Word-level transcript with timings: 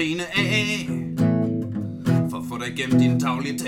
grine 0.00 0.22
af 0.22 0.86
For 2.30 2.36
at 2.36 2.44
få 2.48 2.58
dig 2.58 2.78
igennem 2.78 3.00
din 3.00 3.18
daglige 3.18 3.58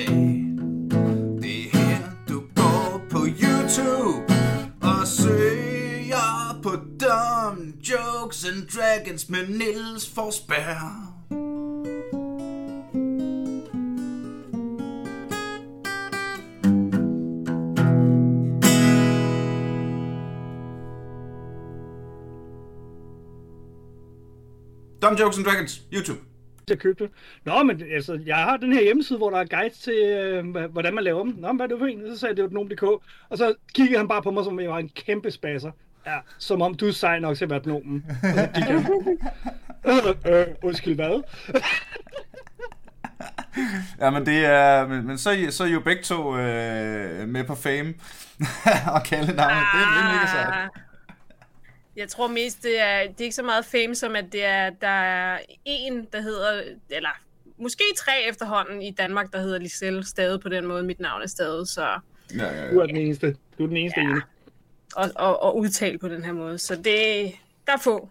Dumb 25.12 25.20
Jokes 25.20 25.36
and 25.36 25.44
Dragons, 25.44 25.82
YouTube. 25.92 26.18
købe 26.76 27.04
det. 27.04 27.10
Nå, 27.44 27.62
men 27.62 27.82
altså, 27.94 28.20
jeg 28.26 28.36
har 28.36 28.56
den 28.56 28.72
her 28.72 28.82
hjemmeside, 28.82 29.18
hvor 29.18 29.30
der 29.30 29.38
er 29.38 29.44
guides 29.44 29.78
til, 29.78 29.94
øh, 29.94 30.66
hvordan 30.66 30.94
man 30.94 31.04
laver 31.04 31.24
dem. 31.24 31.34
Nå, 31.38 31.48
men 31.48 31.56
hvad 31.56 31.66
er 31.66 31.68
det 31.68 31.78
for 31.78 31.86
en? 31.86 32.02
Så 32.14 32.18
sagde 32.18 32.30
jeg, 32.30 32.36
det 32.36 32.42
var 32.42 32.48
Gnome.dk. 32.48 32.82
Og 33.28 33.38
så 33.38 33.54
kiggede 33.74 33.98
han 33.98 34.08
bare 34.08 34.22
på 34.22 34.30
mig, 34.30 34.44
som 34.44 34.52
om 34.52 34.60
jeg 34.60 34.70
var 34.70 34.78
en 34.78 34.88
kæmpe 34.88 35.30
spasser. 35.30 35.70
Ja, 36.06 36.18
som 36.38 36.62
om 36.62 36.74
du 36.74 36.86
er 36.86 36.92
sej 36.92 37.18
nok 37.18 37.36
til 37.36 37.44
at 37.44 37.50
være 37.50 37.60
gnomen. 37.60 38.04
Og 39.84 39.92
så 39.92 40.14
øh, 40.26 40.32
øh, 40.40 40.46
undskyld, 40.62 40.94
hvad? 40.94 41.22
Ja, 44.00 44.10
men 44.10 44.26
det 44.26 44.44
er, 44.44 44.86
men, 44.86 45.06
men 45.06 45.18
så, 45.18 45.46
så 45.50 45.64
er 45.64 45.68
I 45.68 45.72
jo 45.72 45.80
begge 45.80 46.02
to 46.02 46.36
øh, 46.38 47.28
med 47.28 47.44
på 47.44 47.54
fame 47.54 47.94
og 48.94 49.02
kalde 49.04 49.36
navnet. 49.36 49.64
Det, 49.74 49.80
det 49.94 50.00
er 50.00 50.14
mega 50.14 50.26
sejt. 50.26 50.70
Jeg 51.96 52.08
tror 52.08 52.26
mest, 52.28 52.62
det 52.62 52.80
er, 52.80 53.02
det 53.02 53.20
er 53.20 53.24
ikke 53.24 53.36
så 53.36 53.42
meget 53.42 53.64
fame, 53.64 53.94
som 53.94 54.16
at 54.16 54.24
det 54.32 54.44
er, 54.44 54.70
der 54.70 54.86
er 54.88 55.38
en, 55.64 56.06
der 56.12 56.20
hedder, 56.20 56.62
eller 56.90 57.08
måske 57.58 57.84
tre 57.96 58.12
efterhånden 58.28 58.82
i 58.82 58.90
Danmark, 58.90 59.32
der 59.32 59.40
hedder 59.40 59.58
Lisel, 59.58 60.04
stadig 60.06 60.40
på 60.40 60.48
den 60.48 60.66
måde. 60.66 60.82
Mit 60.82 61.00
navn 61.00 61.22
er 61.22 61.26
stadig, 61.26 61.68
så, 61.68 61.98
Ja, 62.36 62.44
ja, 62.44 62.70
Du 62.70 62.76
ja. 62.76 62.82
er 62.82 62.86
den 62.86 62.96
eneste. 62.96 63.36
Du 63.58 63.62
er 63.62 63.66
den 63.68 63.76
eneste 63.76 64.00
Ja. 64.00 64.06
ene. 64.10 64.22
og, 64.96 65.10
og, 65.14 65.42
og 65.42 65.56
udtalt 65.58 66.00
på 66.00 66.08
den 66.08 66.24
her 66.24 66.32
måde. 66.32 66.58
Så 66.58 66.74
det, 66.76 67.32
der 67.66 67.72
er 67.72 67.78
få. 67.84 68.10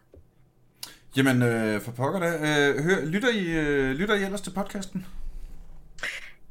Jamen, 1.18 1.42
øh, 1.42 1.82
for 1.82 1.92
pokker 1.92 2.20
da. 2.20 2.28
Øh, 2.28 2.84
hør, 2.84 3.06
lytter, 3.06 3.30
I, 3.30 3.46
øh, 3.52 3.92
lytter 3.92 4.16
I 4.16 4.24
ellers 4.24 4.42
til 4.42 4.52
podcasten? 4.52 5.06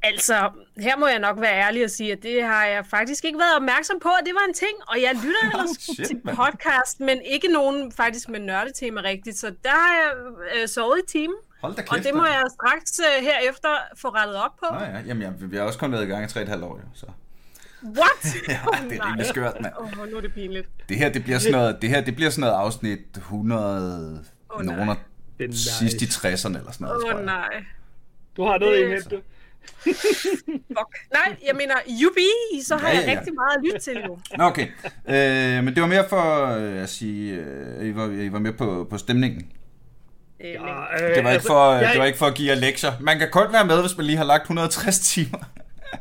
Altså, 0.03 0.51
her 0.79 0.97
må 0.97 1.06
jeg 1.06 1.19
nok 1.19 1.41
være 1.41 1.55
ærlig 1.55 1.84
og 1.84 1.91
sige, 1.91 2.12
at 2.12 2.23
det 2.23 2.43
har 2.43 2.65
jeg 2.65 2.87
faktisk 2.87 3.25
ikke 3.25 3.39
været 3.39 3.56
opmærksom 3.56 4.01
på, 4.03 4.09
at 4.09 4.27
det 4.27 4.34
var 4.34 4.45
en 4.48 4.55
ting. 4.55 4.73
Og 4.87 5.03
jeg 5.03 5.11
lytter 5.15 5.45
ellers 5.61 5.70
shit, 5.97 6.06
til 6.06 6.20
mand. 6.25 6.37
podcast, 6.37 7.01
men 7.01 7.23
ikke 7.25 7.48
nogen 7.53 7.93
faktisk 7.93 8.28
med 8.28 8.41
nørdetema 8.41 9.01
rigtigt. 9.01 9.39
Så 9.39 9.55
der 9.65 9.71
har 9.71 9.95
jeg 10.03 10.12
øh, 10.62 10.69
sovet 10.69 10.98
i 10.98 11.12
timen. 11.12 11.37
Hold 11.61 11.75
da 11.75 11.83
kæft. 11.83 11.93
Og 11.93 12.05
det 12.05 12.15
må 12.15 12.27
jeg 12.27 12.43
straks 12.51 13.01
øh, 13.01 13.25
herefter 13.25 13.69
få 13.97 14.09
rettet 14.09 14.37
op 14.37 14.56
på. 14.59 14.67
Nå 14.75 14.84
ja, 14.84 15.01
jamen, 15.06 15.23
jeg, 15.23 15.33
vi 15.39 15.56
har 15.56 15.62
også 15.65 15.78
kun 15.78 15.93
været 15.93 16.03
i 16.05 16.06
gang 16.06 16.25
i 16.25 16.27
3,5 16.27 16.65
år, 16.65 16.77
jo, 16.77 16.83
så. 16.95 17.06
What? 17.84 18.25
Ja, 18.48 18.61
det 18.91 18.98
er 18.98 19.06
rimelig 19.06 19.27
skørt, 19.27 19.61
mand. 19.61 19.73
Åh, 19.81 19.98
oh, 20.01 20.09
nu 20.11 20.17
er 20.17 20.21
det 20.21 20.34
pinligt. 20.34 20.69
Det 20.89 20.97
her, 20.97 21.09
det 21.12 21.23
bliver 21.25 21.39
sådan 21.39 21.53
noget, 21.53 21.83
det 21.83 21.91
her, 21.91 22.01
det 22.01 22.15
bliver 22.17 22.31
sådan 22.31 22.41
noget 22.41 22.55
afsnit 22.55 22.98
100, 23.17 24.25
Åh, 24.51 24.56
oh, 24.60 24.65
nej. 24.66 24.77
nogen 24.77 24.97
nice. 25.39 25.71
sidst 25.72 26.03
i 26.03 26.05
60'erne 26.05 26.27
eller 26.28 26.37
sådan 26.72 26.75
noget, 26.81 26.97
Åh 26.97 27.03
tror 27.03 27.12
oh, 27.12 27.16
jeg. 27.19 27.25
nej. 27.25 27.65
Du 28.37 28.44
har 28.44 28.59
noget 28.59 28.78
Det- 28.78 28.87
i 28.87 28.91
hente. 28.93 29.22
Fuck. 30.76 30.91
Nej, 31.12 31.37
jeg 31.47 31.54
mener, 31.56 31.75
yubi, 32.03 32.62
så 32.65 32.76
har 32.76 32.88
Ja, 32.88 32.94
ja, 32.94 33.00
ja, 33.00 33.09
jeg 33.10 33.19
rigtig 33.19 33.34
meget 33.34 33.56
at 33.56 33.62
lytte 33.65 33.78
til 33.78 34.03
jo. 34.06 34.19
Nå, 34.38 34.44
okay. 34.44 34.66
Øh, 35.09 35.65
men 35.65 35.75
det 35.75 35.81
var 35.82 35.87
mere 35.88 36.09
for 36.09 36.47
øh, 36.47 36.82
at 36.82 36.88
sige, 36.88 37.32
øh, 37.34 37.87
I, 37.87 37.94
var, 37.97 38.06
I 38.06 38.32
var 38.32 38.38
med 38.38 38.53
på, 38.53 38.87
på 38.91 38.98
stemningen. 38.98 39.41
Øh, 40.41 40.50
Ja, 40.50 40.54
øh, 40.56 40.60
Det 40.60 41.00
var, 41.00 41.16
ikke 41.16 41.28
altså, 41.28 41.48
for, 41.48 41.72
jeg- 41.72 41.91
det 41.93 41.98
var 42.00 42.04
ikke 42.06 42.19
for 42.19 42.26
at 42.26 42.34
give 42.34 42.48
jer 42.48 42.54
lektier. 42.54 42.93
Man 43.00 43.19
kan 43.19 43.28
kun 43.31 43.53
være 43.53 43.65
med, 43.66 43.81
hvis 43.81 43.97
man 43.97 44.06
lige 44.06 44.16
har 44.16 44.25
lagt 44.25 44.43
160 44.43 44.98
timer. 44.98 45.38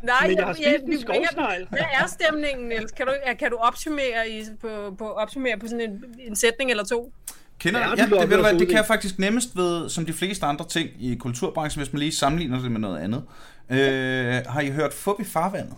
Nej, 0.04 0.28
Men 0.28 0.38
jeg 0.38 0.46
har 0.46 0.54
spist 0.54 0.84
en 0.88 1.02
skovsnegl. 1.02 1.68
Hvad 1.70 1.80
er 2.02 2.08
stemningen, 2.08 2.68
Niels? 2.68 2.92
Kan 2.92 3.06
du, 3.06 3.14
kan 3.40 3.52
du 3.52 3.58
opsummere, 3.58 4.30
i, 4.30 4.46
på, 4.62 4.96
på, 4.98 5.10
opsummere 5.12 5.58
på 5.60 5.68
sådan 5.68 5.82
en, 5.82 6.04
en 6.20 6.36
sætning 6.36 6.72
eller 6.72 6.84
to? 6.86 7.14
Kender 7.60 7.80
Ja, 7.80 7.86
du 7.86 8.16
ja, 8.16 8.22
det, 8.22 8.30
ved 8.30 8.38
du 8.38 8.44
hvad, 8.44 8.60
det 8.60 8.68
kan 8.68 8.78
jeg 8.78 8.86
faktisk 8.86 9.20
nemmest 9.20 9.56
ved, 9.56 9.90
som 9.90 10.06
de 10.06 10.14
fleste 10.14 10.46
andre 10.46 10.66
ting 10.68 10.90
i 11.00 11.16
kulturbranchen, 11.16 11.84
hvis 11.84 11.94
man 11.94 12.00
lige 12.00 12.12
sammenligner 12.12 12.62
det 12.62 12.72
med 12.72 12.80
noget 12.80 13.00
andet. 13.00 13.24
Øh, 13.70 14.42
har 14.48 14.62
I 14.62 14.70
hørt 14.70 14.94
Fup 14.94 15.20
i 15.20 15.24
farvandet? 15.24 15.74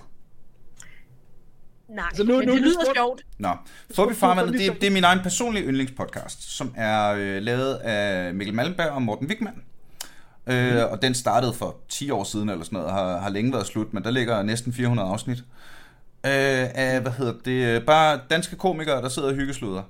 Nej, 1.89 2.05
Så 2.13 2.23
nu- 2.23 2.37
men 2.37 2.47
nu- 2.47 2.53
det 2.53 2.61
lyder 2.61 2.73
spurgte- 2.73 2.95
sjovt. 2.95 3.21
Nå, 3.37 3.49
Fup 3.95 4.11
i 4.11 4.15
farvandet, 4.23 4.53
det, 4.59 4.81
det 4.81 4.87
er 4.87 4.91
min 4.91 5.03
egen 5.03 5.19
personlige 5.19 5.65
yndlingspodcast, 5.65 6.55
som 6.57 6.73
er 6.77 7.09
øh, 7.17 7.41
lavet 7.41 7.73
af 7.75 8.33
Mikkel 8.33 8.55
Malmberg 8.55 8.89
og 8.89 9.01
Morten 9.01 9.27
Wigman. 9.27 9.53
Øh, 10.47 10.91
og 10.91 11.01
den 11.01 11.13
startede 11.13 11.53
for 11.53 11.75
10 11.89 12.11
år 12.11 12.23
siden 12.23 12.49
eller 12.49 12.63
sådan 12.65 12.75
noget, 12.77 12.87
og 12.89 12.93
har, 12.97 13.17
har 13.19 13.29
længe 13.29 13.53
været 13.53 13.67
slut, 13.67 13.93
men 13.93 14.03
der 14.03 14.11
ligger 14.11 14.43
næsten 14.43 14.73
400 14.73 15.09
afsnit. 15.09 15.37
Øh, 15.37 15.43
af, 16.75 17.01
hvad 17.01 17.11
hedder 17.11 17.33
det, 17.45 17.85
bare 17.85 18.19
danske 18.29 18.55
komikere, 18.55 19.01
der 19.01 19.09
sidder 19.09 19.27
og 19.29 19.35
hyggesluder. 19.35 19.83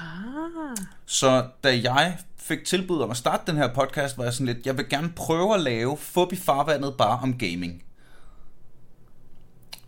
Ah. 0.00 0.76
Så 1.06 1.46
da 1.64 1.80
jeg 1.82 2.18
fik 2.38 2.64
tilbud 2.64 3.00
om 3.00 3.10
at 3.10 3.16
starte 3.16 3.42
den 3.46 3.56
her 3.56 3.74
podcast, 3.74 4.18
var 4.18 4.24
jeg 4.24 4.32
sådan 4.32 4.46
lidt, 4.46 4.66
jeg 4.66 4.76
vil 4.76 4.88
gerne 4.88 5.12
prøve 5.16 5.54
at 5.54 5.60
lave 5.60 5.96
Fup 5.96 6.32
i 6.32 6.36
farvandet 6.36 6.94
bare 6.98 7.18
om 7.22 7.38
gaming. 7.38 7.82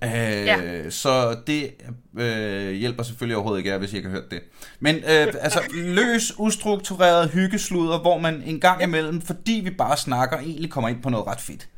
Øh, 0.04 0.10
Ja. 0.10 0.90
Så 0.90 1.36
det 1.46 1.74
øh, 2.18 2.72
hjælper 2.72 3.02
selvfølgelig 3.02 3.36
overhovedet 3.36 3.64
ikke 3.64 3.78
hvis 3.78 3.92
I 3.92 3.96
ikke 3.96 4.08
har 4.08 4.16
hørt 4.16 4.30
det. 4.30 4.40
Men 4.80 4.96
øh, 4.96 5.02
altså 5.46 5.60
løs, 5.74 6.32
ustruktureret 6.38 7.30
hyggesluder, 7.30 7.98
hvor 7.98 8.18
man 8.18 8.42
en 8.42 8.60
gang 8.60 8.82
imellem, 8.82 9.20
fordi 9.20 9.60
vi 9.64 9.70
bare 9.70 9.96
snakker, 9.96 10.38
egentlig 10.38 10.70
kommer 10.70 10.88
ind 10.88 11.02
på 11.02 11.10
noget 11.10 11.26
ret 11.26 11.40
fedt. 11.40 11.68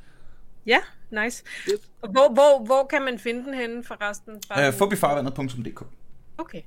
Ja, 0.67 0.79
nice. 1.11 1.43
Hvor, 2.01 2.33
hvor, 2.33 2.65
hvor 2.65 2.87
kan 2.91 3.03
man 3.03 3.19
finde 3.19 3.45
den 3.45 3.55
henne 3.55 3.85
forresten? 3.85 4.33
Øh, 4.59 4.73
fubifarvandet.dk 4.73 5.83
Okay. 6.39 6.61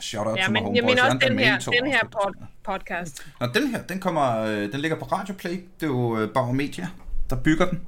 Shout 0.00 0.26
out 0.26 0.38
Ja, 0.38 0.48
my 0.48 0.52
men 0.52 0.76
jeg 0.76 0.84
mener 0.84 1.04
også 1.04 1.18
den 1.28 1.38
her, 1.38 1.58
den 1.58 1.90
her 1.90 2.00
pod, 2.12 2.34
podcast. 2.64 3.26
Nå, 3.40 3.46
den 3.46 3.68
her, 3.68 3.82
den 3.82 4.00
kommer, 4.00 4.38
øh, 4.38 4.72
den 4.72 4.80
ligger 4.80 4.98
på 4.98 5.04
Radio 5.04 5.34
Play. 5.34 5.50
Det 5.50 5.82
er 5.82 5.86
jo 5.86 6.18
øh, 6.18 6.30
Bauer 6.30 6.52
Media, 6.52 6.88
der 7.30 7.36
bygger 7.36 7.66
den. 7.66 7.80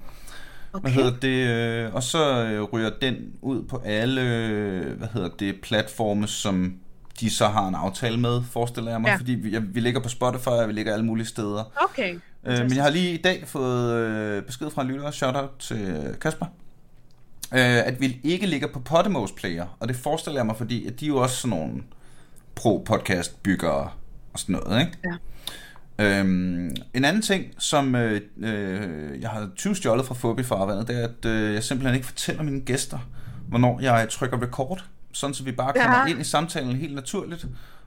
Okay. 0.72 0.82
Hvad 0.82 0.92
hedder 0.92 1.20
det? 1.20 1.86
Øh, 1.86 1.94
og 1.94 2.02
så 2.02 2.44
ryger 2.72 2.90
den 3.00 3.16
ud 3.42 3.62
på 3.62 3.82
alle, 3.84 4.22
hvad 4.98 5.08
hedder 5.12 5.28
det, 5.38 5.60
platforme, 5.62 6.26
som 6.26 6.74
de 7.20 7.30
så 7.30 7.48
har 7.48 7.68
en 7.68 7.74
aftale 7.74 8.20
med, 8.20 8.42
forestiller 8.50 8.90
jeg 8.90 9.00
mig. 9.00 9.08
Ja. 9.08 9.16
Fordi 9.16 9.32
vi, 9.32 9.52
jeg, 9.52 9.62
vi 9.74 9.80
ligger 9.80 10.00
på 10.00 10.08
Spotify, 10.08 10.48
og 10.48 10.68
vi 10.68 10.72
ligger 10.72 10.92
alle 10.92 11.04
mulige 11.04 11.26
steder. 11.26 11.84
Okay. 11.90 12.18
Øh, 12.46 12.58
men 12.58 12.76
jeg 12.76 12.82
har 12.82 12.90
lige 12.90 13.14
i 13.14 13.22
dag 13.22 13.44
fået 13.46 13.94
øh, 13.94 14.42
besked 14.42 14.70
fra 14.70 14.82
en 14.82 14.88
lytter, 14.88 15.10
shout 15.10 15.36
out 15.36 15.50
til 15.58 16.16
Kasper, 16.20 16.46
øh, 17.52 17.86
at 17.86 18.00
vi 18.00 18.20
ikke 18.24 18.46
ligger 18.46 18.68
på 18.72 18.80
Podemos 18.80 19.32
Player. 19.32 19.76
Og 19.80 19.88
det 19.88 19.96
forestiller 19.96 20.38
jeg 20.38 20.46
mig, 20.46 20.56
fordi 20.56 20.86
at 20.86 21.00
de 21.00 21.04
er 21.04 21.08
jo 21.08 21.16
også 21.16 21.36
sådan 21.36 21.58
nogle 21.58 21.82
pro-podcast 22.60 23.36
byggere 23.42 23.90
og 24.32 24.38
sådan 24.38 24.52
noget, 24.64 24.80
ikke? 24.80 24.92
Ja. 25.04 25.10
Øhm, 26.18 26.76
en 26.94 27.04
anden 27.04 27.22
ting, 27.22 27.44
som 27.58 27.94
øh, 27.94 28.20
øh, 28.42 29.20
jeg 29.20 29.30
har 29.30 29.48
20 29.56 29.76
stjålet 29.76 30.06
fra 30.06 30.14
Fobi 30.14 30.42
farvandet, 30.42 30.88
det 30.88 31.00
er, 31.02 31.04
at 31.08 31.24
øh, 31.30 31.54
jeg 31.54 31.64
simpelthen 31.64 31.94
ikke 31.94 32.06
fortæller 32.06 32.42
mine 32.42 32.60
gæster, 32.60 32.98
hvornår 33.48 33.80
jeg 33.80 34.06
trykker 34.10 34.42
record, 34.42 34.84
sådan 35.12 35.34
så 35.34 35.44
vi 35.44 35.52
bare 35.52 35.72
kommer 35.72 35.98
Ja. 35.98 36.06
ind 36.06 36.20
i 36.20 36.24
samtalen 36.24 36.76
helt 36.76 36.94
naturligt. 36.94 37.46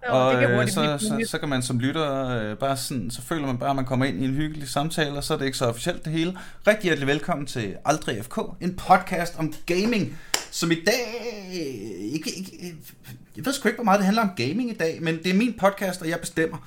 Jo, 0.10 0.14
og 0.26 0.34
det 0.34 0.42
kan 0.48 0.52
øh, 0.60 0.68
så, 0.68 0.98
så, 1.00 1.26
så 1.32 1.38
kan 1.38 1.50
man 1.50 1.62
som 1.62 1.80
lytter 1.80 2.28
øh, 2.30 2.58
bare 2.58 2.78
sådan, 2.78 3.12
så 3.12 3.22
føler 3.22 3.46
man 3.48 3.58
bare, 3.58 3.70
at 3.70 3.76
man 3.76 3.86
kommer 3.86 4.06
ind 4.06 4.22
i 4.22 4.26
en 4.26 4.34
hyggelig 4.34 4.70
samtale, 4.70 5.12
og 5.18 5.24
så 5.24 5.34
er 5.34 5.38
det 5.38 5.46
ikke 5.46 5.58
så 5.58 5.66
officielt 5.66 6.06
det 6.06 6.14
hele. 6.14 6.38
Rigtig 6.68 6.84
hjertelig 6.84 7.08
velkommen 7.08 7.48
til 7.48 7.76
Aldrig 7.86 8.24
FK, 8.26 8.40
en 8.62 8.76
podcast 8.76 9.40
om 9.40 9.54
gaming, 9.66 10.20
som 10.54 10.72
i 10.72 10.76
dag 10.76 11.34
ikke, 12.00 12.30
ikke, 12.38 12.76
jeg 13.38 13.46
ved 13.46 13.54
sgu 13.54 13.68
ikke, 13.68 13.78
hvor 13.78 13.84
meget 13.84 13.98
det 13.98 14.06
handler 14.06 14.22
om 14.22 14.30
gaming 14.36 14.70
i 14.70 14.74
dag, 14.74 14.98
men 15.02 15.18
det 15.18 15.28
er 15.28 15.34
min 15.34 15.54
podcast, 15.60 16.02
og 16.02 16.10
jeg 16.10 16.20
bestemmer. 16.20 16.58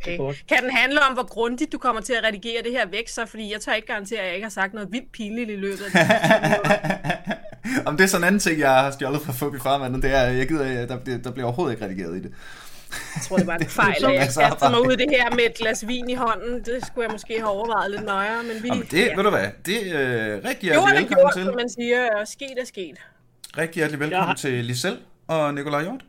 Okay. 0.00 0.34
Kan 0.48 0.62
den 0.62 0.70
handle 0.70 1.00
om, 1.00 1.12
hvor 1.12 1.26
grundigt 1.26 1.72
du 1.72 1.78
kommer 1.78 2.02
til 2.02 2.12
at 2.12 2.24
redigere 2.24 2.62
det 2.62 2.72
her 2.72 2.86
væk, 2.86 3.08
så? 3.08 3.26
Fordi 3.26 3.52
jeg 3.52 3.60
tør 3.60 3.72
ikke 3.72 3.86
garantere, 3.86 4.20
at 4.20 4.26
jeg 4.26 4.34
ikke 4.34 4.44
har 4.44 4.50
sagt 4.50 4.74
noget 4.74 4.92
vildt 4.92 5.12
pinligt 5.12 5.50
i 5.50 5.56
løbet 5.56 5.84
af 5.84 5.90
det. 5.90 7.86
Om 7.86 7.96
det 7.96 8.04
er 8.04 8.08
sådan 8.08 8.24
en 8.24 8.26
anden 8.26 8.40
ting, 8.40 8.58
jeg 8.58 8.70
har 8.70 8.90
stjålet 8.90 9.22
fra 9.22 9.32
Fubi 9.32 9.58
Farvandet, 9.58 10.02
det 10.02 10.10
er, 10.14 10.22
jeg 10.22 10.48
gider, 10.48 10.86
der, 10.86 11.18
der 11.18 11.30
bliver 11.30 11.46
overhovedet 11.46 11.74
ikke 11.74 11.84
redigeret 11.84 12.16
i 12.16 12.22
det. 12.22 12.32
Jeg 13.14 13.22
tror, 13.22 13.36
det 13.36 13.46
var 13.46 13.56
en 13.56 13.66
fejl, 13.82 14.04
at 14.04 14.12
jeg 14.14 14.28
kastede 14.40 14.70
mig 14.70 14.80
ud 14.86 14.92
i 14.92 14.96
det 14.96 15.06
her 15.10 15.30
med 15.30 15.40
et 15.50 15.54
glas 15.54 15.86
vin 15.88 16.10
i 16.10 16.14
hånden. 16.14 16.54
Det 16.64 16.86
skulle 16.86 17.04
jeg 17.04 17.12
måske 17.12 17.34
have 17.38 17.48
overvejet 17.48 17.90
lidt 17.90 18.04
nøjere, 18.04 18.42
men 18.42 18.62
vi... 18.62 18.68
Jamen 18.68 18.86
det, 18.90 19.10
ved 19.16 19.24
du 19.24 19.30
hvad, 19.30 19.46
det 19.66 19.96
er 19.96 20.36
øh, 20.36 20.44
rigtig 20.44 20.60
hjertelig 20.60 20.72
er 20.72 20.84
velkommen 20.84 21.06
gjort, 21.08 21.32
til. 21.34 21.44
som 21.44 21.54
man 21.54 21.68
siger, 21.70 22.08
og 22.20 22.28
sket 22.28 22.54
er 22.60 22.64
sket. 22.66 22.96
Rigtig 23.58 23.74
hjertelig 23.74 24.00
velkommen 24.00 24.28
Ja. 24.28 24.34
til 24.34 24.64
Lisel 24.64 24.98
og 25.26 25.54
Nikolaj 25.54 25.82
Hjort. 25.82 26.04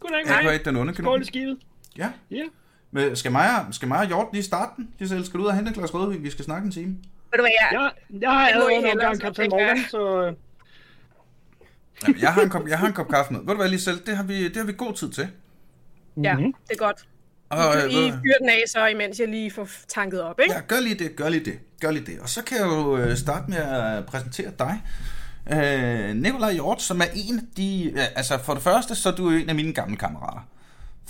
Goddag, 0.00 0.18
Jeg 0.26 0.36
goddag. 0.36 0.52
ikke 0.54 0.64
den 0.64 0.76
onde 0.76 0.94
Skål 0.94 1.04
kanon. 1.04 1.22
i 1.22 1.24
skibet. 1.24 1.58
Ja. 1.98 2.08
Ja. 2.30 2.42
Men 2.90 3.16
skal 3.16 3.32
mig, 3.32 3.48
og- 3.68 3.74
skal 3.74 3.88
mig 3.88 3.98
og 3.98 4.06
Hjort 4.06 4.26
lige 4.32 4.42
starte 4.44 4.72
den? 4.76 4.88
Lisel, 4.98 5.26
skal 5.26 5.38
du 5.38 5.44
ud 5.44 5.48
og 5.48 5.54
hente 5.54 5.70
et 5.70 5.76
glas 5.76 5.94
rødvin? 5.94 6.22
Vi 6.22 6.30
skal 6.30 6.44
snakke 6.44 6.66
en 6.66 6.72
time. 6.72 6.96
Ved 7.30 7.36
du 7.38 7.42
hvad, 7.42 7.50
jeg... 7.60 7.80
Jeg, 7.80 7.90
jeg 8.22 8.30
har 8.30 8.48
allerede 8.48 8.82
nogle 8.82 9.00
gange 9.00 9.20
Captain 9.20 9.50
Morgan, 9.50 9.78
så... 9.90 10.22
øh, 10.26 10.32
Jamen, 12.02 12.20
jeg, 12.20 12.32
har 12.34 12.42
en 12.42 12.50
kop, 12.50 12.68
jeg 12.68 12.78
har 12.78 12.86
en 12.86 12.92
kop 12.92 13.08
kaffe 13.08 13.32
med. 13.32 13.40
Ved 13.40 13.48
du 13.48 13.54
hvad, 13.56 13.68
lige 13.68 13.80
selv? 13.80 14.00
Det 14.06 14.16
har 14.16 14.24
vi, 14.24 14.48
det 14.48 14.56
har 14.56 14.64
vi 14.64 14.72
god 14.78 14.92
tid 14.94 15.10
til. 15.10 15.28
Ja, 16.22 16.34
Mhm. 16.38 16.52
det 16.68 16.74
er 16.74 16.78
godt. 16.78 17.08
Og, 17.50 17.74
I, 17.76 17.84
øh, 17.84 17.90
I 18.06 18.10
fyrer 18.10 18.38
den 18.40 18.48
af 18.48 18.62
så, 18.68 18.86
imens 18.86 19.20
jeg 19.20 19.28
lige 19.28 19.50
får 19.50 19.68
tanket 19.88 20.22
op, 20.22 20.40
ikke? 20.40 20.54
Ja, 20.54 20.60
gør 20.60 20.80
lige 20.80 20.94
det, 20.94 21.16
gør 21.16 21.28
lige 21.28 21.44
det, 21.44 21.58
gør 21.80 21.90
lige 21.90 22.06
det. 22.06 22.20
Og 22.20 22.28
så 22.28 22.44
kan 22.44 22.56
jeg 22.56 22.66
jo 22.66 22.96
øh, 22.96 23.16
starte 23.16 23.50
med 23.50 23.58
at 23.58 24.06
præsentere 24.06 24.50
dig. 24.58 24.82
Øh, 25.52 26.16
Nikolaj 26.16 26.52
Hjort, 26.52 26.82
som 26.82 27.00
er 27.00 27.04
en 27.14 27.38
af 27.38 27.44
de... 27.56 27.90
øh, 27.90 27.98
Altså, 28.16 28.38
for 28.38 28.54
det 28.54 28.62
første, 28.62 28.94
så 28.94 29.08
er 29.08 29.12
du 29.16 29.30
en 29.30 29.48
af 29.48 29.54
mine 29.54 29.72
gamle 29.72 29.96
kammerater. 29.96 30.46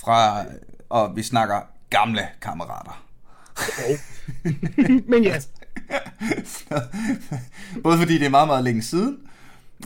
Fra... 0.00 0.44
Og 0.88 1.16
vi 1.16 1.22
snakker 1.22 1.60
gamle 1.90 2.20
kammerater. 2.40 3.04
Men 5.10 5.24
ja, 5.24 5.40
Både 7.84 7.98
fordi 7.98 8.18
det 8.18 8.26
er 8.26 8.30
meget, 8.30 8.48
meget 8.48 8.64
længe 8.64 8.82
siden, 8.82 9.18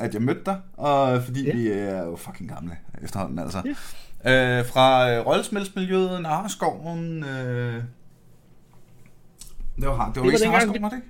at 0.00 0.14
jeg 0.14 0.22
mødte 0.22 0.40
dig, 0.46 0.60
og 0.76 1.22
fordi 1.24 1.46
ja. 1.46 1.54
vi 1.56 1.68
er 1.68 2.04
jo 2.04 2.16
fucking 2.16 2.50
gamle 2.50 2.76
efterhånden, 3.02 3.38
altså. 3.38 3.62
Ja. 3.64 3.74
Øh, 4.26 4.66
fra 4.66 5.10
øh, 5.12 5.26
rollespilsmiljøet, 5.26 6.22
Narskoven, 6.22 7.24
øh... 7.24 7.74
Det 9.76 9.88
var, 9.88 10.12
det 10.14 10.16
var, 10.16 10.22
var 10.22 10.24
ikke 10.24 10.38
dengang, 10.38 10.52
Narskoven, 10.52 10.82
var 10.82 10.88
det 10.88 10.96
ikke? 10.96 11.08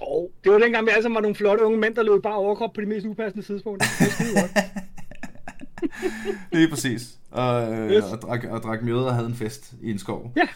oh, 0.00 0.28
det 0.44 0.52
var 0.52 0.58
dengang, 0.58 0.86
vi 0.86 0.90
alle 0.90 1.02
sammen 1.02 1.14
var 1.14 1.20
nogle 1.20 1.34
flotte 1.34 1.64
unge 1.64 1.78
mænd, 1.78 1.94
der 1.94 2.02
løb 2.02 2.22
bare 2.22 2.34
overkrop 2.34 2.72
på 2.72 2.80
de 2.80 2.86
mest 2.86 3.06
upassende. 3.06 3.46
Det 3.46 3.64
var 3.64 3.70
godt. 3.70 4.52
Lige 6.52 6.68
præcis. 6.70 7.18
Og, 7.30 7.72
øh, 7.72 7.90
Yes. 7.90 8.04
og, 8.04 8.22
drak, 8.22 8.44
og 8.44 8.62
drak 8.62 8.82
mjøder 8.82 9.04
og 9.06 9.14
havde 9.14 9.28
en 9.28 9.34
fest 9.34 9.74
i 9.82 9.90
en 9.90 9.98
skov. 9.98 10.32
Ja. 10.36 10.48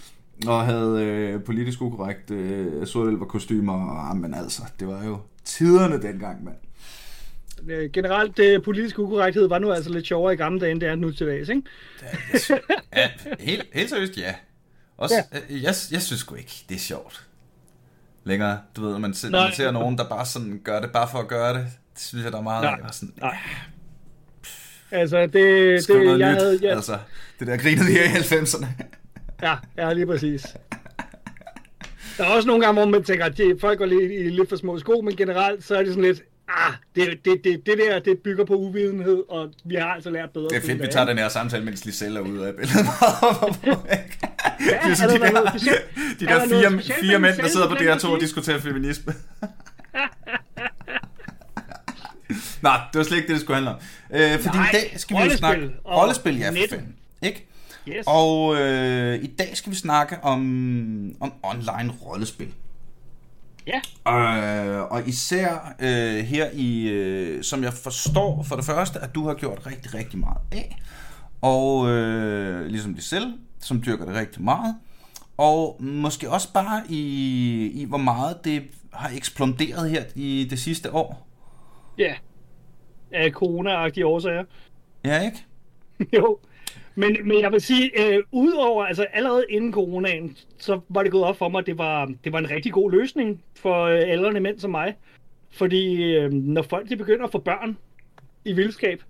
Og 0.46 0.64
havde 0.64 1.04
øh, 1.04 1.44
politisk 1.44 1.82
ukorrekt 1.82 2.30
øh, 2.30 2.86
sortelver 2.86 3.24
kostymer, 3.24 3.72
og 3.72 4.10
ah, 4.10 4.16
men 4.16 4.34
altså, 4.34 4.62
det 4.80 4.88
var 4.88 5.04
jo 5.04 5.18
tiderne 5.44 6.02
dengang, 6.02 6.44
mand. 6.44 6.56
Øh, 7.68 7.90
Generelt, 7.90 8.36
det 8.36 8.62
politiske 8.62 9.02
ukorrekthed 9.02 9.48
var 9.48 9.58
nu 9.58 9.72
altså 9.72 9.90
lidt 9.90 10.06
sjovere 10.06 10.32
i 10.34 10.36
gamle 10.36 10.60
dage, 10.60 10.72
end 10.72 10.80
det 10.80 10.88
er 10.88 10.94
nu 10.94 11.12
til 11.12 11.26
dags, 11.26 11.48
ikke? 11.48 11.62
Ja, 12.96 13.10
helt, 13.40 13.66
helt 13.72 13.90
seriøst, 13.90 14.16
ja. 14.18 14.34
Også, 14.96 15.14
ja. 15.32 15.38
Jeg, 15.50 15.74
jeg 15.92 16.02
synes 16.02 16.20
sgu 16.20 16.34
ikke, 16.34 16.64
det 16.68 16.74
er 16.74 16.78
sjovt. 16.78 17.26
Længere, 18.24 18.58
du 18.76 18.82
ved, 18.82 18.92
når 18.92 18.98
man, 18.98 19.14
ser, 19.14 19.30
man 19.30 19.52
ser 19.52 19.70
nogen, 19.70 19.98
der 19.98 20.08
bare 20.08 20.26
sådan 20.26 20.60
gør 20.64 20.80
det, 20.80 20.92
bare 20.92 21.08
for 21.12 21.18
at 21.18 21.28
gøre 21.28 21.54
det. 21.54 21.66
Det 21.94 22.02
synes 22.02 22.24
jeg, 22.24 22.32
der 22.32 22.38
er 22.38 22.42
meget 22.42 22.62
Nej. 22.62 22.80
af. 22.84 22.94
Sådan, 22.94 23.14
Nej. 23.20 23.36
Altså, 24.90 25.26
det, 25.26 25.82
skriv 25.82 25.96
det 25.96 26.04
noget 26.06 26.20
jeg 26.20 26.32
nyt. 26.32 26.38
havde... 26.40 26.58
Ja, 26.62 26.68
Altså, 26.74 26.98
det 27.38 27.46
der 27.46 27.56
grinede 27.56 27.84
her 27.86 28.02
i 28.04 28.06
90'erne. 28.06 28.66
ja, 29.46 29.56
ja, 29.78 29.92
lige 29.92 30.06
præcis. 30.06 30.46
Der 32.18 32.24
er 32.24 32.28
også 32.28 32.46
nogle 32.46 32.64
gange, 32.64 32.80
hvor 32.80 32.90
man 32.90 33.02
tænker, 33.04 33.24
at 33.24 33.38
de, 33.38 33.56
folk 33.60 33.78
går 33.78 33.86
lidt 33.86 34.12
i 34.12 34.28
lidt 34.28 34.48
for 34.48 34.56
små 34.56 34.78
sko, 34.78 35.00
men 35.00 35.16
generelt 35.16 35.64
så 35.64 35.74
er 35.76 35.78
det 35.82 35.88
sådan 35.88 36.04
lidt, 36.04 36.22
ah, 36.56 36.72
det, 36.96 37.24
det, 37.24 37.44
det, 37.44 37.66
det 37.66 37.78
der, 37.78 37.98
det 37.98 38.18
bygger 38.18 38.44
på 38.44 38.54
uvidenhed, 38.54 39.22
og 39.28 39.50
vi 39.64 39.74
har 39.74 39.86
altså 39.86 40.10
lært 40.10 40.30
bedre. 40.30 40.48
Det 40.48 40.56
er 40.56 40.60
fedt, 40.60 40.82
vi 40.82 40.86
tager 40.90 41.06
den 41.06 41.18
her 41.18 41.28
samtale, 41.28 41.64
mens 41.64 41.84
Liselle 41.84 42.20
er 42.20 42.24
ude 42.24 42.48
af 42.48 42.54
billedet. 42.54 42.86
det 43.62 43.68
er 44.74 45.02
er 45.02 45.06
der 45.06 45.18
de 45.18 45.34
der, 45.34 45.50
specielt? 45.50 45.80
de 46.20 46.24
Er 46.24 46.38
der 46.38 46.46
der 46.46 46.80
fire, 46.80 46.94
fire 47.00 47.18
mænd, 47.18 47.36
der 47.36 47.48
sidder 47.48 47.68
på 47.68 47.74
du 47.74 47.78
glemte 47.78 48.06
DR2 48.06 48.10
og 48.10 48.20
diskuterer 48.20 48.60
feminisme. 48.60 49.14
Nej, 52.62 52.80
det 52.92 52.98
var 52.98 53.04
slet 53.04 53.16
ikke 53.16 53.28
det, 53.28 53.34
det 53.34 53.40
skulle 53.40 53.54
handle 53.54 53.70
om. 53.70 53.76
Øh, 54.10 54.40
fordi 54.40 54.56
Nej, 54.56 54.68
i 54.68 54.72
dag 54.72 54.94
skal 54.96 55.16
vi 55.16 55.22
jo 55.22 55.36
snakke... 55.36 55.70
og 55.84 56.00
Rollespil, 56.00 56.38
ja, 56.38 56.50
for 56.50 56.56
fanden. 56.70 56.96
Ikke? 57.22 57.46
Yes. 57.88 58.04
Og 58.06 58.56
øh, 58.56 59.24
i 59.24 59.26
dag 59.26 59.56
skal 59.56 59.72
vi 59.72 59.76
snakke 59.76 60.16
om, 60.22 60.40
om 61.20 61.32
online 61.42 61.92
rollespil. 62.02 62.48
Ja, 63.66 63.80
Øh, 64.08 64.82
og 64.82 65.08
især 65.08 65.74
øh, 65.80 66.24
her 66.24 66.50
i, 66.52 66.88
øh, 66.88 67.42
som 67.42 67.62
jeg 67.62 67.72
forstår 67.72 68.42
for 68.42 68.56
det 68.56 68.64
første, 68.64 68.98
at 69.00 69.14
du 69.14 69.26
har 69.26 69.34
gjort 69.34 69.66
rigtig, 69.66 69.94
rigtig 69.94 70.18
meget 70.18 70.38
af. 70.52 70.76
Og 71.40 71.88
øh, 71.88 72.66
ligesom 72.66 72.94
de 72.94 73.02
selv, 73.02 73.32
som 73.60 73.82
dyrker 73.86 74.04
det 74.04 74.14
rigtig 74.14 74.42
meget. 74.42 74.76
Og 75.36 75.76
måske 75.80 76.30
også 76.30 76.52
bare 76.52 76.82
i, 76.88 77.02
i 77.74 77.84
hvor 77.84 77.98
meget 77.98 78.44
det 78.44 78.62
har 78.92 79.10
eksploderet 79.16 79.90
her 79.90 80.04
i 80.14 80.46
det 80.50 80.58
sidste 80.58 80.94
år. 80.94 81.28
ja. 81.98 82.14
Af 83.12 83.30
corona-agtige 83.30 84.06
årsager. 84.06 84.44
Ja, 85.04 85.20
ikke? 85.24 85.46
jo. 86.16 86.38
Men, 87.00 87.16
men 87.24 87.40
jeg 87.40 87.52
vil 87.52 87.60
sige, 87.60 88.14
øh, 88.14 88.22
udover, 88.32 88.84
altså 88.84 89.06
allerede 89.12 89.44
inden 89.48 89.72
coronaen, 89.72 90.36
så 90.58 90.80
var 90.88 91.02
det 91.02 91.12
gået 91.12 91.24
op 91.24 91.36
for 91.36 91.48
mig, 91.48 91.58
at 91.58 91.66
det 91.66 91.78
var, 91.78 92.12
det 92.24 92.32
var 92.32 92.38
en 92.38 92.50
rigtig 92.50 92.72
god 92.72 92.90
løsning 92.90 93.42
for 93.56 93.84
øh, 93.84 94.02
aldrende 94.06 94.40
mænd 94.40 94.58
som 94.58 94.70
mig. 94.70 94.96
Fordi 95.50 96.14
øh, 96.14 96.32
når 96.32 96.62
folk 96.62 96.88
de 96.88 96.96
begynder 96.96 97.24
at 97.24 97.32
få 97.32 97.38
børn 97.38 97.76
i 98.44 98.52
vildskab, 98.52 99.02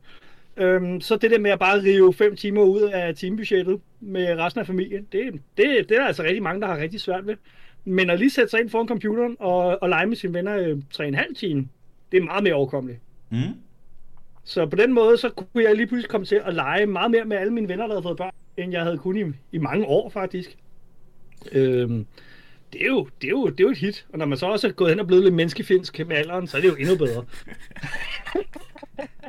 øh, 0.57 1.01
så 1.01 1.17
det 1.17 1.31
der 1.31 1.39
med 1.39 1.51
at 1.51 1.59
bare 1.59 1.83
rive 1.83 2.15
fem 2.15 2.37
timer 2.37 2.63
ud 2.63 2.81
af 2.81 3.15
timebudgettet 3.15 3.81
med 4.01 4.39
resten 4.39 4.61
af 4.61 4.67
familien, 4.67 5.07
det, 5.13 5.33
det, 5.33 5.41
det 5.57 5.91
er 5.91 5.99
der 5.99 6.07
altså 6.07 6.23
rigtig 6.23 6.43
mange, 6.43 6.61
der 6.61 6.67
har 6.67 6.79
rigtig 6.79 7.01
svært 7.01 7.27
ved. 7.27 7.37
Men 7.85 8.11
at 8.11 8.19
lige 8.19 8.31
sætte 8.31 8.51
sig 8.51 8.61
ind 8.61 8.71
foran 8.71 8.89
computeren 8.89 9.37
og, 9.39 9.83
og 9.83 9.89
lege 9.89 10.07
med 10.07 10.17
sine 10.17 10.35
venner 10.35 10.59
øh, 10.59 10.79
tre 10.91 11.05
og 11.05 11.09
en 11.09 11.15
halv 11.15 11.35
time, 11.35 11.69
det 12.13 12.19
er 12.19 12.25
meget 12.25 12.43
mere 12.45 12.55
overkommeligt. 12.55 13.01
Mm. 13.31 13.39
Så 14.51 14.67
på 14.67 14.77
den 14.77 14.93
måde, 14.93 15.19
så 15.19 15.29
kunne 15.29 15.65
jeg 15.65 15.77
lige 15.77 15.87
pludselig 15.87 16.11
komme 16.11 16.27
til 16.27 16.41
at 16.45 16.55
lege 16.55 16.87
meget 16.87 17.11
mere 17.11 17.25
med 17.25 17.37
alle 17.37 17.53
mine 17.53 17.69
venner, 17.69 17.87
der 17.87 17.95
havde 17.95 18.03
fået 18.03 18.17
børn, 18.17 18.35
end 18.57 18.73
jeg 18.73 18.83
havde 18.83 18.99
kun 18.99 19.17
i, 19.17 19.25
i 19.53 19.59
mange 19.59 19.87
år, 19.87 20.11
faktisk. 20.11 20.57
Øhm, 21.53 22.07
det, 22.73 22.83
er 22.83 22.87
jo, 22.87 23.09
det, 23.21 23.27
er 23.27 23.31
jo, 23.31 23.47
det 23.47 23.61
er 23.61 23.65
jo 23.65 23.71
et 23.71 23.79
hit, 23.79 24.07
og 24.13 24.19
når 24.19 24.27
man 24.27 24.39
så 24.39 24.47
også 24.47 24.69
er 24.69 24.73
gået 24.73 24.91
hen 24.91 25.01
og 25.01 25.07
blevet 25.07 25.25
lidt 25.25 25.35
menneskefinsk 25.35 25.99
med 26.07 26.17
alderen, 26.17 26.47
så 26.47 26.57
er 26.57 26.61
det 26.61 26.69
jo 26.69 26.75
endnu 26.75 26.97
bedre. 26.97 27.25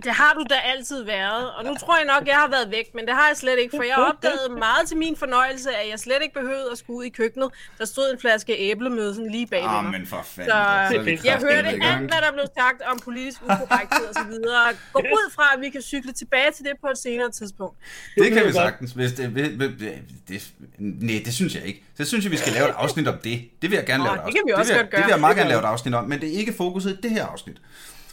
Det 0.03 0.11
har 0.11 0.33
du 0.33 0.43
da 0.49 0.55
altid 0.73 1.03
været, 1.03 1.51
og 1.51 1.65
nu 1.65 1.75
tror 1.75 1.97
jeg 1.97 2.05
nok, 2.05 2.27
jeg 2.27 2.35
har 2.35 2.47
været 2.49 2.71
væk, 2.71 2.87
men 2.95 3.05
det 3.05 3.13
har 3.13 3.27
jeg 3.27 3.37
slet 3.37 3.59
ikke, 3.59 3.73
for 3.77 3.83
jeg 3.83 3.95
opdagede 3.97 4.49
meget 4.59 4.87
til 4.87 4.97
min 4.97 5.15
fornøjelse, 5.17 5.69
at 5.75 5.89
jeg 5.91 5.99
slet 5.99 6.17
ikke 6.21 6.33
behøvede 6.33 6.67
at 6.71 6.77
skulle 6.77 6.97
ud 6.97 7.03
i 7.03 7.09
køkkenet. 7.09 7.49
Der 7.77 7.85
stod 7.85 8.13
en 8.13 8.19
flaske 8.19 8.53
æblemøde 8.59 9.15
sådan 9.15 9.31
lige 9.31 9.47
bag 9.47 9.63
Ah, 9.63 9.83
mig. 9.83 9.91
men 9.91 10.07
for 10.07 10.21
fanden. 10.25 10.51
Så 10.51 11.17
så 11.21 11.27
jeg 11.29 11.37
hørte 11.39 11.67
alt, 11.67 11.99
hvad 12.11 12.21
der 12.25 12.31
blev 12.33 12.45
sagt 12.57 12.81
om 12.91 12.99
politisk 13.03 13.41
ukorrekthed 13.43 14.05
og 14.07 14.13
så 14.13 14.23
videre. 14.29 14.65
Gå 14.93 14.99
ud 14.99 15.31
fra, 15.35 15.43
at 15.55 15.61
vi 15.61 15.69
kan 15.69 15.81
cykle 15.81 16.11
tilbage 16.13 16.51
til 16.55 16.65
det 16.65 16.73
på 16.81 16.87
et 16.87 16.97
senere 16.97 17.31
tidspunkt. 17.31 17.77
Det 18.15 18.31
kan 18.31 18.45
vi 18.47 18.51
sagtens. 18.53 18.91
Hvis 18.91 19.11
det, 19.13 19.35
det, 19.35 19.59
det, 19.59 19.99
det, 20.27 20.51
nej, 20.77 21.21
det 21.25 21.33
synes 21.33 21.55
jeg 21.55 21.63
ikke. 21.65 21.83
Så 21.97 22.05
synes 22.05 22.23
jeg, 22.25 22.31
vi 22.31 22.37
skal 22.37 22.53
lave 22.53 22.69
et 22.69 22.75
afsnit 22.77 23.07
om 23.07 23.17
det. 23.23 23.49
Det 23.61 23.69
vil 23.69 23.75
jeg 23.77 23.85
gerne 23.85 24.03
Nå, 24.03 24.09
lave 24.09 24.15
et 24.15 24.19
det 24.19 24.25
afsnit. 24.25 24.35
kan 24.41 24.43
vi 24.47 24.51
også 24.53 24.71
vil, 24.73 24.75
jeg- 24.77 24.83
godt 24.83 24.91
gøre. 24.91 25.01
Det 25.01 25.05
vil 25.07 25.11
jeg 25.11 25.19
meget 25.19 25.35
Det 25.35 25.41
gerne 25.41 25.49
lave 25.49 25.59
et 25.61 25.65
afsnit 25.65 25.93
om, 25.95 26.03
men 26.03 26.21
det 26.21 26.33
er 26.35 26.39
ikke 26.39 26.53
fokuset 26.53 26.91
i 26.91 26.97
det 27.03 27.11
her 27.11 27.25
afsnit. 27.25 27.57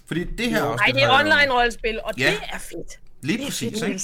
Fordi 0.08 0.24
det 0.24 0.46
her 0.50 0.60
Nej, 0.62 0.72
afsnit... 0.72 0.94
det 0.94 1.02
er 1.02 1.06
har 1.06 1.24
jeg- 1.24 1.32
online 1.38 1.52
rollespil, 1.54 2.00
og 2.04 2.12
Ja. 2.18 2.26
det 2.30 2.38
er 2.52 2.58
fedt. 2.58 3.00
Lige 3.22 3.44
præcis, 3.44 3.82
ikke? 3.82 4.00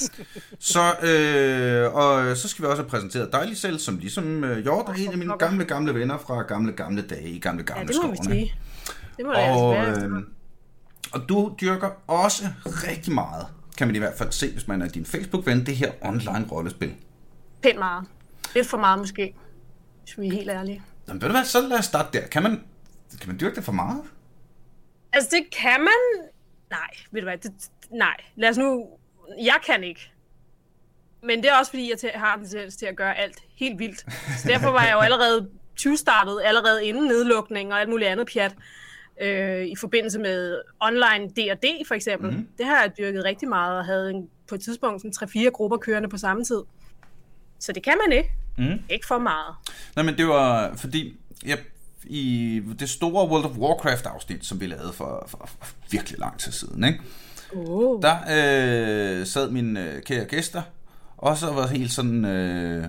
Så, 0.61 0.81
øh, 1.03 1.95
og 1.95 2.37
så 2.37 2.49
skal 2.49 2.63
vi 2.63 2.69
også 2.69 2.83
have 2.83 2.91
præsenteret 2.91 3.33
dig 3.33 3.45
lige 3.47 3.57
selv, 3.57 3.79
som 3.79 3.99
ligesom 3.99 4.45
øh, 4.45 4.59
Hjort 4.59 4.89
er 4.89 4.93
en 4.93 5.13
af 5.13 5.19
mine 5.19 5.39
gamle, 5.39 5.65
gamle 5.65 5.95
venner 5.95 6.19
fra 6.19 6.43
gamle, 6.43 6.73
gamle 6.73 7.03
dage 7.03 7.29
i 7.29 7.39
gamle, 7.39 7.65
Ja, 7.69 7.75
gamle 7.75 7.89
det 7.93 8.03
må 8.03 8.11
vi 8.11 8.17
skovene. 8.17 8.35
sige. 8.35 8.55
Det 9.17 9.27
må 9.27 9.33
altså 9.33 9.61
Og, 9.61 9.75
være. 9.75 10.03
øh, 10.05 10.11
og 11.13 11.29
du 11.29 11.55
dyrker 11.61 11.91
også 12.07 12.45
rigtig 12.67 13.13
meget, 13.15 13.47
kan 13.79 13.87
man 13.87 13.97
i 13.97 13.99
hvert 13.99 14.15
fald 14.19 14.33
se, 14.33 14.53
hvis 14.53 14.69
man 14.69 14.83
er 14.83 14.89
din 14.89 15.07
Facebook-ven, 15.07 15.67
det 15.67 15.77
her 15.77 15.93
online 16.03 16.47
rollespil. 16.53 16.95
Pænt 17.63 17.79
meget. 17.79 18.05
Lidt 18.55 18.69
for 18.69 18.79
meget 18.79 18.99
måske, 18.99 19.35
hvis 20.05 20.19
vi 20.19 20.27
er 20.27 20.33
helt 20.33 20.51
ærlige. 20.51 20.83
Jamen, 21.09 21.23
ved 21.23 21.29
du 21.29 21.33
hvad, 21.35 21.45
så 21.45 21.61
lad 21.69 21.79
os 21.79 21.85
starte 21.85 22.19
der. 22.21 22.27
Kan 22.27 22.43
man, 22.43 22.61
kan 23.21 23.29
man 23.29 23.41
dyrke 23.41 23.57
det 23.57 23.65
for 23.65 23.73
meget? 23.73 24.01
Altså, 25.15 25.31
det 25.33 25.51
kan 25.51 25.81
man... 25.81 26.29
Nej, 26.71 26.91
ved 27.11 27.21
du 27.21 27.27
hvad, 27.27 27.39
det... 27.39 27.53
nej. 27.91 28.17
Lad 28.37 28.49
os 28.49 28.59
nu... 28.59 28.87
Jeg 29.39 29.57
kan 29.67 29.85
ikke. 29.85 30.11
Men 31.23 31.43
det 31.43 31.51
er 31.51 31.55
også, 31.59 31.71
fordi 31.71 31.93
jeg 32.03 32.11
har 32.15 32.37
en 32.37 32.49
tendens 32.49 32.77
til 32.77 32.87
at 32.87 32.97
gøre 32.97 33.19
alt 33.19 33.39
helt 33.57 33.79
vildt. 33.79 34.01
Så 34.39 34.49
derfor 34.49 34.71
var 34.71 34.85
jeg 34.85 34.93
jo 34.93 34.99
allerede 34.99 35.49
20 35.77 35.97
startet, 35.97 36.41
allerede 36.45 36.87
inden 36.87 37.05
nedlukning 37.05 37.73
og 37.73 37.81
alt 37.81 37.89
muligt 37.89 38.11
andet 38.11 38.29
pjat. 38.33 38.55
Øh, 39.21 39.67
I 39.67 39.77
forbindelse 39.77 40.19
med 40.19 40.61
online 40.81 41.29
D&D 41.29 41.87
for 41.89 41.95
eksempel. 41.95 42.31
Mm. 42.31 42.49
Det 42.59 42.67
har 42.67 42.81
jeg 42.83 42.93
dyrket 42.99 43.25
rigtig 43.25 43.49
meget 43.49 43.79
og 43.79 43.85
havde 43.85 44.11
en, 44.11 44.29
på 44.49 44.55
et 44.55 44.61
tidspunkt 44.61 45.15
sådan 45.17 45.47
3-4 45.47 45.51
grupper 45.51 45.77
kørende 45.77 46.09
på 46.09 46.17
samme 46.17 46.45
tid. 46.45 46.63
Så 47.59 47.73
det 47.73 47.83
kan 47.83 47.95
man 48.07 48.17
ikke. 48.19 48.31
Mm. 48.59 48.83
Ikke 48.91 49.07
for 49.07 49.19
meget. 49.19 49.55
Nej, 49.97 50.05
men 50.05 50.19
det 50.19 50.27
var 50.29 50.75
fordi, 50.77 51.17
jeg, 51.47 51.59
i 52.07 52.63
det 52.79 52.89
store 52.89 53.29
World 53.29 53.45
of 53.45 53.57
Warcraft 53.57 54.07
afsnit, 54.07 54.47
som 54.47 54.61
vi 54.61 54.67
lavede 54.67 54.93
for, 54.93 55.25
for, 55.29 55.51
for 55.59 55.67
virkelig 55.91 56.19
lang 56.19 56.39
tid 56.39 56.53
siden, 56.53 56.85
ikke? 56.85 57.01
Oh. 57.57 58.03
der 58.03 58.17
øh, 59.21 59.27
sad 59.27 59.51
mine 59.51 59.93
øh, 59.93 60.03
kære 60.03 60.25
gæster, 60.25 60.63
og 61.17 61.37
så 61.37 61.53
var 61.53 61.67
helt 61.67 61.93
sådan, 61.93 62.25
øh, 62.25 62.87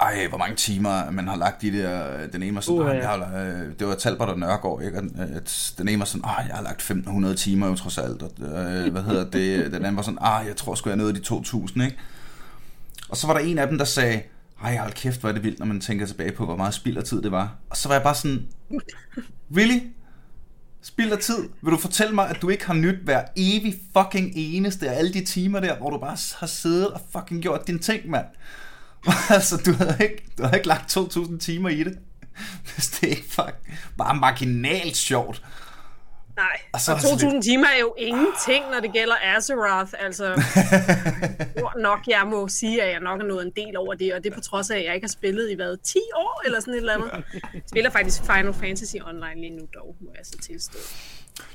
ej, 0.00 0.26
hvor 0.28 0.38
mange 0.38 0.56
timer 0.56 1.10
man 1.10 1.28
har 1.28 1.36
lagt 1.36 1.62
i 1.62 1.70
det, 1.70 1.86
og 1.86 2.32
den 2.32 2.42
ene 2.42 2.54
var 2.54 2.60
sådan, 2.60 2.80
Uh, 2.80 2.86
ja. 2.86 2.92
jeg 2.92 3.08
har, 3.08 3.16
øh, 3.16 3.78
det 3.78 3.86
var 3.86 3.94
Talbot 3.94 4.28
og 4.28 4.38
Nørgaard, 4.38 4.82
ikke? 4.84 4.98
Og, 4.98 5.04
øh, 5.04 5.40
den 5.78 5.88
ene 5.88 5.98
var 5.98 6.04
sådan, 6.04 6.24
ej, 6.24 6.44
jeg 6.48 6.56
har 6.56 6.62
lagt 6.62 6.82
1500 6.82 7.34
timer 7.34 7.68
jo 7.68 7.74
trods 7.74 7.98
alt, 7.98 8.22
og, 8.22 8.30
øh, 8.38 8.92
hvad 8.92 9.02
hedder 9.02 9.30
det, 9.30 9.66
den 9.66 9.74
anden 9.74 9.96
var 9.96 10.02
sådan, 10.02 10.18
ej, 10.18 10.44
jeg 10.46 10.56
tror 10.56 10.74
sgu, 10.74 10.90
jeg 10.90 10.96
nåede 10.96 11.14
de 11.14 11.20
2000, 11.20 11.84
ikke? 11.84 11.96
Og 13.08 13.16
så 13.16 13.26
var 13.26 13.34
der 13.34 13.40
en 13.40 13.58
af 13.58 13.68
dem, 13.68 13.78
der 13.78 13.84
sagde, 13.84 14.22
ej, 14.62 14.76
hold 14.76 14.92
kæft, 14.92 15.20
hvor 15.20 15.28
er 15.28 15.32
det 15.32 15.42
vildt, 15.42 15.58
når 15.58 15.66
man 15.66 15.80
tænker 15.80 16.06
tilbage 16.06 16.32
på, 16.32 16.44
hvor 16.44 16.56
meget 16.56 16.74
spild 16.74 16.96
af 16.96 17.04
tid 17.04 17.22
det 17.22 17.32
var. 17.32 17.54
Og 17.70 17.76
så 17.76 17.88
var 17.88 17.94
jeg 17.94 18.02
bare 18.02 18.14
sådan, 18.14 18.46
really? 19.56 19.80
Spild 20.82 21.12
af 21.12 21.18
tid. 21.18 21.48
Vil 21.62 21.72
du 21.72 21.76
fortælle 21.76 22.14
mig, 22.14 22.28
at 22.28 22.42
du 22.42 22.48
ikke 22.48 22.66
har 22.66 22.74
nyt 22.74 22.98
hver 23.04 23.22
evig 23.36 23.80
fucking 23.96 24.32
eneste 24.36 24.90
af 24.90 24.98
alle 24.98 25.12
de 25.12 25.24
timer 25.24 25.60
der, 25.60 25.76
hvor 25.76 25.90
du 25.90 25.98
bare 25.98 26.16
har 26.38 26.46
siddet 26.46 26.88
og 26.88 27.00
fucking 27.12 27.42
gjort 27.42 27.66
din 27.66 27.78
ting, 27.78 28.10
mand? 28.10 28.26
altså, 29.30 29.56
du 29.66 29.72
havde 29.72 29.96
ikke, 30.00 30.24
du 30.38 30.42
har 30.42 30.52
ikke 30.52 30.68
lagt 30.68 30.96
2.000 30.96 31.38
timer 31.38 31.68
i 31.68 31.84
det. 31.84 31.98
Hvis 32.74 32.88
det 33.00 33.08
ikke 33.08 33.24
fuck, 33.28 33.56
bare 33.98 34.16
marginalt 34.16 34.96
sjovt. 34.96 35.42
Nej, 36.44 36.56
Og 36.72 36.80
så 36.80 36.92
og 36.92 36.96
er 36.96 37.00
det 37.00 37.20
sådan 37.20 37.38
2.000 37.38 37.42
timer 37.42 37.66
er 37.76 37.80
jo 37.80 37.94
ingenting, 37.98 38.62
når 38.72 38.80
det 38.80 38.92
gælder 38.92 39.14
Azeroth. 39.36 39.92
Altså, 39.98 40.24
jeg 41.38 41.48
tror 41.58 41.80
nok, 41.80 42.00
jeg 42.08 42.22
må 42.26 42.48
sige, 42.48 42.82
at 42.82 42.92
jeg 42.92 43.00
nok 43.00 43.20
er 43.20 43.24
nået 43.24 43.44
en 43.46 43.52
del 43.56 43.76
over 43.76 43.94
det, 43.94 44.14
og 44.14 44.24
det 44.24 44.30
er 44.30 44.34
på 44.34 44.40
trods 44.40 44.70
af, 44.70 44.76
at 44.78 44.84
jeg 44.84 44.94
ikke 44.94 45.04
har 45.04 45.16
spillet 45.20 45.50
i 45.50 45.54
hvad, 45.54 45.76
10 45.76 45.98
år 46.16 46.42
eller 46.46 46.60
sådan 46.60 46.74
et 46.74 46.78
eller 46.78 46.94
andet. 46.94 47.10
Jeg 47.54 47.62
spiller 47.66 47.90
faktisk 47.90 48.22
Final 48.24 48.54
Fantasy 48.54 48.96
Online 49.06 49.40
lige 49.40 49.56
nu 49.56 49.68
dog, 49.74 49.96
må 50.00 50.10
jeg 50.16 50.26
så 50.26 50.38
tilstå. 50.38 50.78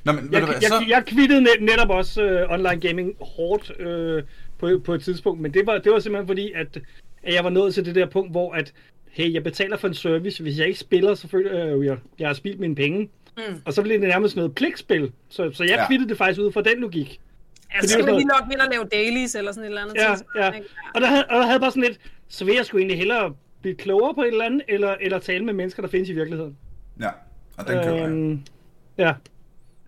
Nå, 0.03 0.11
men 0.11 0.33
Jeg, 0.33 0.41
du 0.41 0.45
hvad, 0.45 0.55
jeg, 0.61 0.69
så... 0.69 0.85
jeg 0.87 1.03
kvittede 1.05 1.41
net, 1.41 1.61
netop 1.61 1.89
også 1.89 2.21
øh, 2.21 2.51
online 2.51 2.81
gaming 2.87 3.15
hårdt 3.21 3.79
øh, 3.79 4.23
på, 4.59 4.81
på 4.85 4.93
et 4.93 5.03
tidspunkt, 5.03 5.41
men 5.41 5.53
det 5.53 5.65
var, 5.65 5.77
det 5.77 5.91
var 5.91 5.99
simpelthen 5.99 6.27
fordi, 6.27 6.51
at, 6.55 6.77
at 7.23 7.33
jeg 7.33 7.43
var 7.43 7.49
nået 7.49 7.73
til 7.73 7.85
det 7.85 7.95
der 7.95 8.05
punkt, 8.05 8.31
hvor 8.31 8.53
at, 8.53 8.73
hey, 9.11 9.33
jeg 9.33 9.43
betaler 9.43 9.77
for 9.77 9.87
en 9.87 9.93
service, 9.93 10.43
hvis 10.43 10.59
jeg 10.59 10.67
ikke 10.67 10.79
spiller, 10.79 11.15
så 11.15 11.27
føler 11.27 11.57
jeg 11.57 11.71
jo, 11.71 11.83
jeg, 11.83 11.97
jeg 12.19 12.27
har 12.27 12.33
spildt 12.33 12.59
mine 12.59 12.75
penge. 12.75 13.09
Mm. 13.37 13.61
Og 13.65 13.73
så 13.73 13.81
blev 13.81 13.99
det 14.01 14.07
nærmest 14.09 14.35
noget 14.35 14.55
pligtspil, 14.55 15.11
så, 15.29 15.51
så 15.53 15.63
jeg 15.63 15.69
Ja. 15.75 15.87
kvittede 15.87 16.09
det 16.09 16.17
faktisk 16.17 16.41
ud 16.41 16.51
fra 16.51 16.61
den 16.61 16.79
logik. 16.79 17.19
Altså, 17.71 17.97
det 17.97 18.05
så 18.05 18.11
var 18.11 18.13
vil 18.13 18.19
vi 18.19 18.23
nok 18.23 18.43
ville 18.49 18.63
lave 18.71 18.85
dailies 18.91 19.35
eller 19.35 19.51
sådan 19.51 19.63
et 19.63 19.67
eller 19.67 19.81
andet. 19.81 19.95
Ja, 19.95 20.09
tidspunkt, 20.09 20.35
ja. 20.39 20.51
Og 20.95 21.01
der, 21.01 21.07
havde, 21.07 21.25
og 21.25 21.35
der 21.35 21.41
havde 21.41 21.51
jeg 21.51 21.61
bare 21.61 21.71
sådan 21.71 21.83
lidt, 21.83 21.99
så 22.27 22.45
vil 22.45 22.55
jeg 22.55 22.65
sgu 22.65 22.77
egentlig 22.77 22.97
hellere 22.97 23.33
blive 23.61 23.75
klogere 23.75 24.13
på 24.15 24.21
et 24.21 24.27
eller 24.27 24.45
andet, 24.45 24.61
eller, 24.67 24.95
eller 25.01 25.19
tale 25.19 25.45
med 25.45 25.53
mennesker, 25.53 25.81
der 25.81 25.89
findes 25.89 26.09
i 26.09 26.13
virkeligheden. 26.13 26.57
Ja, 27.01 27.09
og 27.57 27.67
den 27.67 27.83
køber 27.83 27.95
jeg. 27.97 28.09
Øhm, 28.09 28.41
ja. 28.97 29.13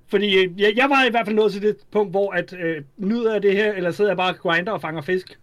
Fordi 0.07 0.45
øh, 0.45 0.61
jeg, 0.61 0.73
jeg 0.75 0.89
var 0.89 1.05
i 1.07 1.09
hvert 1.09 1.25
fald 1.25 1.35
nået 1.35 1.51
til 1.53 1.61
det 1.61 1.77
punkt, 1.91 2.11
hvor 2.11 2.31
at 2.31 2.53
øh, 2.53 2.83
nyder 2.97 3.33
jeg 3.33 3.43
det 3.43 3.51
her, 3.53 3.73
eller 3.73 3.91
sidder 3.91 4.11
jeg 4.11 4.17
bare 4.17 4.33
og 4.33 4.37
grinder 4.39 4.71
og 4.71 4.81
fanger 4.81 5.01
fisk. 5.01 5.39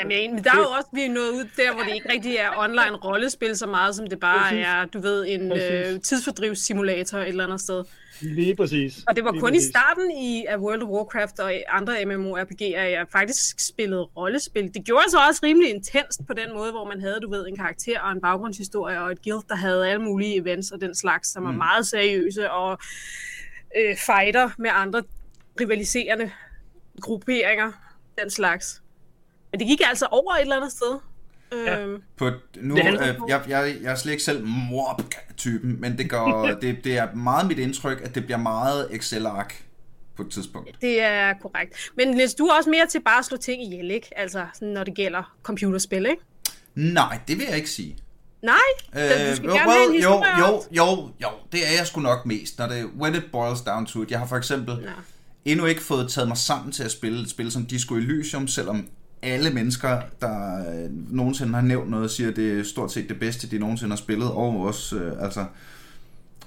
Jamen, 0.00 0.34
men 0.34 0.44
der 0.44 0.50
er 0.52 0.58
jo 0.58 0.64
også, 0.64 0.88
vi 0.92 1.02
er 1.04 1.08
nået 1.08 1.30
ud 1.30 1.48
der, 1.56 1.72
hvor 1.74 1.82
det 1.82 1.94
ikke 1.94 2.12
rigtig 2.12 2.36
er 2.36 2.50
online 2.56 2.96
rollespil 2.96 3.56
så 3.56 3.66
meget, 3.66 3.94
som 3.94 4.06
det 4.06 4.20
bare 4.20 4.38
Præcis. 4.50 4.64
er, 4.66 4.84
du 4.84 5.00
ved, 5.00 5.26
en 5.28 5.48
Præcis. 5.50 5.92
øh, 5.94 6.00
tidsfordrivssimulator 6.00 7.18
et 7.18 7.28
eller 7.28 7.44
andet 7.44 7.60
sted. 7.60 7.84
Lige 8.20 8.56
præcis. 8.56 9.04
Og 9.08 9.16
det 9.16 9.24
var 9.24 9.32
Lige 9.32 9.40
kun 9.40 9.52
i 9.54 9.56
præcis. 9.56 9.70
starten 9.70 10.10
i 10.10 10.44
af 10.48 10.56
World 10.56 10.82
of 10.82 10.88
Warcraft 10.88 11.40
og 11.40 11.54
i 11.54 11.58
andre 11.68 12.02
MMORPG'er, 12.02 12.80
jeg 12.80 13.06
faktisk 13.12 13.60
spillede 13.60 14.02
rollespil. 14.02 14.74
Det 14.74 14.84
gjorde 14.84 15.10
så 15.10 15.18
også 15.28 15.40
rimelig 15.42 15.70
intenst 15.74 16.20
på 16.26 16.32
den 16.34 16.54
måde, 16.54 16.70
hvor 16.70 16.84
man 16.84 17.00
havde, 17.00 17.18
du 17.22 17.30
ved, 17.30 17.46
en 17.46 17.56
karakter 17.56 18.00
og 18.00 18.12
en 18.12 18.20
baggrundshistorie 18.20 19.00
og 19.00 19.12
et 19.12 19.22
guild, 19.24 19.48
der 19.48 19.56
havde 19.56 19.88
alle 19.88 20.02
mulige 20.02 20.36
events 20.36 20.70
og 20.70 20.80
den 20.80 20.94
slags, 20.94 21.28
som 21.32 21.44
var 21.44 21.50
Mm. 21.50 21.56
meget 21.58 21.86
seriøse 21.86 22.50
og 22.50 22.78
øh, 23.78 23.96
fighter 24.06 24.50
med 24.58 24.70
andre 24.72 25.02
rivaliserende 25.60 26.30
grupperinger, 27.00 27.72
den 28.22 28.30
slags. 28.30 28.82
Men 29.56 29.60
det 29.60 29.68
gik 29.68 29.80
altså 29.88 30.06
over 30.10 30.34
et 30.34 30.40
eller 30.40 30.56
andet 30.56 30.72
sted. 30.72 30.98
Ja. 31.52 31.78
Øhm, 31.78 32.02
På, 32.16 32.30
nu, 32.56 32.76
øh, 32.76 32.84
jeg, 33.28 33.42
jeg, 33.48 33.76
jeg 33.82 33.92
er 33.92 33.94
slet 33.94 34.12
ikke 34.12 34.24
selv 34.24 34.46
morp-typen, 34.46 35.80
men 35.80 35.98
det, 35.98 36.10
går, 36.10 36.46
det, 36.62 36.84
det 36.84 36.98
er 36.98 37.14
meget 37.14 37.46
mit 37.46 37.58
indtryk, 37.58 38.00
at 38.04 38.14
det 38.14 38.24
bliver 38.24 38.38
meget 38.38 38.88
Excel-ark 38.90 39.64
på 40.16 40.22
et 40.22 40.30
tidspunkt. 40.30 40.76
Det 40.80 41.00
er 41.00 41.34
korrekt. 41.42 41.90
Men 41.96 42.08
Niels, 42.08 42.34
du 42.34 42.46
er 42.46 42.56
også 42.56 42.70
mere 42.70 42.86
til 42.86 43.00
bare 43.00 43.18
at 43.18 43.24
slå 43.24 43.36
ting 43.36 43.62
ihjel, 43.62 43.90
ikke? 43.90 44.18
Altså, 44.18 44.46
når 44.62 44.84
det 44.84 44.94
gælder 44.94 45.36
computerspil, 45.42 46.06
ikke? 46.06 46.22
Nej, 46.74 47.18
det 47.28 47.38
vil 47.38 47.46
jeg 47.48 47.56
ikke 47.56 47.70
sige. 47.70 47.96
Nej, 48.42 48.54
øh, 48.96 49.30
du 49.30 49.36
skal 49.36 49.46
jo, 49.46 49.54
gerne 49.54 49.70
well, 49.70 50.02
jo, 50.02 50.24
jo, 50.38 50.62
jo, 50.72 51.10
jo, 51.22 51.28
det 51.52 51.60
er 51.66 51.78
jeg 51.78 51.86
sgu 51.86 52.00
nok 52.00 52.26
mest, 52.26 52.58
når 52.58 52.66
det 52.66 52.84
when 52.84 53.14
it 53.14 53.24
boils 53.32 53.60
down 53.60 53.86
to 53.86 54.02
it. 54.02 54.10
Jeg 54.10 54.18
har 54.18 54.26
for 54.26 54.36
eksempel 54.36 54.74
Nå. 54.74 54.90
endnu 55.44 55.66
ikke 55.66 55.82
fået 55.82 56.10
taget 56.10 56.28
mig 56.28 56.36
sammen 56.36 56.72
til 56.72 56.82
at 56.84 56.90
spille 56.90 57.22
et 57.22 57.30
spil 57.30 57.52
som 57.52 57.66
Disco 57.66 57.94
Elysium, 57.94 58.48
selvom 58.48 58.88
alle 59.26 59.50
mennesker, 59.50 60.00
der 60.20 60.58
øh, 60.58 60.90
nogensinde 61.10 61.54
har 61.54 61.60
nævnt 61.60 61.90
noget, 61.90 62.10
siger, 62.10 62.30
at 62.30 62.36
det 62.36 62.58
er 62.58 62.64
stort 62.64 62.92
set 62.92 63.08
det 63.08 63.20
bedste, 63.20 63.46
de 63.50 63.58
nogensinde 63.58 63.90
har 63.90 63.96
spillet, 63.96 64.30
og 64.30 64.60
også, 64.60 64.96
øh, 64.96 65.22
altså... 65.24 65.44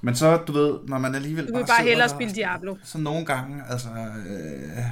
Men 0.01 0.15
så, 0.15 0.37
du 0.37 0.51
ved, 0.51 0.77
når 0.87 0.97
man 0.97 1.15
alligevel 1.15 1.47
Du 1.47 1.53
vil 1.53 1.59
bare 1.59 1.67
sidder 1.67 1.89
hellere 1.89 2.09
spille 2.09 2.33
Diablo. 2.33 2.75
Så 2.83 2.97
nogle 2.97 3.25
gange, 3.25 3.63
altså... 3.69 3.89
Øh, 4.29 4.83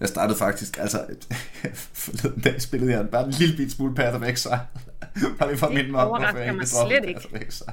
jeg 0.00 0.08
startede 0.08 0.38
faktisk, 0.38 0.78
altså... 0.78 1.04
forleden 1.94 2.40
dag 2.40 2.62
spillede 2.62 2.92
jeg 2.92 3.08
bare 3.08 3.24
en 3.24 3.30
lille 3.30 3.56
bit 3.56 3.72
smule 3.72 3.94
Path 3.94 4.16
of 4.16 4.22
Exile. 4.22 4.60
bare 5.38 5.48
lige 5.48 5.58
for 5.58 5.66
at 5.66 5.74
minde 5.74 5.90
mig 5.90 6.00
om, 6.00 6.08
hvorfor 6.08 6.38
jeg 6.38 6.52
ikke 6.52 6.64
droppede. 6.64 7.00
Path 7.00 7.26
of 7.34 7.40
Exile. 7.40 7.72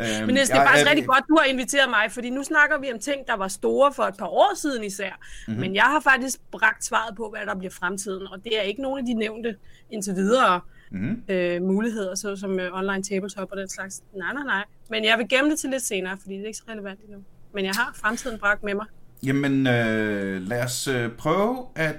øhm, 0.00 0.26
Men 0.26 0.36
det 0.36 0.50
er 0.50 0.66
faktisk 0.66 0.90
rigtig 0.90 1.06
godt, 1.06 1.24
du 1.28 1.36
har 1.40 1.44
inviteret 1.46 1.90
mig, 1.90 2.12
fordi 2.12 2.30
nu 2.30 2.42
snakker 2.42 2.78
vi 2.78 2.92
om 2.92 2.98
ting, 2.98 3.26
der 3.26 3.36
var 3.36 3.48
store 3.48 3.92
for 3.92 4.02
et 4.02 4.16
par 4.18 4.26
år 4.26 4.56
siden 4.56 4.84
især. 4.84 5.10
Mhm. 5.10 5.20
Mm-hmm. 5.48 5.60
Men 5.60 5.74
jeg 5.74 5.82
har 5.82 6.00
faktisk 6.00 6.38
bragt 6.50 6.84
svaret 6.84 7.16
på, 7.16 7.28
hvad 7.36 7.46
der 7.46 7.58
bliver 7.58 7.70
fremtiden, 7.72 8.26
og 8.26 8.44
det 8.44 8.58
er 8.58 8.62
ikke 8.62 8.82
nogen 8.82 8.98
af 8.98 9.04
de 9.06 9.14
nævnte 9.14 9.56
indtil 9.90 10.14
videre 10.14 10.60
Mhm. 10.90 11.22
øh, 11.28 11.62
muligheder, 11.62 12.14
såsom 12.14 12.60
øh, 12.60 12.74
online 12.78 13.02
tabletop 13.02 13.48
og 13.50 13.56
den 13.56 13.68
slags. 13.68 14.02
Nej, 14.16 14.32
nej, 14.32 14.42
nej. 14.44 14.64
Men 14.90 15.04
jeg 15.04 15.18
vil 15.18 15.28
gemme 15.28 15.50
det 15.50 15.58
til 15.58 15.70
lidt 15.70 15.82
senere, 15.82 16.16
fordi 16.22 16.34
det 16.34 16.42
er 16.42 16.46
ikke 16.46 16.58
så 16.58 16.64
relevant 16.68 17.00
endnu. 17.00 17.18
Men 17.54 17.64
jeg 17.64 17.72
har 17.74 17.92
fremtiden 17.96 18.38
bragt 18.38 18.62
med 18.62 18.74
mig. 18.74 18.86
Jamen, 19.26 19.66
øh, 19.66 20.42
lad 20.48 20.64
os 20.64 20.88
øh, 20.88 21.10
prøve 21.12 21.66
at 21.74 21.96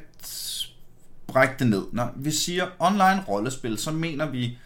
brække 1.27 1.53
det 1.59 1.67
ned. 1.67 1.83
Når 1.91 2.13
vi 2.15 2.31
siger 2.31 2.65
online 2.79 3.23
rollespil, 3.27 3.77
så 3.77 3.91
mener 3.91 4.29
vi 4.29 4.57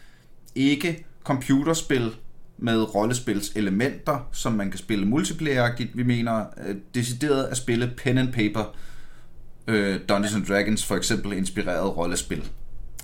ikke 0.54 1.06
computerspil 1.24 2.14
med 2.64 2.94
rollespils 2.94 3.52
elementer, 3.56 4.28
som 4.32 4.52
man 4.52 4.70
kan 4.70 4.78
spille 4.78 5.06
multiplayer 5.06 5.70
Vi 5.94 6.02
mener 6.02 6.44
øh, 6.66 6.76
decideret 6.94 7.44
at 7.44 7.56
spille 7.56 7.92
pen 7.96 8.18
and 8.18 8.32
paper 8.32 8.74
øh, 9.66 10.00
Dungeons 10.08 10.34
and 10.34 10.46
Dragons 10.46 10.84
for 10.84 10.96
eksempel 10.96 11.32
inspireret 11.32 11.96
rollespil. 11.96 12.50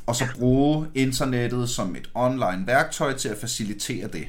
Og 0.06 0.16
så 0.16 0.24
bruge 0.38 0.86
internettet 0.94 1.68
som 1.68 1.96
et 1.96 2.10
online 2.14 2.66
værktøj 2.66 3.16
til 3.16 3.28
at 3.28 3.36
facilitere 3.36 4.08
det, 4.08 4.26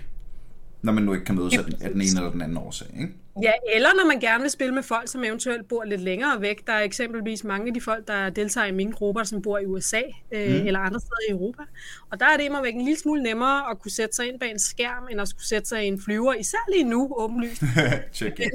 når 0.82 0.94
man 0.94 1.04
nu 1.04 1.14
ikke 1.14 1.26
kan 1.26 1.36
mødes 1.36 1.58
af 1.58 1.64
den, 1.64 1.74
af 1.82 1.90
den 1.90 2.02
ene 2.02 2.10
eller 2.18 2.32
den 2.32 2.42
anden 2.42 2.58
årsag. 2.58 2.88
Ikke? 3.00 3.14
Ja, 3.42 3.52
eller 3.76 3.90
når 3.96 4.08
man 4.08 4.20
gerne 4.20 4.42
vil 4.42 4.52
spille 4.52 4.74
med 4.74 4.84
folk, 4.84 5.08
som 5.08 5.24
eventuelt 5.24 5.68
bor 5.68 5.84
lidt 5.84 6.02
længere 6.02 6.42
væk. 6.42 6.68
Der 6.68 6.74
er 6.74 6.82
eksempelvis 6.82 7.44
mange 7.44 7.68
af 7.68 7.74
de 7.74 7.82
folk, 7.82 8.08
der 8.08 8.30
deltager 8.30 8.68
i 8.68 8.72
mine 8.72 8.92
grupper, 8.92 9.24
som 9.24 9.42
bor 9.42 9.58
i 9.58 9.66
USA 9.66 10.02
øh, 10.32 10.62
mm. 10.62 10.68
eller 10.68 10.80
andre 10.80 11.00
steder 11.00 11.30
i 11.30 11.32
Europa. 11.32 11.64
Og 12.10 12.20
der 12.20 12.26
er 12.26 12.38
det 12.38 12.44
immer 12.44 12.62
væk 12.62 12.74
en 12.76 12.86
lille 12.86 13.00
smule 13.00 13.24
nemmere 13.24 13.70
at 13.72 13.80
kunne 13.80 13.92
sætte 13.92 14.16
sig 14.16 14.28
ind 14.28 14.40
bag 14.40 14.52
en 14.52 14.60
skærm, 14.60 15.08
end 15.12 15.22
at 15.22 15.28
skulle 15.28 15.48
sætte 15.48 15.68
sig 15.68 15.84
i 15.84 15.88
en 15.88 16.02
flyver, 16.02 16.34
især 16.34 16.72
lige 16.74 16.84
nu, 16.84 17.14
åbenlyst. 17.18 17.64
Check 18.14 18.40
it. 18.40 18.48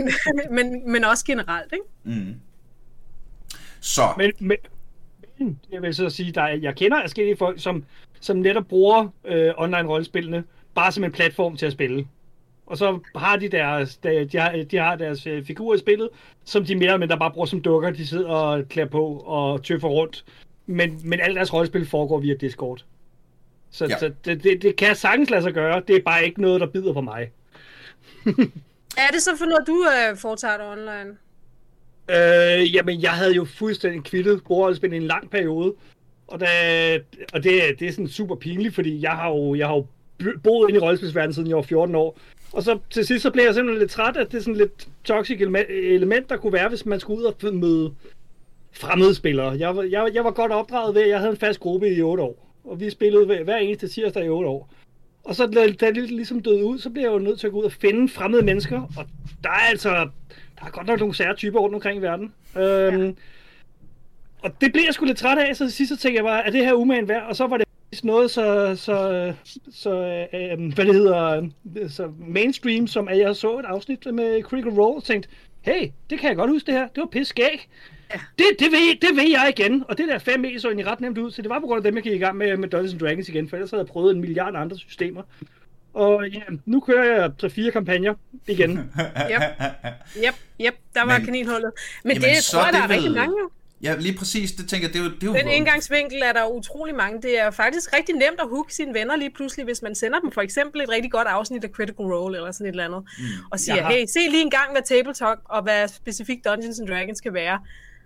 men, 0.51 0.93
men 0.93 1.05
også 1.05 1.25
generelt, 1.25 1.73
ikke? 1.73 2.21
Mm. 2.21 2.35
Så, 3.81 4.03
Men, 4.19 4.33
men, 4.41 4.57
men 5.39 5.59
jeg 5.73 5.83
vil 5.83 5.95
så 5.95 6.11
sige, 6.11 6.33
der 6.33 6.43
er, 6.43 6.57
jeg 6.57 6.75
kender 6.77 7.01
forskellige 7.03 7.37
folk, 7.37 7.63
som, 7.63 7.85
som 8.21 8.37
netop 8.37 8.67
bruger 8.67 9.09
øh, 9.25 9.53
online 9.57 9.89
rollespillene 9.89 10.45
bare 10.75 10.93
som 10.93 11.05
en 11.05 11.13
platform 11.13 11.57
til 11.57 11.67
at 11.67 11.73
spille. 11.73 12.07
Og 12.67 12.79
så 12.79 13.01
har 13.17 13.37
de 13.37 13.49
deres, 13.49 13.97
de, 13.97 14.25
de 14.33 14.39
har, 14.39 14.65
de 14.71 14.77
har 14.77 14.97
deres 14.97 15.27
øh, 15.27 15.45
figurer 15.45 15.77
i 15.77 15.79
spillet, 15.79 16.09
som 16.45 16.65
de 16.65 16.75
mere 16.75 16.85
eller 16.87 16.99
mindre 16.99 17.19
bare 17.19 17.31
bruger 17.31 17.47
som 17.47 17.63
dukker. 17.63 17.91
De 17.91 18.07
sidder 18.07 18.29
og 18.29 18.69
klæder 18.69 18.89
på 18.89 19.07
og 19.17 19.65
tøffer 19.65 19.89
rundt. 19.89 20.25
Men, 20.67 21.01
men 21.05 21.21
alt 21.21 21.37
deres 21.37 21.53
rollespil 21.53 21.87
foregår 21.89 22.19
via 22.19 22.35
Discord. 22.35 22.85
Så, 23.71 23.87
Ja. 23.87 23.99
så 23.99 24.13
det, 24.25 24.43
det, 24.43 24.63
det 24.63 24.77
kan 24.77 24.97
sagtens 24.97 25.31
lade 25.31 25.43
sig 25.43 25.53
gøre. 25.55 25.83
Det 25.89 25.97
er 25.97 26.03
bare 26.03 26.25
ikke 26.25 26.41
noget, 26.41 26.61
der 26.61 26.67
bider 26.67 26.93
på 26.93 27.01
mig. 27.01 27.31
Er 28.99 29.11
det 29.13 29.23
så 29.23 29.31
for 29.39 29.45
noget, 29.47 29.67
du 29.67 29.87
øh, 29.87 30.17
foretager 30.17 30.57
dig 30.57 30.67
online? 30.71 31.17
Øh, 32.11 32.75
jamen, 32.75 33.03
jeg 33.03 33.11
havde 33.11 33.35
jo 33.35 33.45
fuldstændig 33.45 34.05
kvittet 34.05 34.43
bordrollespil 34.49 34.93
i 34.93 34.97
en 34.97 35.03
lang 35.03 35.31
periode. 35.31 35.75
Og, 36.27 36.41
da, 36.41 36.47
og 37.33 37.43
det, 37.45 37.63
det 37.79 37.89
er 37.89 37.93
sådan 37.93 38.09
super 38.09 38.35
pinligt, 38.37 38.75
fordi 38.75 39.03
jeg 39.03 39.11
har 39.13 39.29
jo, 39.29 39.55
jeg 39.55 39.67
har 39.67 39.75
jo 39.75 39.87
boet 40.43 40.69
inde 40.69 40.79
i 40.79 40.83
rollespilsverdenen 40.83 41.35
siden 41.35 41.49
jeg 41.49 41.57
var 41.57 41.63
14 41.63 41.95
år. 41.95 42.19
Og 42.53 42.63
så 42.63 42.79
til 42.91 43.07
sidst 43.07 43.23
så 43.23 43.31
blev 43.31 43.45
jeg 43.45 43.55
simpelthen 43.55 43.79
lidt 43.81 43.91
træt 43.91 44.17
af 44.17 44.27
det 44.27 44.43
sådan 44.45 44.57
lidt 44.57 44.89
toxic 45.05 45.41
element, 45.71 46.31
der 46.31 46.37
kunne 46.37 46.53
være, 46.53 46.69
hvis 46.69 46.87
man 46.87 47.01
skulle 47.01 47.21
ud 47.21 47.25
og 47.25 47.55
møde 47.55 47.93
fremmede 48.73 49.15
spillere. 49.15 49.57
Jeg, 49.59 49.77
var- 49.77 49.83
jeg, 49.83 50.11
jeg 50.15 50.25
var 50.25 50.31
godt 50.31 50.53
opdraget 50.53 50.95
ved, 50.95 51.03
at 51.03 51.09
jeg 51.09 51.19
havde 51.19 51.31
en 51.31 51.37
fast 51.37 51.61
gruppe 51.61 51.95
i 51.95 52.03
8 52.03 52.23
år. 52.23 52.47
Og 52.65 52.81
vi 52.81 52.91
spillede 52.91 53.27
hver, 53.27 53.43
hver 53.45 53.57
eneste 53.57 53.89
tirsdag 53.89 54.25
i 54.25 54.29
8 54.29 54.49
år. 54.51 54.71
Og 55.25 55.35
så 55.35 55.47
da, 55.81 55.91
det 55.91 56.11
ligesom 56.11 56.41
døde 56.43 56.65
ud, 56.65 56.79
så 56.79 56.91
blev 56.91 57.03
jeg 57.03 57.13
jo 57.13 57.19
nødt 57.19 57.41
til 57.41 57.47
at 57.47 57.53
gå 57.53 57.59
ud 57.59 57.65
og 57.65 57.73
finde 57.73 58.09
fremmede 58.09 58.43
mennesker. 58.45 58.81
Og 58.97 59.05
der 59.45 59.51
er 59.51 59.69
altså, 59.71 59.89
der 60.59 60.67
er 60.67 60.71
godt 60.71 60.87
nok 60.87 60.99
nogle 61.01 61.15
sære 61.15 61.35
typer 61.35 61.59
rundt 61.61 61.75
omkring 61.75 61.99
i 61.99 62.03
verden. 62.03 62.33
Øhm, 62.57 62.63
ja. 63.07 63.13
Og 64.43 64.61
det 64.61 64.73
blev 64.73 64.83
jeg 64.87 64.95
sgu 64.95 65.05
lidt 65.05 65.19
træt 65.19 65.39
af, 65.39 65.57
så 65.57 65.65
til 65.65 65.73
sidst 65.73 65.89
så 65.89 65.97
tænkte 65.97 66.17
jeg 66.17 66.25
bare, 66.25 66.47
er 66.47 66.51
det 66.51 66.65
her 66.65 66.73
umagen 66.73 67.09
værd? 67.09 67.23
Og 67.29 67.37
så 67.37 67.47
var 67.47 67.57
det 67.57 67.66
noget 68.05 68.31
så, 68.31 68.77
så, 68.77 69.33
så 69.73 69.91
øh, 70.33 70.75
hvad 70.75 70.85
det 70.85 70.95
hedder, 70.95 71.49
øh, 71.77 71.91
så 71.91 72.13
mainstream, 72.19 72.87
som 72.87 73.09
at 73.09 73.19
jeg 73.19 73.37
så 73.37 73.59
et 73.59 73.65
afsnit 73.65 74.07
med 74.15 74.43
Critical 74.43 74.73
Role 74.73 74.97
og 74.97 75.05
tænkte, 75.05 75.29
hey, 75.61 75.89
det 76.11 76.19
kan 76.19 76.29
jeg 76.29 76.37
godt 76.37 76.51
huske 76.51 76.67
det 76.67 76.75
her, 76.75 76.89
det 76.89 76.97
var 77.01 77.07
pisse 77.07 77.29
skæg. 77.31 77.69
Ja. 78.15 78.21
Det, 78.39 78.45
det, 78.59 78.67
vil, 78.71 79.01
det 79.09 79.17
vil 79.17 79.31
jeg 79.31 79.55
igen, 79.59 79.85
og 79.89 79.99
det 79.99 80.09
der 80.09 80.19
5E 80.19 80.59
så 80.59 80.69
egentlig 80.69 80.87
ret 80.87 81.01
nemt 81.01 81.19
ud, 81.19 81.31
så 81.31 81.43
det 81.43 81.51
var 81.51 81.61
på 81.61 81.67
grund 81.67 81.77
af 81.79 81.83
dem, 81.85 81.95
jeg 81.95 82.03
gik 82.03 82.13
i 82.13 82.19
gang 82.19 82.37
med, 82.37 82.57
med 82.57 82.69
Dungeons 82.69 83.01
Dragons 83.01 83.29
igen, 83.29 83.49
for 83.49 83.57
ellers 83.57 83.71
havde 83.71 83.81
jeg 83.83 83.87
prøvet 83.89 84.15
en 84.15 84.21
milliard 84.21 84.55
andre 84.57 84.79
systemer. 84.79 85.23
Og 85.95 86.29
ja, 86.29 86.41
nu 86.67 86.81
kører 86.81 87.21
jeg 87.21 87.31
3-4 87.45 87.71
kampagner 87.71 88.15
igen. 88.49 88.71
Yep, 88.71 89.43
yep, 90.25 90.35
yep, 90.61 90.75
der 90.95 91.05
var 91.07 91.19
Men- 91.19 91.25
kaninhullet. 91.27 91.73
Men 92.05 92.13
Jamen, 92.17 92.29
det 92.29 92.37
så 92.45 92.53
tror 92.53 92.65
jeg, 92.65 92.73
der 92.73 92.81
det 92.87 92.91
er 92.91 92.95
rigtig 92.97 93.11
mange 93.13 93.35
jo. 93.41 93.51
Ja, 93.83 93.95
lige 93.99 94.19
præcis. 94.19 94.53
Det 94.53 94.69
tænker 94.69 94.89
jeg, 94.89 94.93
det 94.95 95.01
er 95.01 95.05
jo... 95.05 95.11
Det 95.11 95.23
er 95.23 95.27
jo 95.27 95.33
Den 95.35 95.49
indgangsvinkel 95.49 96.23
er 96.25 96.33
der 96.33 96.47
utrolig 96.47 96.95
mange. 96.95 97.23
Det 97.23 97.39
er 97.41 97.51
faktisk 97.51 97.97
rigtig 97.97 98.15
nemt 98.15 98.41
at 98.41 98.49
hooke 98.49 98.75
sine 98.75 98.95
venner 98.95 99.17
lige 99.17 99.31
pludselig, 99.31 99.65
hvis 99.65 99.83
man 99.83 99.95
sender 99.95 100.21
dem 100.21 100.33
for 100.33 100.41
eksempel 100.41 100.81
et 100.81 100.89
rigtig 100.89 101.11
godt 101.13 101.29
afsnit 101.29 101.65
af 101.65 101.71
Critical 101.71 102.05
Role 102.07 102.37
eller 102.37 102.53
sådan 102.53 102.67
et 102.67 102.71
eller 102.71 102.85
andet. 102.85 103.03
Mm. 103.19 103.25
Og 103.51 103.61
siger, 103.61 103.83
har- 103.83 103.93
hey, 103.93 104.07
se 104.07 104.19
lige 104.31 104.43
en 104.43 104.51
gang, 104.51 104.71
hvad 104.73 104.83
Tabletop 104.83 105.39
og 105.45 105.63
hvad 105.63 105.89
specifikt 105.89 106.45
Dungeons 106.45 106.81
and 106.81 106.89
Dragons 106.89 107.21
kan 107.21 107.35
være. 107.35 107.59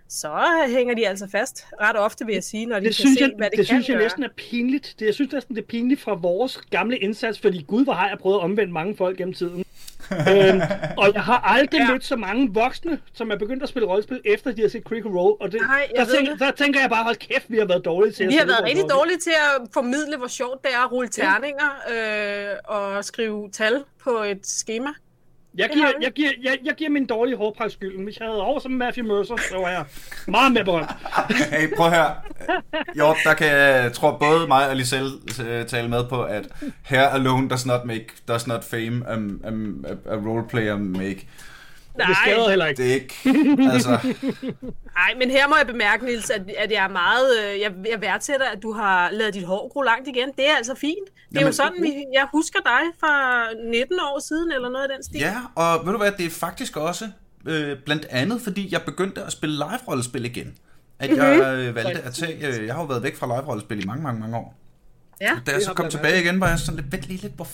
Så 0.09 0.31
hænger 0.67 0.95
de 0.95 1.07
altså 1.07 1.27
fast 1.31 1.65
ret 1.81 1.97
ofte, 1.97 2.25
vil 2.25 2.33
jeg 2.33 2.43
sige, 2.43 2.65
når 2.65 2.75
de 2.75 2.85
Det 2.85 2.87
kan 2.87 2.93
synes, 2.93 3.17
se, 3.17 3.23
jeg, 3.25 3.31
hvad 3.37 3.49
det, 3.49 3.57
det 3.57 3.67
kan 3.67 3.75
synes 3.75 3.87
jeg 3.89 3.93
gøre. 3.95 4.03
næsten 4.05 4.23
er 4.23 4.29
pinligt. 4.37 4.95
Det, 4.99 5.05
jeg 5.05 5.13
synes 5.13 5.31
næsten, 5.33 5.55
det 5.55 5.61
er 5.61 5.65
pinligt 5.67 6.01
fra 6.01 6.13
vores 6.13 6.57
gamle 6.69 6.97
indsats, 6.97 7.39
fordi 7.39 7.63
gud, 7.67 7.83
hvor 7.83 7.93
har 7.93 8.09
jeg 8.09 8.17
prøvet 8.17 8.35
at 8.37 8.41
omvende 8.43 8.73
mange 8.73 8.95
folk 8.95 9.17
gennem 9.17 9.33
tiden. 9.33 9.65
Øhm, 10.11 10.61
og 11.01 11.13
jeg 11.13 11.21
har 11.23 11.39
aldrig 11.39 11.79
Ja. 11.79 11.83
ja. 11.85 11.91
mødt 11.91 12.05
så 12.05 12.15
mange 12.15 12.53
voksne, 12.53 12.99
som 13.13 13.31
er 13.31 13.35
begyndt 13.35 13.63
at 13.63 13.69
spille 13.69 13.87
rollespil, 13.87 14.21
efter 14.25 14.51
de 14.51 14.61
har 14.61 14.69
set 14.69 14.83
Critical 14.83 15.11
Role. 15.11 15.35
Og 15.41 15.51
det, 15.51 15.61
Nej, 15.61 15.87
der, 15.95 16.05
tænker, 16.05 16.31
det. 16.31 16.39
der 16.39 16.51
tænker 16.51 16.79
jeg 16.79 16.89
bare, 16.89 17.03
hold 17.03 17.15
kæft, 17.15 17.45
vi 17.47 17.57
har 17.57 17.65
været 17.65 17.85
dårlige 17.85 18.11
til 18.13 18.23
at 18.23 18.29
Vi 18.29 18.35
har 18.35 18.45
været 18.45 18.63
rigtig 18.63 18.85
dårlige 18.89 19.17
til 19.17 19.31
at 19.31 19.67
formidle, 19.73 20.17
hvor 20.17 20.27
sjovt 20.27 20.61
det 20.63 20.71
er 20.73 20.85
at 20.85 20.91
rulle 20.91 21.09
terninger 21.09 21.69
øh, 21.91 22.55
og 22.77 23.05
skrive 23.05 23.49
tal 23.51 23.83
på 24.03 24.09
et 24.23 24.47
schema. 24.47 24.89
Jeg 25.55 25.69
giver, 25.73 25.91
jeg, 26.01 26.11
giver, 26.11 26.31
jeg, 26.43 26.57
jeg 26.65 26.73
giver 26.75 26.89
min 26.89 27.05
dårlige 27.05 27.37
hårpragt 27.37 27.71
skylden. 27.71 28.03
Hvis 28.03 28.19
jeg 28.19 28.27
havde 28.27 28.41
over 28.41 28.59
som 28.59 28.71
Matthew 28.71 29.05
Mercer, 29.05 29.35
så 29.49 29.57
var 29.57 29.69
jeg 29.69 29.85
meget 30.27 30.51
mere 30.51 30.63
berømt. 30.63 30.89
Hey, 31.51 31.75
prøv 31.77 31.89
her. 31.89 32.05
Jo, 32.97 33.15
der 33.23 33.33
kan 33.33 33.47
jeg 33.47 33.93
tror 33.93 34.17
både 34.17 34.47
mig 34.47 34.69
og 34.69 34.75
Liselle 34.75 35.11
øh, 35.45 35.65
tale 35.65 35.87
med 35.87 36.03
på, 36.09 36.23
at 36.23 36.47
hair 36.81 37.07
alone 37.07 37.49
does 37.49 37.65
not 37.65 37.85
make, 37.85 38.07
does 38.27 38.47
not 38.47 38.63
fame 38.63 39.03
a, 39.07 39.15
a, 39.47 40.13
a 40.13 40.15
roleplayer 40.15 40.77
make. 40.77 41.27
Det 41.97 42.17
skader 42.23 42.49
heller 42.49 42.65
ikke. 42.65 42.83
Det 42.83 42.89
er 42.91 42.93
ikke, 42.93 43.15
altså, 43.73 43.89
Nej, 44.99 45.13
men 45.19 45.31
her 45.31 45.47
må 45.47 45.55
jeg 45.57 45.67
bemærke, 45.67 46.05
Nils, 46.05 46.29
at, 46.29 46.41
at 46.57 46.71
jeg 46.71 46.83
er 46.83 46.87
meget, 46.89 47.27
øh, 47.43 47.59
jeg, 47.59 47.71
jeg 47.91 48.01
værdsætter, 48.01 48.45
at 48.45 48.59
du 48.63 48.71
har 48.73 49.09
lavet 49.11 49.33
dit 49.33 49.43
hår 49.45 49.69
gro 49.73 49.81
langt 49.81 50.07
igen. 50.07 50.27
Det 50.37 50.49
er 50.49 50.55
altså 50.57 50.75
fint. 50.75 50.95
Det 51.05 51.37
er 51.37 51.39
Jamen- 51.39 51.47
jo 51.47 51.51
sådan, 51.51 51.77
vi, 51.83 51.93
jeg 52.13 52.27
husker 52.31 52.59
dig 52.65 52.81
fra 52.99 53.43
19 53.71 53.99
år 53.99 54.19
siden, 54.27 54.51
eller 54.51 54.69
noget 54.69 54.83
af 54.83 54.89
den 54.95 55.03
stil. 55.03 55.19
ja, 55.19 55.35
og 55.55 55.85
ved 55.85 55.91
du 55.91 55.97
hvad, 55.97 56.11
det 56.11 56.25
er 56.25 56.29
faktisk 56.29 56.77
også 56.77 57.09
øh, 57.47 57.77
blandt 57.85 58.05
andet, 58.09 58.41
fordi 58.41 58.69
jeg 58.71 58.81
begyndte 58.81 59.21
at 59.23 59.31
spille 59.31 59.55
live-rollespil 59.55 60.25
igen. 60.25 60.53
At 60.99 61.09
jeg 61.17 61.39
øh, 61.59 61.75
valgte 61.75 62.01
at 62.01 62.13
tage, 62.13 62.47
øh, 62.59 62.65
jeg 62.67 62.73
har 62.75 62.81
jo 62.81 62.87
været 62.87 63.03
væk 63.03 63.15
fra 63.15 63.27
live-rollespil 63.27 63.83
i 63.83 63.85
mange, 63.87 64.03
mange, 64.03 64.19
mange 64.19 64.37
år. 64.37 64.55
ja. 65.21 65.31
Da 65.45 65.51
jeg 65.51 65.61
så 65.61 65.73
kom 65.73 65.89
tilbage 65.89 66.21
igen, 66.23 66.39
var 66.39 66.49
jeg 66.49 66.59
sådan 66.59 66.79
lidt, 66.81 66.91
vent 66.91 67.03
lige 67.07 67.21
lidt, 67.21 67.33
hvorfor, 67.33 67.53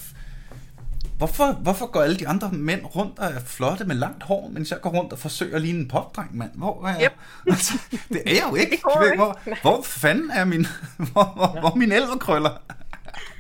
hvorfor, 1.18 1.52
hvorfor 1.52 1.86
går 1.86 2.02
alle 2.02 2.16
de 2.18 2.28
andre 2.28 2.50
mænd 2.52 2.82
rundt 2.96 3.20
og 3.20 3.26
er 3.26 3.40
flotte 3.46 3.86
med 3.86 3.96
langt 3.96 4.24
hår, 4.24 4.50
mens 4.54 4.72
jeg 4.72 4.82
går 4.82 4.90
rundt 4.90 5.14
og 5.14 5.20
forsøger 5.20 5.56
at 5.56 5.62
ligne 5.62 5.80
en 5.80 5.88
popdreng, 5.88 6.38
mand? 6.38 6.52
Hvor 6.56 6.88
er 6.88 7.00
jeg? 7.00 7.04
Yep. 7.04 7.14
Altså, 7.54 7.74
det 8.10 8.22
er 8.26 8.32
jeg 8.34 8.44
jo 8.50 8.56
ikke. 8.56 8.80
Hvor- 8.84 9.04
ikke. 9.04 9.16
Hvor, 9.18 9.38
hvor 9.62 9.82
fanden 9.84 10.32
er 10.32 10.46
min, 10.46 10.68
hvor, 11.14 11.24
hvor, 11.36 11.60
hvor 11.60 11.70
er 11.70 11.76
min 11.76 11.92
elverkrøller? 11.92 12.50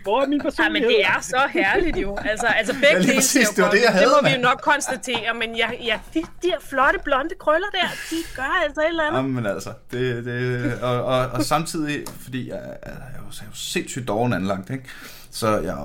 Hvor 0.03 0.21
er 0.21 0.27
min 0.27 0.33
Ja, 0.33 0.43
men 0.43 0.51
personlighed? 0.51 0.89
det 0.89 1.05
er 1.05 1.21
så 1.21 1.41
herligt 1.51 1.97
jo. 1.97 2.17
Altså, 2.17 2.47
altså 2.47 2.73
begge 2.73 2.87
Ja, 2.91 2.99
dele 3.01 3.13
præcis, 3.15 3.45
jo 3.47 3.51
det 3.55 3.63
var 3.63 3.71
det, 3.71 3.81
jeg 3.83 3.91
havde, 3.91 4.05
det 4.05 4.11
må 4.11 4.27
vi 4.27 4.31
mand. 4.31 4.41
jo 4.43 4.49
nok 4.49 4.59
konstatere, 4.63 5.33
men 5.33 5.55
ja, 5.55 5.69
ja, 5.83 5.99
de, 6.13 6.19
de 6.21 6.27
her 6.47 6.57
flotte 6.69 6.99
blonde 7.03 7.35
krøller 7.39 7.67
der, 7.71 7.87
de 8.09 8.15
gør 8.35 8.61
altså 8.65 8.81
et 8.81 8.87
eller 8.87 9.03
andet. 9.03 9.17
Jamen 9.19 9.45
altså, 9.45 9.69
det, 9.91 10.25
det, 10.25 10.79
og, 10.81 11.03
og, 11.05 11.27
og 11.27 11.43
samtidig, 11.43 12.03
fordi 12.21 12.49
jeg, 12.49 12.55
jeg, 12.85 12.91
er 12.91 12.91
jo, 12.91 13.25
jeg 13.31 13.41
er 13.41 13.49
jo 13.49 13.55
sindssygt 13.55 14.07
doven 14.07 14.33
anlagt, 14.33 14.69
ikke? 14.69 14.83
så 15.31 15.47
jeg, 15.57 15.77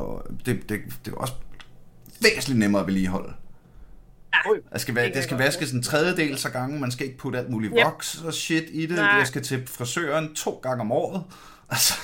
det, 0.47 0.69
det, 0.69 0.79
det 1.05 1.13
er 1.13 1.17
også 1.17 1.33
væsentligt 2.23 2.59
nemmere 2.59 2.81
at 2.81 2.87
vedligeholde. 2.87 3.33
Jeg 4.73 4.81
skal, 4.81 4.95
være, 4.95 5.07
Det 5.07 5.15
det 5.15 5.25
skal 5.25 5.39
vaskes 5.39 5.73
en 5.73 5.83
tredjedel 5.83 6.39
så 6.39 6.51
gange, 6.51 6.81
man 6.81 6.91
skal 6.91 7.07
ikke 7.07 7.19
putte 7.19 7.39
alt 7.39 7.51
muligt 7.51 7.73
Yep. 7.79 7.85
voks 7.85 8.23
og 8.27 8.35
shit 8.35 8.65
i 8.71 8.87
det. 8.87 8.97
Nej. 8.97 9.05
Jeg 9.07 9.27
skal 9.27 9.43
til 9.43 9.67
frisøren 9.67 10.35
to 10.35 10.51
gange 10.63 10.81
om 10.81 10.93
året. 10.93 11.23
Altså, 11.71 11.95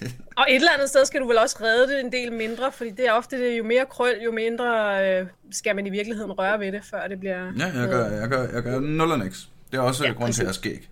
Og 0.36 0.46
et 0.48 0.54
eller 0.54 0.72
andet 0.74 0.88
sted 0.88 1.04
skal 1.04 1.20
du 1.20 1.26
vel 1.26 1.38
også 1.38 1.56
redde 1.60 1.92
det 1.92 2.00
en 2.00 2.12
del 2.12 2.32
mindre, 2.32 2.72
fordi 2.72 2.90
det 2.90 3.06
er 3.06 3.12
ofte, 3.12 3.44
det, 3.44 3.58
jo 3.58 3.64
mere 3.64 3.86
krøl, 3.90 4.14
jo 4.24 4.32
mindre 4.32 4.98
øh, 5.20 5.26
skal 5.50 5.76
man 5.76 5.86
i 5.86 5.90
virkeligheden 5.90 6.32
røre 6.32 6.60
ved 6.60 6.72
det, 6.72 6.84
før 6.90 7.08
det 7.08 7.20
bliver... 7.20 7.52
ja, 7.58 7.66
jeg 7.80 7.88
gør, 7.88 8.06
jeg 8.06 8.28
gør, 8.28 8.48
jeg 8.54 8.62
gør 8.62 8.80
nul 8.80 9.10
og 9.12 9.18
niks. 9.18 9.48
Det 9.70 9.78
er 9.78 9.82
også 9.82 10.04
Ja, 10.06 10.12
grund 10.12 10.32
til, 10.32 10.40
at 10.42 10.44
jeg 10.44 10.48
er 10.48 10.52
skæg. 10.52 10.88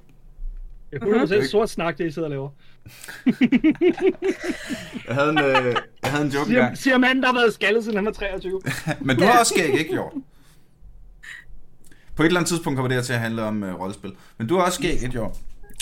Det 0.93 1.03
er 1.03 1.43
100% 1.45 1.51
sort 1.51 1.71
snak, 1.71 1.99
det 1.99 2.07
I 2.07 2.11
sidder 2.11 2.27
og 2.27 2.31
laver. 2.31 2.51
Jeg 5.07 5.15
havde 5.15 5.31
en, 5.31 5.39
øh, 5.39 5.77
jeg 6.03 6.11
havde 6.11 6.25
en 6.25 6.31
joke 6.31 6.47
Siger, 6.47 6.59
engang. 6.61 6.79
siger 6.79 6.99
manden, 6.99 7.23
der 7.23 7.29
har 7.29 7.35
været 7.35 7.55
skaldet, 7.55 7.85
siden 7.85 7.97
han 7.97 8.07
var 8.07 8.13
23. 8.13 8.61
Men 9.01 9.17
du 9.17 9.25
har 9.25 9.39
også 9.39 9.55
skæg, 9.55 9.79
ikke, 9.79 9.95
Jord? 9.95 10.15
På 12.17 12.23
et 12.23 12.27
eller 12.27 12.41
andet 12.41 12.49
tidspunkt 12.49 12.77
kommer 12.77 12.89
det 12.89 12.97
her 12.97 13.03
til 13.03 13.13
at 13.13 13.21
handle 13.21 13.43
om 13.43 13.63
uh, 13.63 13.81
rollespil. 13.81 14.13
Men 14.39 14.47
du 14.47 14.57
har 14.57 14.65
også 14.65 14.79
skæg, 14.79 14.93
ikke, 15.03 15.15
Jord? 15.15 15.37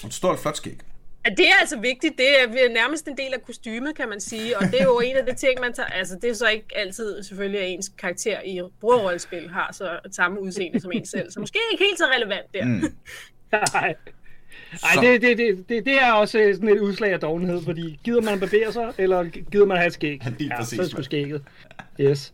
Og 0.04 0.10
du 0.10 0.14
står 0.14 0.32
et 0.32 0.38
flot 0.38 0.56
skæg. 0.56 0.78
Ja, 1.24 1.30
det 1.30 1.48
er 1.48 1.54
altså 1.60 1.78
vigtigt. 1.78 2.14
Det 2.18 2.26
er 2.42 2.72
nærmest 2.74 3.08
en 3.08 3.16
del 3.16 3.34
af 3.34 3.42
kostymet, 3.42 3.96
kan 3.96 4.08
man 4.08 4.20
sige. 4.20 4.58
Og 4.58 4.64
det 4.64 4.80
er 4.80 4.84
jo 4.84 5.00
en 5.04 5.16
af 5.16 5.26
de 5.26 5.34
ting, 5.34 5.60
man 5.60 5.72
tager... 5.72 5.86
Altså, 5.86 6.18
det 6.22 6.30
er 6.30 6.34
så 6.34 6.48
ikke 6.48 6.66
altid 6.74 7.22
selvfølgelig, 7.22 7.60
at 7.60 7.70
ens 7.70 7.90
karakter 7.98 8.40
i 8.44 8.60
brugerrollespil 8.80 9.50
har 9.50 9.70
så 9.72 9.98
samme 10.10 10.42
udseende 10.42 10.80
som 10.80 10.92
en 10.92 11.06
selv. 11.06 11.30
Så 11.30 11.40
måske 11.40 11.58
ikke 11.72 11.84
helt 11.84 11.98
så 11.98 12.04
relevant 12.16 12.46
der. 12.54 12.64
Mm. 12.64 12.82
Nej. 13.74 13.94
Så- 14.76 14.86
Ej, 14.96 15.02
det, 15.02 15.22
det, 15.22 15.38
det, 15.38 15.68
det, 15.68 15.84
det 15.84 16.02
er 16.02 16.12
også 16.12 16.50
sådan 16.54 16.68
et 16.68 16.80
udslag 16.80 17.12
af 17.12 17.20
dovenhed, 17.20 17.62
fordi 17.64 18.00
gider 18.04 18.20
man 18.20 18.40
barbere 18.40 18.72
sig, 18.72 18.92
eller 18.98 19.24
gider 19.24 19.66
man 19.66 19.76
have 19.76 19.86
et 19.86 19.92
skæg? 19.92 20.20
Lige 20.38 20.50
ja, 20.54 20.60
præcis, 20.60 20.76
så 20.76 20.82
er 20.82 20.96
det 20.96 21.04
skægget. 21.04 21.42
Yes. 22.00 22.32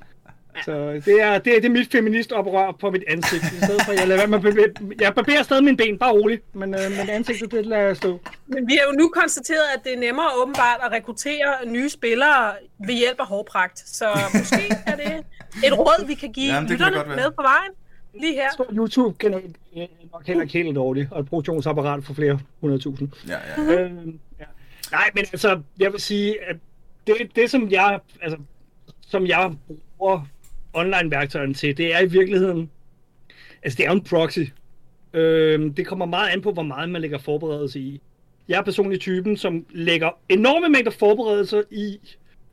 Så 0.64 0.72
det 1.06 1.22
er, 1.22 1.38
det 1.38 1.56
er, 1.56 1.60
det 1.60 1.64
er 1.64 1.68
mit 1.68 1.92
feministoprør 1.92 2.72
på 2.80 2.90
mit 2.90 3.04
ansigt. 3.08 3.42
I 3.44 3.56
stedet 3.64 3.82
for, 3.84 3.92
at 3.92 3.98
jeg, 4.00 4.08
lader 4.08 4.22
at 4.22 4.30
barbere, 4.30 4.68
jeg 5.00 5.14
barberer 5.14 5.42
stadig 5.42 5.64
mine 5.64 5.76
ben, 5.76 5.98
bare 5.98 6.12
roligt. 6.12 6.54
Men, 6.54 6.74
øh, 6.74 6.80
men 6.98 7.08
ansigtet, 7.10 7.50
det 7.50 7.66
lader 7.66 7.82
jeg 7.82 7.96
stå. 7.96 8.20
Men 8.46 8.68
vi 8.68 8.72
har 8.72 8.92
jo 8.92 8.98
nu 8.98 9.08
konstateret, 9.08 9.66
at 9.76 9.84
det 9.84 9.94
er 9.94 9.98
nemmere 9.98 10.26
åbenbart 10.42 10.80
at 10.84 10.92
rekruttere 10.92 11.66
nye 11.66 11.88
spillere 11.90 12.52
ved 12.86 12.94
hjælp 12.94 13.20
af 13.20 13.26
hårpragt. 13.26 13.78
Så 13.88 14.04
måske 14.38 14.62
er 14.86 14.96
det 14.96 15.24
et 15.66 15.78
råd, 15.78 16.06
vi 16.06 16.14
kan 16.14 16.32
give 16.32 16.54
Jamen, 16.54 16.70
lytterne 16.70 16.96
med 17.16 17.30
på 17.36 17.42
vejen. 17.42 17.70
Lige 18.20 18.34
her. 18.34 18.48
Så 18.56 18.64
YouTube-kanal 18.72 19.54
er 19.76 19.86
nok 20.12 20.26
heller 20.26 20.42
ikke 20.42 20.52
helt 20.62 20.76
dårligt, 20.76 21.08
og 21.10 21.20
et 21.20 21.26
produktionsapparat 21.26 22.04
for 22.04 22.14
flere 22.14 22.38
hundredtusind. 22.60 23.08
Ja, 23.28 23.36
ja. 23.56 23.80
Øh, 23.80 23.90
ja. 24.40 24.44
Nej, 24.90 25.10
men 25.14 25.24
altså, 25.32 25.60
jeg 25.78 25.92
vil 25.92 26.00
sige, 26.00 26.44
at 26.44 26.56
det, 27.06 27.14
det 27.36 27.50
som 27.50 27.70
jeg, 27.70 28.00
altså, 28.22 28.38
som 29.06 29.26
jeg 29.26 29.52
bruger 29.98 30.26
online-værktøjerne 30.72 31.54
til, 31.54 31.76
det 31.76 31.94
er 31.94 32.00
i 32.00 32.06
virkeligheden, 32.06 32.70
altså 33.62 33.76
det 33.76 33.86
er 33.86 33.90
en 33.90 34.04
proxy. 34.04 34.38
Øh, 35.14 35.76
det 35.76 35.86
kommer 35.86 36.06
meget 36.06 36.28
an 36.28 36.42
på, 36.42 36.52
hvor 36.52 36.62
meget 36.62 36.88
man 36.88 37.00
lægger 37.00 37.18
forberedelse 37.18 37.80
i. 37.80 38.00
Jeg 38.48 38.58
er 38.58 38.62
personligt 38.62 39.02
typen, 39.02 39.36
som 39.36 39.66
lægger 39.70 40.10
enorme 40.28 40.68
mængder 40.68 40.90
forberedelser 40.90 41.62
i, 41.70 41.98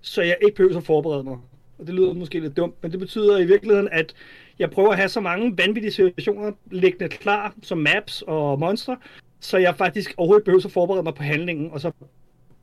så 0.01 0.21
jeg 0.21 0.37
ikke 0.41 0.55
behøver 0.55 0.77
at 0.77 0.85
forberede 0.85 1.23
mig. 1.23 1.37
Og 1.79 1.87
det 1.87 1.95
lyder 1.95 2.13
måske 2.13 2.39
lidt 2.39 2.57
dumt, 2.57 2.75
men 2.81 2.91
det 2.91 2.99
betyder 2.99 3.37
i 3.37 3.45
virkeligheden, 3.45 3.89
at 3.91 4.13
jeg 4.61 4.71
prøver 4.71 4.89
at 4.91 4.97
have 4.97 5.09
så 5.09 5.19
mange 5.19 5.57
vanvittige 5.57 5.91
situationer 5.91 6.51
liggende 6.71 7.09
klar, 7.09 7.53
som 7.63 7.77
maps 7.77 8.23
og 8.27 8.59
monstre, 8.59 8.97
så 9.39 9.57
jeg 9.57 9.75
faktisk 9.75 10.13
overhovedet 10.17 10.45
behøver 10.45 10.65
at 10.65 10.71
forberede 10.71 11.03
mig 11.03 11.15
på 11.15 11.23
handlingen, 11.23 11.71
og 11.71 11.81
så 11.81 11.91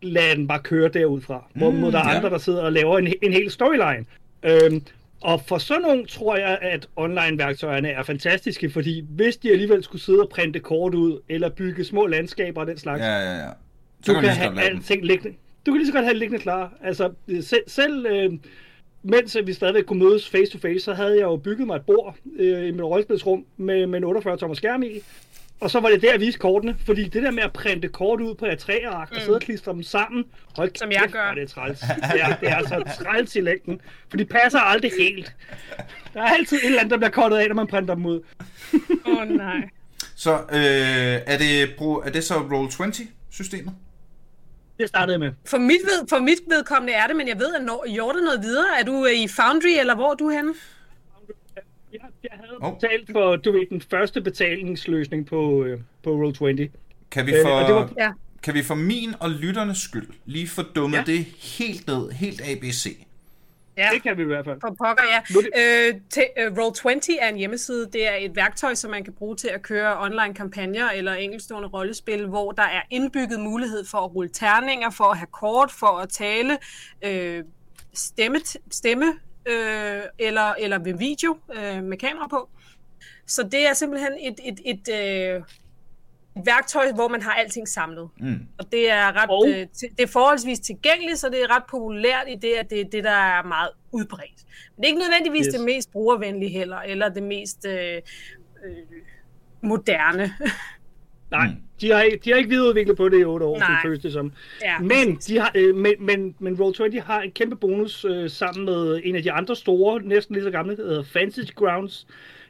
lade 0.03 0.37
den 0.37 0.49
bare 0.49 0.59
køre 0.59 0.89
derudfra. 0.89 1.45
Hvorimod 1.55 1.93
der 1.93 1.99
er 1.99 2.11
ja. 2.11 2.17
andre, 2.17 2.31
der 2.31 2.39
sidder 2.39 2.63
og 2.63 2.73
laver 2.73 2.99
en, 2.99 3.13
en 3.23 3.33
hel 3.33 3.51
storyline. 3.51 4.05
Øhm, 4.43 4.83
og 5.21 5.41
for 5.47 5.59
sådan 5.59 5.83
nogle 5.83 6.07
tror 6.07 6.37
jeg, 6.37 6.59
at 6.63 6.89
online-værktøjerne 6.97 7.89
er 7.89 8.03
fantastiske, 8.03 8.71
fordi 8.71 9.05
hvis 9.09 9.37
de 9.37 9.51
alligevel 9.51 9.85
skulle 9.85 10.03
sidde 10.03 10.21
og 10.21 10.29
printe 10.29 10.61
kort 10.61 10.95
ud, 10.95 11.21
eller 11.29 11.49
bygge 11.49 11.85
små 11.85 12.07
landskaber 12.07 12.61
og 12.61 12.67
den 12.67 12.79
slags, 12.79 13.01
ja, 13.01 13.19
ja, 13.19 13.37
ja. 13.37 13.51
Så 14.03 14.13
du 14.13 14.21
kan 14.21 14.23
kan 14.23 14.33
have 14.33 14.63
alting 14.63 15.05
liggende. 15.05 15.37
Du 15.67 15.73
kan 15.73 15.79
lige 15.79 15.87
så 15.87 15.93
godt 15.93 16.05
have 16.05 16.13
det 16.13 16.19
liggende 16.19 16.43
klar. 16.43 16.73
Altså, 16.83 17.13
selv, 17.41 17.63
selv 17.67 18.07
øh, 18.07 18.33
mens 19.03 19.37
vi 19.45 19.53
stadigvæk 19.53 19.85
kunne 19.85 20.05
mødes 20.05 20.29
face 20.31 20.53
to 20.53 20.59
face, 20.59 20.81
så 20.81 20.95
havde 20.95 21.15
jeg 21.15 21.23
jo 21.23 21.37
bygget 21.37 21.67
mig 21.67 21.77
et 21.77 21.83
bord 21.87 22.17
øh, 22.39 22.69
i 22.69 22.71
mit 22.71 22.83
rollespilsrum 22.83 23.45
med, 23.57 23.87
med 23.87 23.99
en 23.99 24.05
48 24.05 24.37
tommer 24.37 24.55
skærm 24.55 24.83
i. 24.83 25.01
Og 25.61 25.71
så 25.71 25.81
var 25.81 25.89
det 25.89 26.03
der, 26.03 26.11
jeg 26.11 26.21
viste 26.21 26.41
kortene. 26.41 26.77
Fordi 26.87 27.05
det 27.05 27.23
der 27.23 27.31
med 27.31 27.43
at 27.43 27.53
printe 27.53 27.89
kort 27.89 28.21
ud 28.21 28.35
på 28.35 28.47
A3-ark 28.47 29.13
og 29.13 29.21
sidde 29.21 29.37
og 29.37 29.41
klistre 29.41 29.73
dem 29.73 29.83
sammen, 29.83 30.25
hold 30.57 30.71
Som 30.75 30.91
jeg 30.91 31.09
gør. 31.13 31.23
hvor 31.23 31.31
er 31.31 31.35
det 31.35 31.49
træls. 31.51 31.83
Ja, 32.17 32.37
det 32.41 32.49
er 32.49 32.57
altså 32.57 32.93
træls 33.03 33.37
i 33.37 33.41
længden. 33.41 33.81
For 34.11 34.17
de 34.17 34.25
passer 34.25 34.59
aldrig 34.59 34.93
helt. 34.99 35.33
Der 36.15 36.23
er 36.23 36.27
altid 36.27 36.57
et 36.57 36.65
eller 36.65 36.79
andet, 36.79 36.91
der 36.91 36.97
bliver 36.97 37.11
kortet 37.11 37.37
af, 37.37 37.49
når 37.49 37.55
man 37.55 37.67
printer 37.67 37.95
dem 37.95 38.07
ud. 38.07 38.21
Åh 39.07 39.17
oh, 39.19 39.29
nej. 39.29 39.69
Så 40.17 40.35
øh, 40.35 41.23
er, 41.27 41.39
det, 41.39 41.63
er 42.07 42.11
det 42.13 42.25
så 42.25 42.35
Roll20-systemet? 42.35 43.73
Det 44.79 44.88
startede 44.88 45.12
jeg 45.12 45.21
med. 45.21 45.33
For 45.45 45.59
mit, 45.59 45.81
ved, 45.85 46.09
for 46.09 46.19
mit 46.19 46.38
vedkommende 46.49 46.93
er 46.93 47.07
det, 47.07 47.17
men 47.17 47.29
jeg 47.29 47.38
ved, 47.38 47.55
at 47.55 47.64
når 47.64 47.87
Jordan 47.97 48.23
noget 48.23 48.43
videre. 48.43 48.67
Er 48.81 48.85
du 48.85 49.07
øh, 49.07 49.12
i 49.12 49.29
Foundry, 49.29 49.81
eller 49.81 49.95
hvor 49.95 50.11
er 50.11 50.14
du 50.14 50.31
henne? 50.31 50.55
Jeg, 51.93 52.01
jeg 52.23 52.31
havde 52.33 52.57
oh. 52.61 52.75
betalt 52.75 53.09
for, 53.12 53.37
du 53.37 53.53
ved, 53.53 53.67
den 53.71 53.83
første 53.91 54.21
betalingsløsning 54.21 55.27
på, 55.27 55.64
øh, 55.64 55.81
på 56.03 56.11
Roll20. 56.11 56.69
Kan 57.11 57.27
vi, 57.27 57.35
Øh, 57.35 57.43
for, 57.45 57.49
og 57.51 57.67
det 57.69 57.75
var- 57.75 57.93
Ja. 57.99 58.12
kan 58.43 58.55
vi 58.55 58.62
for 58.62 58.75
min 58.75 59.14
og 59.21 59.31
lytternes 59.31 59.79
skyld 59.79 60.07
lige 60.27 60.49
få 60.49 60.62
dummet 60.62 60.99
Ja. 60.99 61.03
det 61.07 61.25
helt 61.59 61.87
ned, 61.87 62.11
helt 62.11 62.41
ABC? 62.51 62.87
Ja. 63.79 63.88
Det 63.95 64.03
kan 64.03 64.17
vi 64.17 64.23
i 64.23 64.27
hvert 64.27 64.45
fald. 64.45 64.61
For 64.61 64.75
pokker, 64.85 65.05
ja. 65.14 65.21
Nu 65.35 65.41
det- 65.41 65.51
Øh, 65.95 66.01
te, 66.11 66.21
uh, 66.51 66.59
Roll20 66.59 67.17
er 67.21 67.29
en 67.29 67.37
hjemmeside. 67.37 67.88
Det 67.93 68.09
er 68.09 68.14
et 68.14 68.37
værktøj, 68.37 68.75
som 68.75 68.91
man 68.91 69.05
kan 69.05 69.12
bruge 69.12 69.37
til 69.37 69.49
at 69.49 69.62
køre 69.62 70.01
online 70.01 70.35
kampagner 70.35 70.91
eller 70.91 71.14
enkeltstående 71.14 71.69
rollespil, 71.69 72.27
hvor 72.27 72.53
der 72.53 72.62
er 72.62 72.83
indbygget 72.91 73.41
mulighed 73.41 73.85
for 73.91 73.99
at 73.99 74.14
rulle 74.14 74.31
terninger, 74.31 74.91
for 74.91 75.05
at 75.05 75.17
have 75.19 75.27
kort, 75.33 75.71
for 75.73 75.87
at 75.99 76.09
tale, 76.09 76.59
øh, 77.05 77.45
stemme, 77.95 78.38
stemme 78.71 79.07
øh, 79.49 80.01
eller, 80.19 80.55
eller 80.59 80.79
ved 80.79 80.99
video 80.99 81.38
øh, 81.55 81.83
med 81.83 81.97
kamera 81.99 82.27
på. 82.29 82.49
Så 83.27 83.43
det 83.43 83.69
er 83.69 83.73
simpelthen 83.75 84.12
et, 84.21 84.41
et, 84.45 84.61
et, 84.64 84.88
øh, 84.95 85.37
et 85.37 85.45
værktøj, 86.44 86.92
hvor 86.92 87.09
man 87.09 87.22
har 87.22 87.33
alting 87.33 87.68
samlet. 87.68 88.09
Mm. 88.20 88.38
Og 88.59 88.72
det 88.72 88.90
er 88.90 89.22
ret, 89.22 89.31
Og- 89.31 89.48
øh, 89.48 89.66
det 89.96 90.01
er 90.03 90.07
forholdsvis 90.07 90.59
tilgængeligt, 90.61 91.18
så 91.18 91.29
det 91.29 91.42
er 91.42 91.57
ret 91.57 91.62
populært 91.70 92.24
i 92.29 92.35
det, 92.42 92.53
at 92.53 92.70
det 92.70 92.81
er 92.81 92.85
det, 92.85 93.05
der 93.05 93.11
er 93.11 93.42
meget 93.42 93.70
udbredt. 93.92 94.44
Men 94.77 94.77
det 94.77 94.85
er 94.85 94.87
ikke 94.88 94.98
nødvendigvis 94.98 95.46
Yes. 95.46 95.55
det 95.55 95.64
mest 95.64 95.92
brugervenlige 95.92 96.51
heller, 96.51 96.79
eller 96.79 97.09
det 97.09 97.22
mest 97.22 97.66
øh, 97.66 97.94
øh, 98.64 98.77
moderne. 99.62 100.33
Nej, 101.31 101.46
de 101.81 101.90
har, 101.92 102.03
ikke- 102.03 102.18
de 102.24 102.31
har 102.31 102.37
ikke 102.37 102.48
videreudviklet 102.51 102.96
på 102.96 103.09
det 103.09 103.20
i 103.20 103.24
otte 103.24 103.46
år, 103.46 103.59
Nej. 103.59 103.66
som 103.66 103.77
føles 103.83 103.98
det 104.03 104.12
som. 104.12 104.33
ja, 104.62 104.79
Men, 104.79 105.16
de 105.16 105.38
har, 105.38 105.53
øh, 105.55 105.74
men, 105.74 105.92
men, 106.01 106.35
men 106.38 106.55
Roll20 106.55 107.01
har 107.03 107.20
en 107.20 107.31
kæmpe 107.31 107.57
bonus 107.57 108.05
øh, 108.05 108.31
sammen 108.31 108.64
med 108.64 109.01
en 109.05 109.16
af 109.16 109.22
de 109.22 109.33
andre 109.33 109.57
store, 109.57 110.03
næsten 110.03 110.35
lige 110.35 110.44
så 110.44 110.51
gamle, 110.51 110.77
der 110.77 110.83
hedder 110.87 111.03
Fantasy 111.05 111.53
Grounds. 111.55 112.07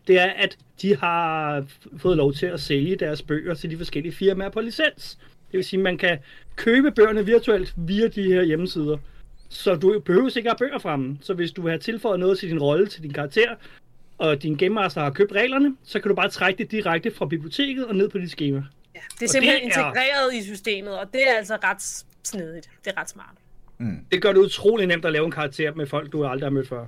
Det 0.09 0.19
er, 0.19 0.27
at 0.27 0.59
de 0.83 0.97
har 0.97 1.65
fået 1.99 2.17
lov 2.17 2.33
til 2.33 2.47
at 2.47 2.61
sælge 2.61 2.97
deres 2.97 3.23
bøger 3.23 3.55
til 3.55 3.71
de 3.71 3.77
forskellige 3.77 4.13
firmaer 4.15 4.49
på 4.49 4.61
licens. 4.61 5.19
Det 5.53 5.57
vil 5.57 5.65
sige, 5.65 5.81
at 5.81 5.85
man 5.85 5.99
kan 5.99 6.19
købe 6.57 6.91
bøgerne 6.91 7.27
virtuelt 7.27 7.75
via 7.77 8.09
de 8.09 8.23
her 8.23 8.43
hjemmesider. 8.43 8.97
Så 9.49 9.75
du 9.75 10.01
behøver 10.01 10.37
ikke 10.37 10.49
have 10.49 10.57
bøger 10.59 10.79
fremme. 10.79 11.19
Så 11.21 11.35
hvis 11.35 11.53
du 11.53 11.63
vil 11.63 11.71
have 11.71 11.79
tilføjet 11.81 12.21
noget 12.21 12.39
til 12.39 12.49
din 12.49 12.59
rolle, 12.59 12.87
til 12.87 13.03
din 13.03 13.13
karakter, 13.13 13.55
og 14.19 14.43
din 14.43 14.57
Game 14.57 14.75
Master 14.75 15.01
har 15.01 15.11
købt 15.11 15.33
reglerne, 15.33 15.77
så 15.85 16.01
kan 16.01 16.09
du 16.09 16.15
bare 16.15 16.29
trække 16.29 16.59
det 16.63 16.71
direkte 16.71 17.11
fra 17.11 17.27
biblioteket 17.27 17.87
og 17.87 17.95
ned 17.97 18.09
på 18.09 18.19
dit 18.19 18.31
schema. 18.31 18.63
ja, 18.95 19.01
det 19.21 19.23
er 19.23 19.29
simpelthen 19.29 19.69
det 19.69 19.77
er- 19.77 19.89
integreret 19.89 20.35
i 20.35 20.43
systemet, 20.43 20.99
og 20.99 21.07
det 21.13 21.21
er 21.29 21.35
altså 21.39 21.55
ret 21.65 22.05
snedigt. 22.25 22.71
Det 22.85 22.93
er 22.97 23.01
ret 23.01 23.11
smart. 23.11 23.35
Det 24.13 24.23
gør 24.23 24.33
det 24.33 24.41
utrolig 24.41 24.87
nemt 24.87 25.05
at 25.05 25.13
lave 25.13 25.25
en 25.25 25.31
karakter 25.31 25.75
med 25.75 25.87
folk, 25.87 26.13
du 26.13 26.25
aldrig 26.27 26.47
har 26.47 26.51
mødt 26.51 26.69
før. 26.69 26.87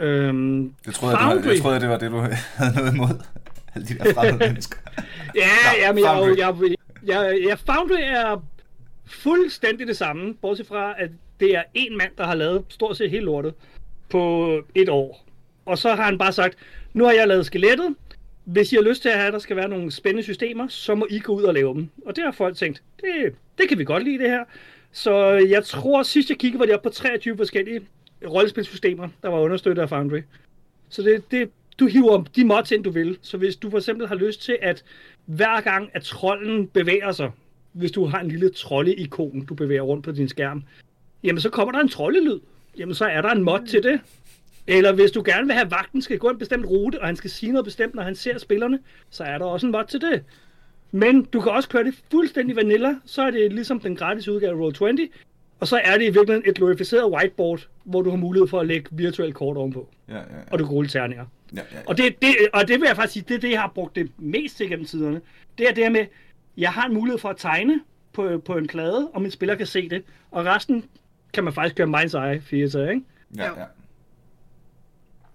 Øhm, 0.00 0.74
Det 0.86 0.94
troede 0.94 1.16
jeg, 1.18 1.20
det 1.20 1.26
var, 1.26 1.32
Foundry. 1.42 1.52
jeg 1.54 1.62
troede, 1.62 1.80
det 1.80 1.88
var 1.88 1.98
det, 1.98 2.10
du 2.10 2.16
havde 2.56 2.74
noget 2.76 2.94
imod. 2.94 3.08
Alle 3.74 3.88
de 3.88 3.94
der 3.98 4.14
fremmede 4.14 4.38
mennesker. 4.48 4.76
Ja, 5.36 5.40
Nå, 5.40 5.78
ja, 5.80 5.92
men 5.92 6.04
jeg, 6.04 6.10
Foundry. 6.14 6.36
jeg, 6.38 6.76
jeg, 7.06 7.38
jeg, 7.48 7.58
Foundry 7.58 8.00
er 8.00 8.44
fuldstændig 9.06 9.86
det 9.86 9.96
samme, 9.96 10.34
bortset 10.34 10.66
fra, 10.66 10.94
at 10.98 11.10
det 11.40 11.56
er 11.56 11.62
en 11.74 11.96
mand, 11.98 12.10
der 12.18 12.24
har 12.26 12.34
lavet 12.34 12.64
stort 12.68 12.96
set 12.96 13.10
hele 13.10 13.24
lortet 13.24 13.54
på 14.08 14.54
et 14.74 14.88
år. 14.88 15.26
Og 15.66 15.78
så 15.78 15.94
har 15.94 16.02
han 16.04 16.18
bare 16.18 16.32
sagt, 16.32 16.54
nu 16.92 17.04
har 17.04 17.12
jeg 17.12 17.28
lavet 17.28 17.46
skelettet, 17.46 17.94
hvis 18.44 18.72
I 18.72 18.76
har 18.76 18.82
lyst 18.82 19.02
til 19.02 19.08
at 19.08 19.14
have, 19.16 19.26
at 19.26 19.32
der 19.32 19.38
skal 19.38 19.56
være 19.56 19.68
nogle 19.68 19.90
spændende 19.92 20.22
systemer, 20.22 20.68
så 20.68 20.94
må 20.94 21.06
I 21.10 21.18
gå 21.18 21.32
ud 21.32 21.42
og 21.42 21.54
lave 21.54 21.74
dem. 21.74 21.88
Og 22.06 22.16
det 22.16 22.24
har 22.24 22.32
folk 22.32 22.56
tænkt, 22.56 22.82
det, 23.00 23.34
det 23.58 23.68
kan 23.68 23.78
vi 23.78 23.84
godt 23.84 24.04
lide 24.04 24.18
det 24.18 24.30
her. 24.30 24.44
Så 24.92 25.26
jeg 25.30 25.64
tror, 25.64 26.02
sidst 26.02 26.30
jeg 26.30 26.38
kiggede, 26.38 26.58
var 26.58 26.66
det 26.66 26.74
oppe 26.74 26.88
på 26.88 26.94
23 26.94 27.36
forskellige 27.36 27.80
rollespilsystemer, 28.28 29.08
der 29.22 29.28
var 29.28 29.38
understøttet 29.38 29.82
af 29.82 29.88
Foundry. 29.88 30.20
Så 30.88 31.02
det, 31.02 31.30
det, 31.30 31.50
du 31.78 31.86
hiver 31.86 32.24
de 32.36 32.44
mods 32.44 32.70
ind, 32.70 32.84
du 32.84 32.90
vil. 32.90 33.18
Så 33.22 33.36
hvis 33.36 33.56
du 33.56 33.70
for 33.70 33.78
eksempel 33.78 34.06
har 34.08 34.14
lyst 34.14 34.42
til, 34.42 34.58
at 34.62 34.84
hver 35.26 35.60
gang, 35.60 35.90
at 35.92 36.02
trolden 36.02 36.66
bevæger 36.66 37.12
sig, 37.12 37.30
hvis 37.72 37.92
du 37.92 38.04
har 38.04 38.20
en 38.20 38.28
lille 38.28 38.50
trolde-ikon, 38.50 39.44
du 39.44 39.54
bevæger 39.54 39.82
rundt 39.82 40.04
på 40.04 40.12
din 40.12 40.28
skærm, 40.28 40.62
jamen 41.22 41.40
så 41.40 41.50
kommer 41.50 41.72
der 41.72 41.80
en 41.80 41.88
trollelyd. 41.88 42.40
Jamen 42.78 42.94
så 42.94 43.04
er 43.04 43.22
der 43.22 43.30
en 43.30 43.42
mod 43.42 43.66
til 43.66 43.82
det. 43.82 44.00
Eller 44.66 44.92
hvis 44.92 45.10
du 45.10 45.22
gerne 45.24 45.46
vil 45.46 45.54
have, 45.54 45.64
at 45.64 45.70
vagten 45.70 46.02
skal 46.02 46.18
gå 46.18 46.28
en 46.28 46.38
bestemt 46.38 46.66
rute, 46.66 47.00
og 47.00 47.06
han 47.06 47.16
skal 47.16 47.30
sige 47.30 47.52
noget 47.52 47.64
bestemt, 47.64 47.94
når 47.94 48.02
han 48.02 48.14
ser 48.14 48.38
spillerne, 48.38 48.78
så 49.10 49.24
er 49.24 49.38
der 49.38 49.44
også 49.44 49.66
en 49.66 49.72
mod 49.72 49.84
til 49.84 50.00
det. 50.00 50.24
Men 50.92 51.24
du 51.24 51.40
kan 51.40 51.52
også 51.52 51.68
køre 51.68 51.84
det 51.84 51.94
fuldstændig 52.10 52.56
vanilla, 52.56 52.94
så 53.04 53.22
er 53.22 53.30
det 53.30 53.52
ligesom 53.52 53.80
den 53.80 53.96
gratis 53.96 54.28
udgave 54.28 54.66
af 54.66 54.70
Roll20, 54.70 55.08
og 55.60 55.68
så 55.68 55.80
er 55.84 55.92
det 55.98 56.02
i 56.02 56.10
virkeligheden 56.10 56.42
et 56.50 56.54
glorificeret 56.54 57.12
whiteboard, 57.12 57.68
hvor 57.84 58.02
du 58.02 58.10
har 58.10 58.16
mulighed 58.16 58.48
for 58.48 58.60
at 58.60 58.66
lægge 58.66 58.88
virtuelle 58.90 59.32
kort 59.32 59.56
ovenpå, 59.56 59.88
Ja, 60.08 60.16
ja, 60.16 60.22
og 60.50 60.58
du 60.58 60.64
kan 60.64 60.72
rulle 60.74 60.88
terninger. 60.90 61.24
ja, 61.56 61.60
ja. 61.72 61.78
Og 61.86 61.98
det, 61.98 62.22
det, 62.22 62.28
og 62.52 62.68
det 62.68 62.80
vil 62.80 62.86
jeg 62.86 62.96
faktisk 62.96 63.12
sige, 63.12 63.24
det 63.28 63.34
er 63.34 63.38
det, 63.40 63.50
jeg 63.50 63.60
har 63.60 63.72
brugt 63.74 63.96
det 63.96 64.10
mest 64.18 64.56
til 64.56 64.68
gennem 64.68 64.86
tiderne. 64.86 65.20
Det 65.58 65.68
er 65.68 65.74
det 65.74 65.84
her 65.84 65.90
med, 65.90 66.06
jeg 66.56 66.70
har 66.72 66.86
en 66.86 66.94
mulighed 66.94 67.18
for 67.18 67.28
at 67.28 67.36
tegne 67.36 67.80
på, 68.12 68.42
på 68.44 68.56
en 68.56 68.66
plade, 68.66 69.08
og 69.12 69.22
min 69.22 69.30
spiller 69.30 69.54
kan 69.54 69.66
se 69.66 69.88
det. 69.88 70.02
Og 70.30 70.44
resten 70.44 70.84
kan 71.32 71.44
man 71.44 71.52
faktisk 71.52 71.76
køre 71.76 71.86
mind's 71.86 72.18
eye 72.18 72.42
theater, 72.48 72.90
ikke? 72.90 73.02
ja, 73.36 73.44
ja. 73.44 73.64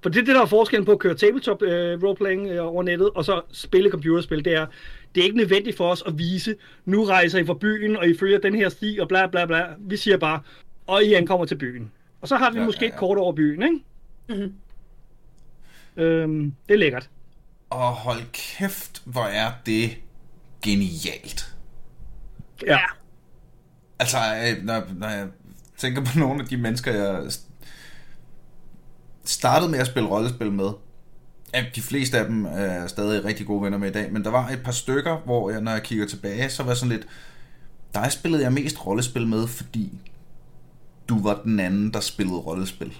For 0.01 0.09
det 0.09 0.21
er 0.21 0.25
det, 0.25 0.35
der 0.35 0.41
er 0.41 0.45
forskellen 0.45 0.85
på 0.85 0.91
at 0.91 0.99
køre 0.99 1.15
tabletop 1.15 1.61
øh, 1.61 2.03
roleplaying 2.03 2.47
øh, 2.47 2.65
over 2.67 2.83
nettet, 2.83 3.09
og 3.09 3.25
så 3.25 3.41
spille 3.51 3.89
computerspil. 3.91 4.45
Det 4.45 4.53
er, 4.55 4.65
det 5.15 5.21
er 5.21 5.25
ikke 5.25 5.37
nødvendigt 5.37 5.77
for 5.77 5.91
os 5.91 6.03
at 6.07 6.17
vise, 6.17 6.55
nu 6.85 7.03
rejser 7.03 7.39
I 7.39 7.45
fra 7.45 7.53
byen, 7.53 7.97
og 7.97 8.07
I 8.07 8.17
følger 8.17 8.39
den 8.39 8.55
her 8.55 8.69
sti, 8.69 8.97
og 9.01 9.07
bla 9.07 9.27
bla 9.27 9.45
bla. 9.45 9.65
Vi 9.79 9.97
siger 9.97 10.17
bare, 10.17 10.41
og 10.87 11.03
I 11.03 11.13
ankommer 11.13 11.45
til 11.45 11.55
byen. 11.57 11.91
Og 12.21 12.27
så 12.27 12.35
har 12.35 12.51
vi 12.51 12.59
Ja, 12.59 12.65
måske 12.65 12.85
ja, 12.85 12.89
ja, 12.89 12.93
et 12.93 12.99
kort 12.99 13.17
over 13.17 13.33
byen, 13.33 13.63
ikke? 13.63 13.79
Mhm. 14.29 14.53
Øhm, 15.97 16.53
det 16.67 16.73
er 16.73 16.77
lækkert. 16.77 17.09
Og 17.69 17.91
hold 17.91 18.21
kæft, 18.33 19.01
hvor 19.05 19.23
er 19.23 19.51
det 19.65 19.97
genialt. 20.61 21.55
Ja. 22.67 22.79
Altså, 23.99 24.17
øh, 24.17 24.63
når, 24.65 24.83
når 24.97 25.09
jeg 25.09 25.27
tænker 25.77 26.01
på 26.05 26.19
nogle 26.19 26.41
af 26.41 26.47
de 26.47 26.57
mennesker, 26.57 26.91
jeg 26.91 27.19
st- 27.25 27.49
startede 29.23 29.71
med 29.71 29.79
at 29.79 29.87
spille 29.87 30.09
rollespil 30.09 30.51
med, 30.51 30.69
at 31.55 31.65
de 31.75 31.81
fleste 31.81 32.19
af 32.19 32.25
dem 32.25 32.45
er 32.45 32.87
stadig 32.87 33.25
rigtig 33.25 33.45
gode 33.45 33.63
venner 33.63 33.77
med 33.77 33.89
i 33.89 33.93
dag, 33.93 34.13
men 34.13 34.23
der 34.23 34.29
var 34.29 34.49
et 34.49 34.63
par 34.63 34.71
stykker, 34.71 35.17
hvor 35.25 35.49
jeg, 35.51 35.61
når 35.61 35.71
jeg 35.71 35.83
kigger 35.83 36.07
tilbage, 36.07 36.49
så 36.49 36.63
var 36.63 36.73
sådan 36.73 36.89
lidt, 36.89 37.07
dig 37.93 38.11
spillede 38.11 38.43
jeg 38.43 38.53
mest 38.53 38.85
rollespil 38.85 39.27
med, 39.27 39.47
fordi 39.47 39.99
du 41.09 41.21
var 41.23 41.41
den 41.43 41.59
anden, 41.59 41.93
der 41.93 41.99
spillede 41.99 42.37
rollespil. 42.37 42.93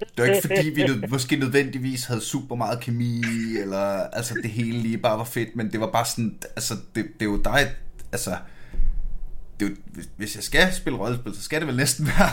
Det 0.00 0.08
var 0.18 0.24
ikke 0.24 0.48
fordi, 0.48 0.68
vi 0.70 0.82
nød- 0.86 1.08
måske 1.08 1.36
nødvendigvis 1.36 2.04
havde 2.04 2.20
super 2.20 2.54
meget 2.56 2.80
kemi, 2.80 3.22
eller 3.62 3.78
altså 4.12 4.34
det 4.42 4.50
hele 4.50 4.78
lige 4.78 4.98
bare 4.98 5.18
var 5.18 5.24
fedt, 5.24 5.56
men 5.56 5.72
det 5.72 5.80
var 5.80 5.90
bare 5.90 6.04
sådan, 6.06 6.38
altså 6.56 6.74
det, 6.94 7.04
det 7.20 7.26
er 7.26 7.30
jo 7.30 7.42
dig, 7.42 7.68
altså 8.12 8.36
det 9.60 9.66
er 9.66 9.70
jo, 9.70 9.76
hvis- 9.86 10.08
hvis 10.16 10.34
jeg 10.36 10.42
skal 10.44 10.72
spille 10.74 10.98
rollespil, 10.98 11.34
så 11.34 11.42
skal 11.42 11.60
det 11.60 11.68
vel 11.68 11.76
næsten 11.76 12.06
være. 12.06 12.30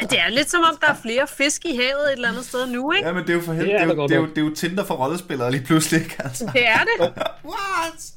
Ja, 0.00 0.06
det 0.06 0.20
er 0.20 0.28
lidt 0.28 0.50
som 0.50 0.62
om, 0.62 0.76
der 0.80 0.86
er 0.86 0.96
flere 1.02 1.26
fisk 1.26 1.64
i 1.64 1.76
havet 1.76 2.06
et 2.06 2.12
eller 2.12 2.28
andet 2.28 2.44
sted 2.44 2.66
nu, 2.66 2.92
ikke? 2.92 3.08
ja, 3.08 3.12
men 3.14 3.22
det 3.22 3.30
er 3.30 3.34
jo 3.34 3.40
for 3.40 3.52
helvede, 3.52 3.72
Det 3.72 3.82
er 3.82 3.86
det, 3.86 3.92
er 3.92 4.02
jo, 4.02 4.08
det, 4.08 4.14
er 4.14 4.20
jo, 4.20 4.26
det 4.26 4.38
er 4.38 4.42
jo 4.42 4.54
Tinder 4.54 4.84
for 4.84 4.94
rollespillere 4.94 5.50
lige 5.50 5.64
pludselig, 5.64 6.02
ikke? 6.02 6.16
Altså. 6.18 6.50
Det 6.52 6.68
er 6.68 6.78
det. 6.78 7.12
What? 7.52 8.12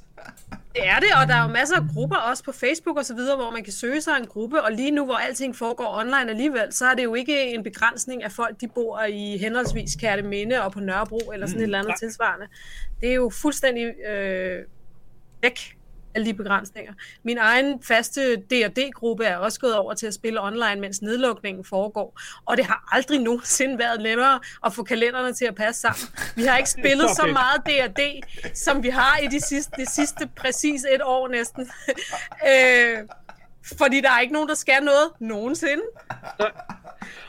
Det 0.76 0.88
er 0.88 1.00
det, 1.00 1.10
og 1.22 1.28
der 1.28 1.36
er 1.36 1.42
jo 1.42 1.48
masser 1.48 1.76
af 1.76 1.82
grupper 1.94 2.16
også 2.16 2.44
på 2.44 2.52
Facebook 2.52 2.98
og 2.98 3.06
så 3.06 3.16
videre, 3.16 3.36
hvor 3.36 3.52
man 3.52 3.64
kan 3.64 3.74
søge 3.74 4.02
sig 4.02 4.18
en 4.20 4.28
gruppe, 4.28 4.64
og 4.64 4.72
lige 4.72 4.92
nu, 4.92 5.06
hvor 5.06 5.16
alting 5.16 5.56
foregår 5.56 6.00
online 6.00 6.30
alligevel, 6.30 6.74
så 6.74 6.86
er 6.86 6.94
det 6.94 7.04
jo 7.04 7.16
ikke 7.16 7.54
en 7.54 7.64
begrænsning 7.64 8.24
af 8.24 8.32
folk, 8.32 8.62
de 8.62 8.68
bor 8.68 9.02
i 9.02 9.38
henholdsvis 9.38 9.96
Kærteminde 9.96 10.62
og 10.62 10.72
på 10.72 10.80
Nørrebro, 10.80 11.32
eller 11.34 11.48
sådan 11.48 11.60
et 11.60 11.64
eller 11.64 11.80
andet 11.80 11.94
tilsvarende. 12.00 12.46
Det 13.02 13.10
er 13.10 13.14
jo 13.14 13.32
fuldstændig 13.42 13.86
øh, 14.10 14.60
væk, 15.42 15.76
alle 16.16 16.26
de 16.26 16.34
begrænsninger. 16.34 16.94
Min 17.24 17.38
egen 17.38 17.84
faste 17.84 18.36
D&D-gruppe 18.36 19.26
er 19.26 19.38
også 19.38 19.60
gået 19.60 19.76
over 19.76 19.94
til 19.94 20.08
at 20.08 20.14
spille 20.14 20.42
online, 20.42 20.76
mens 20.76 21.02
nedlukningen 21.02 21.66
foregår, 21.66 22.20
og 22.46 22.58
det 22.58 22.66
har 22.66 22.90
aldrig 22.92 23.20
nogensinde 23.20 23.80
været 23.80 24.02
nemmere 24.02 24.40
at 24.66 24.74
få 24.74 24.84
kalenderne 24.84 25.34
til 25.34 25.46
at 25.46 25.56
passe 25.56 25.82
sammen. 25.82 26.08
Vi 26.36 26.44
har 26.44 26.58
ikke 26.58 26.70
spillet 26.80 27.10
Så 27.10 27.16
så 27.16 27.28
meget 27.28 27.62
D&D, 27.66 28.22
som 28.54 28.84
vi 28.84 28.90
har 28.90 29.18
i 29.18 29.28
de 29.28 29.42
sidste, 29.42 29.72
det 29.78 29.90
sidste 29.90 30.30
præcis 30.36 30.86
et 30.94 31.02
år 31.04 31.28
næsten. 31.28 31.72
øh, 32.50 32.98
fordi 33.78 34.02
der 34.02 34.12
er 34.12 34.20
ikke 34.20 34.34
nogen, 34.34 34.50
der 34.50 34.56
skal 34.56 34.84
noget 34.84 35.12
nogensinde. 35.20 35.84
Og 36.40 36.52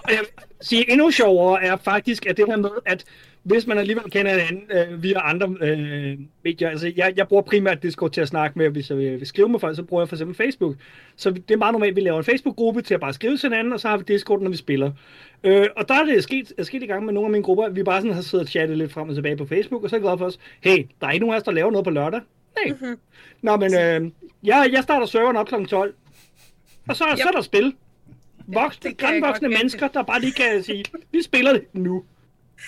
jeg 0.08 0.24
sige, 0.60 0.90
endnu 0.90 1.10
sjovere 1.10 1.64
er 1.64 1.76
faktisk, 1.76 2.26
at 2.26 2.36
det 2.36 2.44
her 2.48 2.56
med, 2.56 2.70
at 2.86 3.04
hvis 3.46 3.66
man 3.66 3.78
alligevel 3.78 4.10
kender 4.10 4.30
hinanden 4.30 4.62
øh, 4.70 5.02
via 5.02 5.30
andre 5.30 5.56
øh, 5.60 6.18
medier, 6.44 6.70
altså 6.70 6.92
jeg, 6.96 7.12
jeg 7.16 7.28
bruger 7.28 7.42
primært 7.42 7.82
Discord 7.82 8.10
til 8.10 8.20
at 8.20 8.28
snakke 8.28 8.58
med, 8.58 8.68
hvis 8.70 8.90
jeg 8.90 8.98
vil, 8.98 9.20
vil 9.20 9.26
skrive 9.26 9.48
med 9.48 9.60
folk, 9.60 9.76
så 9.76 9.82
bruger 9.82 10.02
jeg 10.02 10.08
for 10.08 10.16
eksempel 10.16 10.36
Facebook. 10.36 10.74
Så 11.16 11.30
det 11.30 11.50
er 11.50 11.56
meget 11.56 11.72
normalt, 11.72 11.90
at 11.90 11.96
vi 11.96 12.00
laver 12.00 12.18
en 12.18 12.24
Facebook-gruppe 12.24 12.82
til 12.82 12.94
at 12.94 13.00
bare 13.00 13.12
skrive 13.12 13.36
til 13.36 13.48
hinanden, 13.48 13.72
og 13.72 13.80
så 13.80 13.88
har 13.88 13.96
vi 13.96 14.04
Discord, 14.08 14.40
når 14.40 14.50
vi 14.50 14.56
spiller. 14.56 14.92
Øh, 15.44 15.66
og 15.76 15.88
der 15.88 15.94
er 15.94 16.04
det 16.04 16.22
sket, 16.22 16.52
er 16.58 16.62
sket 16.62 16.82
i 16.82 16.86
gang 16.86 17.04
med 17.04 17.12
nogle 17.12 17.26
af 17.26 17.30
mine 17.30 17.42
grupper, 17.42 17.64
at 17.64 17.76
vi 17.76 17.82
bare 17.82 18.00
sådan 18.00 18.14
har 18.14 18.22
siddet 18.22 18.46
og 18.46 18.50
chattet 18.50 18.78
lidt 18.78 18.92
frem 18.92 19.08
og 19.08 19.14
tilbage 19.14 19.36
på 19.36 19.46
Facebook, 19.46 19.84
og 19.84 19.90
så 19.90 19.96
er 19.96 20.00
jeg 20.00 20.02
glad 20.02 20.18
for 20.18 20.26
os, 20.26 20.38
hey, 20.60 20.86
der 21.00 21.06
er 21.06 21.10
ikke 21.10 21.26
nogen 21.26 21.34
af 21.34 21.38
os, 21.38 21.44
der 21.44 21.52
laver 21.52 21.70
noget 21.70 21.84
på 21.84 21.90
lørdag. 21.90 22.20
Nej. 22.64 22.76
Mm-hmm. 22.80 22.98
Nå, 23.42 23.56
men 23.56 23.74
øh, 23.74 24.10
jeg, 24.44 24.68
jeg 24.72 24.82
starter 24.82 25.06
serveren 25.06 25.36
op 25.36 25.46
kl. 25.46 25.64
12, 25.64 25.94
og 26.88 26.96
så, 26.96 27.04
yep. 27.12 27.18
så 27.18 27.28
er 27.28 27.32
der 27.32 27.40
spil. 27.40 27.74
Voksne, 28.46 28.94
godt 29.20 29.42
mennesker, 29.42 29.88
der 29.88 30.02
bare 30.02 30.20
lige 30.20 30.32
kan 30.32 30.62
sige, 30.62 30.84
vi 31.12 31.22
spiller 31.22 31.52
det 31.52 31.64
nu. 31.72 32.04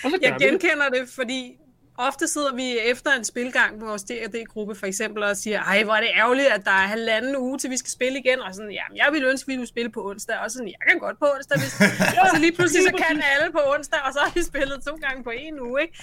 Og 0.03 0.11
så 0.11 0.17
Jeg 0.21 0.33
vi 0.33 0.45
det. 0.45 0.49
genkender 0.49 0.89
det, 0.89 1.09
fordi 1.09 1.57
ofte 1.97 2.27
sidder 2.27 2.53
vi 2.55 2.77
efter 2.91 3.11
en 3.17 3.23
spilgang 3.23 3.79
på 3.79 3.85
vores 3.85 4.03
D&D-gruppe 4.03 4.75
for 4.75 4.85
eksempel 4.85 5.23
og 5.23 5.37
siger, 5.37 5.59
ej, 5.61 5.83
hvor 5.83 5.93
er 5.93 6.01
det 6.01 6.09
ærgerligt, 6.15 6.47
at 6.47 6.65
der 6.65 6.71
er 6.71 6.87
halvanden 6.95 7.37
uge 7.37 7.57
til 7.57 7.69
vi 7.69 7.77
skal 7.77 7.91
spille 7.91 8.19
igen, 8.19 8.39
og 8.39 8.55
sådan, 8.55 8.71
jamen, 8.71 8.97
jeg 8.97 9.09
vil 9.11 9.23
ønske, 9.23 9.45
at 9.45 9.47
vi 9.47 9.55
ville 9.55 9.67
spille 9.67 9.91
på 9.91 10.09
onsdag, 10.09 10.37
og 10.43 10.51
sådan, 10.51 10.67
jeg 10.67 10.81
kan 10.89 10.99
godt 10.99 11.19
på 11.19 11.27
onsdag, 11.35 11.57
hvis... 11.59 11.73
og 12.21 12.27
så 12.33 12.37
lige 12.39 12.51
pludselig 12.51 12.83
så 12.83 12.93
kan 13.03 13.23
alle 13.33 13.51
på 13.51 13.61
onsdag, 13.75 13.99
og 14.05 14.13
så 14.13 14.19
har 14.19 14.31
vi 14.35 14.43
spillet 14.43 14.77
to 14.87 14.93
gange 15.05 15.23
på 15.23 15.29
en 15.29 15.59
uge, 15.59 15.81
ikke? 15.81 15.97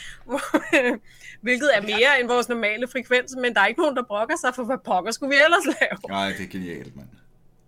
Hvilket 1.46 1.70
er 1.76 1.82
mere 1.82 2.10
end 2.20 2.28
vores 2.28 2.48
normale 2.48 2.88
frekvens, 2.88 3.36
men 3.42 3.54
der 3.54 3.60
er 3.60 3.66
ikke 3.66 3.80
nogen, 3.80 3.96
der 3.96 4.02
brokker 4.02 4.36
sig, 4.40 4.54
for 4.54 4.64
hvad 4.64 4.78
pokker 4.84 5.10
skulle 5.10 5.30
vi 5.36 5.40
ellers 5.44 5.66
lave? 5.80 5.96
Nej, 6.08 6.28
det 6.38 6.44
er 6.44 6.48
genialt, 6.48 6.96
mand. 6.96 7.08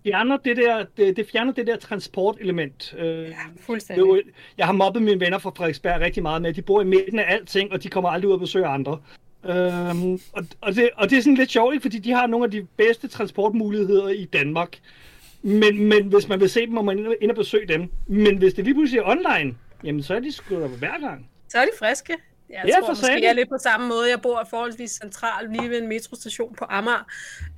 Fjerner 0.08 0.36
det 0.36 0.56
der, 0.56 0.84
det, 0.96 1.16
det 1.16 1.26
fjerner 1.32 1.52
det 1.52 1.66
der 1.66 1.76
transportelement. 1.76 2.94
Øh, 2.98 3.06
Ja, 3.22 3.34
fuldstændig. 3.60 4.04
det 4.06 4.22
jeg 4.58 4.66
har 4.66 4.72
mobbet 4.72 5.02
mine 5.02 5.20
venner 5.20 5.38
fra 5.38 5.50
Frederiksberg 5.56 6.00
rigtig 6.00 6.22
meget 6.22 6.42
med, 6.42 6.52
de 6.54 6.62
bor 6.62 6.80
i 6.82 6.84
midten 6.84 7.18
af 7.18 7.24
alting, 7.34 7.72
og 7.72 7.82
de 7.82 7.88
kommer 7.88 8.10
aldrig 8.10 8.28
ud 8.28 8.32
og 8.34 8.40
besøger 8.40 8.68
andre. 8.68 8.98
Øhm, 9.44 10.12
og, 10.32 10.44
og, 10.60 10.74
det, 10.74 10.90
og 10.96 11.10
det 11.10 11.18
er 11.18 11.22
sådan 11.22 11.34
lidt 11.34 11.50
sjovt, 11.50 11.74
ikke? 11.74 11.82
fordi 11.82 11.98
de 11.98 12.10
har 12.12 12.26
nogle 12.26 12.44
af 12.44 12.50
de 12.50 12.66
bedste 12.76 13.08
transportmuligheder 13.08 14.08
i 14.08 14.24
Danmark. 14.24 14.78
Men, 15.42 15.84
men 15.88 16.02
hvis 16.08 16.28
man 16.28 16.40
vil 16.40 16.48
se 16.50 16.60
dem, 16.60 16.72
må 16.74 16.82
man 16.82 17.14
ind 17.20 17.30
og- 17.30 17.36
besøge 17.36 17.68
dem. 17.68 17.90
Men 18.06 18.38
hvis 18.38 18.54
det 18.54 18.64
lige 18.64 18.74
pludselig 18.74 18.98
er 18.98 19.04
online, 19.08 19.54
jamen 19.84 20.02
så 20.02 20.14
er 20.14 20.20
de 20.20 20.32
sgu 20.32 20.60
da 20.60 20.66
hver 20.66 21.00
gang. 21.00 21.28
Så 21.48 21.58
er 21.58 21.64
de 21.64 21.70
friske. 21.78 22.12
Jeg 22.50 22.62
Ja, 22.66 22.72
tror 22.72 22.80
for 22.86 22.88
måske, 22.88 23.12
jeg 23.22 23.28
er 23.28 23.32
lidt 23.32 23.48
på 23.48 23.58
samme 23.60 23.88
måde. 23.88 24.10
Jeg 24.10 24.22
bor 24.22 24.46
forholdsvis 24.50 24.90
centralt 24.90 25.52
lige 25.52 25.70
ved 25.70 25.78
en 25.82 25.88
metrostation 25.88 26.54
på 26.54 26.64
Amager. 26.68 27.06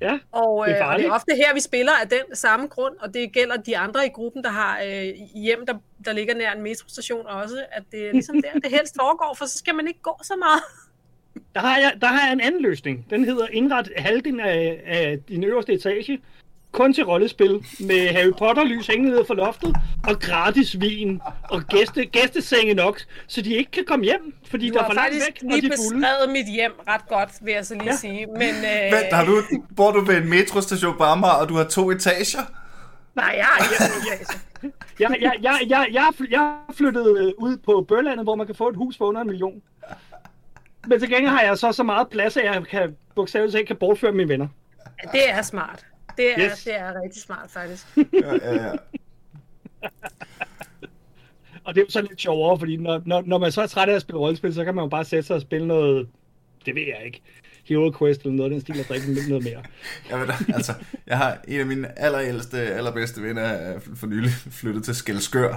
Ja, 0.00 0.18
Og, 0.32 0.66
Det 0.68 0.76
er 0.76 0.86
øh, 0.86 0.92
og 0.92 0.98
det 0.98 1.06
er 1.06 1.12
ofte 1.12 1.32
her, 1.36 1.54
vi 1.54 1.60
spiller 1.60 1.92
af 2.02 2.08
den 2.08 2.36
samme 2.36 2.66
grund, 2.66 2.96
og 3.00 3.14
det 3.14 3.32
gælder 3.32 3.56
de 3.56 3.78
andre 3.78 4.06
i 4.06 4.08
gruppen, 4.08 4.44
der 4.44 4.50
har 4.50 4.80
øh, 4.86 5.04
hjem, 5.34 5.66
der, 5.66 5.74
der 6.04 6.12
ligger 6.12 6.34
nær 6.34 6.52
en 6.52 6.62
metrostation 6.62 7.26
også, 7.26 7.64
at 7.72 7.82
det 7.92 8.08
er 8.08 8.12
ligesom 8.12 8.42
der, 8.42 8.60
det 8.60 8.70
helst 8.70 8.96
foregår, 9.00 9.34
for 9.38 9.44
så 9.46 9.58
skal 9.58 9.74
man 9.74 9.88
ikke 9.88 10.00
gå 10.02 10.16
så 10.22 10.36
meget. 10.36 10.62
der 11.54 11.60
har, 11.60 11.78
jeg, 11.78 11.92
der 12.00 12.06
har 12.06 12.26
jeg 12.26 12.32
en 12.32 12.40
anden 12.40 12.62
løsning. 12.62 13.06
Den 13.10 13.24
hedder 13.24 13.46
indret 13.52 13.92
halvdelen 13.96 14.40
af, 14.40 14.82
af 14.86 15.18
din 15.28 15.44
øverste 15.44 15.72
etage, 15.72 16.20
kun 16.72 16.94
til 16.94 17.04
rollespil, 17.04 17.50
med 17.80 18.08
Harry 18.08 18.32
Potter-lys 18.38 18.86
hængende 18.90 19.16
ned 19.16 19.24
fra 19.26 19.34
loftet, 19.34 19.76
og 20.08 20.20
gratis 20.20 20.80
vin, 20.80 21.20
og 21.50 21.62
gæste, 21.62 22.04
gæstesenge 22.04 22.74
nok, 22.74 23.00
så 23.26 23.42
de 23.42 23.54
ikke 23.54 23.70
kan 23.70 23.84
komme 23.86 24.04
hjem, 24.04 24.34
fordi 24.50 24.68
Du 24.68 24.74
der 24.74 24.80
er 24.82 24.86
for 24.86 24.92
langt 24.94 25.14
væk, 25.14 25.42
og 25.44 25.50
de 25.50 25.56
er 25.56 25.60
fulde. 25.60 25.70
beskrevet 25.70 26.30
mit 26.32 26.46
hjem 26.54 26.72
ret 26.88 27.08
godt, 27.08 27.30
vil 27.42 27.52
jeg 27.54 27.66
så 27.66 27.74
lige 27.74 27.84
Ja. 27.84 27.96
sige. 27.96 28.26
Men, 28.26 28.42
øh, 28.42 28.92
Vent, 28.92 29.12
har 29.12 29.24
du, 29.24 29.42
bor 29.76 29.90
du 29.92 30.00
ved 30.04 30.16
en 30.16 30.30
metrostation 30.30 30.96
på 30.96 31.02
Amager, 31.04 31.32
og 31.34 31.48
du 31.48 31.54
har 31.56 31.64
to 31.64 31.90
etager? 31.90 32.42
Nej, 33.14 33.34
jeg 33.36 33.44
har 33.44 33.64
ikke 33.64 34.26
Jeg, 35.00 35.16
jeg, 35.20 35.32
jeg, 35.42 35.58
jeg, 35.68 35.86
jeg, 35.92 36.08
fly- 36.16 36.30
jeg 36.30 36.40
er 36.68 36.72
flyttet 36.72 37.18
øh, 37.18 37.32
ud 37.38 37.56
på 37.56 37.84
Børlandet, 37.88 38.24
hvor 38.26 38.34
man 38.34 38.46
kan 38.46 38.54
få 38.54 38.68
et 38.68 38.76
hus 38.76 38.96
for 38.96 39.04
under 39.04 39.20
en 39.20 39.26
million. 39.26 39.62
Men 40.86 41.00
til 41.00 41.08
gengæld 41.10 41.30
har 41.30 41.42
jeg 41.42 41.58
så 41.58 41.72
så 41.72 41.82
meget 41.82 42.08
plads, 42.08 42.36
at 42.36 42.44
jeg 42.44 42.62
kan 42.70 42.96
bogstaveligt 43.16 43.54
talt 43.56 43.66
kan 43.66 43.76
bortføre 43.76 44.12
mine 44.12 44.28
venner. 44.28 44.48
Det 45.12 45.30
er 45.30 45.42
smart. 45.42 45.86
Det 46.16 46.30
er, 46.32 46.50
Yes. 46.50 46.64
det 46.64 46.74
er 46.78 47.02
rigtig 47.02 47.22
smart, 47.22 47.50
faktisk. 47.50 47.86
Ja, 47.96 48.34
ja, 48.34 48.64
ja. 48.64 48.72
Og 51.64 51.74
det 51.74 51.80
er 51.80 51.84
jo 51.84 51.90
så 51.90 52.00
lidt 52.00 52.20
sjovere, 52.20 52.58
fordi 52.58 52.76
når, 52.76 53.02
når, 53.06 53.22
når 53.26 53.38
man 53.38 53.52
så 53.52 53.62
er 53.62 53.66
træt 53.66 53.88
af 53.88 53.94
at 53.94 54.02
spille 54.02 54.18
rollespil, 54.18 54.54
så 54.54 54.64
kan 54.64 54.74
man 54.74 54.84
jo 54.84 54.88
bare 54.88 55.04
sætte 55.04 55.26
sig 55.26 55.36
og 55.36 55.42
spille 55.42 55.66
noget, 55.66 56.08
det 56.66 56.74
ved 56.74 56.82
jeg 56.82 57.06
ikke, 57.06 57.22
Hero 57.64 57.92
Quest 57.98 58.20
eller 58.20 58.32
noget 58.36 58.50
af 58.50 58.54
den 58.54 58.60
stil, 58.60 58.80
og 58.80 58.86
drikke 58.88 59.06
lidt 59.14 59.28
noget 59.28 59.44
mere. 59.44 59.62
Da, 60.26 60.34
altså, 60.54 60.72
jeg 61.06 61.18
har 61.18 61.38
en 61.48 61.60
af 61.60 61.66
mine 61.66 61.98
allerældste, 61.98 62.58
allerbedste 62.58 63.22
venner 63.22 63.42
er 63.42 63.78
for 63.96 64.06
nylig 64.06 64.30
flyttet 64.60 64.84
til 64.84 64.94
Skelskør. 64.94 65.56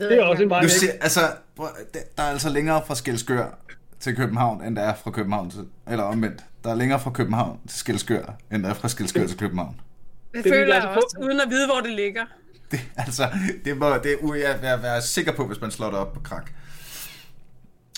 Det 0.00 0.12
er 0.18 0.22
også 0.24 0.42
en 0.42 0.50
vej 0.50 0.62
Du 0.62 0.68
ser, 0.68 0.92
altså, 1.00 1.20
der 1.94 2.00
er 2.16 2.22
altså 2.22 2.48
længere 2.48 2.82
fra 2.86 2.94
Skelskør 2.94 3.58
til 4.00 4.16
København, 4.16 4.64
end 4.64 4.76
der 4.76 4.82
er 4.82 4.94
fra 4.94 5.10
København 5.10 5.50
til, 5.50 5.60
eller 5.90 6.04
omvendt. 6.04 6.44
Der 6.64 6.70
er 6.70 6.74
længere 6.74 7.00
fra 7.00 7.10
København 7.10 7.58
til 7.68 7.78
Skelskør, 7.78 8.36
end 8.52 8.62
der 8.62 8.68
er 8.70 8.74
fra 8.74 8.88
Skelskør 8.88 9.26
til 9.26 9.38
København. 9.38 9.80
Det 10.34 10.42
føler 10.42 10.74
jeg 10.74 10.74
altså 10.74 10.88
også, 10.88 11.16
uden 11.22 11.40
at 11.40 11.50
vide, 11.50 11.66
hvor 11.66 11.80
det 11.80 11.90
ligger. 11.90 12.24
Det, 12.70 12.80
altså, 12.96 13.22
det, 13.64 13.76
må, 13.76 13.86
det 13.88 14.12
er 14.12 14.34
jeg 14.34 14.58
jeg 14.62 14.96
er 14.96 15.00
sikker 15.00 15.32
på, 15.32 15.46
hvis 15.46 15.60
man 15.60 15.70
slår 15.70 15.86
det 15.90 15.98
op 15.98 16.12
på 16.12 16.20
krak. 16.20 16.50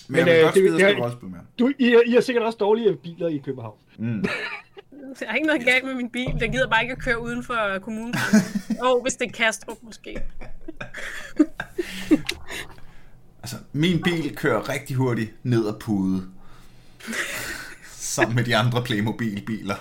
Men, 0.09 0.16
Men 0.24 0.28
jeg 0.28 0.35
vil 0.35 0.35
øh, 0.40 0.42
godt 0.44 0.54
det- 0.54 0.62
spille 0.62 0.78
det- 0.78 0.87
spille 0.87 1.02
rollespil 1.02 1.28
mere. 1.28 1.40
Du, 1.59 1.72
I, 1.78 1.92
er- 1.94 2.02
I 2.06 2.12
har 2.12 2.20
sikkert 2.20 2.44
også 2.44 2.56
dårlige 2.59 2.96
biler 2.96 3.28
i 3.28 3.42
København. 3.44 3.78
Der 5.20 5.26
er 5.28 5.35
ikke 5.35 5.46
noget 5.46 5.64
galt 5.64 5.85
med 5.85 5.94
min 5.94 6.11
bil. 6.11 6.37
Den 6.40 6.52
gider 6.52 6.68
bare 6.68 6.82
ikke 6.82 6.92
at 6.92 6.98
køre 6.98 7.20
uden 7.22 7.44
for 7.44 7.78
kommunen. 7.82 8.14
Åh, 8.82 8.90
oh, 8.90 9.02
hvis 9.02 9.14
det 9.14 9.26
er 9.28 9.32
Kastrup 9.32 9.76
måske. 9.82 10.16
Altså, 13.46 13.56
min 13.72 14.02
bil 14.02 14.37
kører 14.37 14.68
rigtig 14.68 14.96
hurtigt 14.96 15.32
ned 15.42 15.68
ad 15.68 15.74
pude. 15.80 16.28
Sammen 17.92 18.35
med 18.37 18.44
de 18.44 18.56
andre 18.56 18.85
Playmobil-biler. 18.85 19.74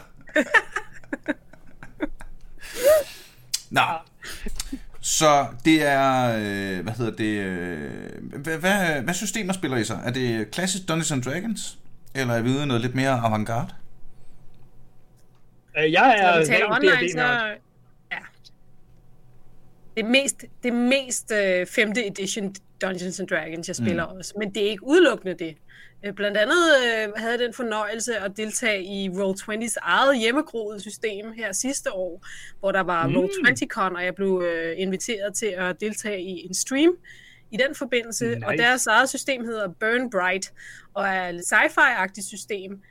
Nå. 3.69 3.81
Så 5.01 5.47
det 5.65 5.81
er, 5.87 6.35
øh, 6.37 6.83
hvad 6.83 6.93
hedder 6.93 7.15
det, 7.15 7.37
øh, 7.39 8.39
hvad, 8.41 8.57
hvad, 8.57 9.01
hvad 9.01 9.13
systemer 9.13 9.53
spiller 9.53 9.77
I 9.77 9.83
så? 9.83 9.97
Er 10.05 10.11
det 10.11 10.51
klassisk 10.51 10.87
Dungeons 10.87 11.11
and 11.11 11.23
Dragons? 11.23 11.77
Eller 12.15 12.33
er 12.33 12.41
vi 12.41 12.49
ude 12.49 12.65
noget 12.65 12.81
lidt 12.81 12.95
mere 12.95 13.11
avantgarde? 13.11 13.73
Øh, 15.77 15.91
Jeg 15.91 16.15
er 16.17 16.31
Når 16.31 16.39
vi 16.39 16.45
taler 16.45 16.71
online, 16.75 17.11
så... 17.11 17.55
Ja. 18.11 18.17
Det 19.95 20.03
er 20.05 20.09
mest, 20.09 20.45
det 20.63 20.73
mest 20.73 21.31
øh, 21.31 21.67
5. 21.67 21.91
edition 21.97 22.55
Dungeons 22.87 23.19
and 23.19 23.27
Dragons, 23.27 23.67
jeg 23.67 23.75
spiller 23.75 24.11
mm. 24.11 24.17
også. 24.17 24.33
Men 24.39 24.53
det 24.53 24.65
er 24.65 24.69
ikke 24.69 24.83
udelukkende 24.87 25.33
det. 25.33 25.55
Øh, 26.05 26.13
Blandt 26.13 26.37
andet 26.37 26.63
øh, 26.85 27.13
havde 27.15 27.31
jeg 27.31 27.39
den 27.39 27.53
fornøjelse 27.53 28.17
at 28.17 28.37
deltage 28.37 28.83
i 28.83 29.09
Roll20's 29.09 29.75
eget 29.81 30.19
hjemmegroede 30.19 30.79
system 30.79 31.31
her 31.31 31.51
sidste 31.51 31.93
år, 31.93 32.25
hvor 32.59 32.71
der 32.71 32.83
var 32.83 33.07
mm. 33.07 33.15
Roll20Con, 33.15 33.95
og 33.95 34.05
jeg 34.05 34.15
blev 34.15 34.43
øh, 34.45 34.73
inviteret 34.77 35.33
til 35.33 35.53
at 35.57 35.81
deltage 35.81 36.21
i 36.21 36.45
en 36.47 36.53
stream 36.53 36.91
i 37.51 37.57
den 37.57 37.75
forbindelse. 37.75 38.35
Nice. 38.35 38.47
Og 38.47 38.57
deres 38.57 38.87
eget 38.87 39.09
system 39.09 39.45
hedder 39.45 39.67
Burn 39.67 40.09
Bright, 40.09 40.53
og 40.93 41.07
er 41.07 41.29
et 41.29 41.43
sci-fi-agtigt 41.45 42.27
system. 42.27 42.81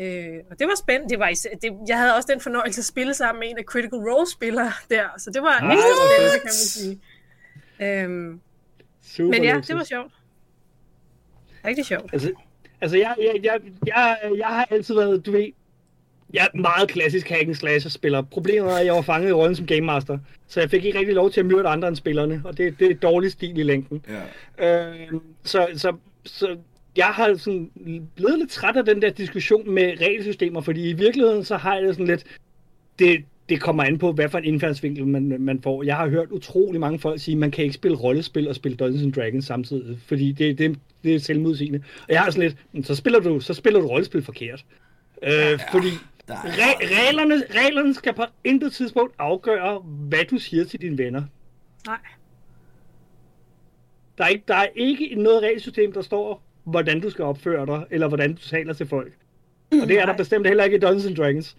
Øh, 0.00 0.34
og 0.50 0.58
det 0.58 0.66
var 0.66 0.74
spændende. 0.78 1.10
Det 1.10 1.18
var 1.18 1.28
især, 1.28 1.50
det, 1.62 1.72
jeg 1.88 1.98
havde 1.98 2.14
også 2.14 2.28
den 2.32 2.40
fornøjelse 2.40 2.80
at 2.80 2.84
spille 2.84 3.14
sammen 3.14 3.40
med 3.40 3.50
en 3.50 3.58
af 3.58 3.64
Critical 3.64 3.98
Role-spillere 3.98 4.72
der, 4.90 5.04
så 5.18 5.30
det 5.30 5.42
var 5.42 5.58
Ah, 5.62 5.72
ekstra 5.72 5.88
spændende, 6.14 6.38
kan 6.38 6.44
man 6.44 6.52
sige. 6.52 7.00
Øhm, 7.80 8.40
Super 9.16 9.30
men 9.30 9.44
ja, 9.44 9.54
luksus. 9.54 9.66
det 9.66 9.76
var 9.76 9.84
sjovt. 9.84 10.12
Rigtig 11.64 11.86
sjovt. 11.86 12.12
Altså, 12.12 12.32
altså 12.80 12.96
jeg, 12.96 13.14
jeg, 13.18 13.40
jeg, 13.44 13.60
jeg, 13.86 14.18
jeg 14.38 14.46
har 14.46 14.68
altid 14.70 14.94
været, 14.94 15.26
du 15.26 15.32
ved, 15.32 15.52
jeg 16.34 16.48
er 16.54 16.58
meget 16.58 16.88
klassisk 16.88 17.28
hack 17.28 17.42
and 17.42 17.54
slash 17.54 17.88
spiller. 17.88 18.22
Problemet 18.22 18.72
er, 18.72 18.76
at 18.76 18.86
jeg 18.86 18.94
var 18.94 19.02
fanget 19.02 19.28
i 19.28 19.32
rollen 19.32 19.56
som 19.56 19.66
game 19.66 19.80
master, 19.80 20.18
så 20.46 20.60
jeg 20.60 20.70
fik 20.70 20.84
ikke 20.84 20.98
rigtig 20.98 21.14
lov 21.14 21.30
til 21.30 21.40
at 21.40 21.46
myrde 21.46 21.68
andre 21.68 21.88
end 21.88 21.96
spillerne, 21.96 22.42
og 22.44 22.58
det, 22.58 22.78
det 22.78 22.90
er 22.90 22.94
dårlig 22.94 23.32
stil 23.32 23.58
i 23.58 23.62
længden. 23.62 24.04
Ja. 24.58 24.88
Øh, 24.90 25.12
så, 25.44 25.66
så, 25.76 25.96
så 26.24 26.56
jeg 26.96 27.06
har 27.06 27.36
sådan 27.36 27.70
blevet 28.14 28.38
lidt 28.38 28.50
træt 28.50 28.76
af 28.76 28.84
den 28.84 29.02
der 29.02 29.10
diskussion 29.10 29.70
med 29.70 30.00
regelsystemer, 30.00 30.60
fordi 30.60 30.90
i 30.90 30.92
virkeligheden 30.92 31.44
så 31.44 31.56
har 31.56 31.74
jeg 31.74 31.82
det 31.82 31.94
sådan 31.94 32.06
lidt, 32.06 32.24
det, 32.98 33.24
det 33.48 33.60
kommer 33.60 33.82
an 33.84 33.98
på, 33.98 34.12
hvad 34.12 34.28
for 34.28 34.38
en 34.38 34.44
indfaldsvinkel 34.44 35.06
man, 35.06 35.36
man 35.40 35.62
får. 35.62 35.82
Jeg 35.82 35.96
har 35.96 36.08
hørt 36.08 36.30
utrolig 36.30 36.80
mange 36.80 36.98
folk 36.98 37.20
sige, 37.20 37.32
at 37.32 37.38
man 37.38 37.50
kan 37.50 37.64
ikke 37.64 37.74
spille 37.74 37.96
rollespil 37.96 38.48
og 38.48 38.54
spille 38.54 38.76
Dungeons 38.76 39.02
and 39.02 39.12
Dragons 39.12 39.44
samtidig, 39.44 39.98
fordi 40.06 40.32
det, 40.32 40.58
det, 40.58 40.78
det 41.04 41.14
er 41.14 41.18
selvmodsigende. 41.18 41.82
Og 42.08 42.12
jeg 42.12 42.20
har 42.20 42.30
sådan 42.30 42.48
lidt, 42.48 42.56
"Men 42.72 42.84
så 42.84 42.94
spiller 42.94 43.20
du, 43.20 43.40
så 43.40 43.54
spiller 43.54 43.80
du 43.80 43.86
rollespil 43.86 44.22
forkert. 44.22 44.64
Øh, 45.22 45.30
ja, 45.30 45.54
fordi 45.72 45.88
re- 46.30 47.08
reglerne, 47.08 47.34
reglerne 47.50 47.94
skal 47.94 48.12
på 48.14 48.22
intet 48.44 48.72
tidspunkt 48.72 49.14
afgøre, 49.18 49.78
hvad 49.84 50.24
du 50.30 50.38
siger 50.38 50.64
til 50.64 50.80
dine 50.80 50.98
venner. 50.98 51.22
Nej. 51.86 51.98
Der 54.18 54.24
er, 54.24 54.28
ikke, 54.28 54.44
der 54.48 54.54
er 54.54 54.66
ikke 54.76 55.14
noget 55.16 55.42
regelsystem, 55.42 55.92
der 55.92 56.02
står, 56.02 56.42
hvordan 56.64 57.00
du 57.00 57.10
skal 57.10 57.24
opføre 57.24 57.66
dig, 57.66 57.84
eller 57.90 58.08
hvordan 58.08 58.32
du 58.34 58.40
taler 58.40 58.72
til 58.72 58.86
folk. 58.86 59.12
Og 59.82 59.88
det 59.88 59.96
er 59.96 60.00
der 60.00 60.06
Nej. 60.06 60.16
bestemt 60.16 60.46
heller 60.46 60.64
ikke 60.64 60.76
i 60.76 60.80
Dungeons 60.80 61.06
and 61.06 61.16
Dragons. 61.16 61.56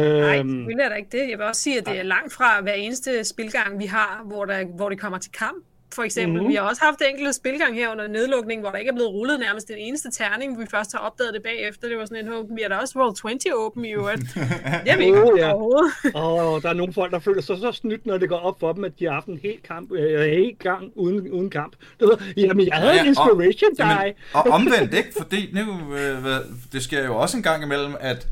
Nej, 0.00 0.38
Øhm, 0.38 0.48
selvfølgelig 0.48 0.84
er 0.84 0.88
der 0.88 0.96
ikke 0.96 1.08
det. 1.12 1.30
Jeg 1.30 1.38
vil 1.38 1.46
også 1.46 1.62
sige, 1.62 1.78
at 1.78 1.86
det 1.86 1.98
er 1.98 2.02
langt 2.02 2.32
fra 2.32 2.60
hver 2.62 2.72
eneste 2.72 3.24
spilgang, 3.24 3.78
vi 3.78 3.86
har, 3.86 4.22
hvor, 4.26 4.44
der, 4.44 4.64
hvor 4.76 4.88
det 4.88 5.00
kommer 5.00 5.18
til 5.18 5.32
kamp. 5.32 5.64
For 5.94 6.02
eksempel, 6.02 6.32
Mhm. 6.32 6.38
mm-hmm. 6.38 6.50
vi 6.50 6.54
har 6.54 6.62
også 6.62 6.82
haft 6.84 7.02
enkelte 7.10 7.32
spilgang 7.32 7.74
her 7.74 7.92
under 7.92 8.08
nedlukning, 8.08 8.60
hvor 8.60 8.70
der 8.70 8.78
ikke 8.78 8.88
er 8.88 8.94
blevet 8.94 9.10
rullet 9.10 9.40
nærmest 9.40 9.68
den 9.68 9.76
eneste 9.78 10.10
terning, 10.10 10.54
hvor 10.54 10.64
vi 10.64 10.70
først 10.70 10.92
har 10.92 10.98
opdaget 10.98 11.34
det 11.34 11.42
bagefter. 11.42 11.88
Det 11.88 11.96
var 11.98 12.04
sådan 12.04 12.24
en, 12.26 12.32
"Hov, 12.32 12.46
vi 12.56 12.62
er 12.62 12.68
da 12.68 12.74
også 12.74 12.94
Roll20 12.98 13.54
åben 13.54 13.84
i 13.84 13.92
øvrigt. 13.92 14.20
Det 14.84 14.90
har 14.92 14.96
vi 14.96 15.04
ikke 15.04 15.22
Oh, 15.32 15.38
ja. 15.38 15.52
overhovedet. 15.52 15.92
og 16.14 16.62
der 16.62 16.68
er 16.68 16.72
nogle 16.72 16.92
folk, 16.92 17.12
der 17.12 17.18
føler 17.18 17.42
sig 17.42 17.56
så 17.58 17.72
snydt, 17.72 18.06
når 18.06 18.18
det 18.18 18.28
går 18.28 18.36
op 18.38 18.60
for 18.60 18.72
dem, 18.72 18.84
at 18.84 18.92
de 18.98 19.04
har 19.04 19.12
haft 19.12 19.26
en 19.26 19.38
hel, 19.42 19.56
kamp, 19.68 19.92
øh, 19.92 20.20
hel 20.20 20.56
gang 20.58 20.92
uden, 20.94 21.30
uden 21.30 21.50
kamp. 21.50 21.72
Du 22.00 22.06
ved, 22.08 22.16
jamen, 22.36 22.66
jeg 22.66 22.74
havde 22.76 22.92
Ja, 22.94 23.00
en 23.00 23.06
inspiration 23.06 23.70
og, 23.70 23.76
die. 23.76 23.86
jamen, 23.86 24.14
og 24.34 24.42
omvendt, 24.42 24.94
ikke? 24.94 25.12
Fordi 25.18 25.50
nu, 25.54 25.94
øh, 25.94 26.24
det 26.72 26.82
sker 26.82 27.04
jo 27.06 27.16
også 27.16 27.36
en 27.36 27.42
gang 27.42 27.62
imellem, 27.62 27.94
at 28.00 28.26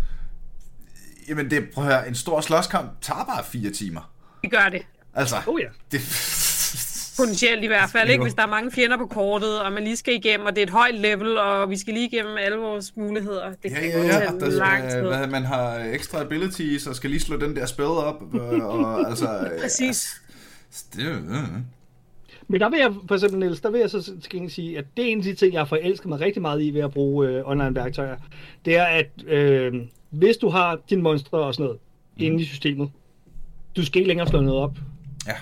jamen 1.29 1.51
det, 1.51 1.71
prøv 1.75 1.85
at 1.87 1.93
høre, 1.95 2.09
en 2.09 2.15
stor 2.15 2.41
slåskamp 2.41 2.91
tager 3.01 3.25
bare 3.25 3.45
fire 3.45 3.71
timer. 3.71 4.11
Vi 4.43 4.49
gør 4.49 4.69
det. 4.73 4.83
Altså, 5.15 5.37
Oh 5.47 5.61
ja. 5.61 5.67
det, 5.93 6.01
Potentielt 7.17 7.65
i 7.65 7.67
hvert 7.67 7.91
fald, 7.91 8.11
ikke? 8.11 8.23
Hvis 8.23 8.35
der 8.35 8.43
er 8.43 8.47
mange 8.47 8.71
fjender 8.73 8.97
på 8.97 9.07
kortet, 9.07 9.61
og 9.61 9.73
man 9.73 9.85
lige 9.85 9.97
skal 9.97 10.15
igennem, 10.15 10.47
og 10.47 10.57
det 10.57 10.63
er 10.63 10.67
et 10.67 10.71
højt 10.73 10.95
level, 10.95 11.39
og 11.39 11.71
vi 11.71 11.77
skal 11.79 11.95
lige 11.95 12.07
igennem 12.07 12.37
alle 12.37 12.57
vores 12.59 12.97
muligheder. 12.97 13.49
Det 13.63 13.71
Ja, 13.71 13.81
kan 13.81 13.83
ja, 13.91 13.97
godt 13.97 14.07
ja. 14.07 14.19
tage 14.21 14.41
Der, 14.41 14.51
lang 14.59 14.91
tid. 14.91 15.01
hvad, 15.01 15.27
man 15.27 15.45
har 15.45 15.75
ekstra 15.93 16.21
abilities, 16.21 16.87
og 16.87 16.97
skal 16.97 17.11
lige 17.11 17.21
slå 17.21 17.37
den 17.37 17.57
der 17.57 17.67
spil 17.67 17.85
op. 17.85 18.23
Og, 18.35 18.49
og, 18.49 19.01
altså, 19.11 19.29
øh, 19.55 19.61
Præcis. 19.61 20.23
Det, 20.97 21.03
er 21.05 21.09
jo- 21.11 21.15
øh. 21.17 21.49
Men 22.49 22.61
der 22.61 22.71
vil 22.71 22.79
jeg, 22.79 22.93
for 23.09 23.15
eksempel 23.15 23.39
Niels, 23.41 23.61
der 23.61 23.71
vil 23.71 23.81
jeg 23.81 23.91
så 23.91 24.03
til 24.03 24.31
gengæld 24.31 24.51
sige, 24.51 24.79
at 24.79 24.85
det 24.97 25.05
er 25.05 25.09
en 25.09 25.19
af 25.19 25.25
de 25.25 25.35
ting, 25.35 25.53
jeg 25.53 25.61
har 25.61 25.67
forelsket 25.67 26.09
mig 26.09 26.21
rigtig 26.21 26.43
meget 26.43 26.63
i 26.63 26.71
ved 26.75 26.81
at 26.81 26.91
bruge 26.93 27.29
øh, 27.29 27.43
online-værktøjer. 27.49 28.17
Det 28.65 28.77
er, 28.77 28.85
at 28.85 29.11
øh, 29.27 29.73
hvis 30.15 30.37
du 30.37 30.49
har 30.49 30.79
dine 30.91 31.03
monstre 31.03 31.39
og 31.39 31.55
sådan 31.55 31.65
noget 31.65 31.81
mm. 32.17 32.23
inde 32.25 32.43
i 32.43 32.45
systemet, 32.45 32.91
du 33.77 33.85
skal 33.85 33.99
ikke 33.99 34.09
længere 34.09 34.29
slå 34.29 34.41
noget 34.41 34.61
op. 34.61 34.79
Ja. 35.27 35.33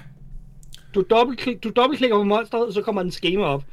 Du, 0.94 1.04
dobbeltklik, 1.10 1.64
du 1.64 1.70
dobbeltklikker 1.76 2.16
på 2.16 2.24
monstret, 2.24 2.74
så 2.74 2.82
kommer 2.82 3.00
en 3.00 3.10
schema 3.10 3.44
op. 3.44 3.64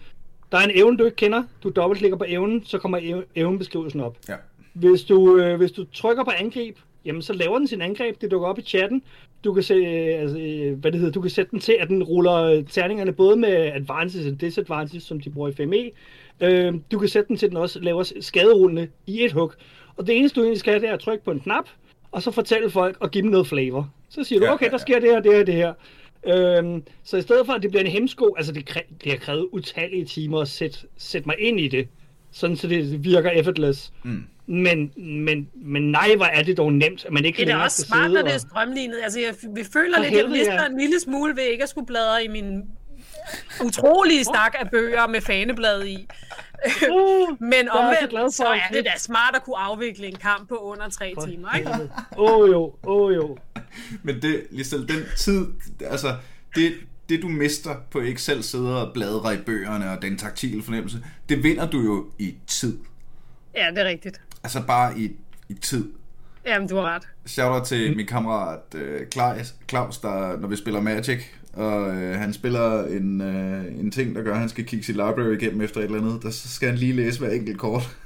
Der 0.51 0.57
er 0.57 0.61
en 0.61 0.71
evne, 0.73 0.97
du 0.97 1.05
ikke 1.05 1.15
kender. 1.15 1.43
Du 1.63 1.69
dobbeltklikker 1.69 2.17
på 2.17 2.25
evnen, 2.27 2.65
så 2.65 2.77
kommer 2.77 2.97
ev- 2.97 3.27
evnebeskrivelsen 3.35 3.99
op. 3.99 4.17
ja. 4.29 4.35
Hvis 4.73 5.03
du, 5.03 5.37
øh, 5.37 5.57
hvis 5.57 5.71
du 5.71 5.85
trykker 5.93 6.23
på 6.23 6.31
angreb, 6.37 6.77
jamen 7.05 7.21
så 7.21 7.33
laver 7.33 7.57
den 7.57 7.67
sin 7.67 7.81
angreb, 7.81 8.21
det 8.21 8.31
dukker 8.31 8.47
op 8.47 8.59
i 8.59 8.61
chatten. 8.61 9.01
Du 9.43 9.53
kan 9.53 9.63
se, 9.63 9.73
øh, 9.73 10.21
altså, 10.21 10.39
øh, 10.39 10.79
hvad 10.79 10.91
det 10.91 10.99
hedder, 10.99 11.13
du 11.13 11.21
kan 11.21 11.29
sætte 11.29 11.51
den 11.51 11.59
til, 11.59 11.75
at 11.79 11.87
den 11.87 12.03
ruller 12.03 12.33
øh, 12.35 12.63
terningerne 12.65 13.13
både 13.13 13.35
med 13.35 13.49
advances 13.49 14.27
og 14.27 14.41
disadvances, 14.41 15.03
som 15.03 15.19
de 15.19 15.29
bruger 15.29 15.49
i 15.49 15.51
5e. 15.51 16.45
Øh, 16.45 16.73
du 16.91 16.99
kan 16.99 17.09
sætte 17.09 17.27
den 17.27 17.37
til, 17.37 17.45
at 17.45 17.49
den 17.49 17.57
også 17.57 17.79
laver 17.79 18.11
skaderullende 18.21 18.87
i 19.07 19.23
et 19.23 19.31
hug. 19.31 19.53
Og 19.99 20.07
det 20.07 20.17
eneste, 20.17 20.39
du 20.39 20.43
egentlig 20.43 20.59
skal, 20.59 20.81
det 20.81 20.89
er 20.89 20.93
at 20.93 20.99
trykke 20.99 21.23
på 21.23 21.31
en 21.31 21.39
knap, 21.39 21.69
og 22.11 22.21
så 22.23 22.31
fortælle 22.31 22.69
folk 22.69 22.97
og 22.99 23.11
give 23.11 23.21
dem 23.21 23.31
noget 23.31 23.47
flavor. 23.47 23.93
Så 24.09 24.23
siger 24.23 24.39
du, 24.39 24.45
Ja, 24.45 24.53
okay, 24.53 24.65
ja, 24.65 24.69
der 24.69 24.73
ja. 24.73 24.77
sker 24.77 24.99
det 24.99 25.09
her, 25.09 25.19
det 25.19 25.33
her, 25.33 25.43
det 25.43 25.53
her. 25.53 25.73
Øhm, 26.57 26.83
så 27.03 27.17
i 27.17 27.21
stedet 27.21 27.45
for, 27.45 27.53
at 27.53 27.61
det 27.61 27.71
bliver 27.71 27.83
en 27.83 27.91
hemsko, 27.91 28.35
altså 28.37 28.51
det, 28.53 28.69
kræ- 28.69 28.93
det 29.03 29.11
har 29.11 29.17
krævet 29.19 29.47
utallige 29.51 30.05
timer 30.05 30.39
at 30.41 30.47
sætte, 30.47 30.77
sætte 30.97 31.27
mig 31.27 31.35
ind 31.39 31.59
i 31.59 31.67
det, 31.67 31.87
sådan 32.31 32.55
så 32.55 32.67
det 32.67 33.03
virker 33.03 33.29
effortless. 33.29 33.91
Mm. 34.03 34.23
Men, 34.47 34.91
men, 34.97 35.49
men 35.55 35.91
nej, 35.91 36.15
hvor 36.15 36.25
er 36.25 36.43
det 36.43 36.57
dog 36.57 36.73
nemt, 36.73 37.05
at 37.05 37.13
man 37.13 37.25
ikke 37.25 37.45
Det 37.45 37.51
er 37.51 37.57
også 37.57 37.81
smart, 37.81 38.11
når 38.11 38.21
det 38.21 38.29
er 38.29 38.33
og... 38.33 38.39
strømlignet. 38.41 38.97
Altså, 39.03 39.19
jeg 39.19 39.33
vi 39.55 39.63
føler 39.73 39.97
For 39.97 40.03
lidt, 40.03 40.07
at 40.07 40.11
jeg 40.11 40.11
helvede, 40.11 40.37
mister 40.37 40.53
ja. 40.53 40.65
en 40.67 40.77
lille 40.79 40.99
smule 40.99 41.35
ved 41.35 41.43
ikke 41.43 41.63
at 41.63 41.69
skulle 41.69 41.87
bladre 41.87 42.23
i 42.25 42.27
min 42.27 42.61
utrolige 43.65 44.23
stak 44.23 44.55
af 44.59 44.69
bøger 44.71 45.07
med 45.07 45.21
faneblad 45.21 45.85
i. 45.85 46.07
Uh, 46.91 47.29
Men 47.39 47.53
Jeg 47.53 47.59
er 47.59 47.65
så 47.65 48.07
omvendt, 48.11 48.33
så 48.33 48.45
er 48.45 48.73
det 48.73 48.85
da 48.85 48.91
smart 48.97 49.35
at 49.35 49.43
kunne 49.43 49.57
afvikle 49.57 50.07
en 50.07 50.15
kamp 50.15 50.49
på 50.49 50.55
under 50.55 50.89
tre 50.89 51.13
for 51.19 51.25
timer, 51.25 51.55
ikke? 51.57 51.71
Åh 52.17 52.39
oh, 52.39 52.49
jo, 52.49 52.63
åh 52.63 53.01
oh, 53.01 53.15
jo. 53.15 53.37
Men 54.03 54.21
det, 54.21 54.47
Lisel, 54.51 54.87
den 54.87 55.05
tid, 55.17 55.47
altså, 55.85 56.15
det, 56.55 56.73
det 57.09 57.21
du 57.21 57.27
mister 57.27 57.75
på 57.91 57.99
ikke 57.99 58.21
selv 58.21 58.41
sidde 58.43 58.87
og 58.87 58.93
bladre 58.93 59.33
i 59.33 59.37
bøgerne 59.37 59.91
og 59.91 60.01
den 60.01 60.17
taktile 60.17 60.63
fornemmelse, 60.63 61.03
det 61.29 61.43
vinder 61.43 61.69
du 61.69 61.79
jo 61.81 62.07
i 62.19 62.35
tid. 62.47 62.77
Ja, 63.55 63.67
det 63.69 63.77
er 63.77 63.85
rigtigt. 63.85 64.21
Altså 64.43 64.61
bare 64.67 64.99
i, 64.99 65.11
i 65.49 65.53
tid. 65.53 65.91
Jamen, 66.45 66.67
du 66.67 66.75
har 66.75 66.83
ret. 66.83 67.07
Shout 67.25 67.51
out 67.51 67.63
til 67.63 67.97
min 67.97 68.05
kammerat 68.05 68.75
øh, 68.75 69.07
Klaus, 69.07 69.55
Claus, 69.69 69.97
der, 69.97 70.37
når 70.39 70.47
vi 70.47 70.55
spiller 70.55 70.81
Magic, 70.81 71.19
og 71.53 71.95
øh, 71.95 72.19
han 72.19 72.33
spiller 72.33 72.85
en, 72.85 73.21
øh, 73.21 73.65
en 73.79 73.91
ting, 73.91 74.15
der 74.15 74.21
gør, 74.23 74.33
at 74.33 74.39
han 74.39 74.49
skal 74.49 74.65
kigge 74.65 74.85
sit 74.85 74.95
library 74.95 75.37
igennem 75.37 75.61
efter 75.61 75.79
et 75.79 75.83
eller 75.83 75.97
andet, 75.97 76.23
der 76.23 76.29
så 76.29 76.49
skal 76.49 76.69
han 76.69 76.77
lige 76.77 76.93
læse 76.93 77.19
hver 77.19 77.29
enkelt 77.29 77.57
kort. 77.57 77.97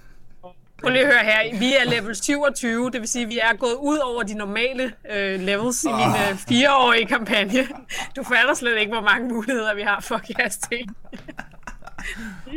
Prøv 0.82 0.92
lige 0.92 1.06
at 1.06 1.14
høre 1.14 1.24
her. 1.24 1.60
Vi 1.60 1.74
er 1.74 1.90
level 2.02 2.16
27, 2.16 2.92
det 2.92 3.02
vil 3.02 3.08
sige, 3.08 3.24
at 3.24 3.30
vi 3.30 3.40
er 3.40 3.56
gået 3.58 3.74
ud 3.80 3.98
over 3.98 4.24
de 4.24 4.34
normale 4.34 4.94
øh, 5.16 5.40
levels 5.40 5.84
i 5.84 5.88
min 5.88 6.32
øh, 6.32 6.38
fireårige 6.48 7.06
kampagne. 7.06 7.68
Du 8.16 8.24
fatter 8.24 8.54
slet 8.54 8.80
ikke, 8.80 8.92
hvor 8.92 9.02
mange 9.02 9.28
muligheder 9.28 9.76
vi 9.76 9.82
har 9.82 10.00
for 10.02 10.16
at 10.16 10.30
kaste 10.40 10.70
ting. 10.70 10.96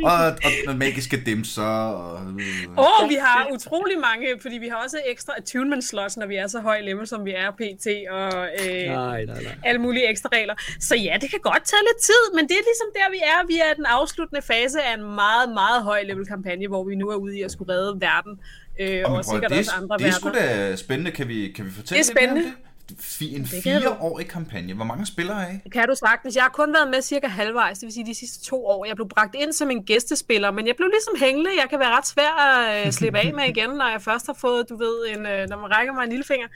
Og, 0.03 0.13
og, 0.25 0.51
og 0.67 0.75
magiske 0.75 1.17
dimser. 1.25 1.63
Og, 1.63 2.19
øh, 2.39 2.77
Åh, 2.77 3.03
oh, 3.03 3.09
vi 3.09 3.15
har 3.15 3.47
utrolig 3.53 3.99
mange, 3.99 4.27
fordi 4.41 4.57
vi 4.57 4.67
har 4.67 4.75
også 4.75 4.97
ekstra 5.07 5.33
attunement 5.37 5.83
slots, 5.83 6.17
når 6.17 6.25
vi 6.27 6.35
er 6.35 6.47
så 6.47 6.59
høj 6.59 6.81
level, 6.81 7.07
som 7.07 7.25
vi 7.25 7.31
er 7.31 7.51
pt. 7.51 7.87
Og 8.11 8.47
øh, 8.61 8.89
Nej, 8.89 9.25
nej, 9.25 9.43
nej. 9.43 9.55
alle 9.63 9.81
mulige 9.81 10.09
ekstra 10.09 10.29
regler. 10.33 10.55
Så 10.79 10.95
ja, 10.95 11.17
det 11.21 11.29
kan 11.29 11.39
godt 11.43 11.63
tage 11.65 11.81
lidt 11.89 12.01
tid, 12.03 12.23
men 12.35 12.43
det 12.49 12.51
er 12.51 12.65
ligesom 12.71 12.87
der, 12.95 13.11
vi 13.11 13.17
er. 13.23 13.47
Vi 13.47 13.57
er 13.57 13.71
i 13.73 13.75
den 13.75 13.85
afsluttende 13.85 14.41
fase 14.41 14.81
af 14.81 14.93
en 14.97 15.03
meget, 15.03 15.49
meget 15.53 15.83
høj 15.83 16.03
level 16.03 16.25
kampagne, 16.25 16.67
hvor 16.67 16.83
vi 16.83 16.95
nu 16.95 17.09
er 17.09 17.15
ude 17.15 17.39
i 17.39 17.41
at 17.41 17.51
skulle 17.51 17.73
redde 17.73 17.97
verden. 18.01 18.39
Øh, 18.79 19.01
og 19.05 19.11
prøv, 19.11 19.23
sikkert 19.23 19.51
det, 19.51 19.59
også 19.59 19.71
andre 19.81 19.97
det 19.97 20.07
er 20.07 20.11
sgu 20.11 20.29
da 20.29 20.75
spændende. 20.75 21.11
Kan 21.11 21.27
vi, 21.27 21.51
kan 21.55 21.65
vi 21.65 21.71
fortælle 21.71 22.03
Det 22.03 22.09
er 22.09 22.13
lidt 22.13 22.21
mere 22.21 22.31
om 22.31 22.37
spændende. 22.37 22.57
det? 22.63 22.66
En 22.91 22.97
Det 23.43 23.63
kan 23.63 23.81
du. 23.81 23.81
fireårig 23.81 24.27
kampagne. 24.27 24.73
Hvor 24.73 24.85
mange 24.85 25.05
spillere 25.05 25.43
er 25.47 25.51
I? 25.51 25.59
Det 25.63 25.71
kan 25.71 25.87
du 25.87 25.95
sagtens. 25.95 26.35
Jeg 26.35 26.43
har 26.43 26.49
kun 26.49 26.73
været 26.73 26.89
med 26.89 27.01
cirka 27.01 27.27
halvvejs, 27.27 27.79
det 27.79 27.85
vil 27.85 27.93
sige 27.93 28.05
de 28.05 28.15
sidste 28.15 28.43
to 28.45 28.65
år. 28.65 28.85
Jeg 28.85 28.95
blev 28.95 29.09
bragt 29.09 29.35
ind 29.35 29.53
som 29.53 29.71
en 29.71 29.83
gæstespiller, 29.83 30.51
men 30.51 30.67
jeg 30.67 30.75
blev 30.75 30.89
ligesom 30.89 31.13
hængende. 31.19 31.49
Jeg 31.61 31.69
kan 31.69 31.79
være 31.79 31.89
ret 31.97 32.07
svær 32.07 32.31
at 32.47 32.85
øh, 32.85 32.91
slippe 32.91 33.19
af 33.19 33.33
med 33.33 33.43
igen, 33.43 33.69
når 33.69 33.87
jeg 33.89 34.01
først 34.01 34.25
har 34.25 34.33
fået, 34.33 34.69
du 34.69 34.77
ved, 34.77 35.07
en, 35.15 35.25
øh, 35.25 35.49
når 35.49 35.57
man 35.61 35.71
rækker 35.71 35.93
mig 35.93 36.03
en 36.03 36.09
lillefinger. 36.09 36.47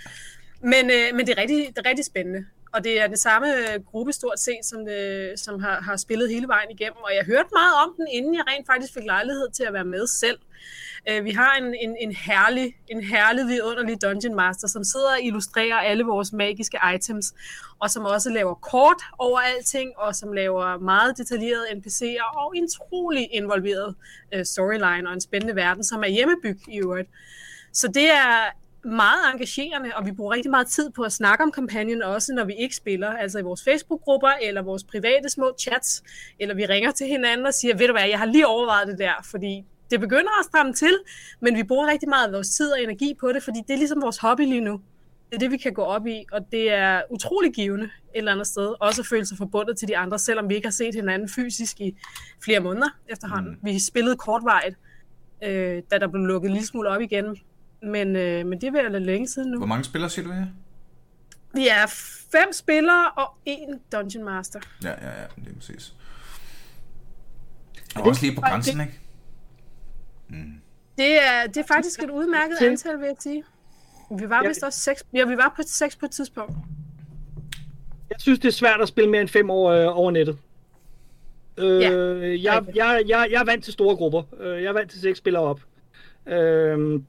Men, 0.64 0.86
øh, 0.90 1.16
men 1.16 1.26
det, 1.28 1.38
er 1.38 1.42
rigtig, 1.42 1.58
det 1.68 1.78
er 1.86 1.90
rigtig 1.90 2.06
spændende. 2.06 2.46
Og 2.74 2.84
det 2.84 3.02
er 3.02 3.08
den 3.08 3.18
samme 3.18 3.48
øh, 3.58 3.84
gruppe 3.86 4.14
stort 4.14 4.40
set, 4.40 4.60
som, 4.64 4.86
det, 4.86 5.34
som 5.40 5.60
har, 5.60 5.82
har 5.82 5.98
spillet 5.98 6.30
hele 6.30 6.48
vejen 6.48 6.72
igennem. 6.72 6.98
Og 6.98 7.12
jeg 7.16 7.26
hørte 7.26 7.50
meget 7.52 7.74
om 7.84 7.94
den, 7.98 8.08
inden 8.12 8.36
jeg 8.36 8.44
rent 8.48 8.68
faktisk 8.68 8.94
fik 8.94 9.04
lejlighed 9.06 9.52
til 9.52 9.64
at 9.64 9.74
være 9.74 9.86
med 9.86 10.08
selv. 10.08 10.38
Øh, 11.10 11.26
vi 11.26 11.32
har 11.32 11.56
en, 11.56 11.76
en, 11.76 11.96
en, 12.00 12.12
herlig, 12.12 12.76
en 12.88 13.04
herlig, 13.04 13.48
vidunderlig 13.48 14.02
Dungeon 14.02 14.36
Master, 14.36 14.68
som 14.68 14.84
sidder 14.84 15.12
og 15.12 15.22
illustrerer 15.22 15.76
alle 15.76 16.04
vores 16.04 16.34
magiske 16.34 16.80
items, 16.96 17.34
og 17.80 17.92
som 17.92 18.06
også 18.06 18.30
laver 18.30 18.54
kort 18.54 19.02
over 19.20 19.40
alting, 19.40 19.92
og 19.98 20.16
som 20.16 20.34
laver 20.34 20.78
meget 20.78 21.18
detaljerede 21.18 21.66
NPC'er, 21.68 22.38
og 22.38 22.58
en 22.58 22.70
trolig 22.70 23.28
involveret 23.32 23.96
øh, 24.34 24.46
storyline 24.46 25.08
og 25.10 25.14
en 25.14 25.22
spændende 25.22 25.56
verden, 25.56 25.84
som 25.84 26.04
er 26.04 26.08
hjemmebygget 26.08 26.68
i 26.68 26.80
øvrigt. 26.80 27.10
Så 27.74 27.88
det 27.88 28.12
er 28.12 28.61
meget 28.86 29.34
engagerende, 29.34 29.92
og 29.96 30.06
vi 30.06 30.12
bruger 30.12 30.34
rigtig 30.34 30.52
meget 30.52 30.68
tid 30.68 30.90
på 30.90 31.04
at 31.04 31.12
snakke 31.12 31.44
om 31.44 31.52
kampagnen, 31.52 32.02
også 32.04 32.34
når 32.34 32.46
vi 32.46 32.54
ikke 32.54 32.76
spiller, 32.76 33.10
altså 33.10 33.40
i 33.40 33.42
vores 33.42 33.64
Facebook-grupper, 33.64 34.32
eller 34.42 34.62
vores 34.62 34.84
private 34.84 35.30
små 35.30 35.56
chats, 35.60 36.04
eller 36.40 36.56
vi 36.56 36.66
ringer 36.66 36.92
til 36.92 37.08
hinanden 37.08 37.46
og 37.46 37.54
siger, 37.54 37.78
ved 37.78 37.88
du 37.88 37.94
hvad, 37.94 38.08
jeg 38.10 38.20
har 38.20 38.26
lige 38.26 38.48
overvejet 38.48 38.88
det 38.88 39.00
der, 39.00 39.14
fordi 39.24 39.66
det 39.92 40.00
begynder 40.00 40.40
at 40.40 40.46
stramme 40.46 40.74
til, 40.74 40.98
men 41.40 41.56
vi 41.56 41.64
bruger 41.64 41.88
rigtig 41.88 42.10
meget 42.10 42.28
af 42.28 42.34
vores 42.34 42.50
tid 42.50 42.72
og 42.72 42.84
energi 42.84 43.14
på 43.20 43.32
det, 43.32 43.44
fordi 43.44 43.60
det 43.68 43.74
er 43.74 43.78
ligesom 43.78 44.02
vores 44.02 44.18
hobby 44.18 44.42
lige 44.42 44.62
nu. 44.62 44.82
Det 45.30 45.36
er 45.36 45.40
det, 45.40 45.52
vi 45.52 45.58
kan 45.58 45.74
gå 45.74 45.82
op 45.82 46.08
i, 46.08 46.26
og 46.32 46.52
det 46.52 46.72
er 46.72 47.02
utrolig 47.10 47.54
givende 47.54 47.84
et 47.84 47.92
eller 48.14 48.32
andet 48.32 48.48
sted. 48.48 48.74
Også 48.80 49.02
at 49.02 49.08
føle 49.08 49.26
sig 49.26 49.38
forbundet 49.38 49.78
til 49.78 49.88
de 49.88 49.98
andre, 49.98 50.20
selvom 50.20 50.50
vi 50.50 50.56
ikke 50.56 50.68
har 50.68 50.72
set 50.72 50.96
hinanden 50.96 51.30
fysisk 51.30 51.80
i 51.82 51.96
flere 52.44 52.60
måneder 52.60 52.88
efterhånden. 53.10 53.52
Mm. 53.52 53.60
Vi 53.62 53.80
spillede 53.80 54.16
kortvarigt, 54.18 54.76
øh, 55.44 55.84
da 55.92 55.98
der 55.98 56.08
blev 56.08 56.26
lukket 56.26 56.48
en 56.48 56.54
lille 56.54 56.68
smule 56.68 56.90
op 56.90 57.02
igen. 57.02 57.38
Men, 57.84 58.16
øh, 58.16 58.46
men 58.46 58.62
det 58.62 58.68
er 58.68 58.90
vel 58.90 59.02
længe 59.02 59.28
siden 59.28 59.52
nu. 59.52 59.58
Hvor 59.58 59.68
mange 59.68 59.84
spillere 59.84 60.10
siger 60.10 60.26
du 60.28 60.32
her? 60.32 60.46
Vi 61.54 61.68
er 61.68 61.88
fem 62.32 62.54
spillere 62.54 63.12
og 63.12 63.34
en 63.46 63.80
Dungeon 63.92 64.24
Master. 64.26 64.60
Ja, 64.84 64.90
ja, 64.90 64.96
ja, 65.22 65.24
det 65.46 65.52
er 65.52 65.56
præcis. 65.56 65.94
Og 67.96 68.02
også 68.02 68.22
lige 68.26 68.36
på 68.36 68.42
grænsen, 68.42 68.82
ikke? 68.82 69.00
Det 70.98 71.24
er, 71.24 71.48
det 71.48 71.58
er 71.58 71.64
faktisk 71.68 72.04
et 72.04 72.10
udmærket 72.10 72.58
antal, 72.62 73.00
vil 73.00 73.06
jeg 73.06 73.16
sige. 73.20 73.44
Vi 74.20 74.30
var 74.30 74.42
Ja. 74.44 74.48
vist 74.48 74.64
også 74.64 74.80
seks. 74.80 75.04
Ja, 75.14 75.26
vi 75.26 75.38
var 75.38 75.54
på 75.56 75.62
seks 75.66 75.96
på 75.96 76.06
et 76.06 76.12
tidspunkt. 76.12 76.54
Jeg 78.10 78.16
synes, 78.20 78.40
det 78.40 78.48
er 78.48 78.52
svært 78.52 78.82
at 78.82 78.88
spille 78.88 79.10
mere 79.10 79.22
end 79.22 79.30
fem 79.30 79.50
år 79.50 79.72
øh, 79.72 79.98
over 79.98 80.12
nettet. 80.12 80.38
Øh, 81.58 81.82
Ja, 81.82 81.90
jeg, 82.54 82.64
jeg, 82.76 83.04
jeg, 83.08 83.28
jeg 83.32 83.40
er 83.42 83.46
vant 83.46 83.64
til 83.64 83.74
store 83.74 83.96
grupper. 83.96 84.24
Øh, 84.40 84.64
jeg 84.64 84.70
er 84.70 84.74
vant 84.74 84.92
til 84.92 85.02
seks 85.02 85.18
spillere 85.18 85.44
op. 85.44 85.62
Øh, 86.28 87.02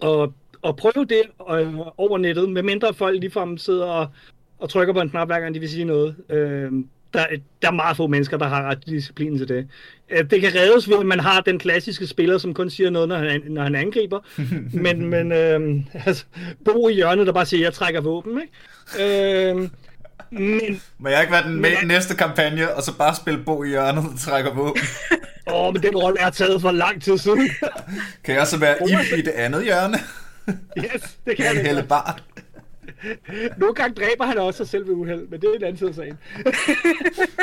og, 0.00 0.32
og 0.62 0.76
prøve 0.76 1.04
det 1.04 1.22
øh, 1.50 1.74
over 1.96 2.18
nettet, 2.18 2.48
medmindre 2.50 2.94
folk 2.94 3.20
ligefrem 3.20 3.58
sidder 3.58 3.86
og, 3.86 4.06
og 4.58 4.70
trykker 4.70 4.94
på 4.94 5.00
en 5.00 5.10
knap, 5.10 5.28
hver 5.28 5.40
gang 5.40 5.54
de 5.54 5.60
vil 5.60 5.68
sige 5.68 5.84
noget. 5.84 6.16
Øh, 6.30 6.72
der, 7.14 7.26
der 7.62 7.68
er 7.68 7.72
meget 7.72 7.96
få 7.96 8.06
mennesker, 8.06 8.36
der 8.36 8.46
har 8.46 8.62
ret 8.62 8.86
disciplin 8.86 9.38
til 9.38 9.48
det. 9.48 9.68
Øh, 10.10 10.30
Det 10.30 10.40
kan 10.40 10.54
reddes 10.54 10.88
ved, 10.88 10.98
at 11.00 11.06
man 11.06 11.20
har 11.20 11.40
den 11.40 11.58
klassiske 11.58 12.06
spiller, 12.06 12.38
som 12.38 12.54
kun 12.54 12.70
siger 12.70 12.90
noget, 12.90 13.08
når 13.08 13.16
han, 13.16 13.42
når 13.46 13.62
han 13.62 13.74
angriber. 13.74 14.20
men 14.84 15.06
men 15.06 15.32
øh, 15.32 15.80
altså, 16.06 16.24
Bo 16.64 16.88
i 16.88 16.94
hjørnet, 16.94 17.26
der 17.26 17.32
bare 17.32 17.46
siger, 17.46 17.62
jeg 17.62 17.72
trækker 17.72 18.00
våben. 18.00 18.40
Ikke? 18.40 19.50
Øh, 19.50 19.68
men, 20.30 20.82
Må 20.98 21.08
jeg 21.08 21.20
ikke 21.20 21.32
være 21.32 21.42
den 21.42 21.60
med 21.60 21.70
i 21.82 21.86
næste 21.86 22.14
kampagne, 22.16 22.74
og 22.74 22.82
så 22.82 22.96
bare 22.96 23.14
spille 23.14 23.44
Bo 23.44 23.64
i 23.64 23.68
hjørnet 23.68 24.04
og 24.12 24.20
trækker 24.20 24.54
våben? 24.54 24.82
åh, 25.54 25.72
men 25.72 25.82
den 25.82 25.96
rolle 25.96 26.20
er 26.20 26.30
taget 26.30 26.60
for 26.60 26.70
lang 26.70 27.02
tid 27.02 27.18
siden. 27.18 27.50
Kan 28.24 28.34
jeg 28.34 28.46
så 28.46 28.58
være 28.58 28.76
Ib 28.88 29.18
i 29.18 29.22
det 29.22 29.30
andet 29.30 29.64
hjørne? 29.64 29.98
yes, 30.84 31.18
det 31.26 31.36
kan 31.36 31.44
jeg 31.44 31.64
Helle. 31.64 31.82
Bart? 31.82 32.22
Nogle 33.56 33.74
gange 33.74 33.94
dræber 33.94 34.24
han 34.24 34.38
også 34.38 34.56
sig 34.56 34.68
selv 34.68 34.86
ved 34.86 34.94
uheld, 34.94 35.28
men 35.28 35.40
det 35.40 35.48
er 35.50 35.54
en 35.56 35.64
anden 35.64 35.76
side 35.78 35.88
af 35.88 35.94
sagen. 35.94 36.18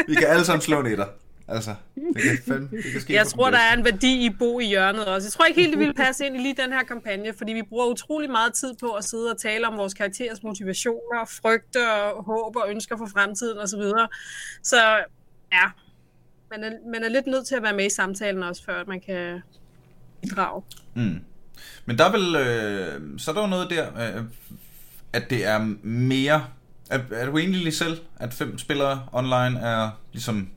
Vi 0.08 0.16
kan 0.16 0.28
alle 0.28 0.46
sammen 0.46 0.62
slå 0.62 0.80
en 0.80 0.88
etter. 0.88 1.06
Altså, 1.52 1.76
det 1.96 2.22
kan, 2.24 2.38
fandme, 2.48 2.78
det 2.78 2.92
kan 2.92 3.02
ske 3.02 3.14
Jeg 3.14 3.28
tror, 3.28 3.50
der 3.50 3.58
er 3.58 3.78
en 3.78 3.86
værdi 3.86 4.26
i 4.26 4.30
Bo 4.40 4.60
i 4.60 4.66
hjørnet 4.66 5.06
også. 5.06 5.26
Jeg 5.26 5.32
tror 5.32 5.46
ikke 5.46 5.62
helt, 5.62 5.72
det 5.72 5.80
ville 5.80 5.94
passe 5.94 6.26
ind 6.26 6.36
i 6.36 6.40
lige 6.40 6.56
den 6.64 6.74
her 6.74 6.84
kampagne, 6.84 7.34
fordi 7.38 7.54
vi 7.54 7.62
bruger 7.62 7.86
utrolig 7.86 8.30
meget 8.30 8.54
tid 8.54 8.74
på 8.80 8.92
at 8.92 9.04
sidde 9.04 9.32
og 9.32 9.38
tale 9.38 9.68
om 9.68 9.78
vores 9.78 9.94
karakterers 9.94 10.44
motivationer, 10.44 11.26
frygter, 11.42 12.24
håb 12.24 12.56
og 12.56 12.70
ønsker 12.70 12.98
for 12.98 13.06
fremtiden 13.14 13.58
osv. 13.58 13.82
Så, 13.82 14.08
så 14.64 15.04
Ja. 15.52 15.70
Man 16.52 16.64
er, 16.64 16.72
man 16.92 17.04
er 17.04 17.10
lidt 17.10 17.28
nødt 17.28 17.48
til 17.48 17.56
at 17.56 17.64
være 17.64 17.76
med 17.76 17.86
i 17.86 17.90
samtalen 17.90 18.44
også, 18.44 18.64
før 18.66 18.84
man 18.88 19.02
kan 19.02 19.42
bidrage. 20.22 20.64
Mm. 20.94 21.20
Men 21.86 21.98
der 21.98 22.06
er 22.06 22.12
vel, 22.12 22.36
øh, 22.36 23.20
så 23.20 23.32
er 23.32 23.36
der 23.36 23.42
jo 23.42 23.48
noget 23.48 23.70
der, 23.70 24.18
øh, 24.18 24.24
at 25.14 25.30
det 25.30 25.46
er 25.46 25.60
mere, 25.84 26.46
er, 26.90 27.00
er 27.12 27.26
du 27.26 27.38
egentlig 27.38 27.62
lige 27.62 27.74
selv, 27.74 28.00
at 28.18 28.34
fem 28.34 28.58
spillere 28.58 29.08
online 29.12 29.60
er 29.60 29.90
ligesom, 30.12 30.50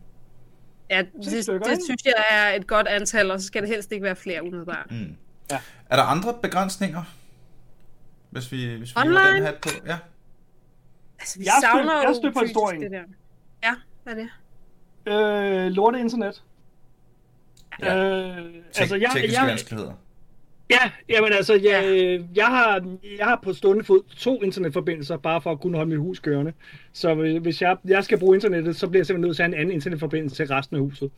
Ja, 0.90 1.02
det, 1.24 1.42
stykker, 1.44 1.66
det 1.68 1.78
synes 1.84 2.04
jeg 2.04 2.14
er 2.30 2.48
et 2.56 2.66
godt 2.66 2.86
antal, 2.88 3.30
og 3.30 3.40
så 3.40 3.46
skal 3.46 3.62
det 3.62 3.70
helst 3.70 3.92
ikke 3.92 4.04
være 4.04 4.16
flere 4.16 4.42
umiddelbart. 4.42 4.90
mm. 4.90 5.16
Ja. 5.50 5.60
er 5.90 5.96
der 5.96 6.02
andre 6.02 6.34
begrænsninger? 6.42 7.02
Hvis 8.30 8.52
vi, 8.52 8.74
hvis 8.74 8.90
vi 8.96 9.00
Online? 9.00 9.18
den 9.36 9.42
hat 9.42 9.54
på, 9.62 9.68
ja. 9.86 9.98
Altså, 11.20 11.38
vi 11.38 11.44
Jeg 11.44 11.52
er 11.56 11.60
savner 11.60 11.92
jeg 11.92 12.04
er 12.04 12.08
jo 12.08 12.14
stødt 12.14 12.34
på 12.34 12.40
historien. 12.40 12.82
det 12.82 12.90
der. 12.90 13.02
Ja, 13.62 13.74
hvad 14.02 14.14
er 14.14 14.18
det? 14.18 14.30
Øh, 15.66 15.70
lorte 15.72 15.98
internet. 16.00 16.42
Ja. 17.82 17.96
Øh, 17.96 18.54
altså, 18.76 18.96
jeg, 18.96 19.10
tekniske 19.12 19.40
jeg, 19.40 19.48
vanskeligheder. 19.48 19.92
Ja, 20.74 20.90
jamen 21.14 21.32
altså, 21.32 21.54
jeg, 21.54 22.20
jeg, 22.34 22.46
har, 22.46 22.84
jeg 23.18 23.26
har 23.26 23.40
på 23.42 23.52
stående 23.52 23.84
fod 23.84 24.02
to 24.16 24.42
internetforbindelser, 24.42 25.16
bare 25.16 25.40
for 25.40 25.50
at 25.52 25.60
kunne 25.60 25.76
holde 25.76 25.90
mit 25.90 25.98
hus 25.98 26.18
kørende. 26.18 26.52
Så 26.92 27.14
hvis 27.14 27.62
jeg, 27.62 27.76
jeg 27.84 28.04
skal 28.04 28.18
bruge 28.18 28.36
internettet, 28.36 28.76
så 28.76 28.88
bliver 28.88 29.00
jeg 29.00 29.06
simpelthen 29.06 29.28
nødt 29.28 29.36
til 29.36 29.42
at 29.42 29.48
have 29.48 29.56
en 29.56 29.60
anden 29.60 29.74
internetforbindelse 29.74 30.36
til 30.36 30.46
resten 30.46 30.76
af 30.76 30.82
huset. 30.82 31.10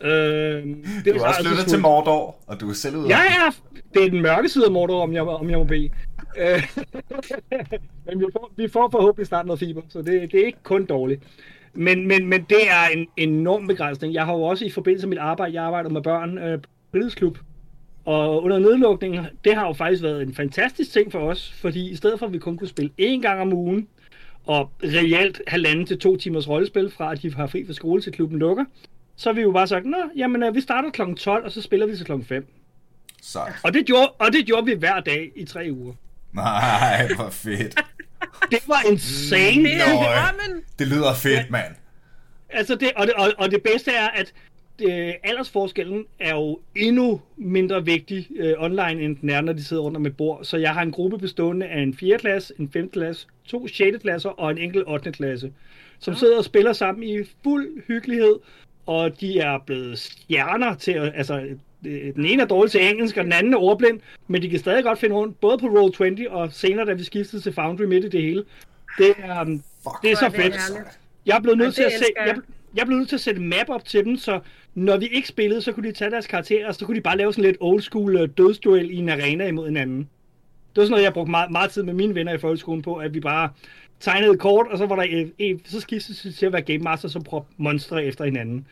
Øh, 0.00 0.10
det 0.10 0.64
Du 1.04 1.10
er 1.10 1.28
også 1.28 1.44
flyttet 1.44 1.66
til 1.66 1.78
Mordor, 1.78 2.36
og 2.46 2.60
du 2.60 2.68
er 2.68 2.74
selv 2.74 2.96
ude. 2.96 3.08
Ja, 3.08 3.18
ja, 3.18 3.50
det 3.94 4.04
er 4.06 4.10
den 4.10 4.22
mørke 4.22 4.48
side 4.48 4.64
af 4.64 4.72
Mordor, 4.72 5.02
om 5.02 5.12
jeg, 5.12 5.22
om 5.22 5.50
jeg 5.50 5.58
må 5.58 5.64
bede. 5.64 5.90
Øh, 6.38 6.62
men 8.06 8.20
vi 8.20 8.24
får, 8.32 8.52
vi 8.56 8.68
får 8.68 8.88
forhåbentlig 8.90 9.26
snart 9.26 9.46
noget 9.46 9.58
fiber, 9.58 9.82
så 9.88 9.98
det, 9.98 10.32
det 10.32 10.40
er 10.40 10.46
ikke 10.46 10.62
kun 10.62 10.86
dårligt. 10.86 11.22
Men, 11.74 12.08
men, 12.08 12.26
men 12.26 12.42
det 12.42 12.70
er 12.70 12.88
en 12.96 13.06
enorm 13.16 13.66
begrænsning. 13.66 14.14
Jeg 14.14 14.24
har 14.24 14.32
jo 14.32 14.42
også 14.42 14.64
i 14.64 14.70
forbindelse 14.70 15.06
med 15.06 15.16
mit 15.16 15.22
arbejde, 15.22 15.54
jeg 15.54 15.64
arbejder 15.64 15.90
med 15.90 16.02
børn 16.02 16.38
øh, 16.38 16.62
på 16.62 16.68
fritidsklub, 16.92 17.38
og 18.06 18.42
under 18.42 18.58
nedlukningen, 18.58 19.26
det 19.44 19.54
har 19.54 19.66
jo 19.66 19.72
faktisk 19.72 20.02
været 20.02 20.22
en 20.22 20.34
fantastisk 20.34 20.92
ting 20.92 21.12
for 21.12 21.18
os, 21.18 21.52
fordi 21.60 21.90
i 21.90 21.96
stedet 21.96 22.18
for 22.18 22.26
at 22.26 22.32
vi 22.32 22.38
kun 22.38 22.56
kunne 22.56 22.68
spille 22.68 22.90
én 23.00 23.20
gang 23.20 23.40
om 23.40 23.52
ugen, 23.52 23.88
og 24.46 24.70
reelt 24.82 25.40
halvanden 25.46 25.86
til 25.86 25.98
to 25.98 26.16
timers 26.16 26.48
rollespil 26.48 26.90
fra, 26.96 27.12
at 27.12 27.22
de 27.22 27.34
har 27.34 27.46
fri 27.46 27.66
fra 27.66 27.72
skole 27.72 28.02
til 28.02 28.12
klubben 28.12 28.38
lukker, 28.38 28.64
så 29.16 29.28
har 29.28 29.34
vi 29.34 29.42
jo 29.42 29.52
bare 29.52 29.66
sagt, 29.66 29.86
nå, 29.86 29.96
jamen 30.16 30.42
øh, 30.42 30.54
vi 30.54 30.60
starter 30.60 30.90
kl. 30.90 31.02
12, 31.14 31.44
og 31.44 31.52
så 31.52 31.62
spiller 31.62 31.86
vi 31.86 31.96
til 31.96 32.06
kl. 32.06 32.12
5. 32.28 32.46
Sejt. 33.22 33.54
Og 33.62 33.74
det, 33.74 33.86
gjorde, 33.86 34.08
og 34.08 34.32
det 34.32 34.46
gjorde 34.46 34.66
vi 34.66 34.74
hver 34.74 35.00
dag 35.00 35.32
i 35.36 35.44
tre 35.44 35.68
uger. 35.70 35.94
Nej, 36.32 37.08
hvor 37.16 37.30
fedt. 37.30 37.80
Det 38.50 38.58
var 38.66 38.90
insane. 38.90 39.68
Drømmen! 39.68 40.62
Det 40.78 40.86
lyder 40.86 41.14
fedt, 41.14 41.50
mand. 41.50 41.74
Altså 42.50 42.74
det, 42.74 42.90
og, 42.96 43.06
det, 43.06 43.14
og, 43.14 43.32
og 43.38 43.50
det 43.50 43.62
bedste 43.62 43.90
er, 43.90 44.08
at 44.08 44.32
øh, 44.82 45.12
aldersforskellen 45.24 46.04
er 46.20 46.34
jo 46.34 46.58
endnu 46.74 47.20
mindre 47.36 47.84
vigtig 47.84 48.26
øh, 48.36 48.54
online, 48.58 49.02
end 49.02 49.16
den 49.16 49.30
er, 49.30 49.40
når 49.40 49.52
de 49.52 49.64
sidder 49.64 49.82
rundt 49.82 49.96
om 49.96 50.06
et 50.06 50.16
bord. 50.16 50.44
Så 50.44 50.56
jeg 50.56 50.70
har 50.74 50.82
en 50.82 50.90
gruppe 50.92 51.18
bestående 51.18 51.66
af 51.66 51.80
en 51.80 51.94
4. 51.94 52.18
klasse, 52.18 52.54
en 52.58 52.70
5. 52.72 52.88
klasse, 52.90 53.26
to 53.46 53.66
6. 53.68 53.98
klasser 54.02 54.28
og 54.30 54.50
en 54.50 54.58
enkelt 54.58 54.84
8. 54.86 55.12
klasse, 55.12 55.52
som 55.98 56.14
sidder 56.14 56.38
og 56.38 56.44
spiller 56.44 56.72
sammen 56.72 57.02
i 57.02 57.18
fuld 57.44 57.82
hyggelighed, 57.86 58.34
og 58.86 59.20
de 59.20 59.38
er 59.38 59.58
blevet 59.66 59.98
stjerner 59.98 60.74
til, 60.74 60.92
at- 60.92 61.12
altså 61.16 61.40
øh, 61.86 62.14
den 62.14 62.24
ene 62.24 62.42
er 62.42 62.46
dårlig 62.46 62.70
til 62.70 62.88
engelsk, 62.90 63.16
og 63.16 63.24
den 63.24 63.32
anden 63.32 63.54
er 63.54 63.58
ordblind, 63.58 64.00
men 64.28 64.42
de 64.42 64.50
kan 64.50 64.58
stadig 64.58 64.84
godt 64.84 64.98
finde 64.98 65.14
rundt, 65.14 65.40
både 65.40 65.58
på 65.58 65.66
Roll20 65.66 66.30
og 66.30 66.52
senere, 66.52 66.86
da 66.86 66.92
vi 66.92 67.04
skiftede 67.04 67.42
til 67.42 67.52
Foundry 67.52 67.82
midt 67.82 68.04
i 68.04 68.08
det 68.08 68.22
hele. 68.22 68.44
Det 68.98 69.14
er, 69.18 69.40
um, 69.40 69.62
Fuck. 69.82 70.02
det 70.02 70.10
er 70.12 70.16
så 70.16 70.24
er 70.26 70.30
fedt. 70.30 70.54
Jeg 71.26 71.36
er 71.36 71.40
blevet 71.40 71.58
nødt 71.58 71.74
til 71.74 71.82
at 71.82 71.92
se, 71.92 72.04
jeg. 72.16 72.36
jeg, 72.76 72.86
blev 72.86 72.98
nødt 72.98 73.08
til 73.08 73.16
at 73.16 73.20
sætte 73.20 73.40
map 73.40 73.68
op 73.68 73.84
til 73.84 74.04
dem, 74.04 74.16
så 74.16 74.40
når 74.76 74.96
vi 74.96 75.06
ikke 75.06 75.28
spillede, 75.28 75.62
så 75.62 75.72
kunne 75.72 75.88
de 75.88 75.94
tage 75.94 76.10
deres 76.10 76.26
karakterer, 76.26 76.68
og 76.68 76.74
så 76.74 76.86
kunne 76.86 76.96
de 76.96 77.00
bare 77.00 77.16
lave 77.16 77.32
sådan 77.32 77.44
lidt 77.44 77.56
old 77.60 77.80
school 77.80 78.16
øh, 78.16 78.28
dødsduel 78.36 78.90
i 78.90 78.96
en 78.96 79.08
arena 79.08 79.46
imod 79.46 79.66
hinanden. 79.66 79.98
Det 79.98 80.76
var 80.76 80.82
sådan 80.82 80.90
noget, 80.90 81.04
jeg 81.04 81.12
brugte 81.12 81.30
meget, 81.30 81.50
meget 81.50 81.70
tid 81.70 81.82
med 81.82 81.94
mine 81.94 82.14
venner 82.14 82.32
i 82.32 82.38
folkeskolen 82.38 82.82
på, 82.82 82.94
at 82.94 83.14
vi 83.14 83.20
bare 83.20 83.50
tegnede 84.00 84.32
et 84.32 84.38
kort, 84.40 84.66
og 84.66 84.78
så 84.78 84.86
var 84.86 84.96
der 84.96 85.02
en, 85.02 85.32
en 85.38 85.60
så 85.64 85.80
skiftede 85.80 86.28
det 86.28 86.34
til 86.34 86.46
at 86.46 86.52
være 86.52 86.62
game 86.62 86.78
master, 86.78 87.08
som 87.08 87.22
prøvede 87.22 87.46
monstre 87.56 88.04
efter 88.04 88.24
hinanden. 88.24 88.66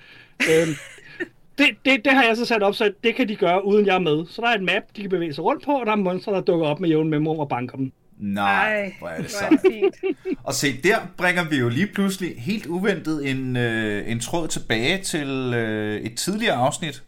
øhm, 0.50 0.74
det, 1.59 1.66
det, 1.84 2.05
det, 2.05 2.12
har 2.12 2.24
jeg 2.24 2.36
så 2.36 2.44
sat 2.44 2.62
op, 2.62 2.74
så 2.74 2.92
det 3.05 3.14
kan 3.14 3.28
de 3.28 3.36
gøre, 3.36 3.64
uden 3.64 3.86
jeg 3.86 3.94
er 3.94 3.98
med. 3.98 4.26
Så 4.26 4.42
der 4.42 4.48
er 4.48 4.55
et 4.55 4.62
map, 4.62 4.82
de 4.96 5.00
kan 5.00 5.11
bevæge 5.11 5.32
sig 5.32 5.44
rundt 5.44 5.64
på, 5.64 5.72
og 5.72 5.86
der 5.86 5.92
er 5.92 5.96
monstre, 5.96 6.32
der 6.32 6.40
dukker 6.40 6.66
op 6.66 6.80
med 6.80 6.88
jævn 6.88 7.09
mellemrum 7.09 7.38
og 7.38 7.48
banker 7.48 7.76
dem. 7.76 7.92
Nej, 8.18 8.82
det 8.84 8.92
hvor 8.98 9.08
er 9.08 9.22
det 9.22 9.30
sejt. 9.30 9.60
Og 10.44 10.54
se, 10.54 10.82
der 10.82 10.98
bringer 11.16 11.48
vi 11.48 11.56
jo 11.56 11.68
lige 11.68 11.86
pludselig 11.86 12.34
helt 12.42 12.66
uventet 12.66 13.30
en, 13.30 13.56
øh, 13.56 14.10
en 14.10 14.20
tråd 14.20 14.48
tilbage 14.48 15.02
til 15.02 15.54
øh, 15.54 16.00
et 16.00 16.18
tidligere 16.18 16.54
afsnit 16.54 17.02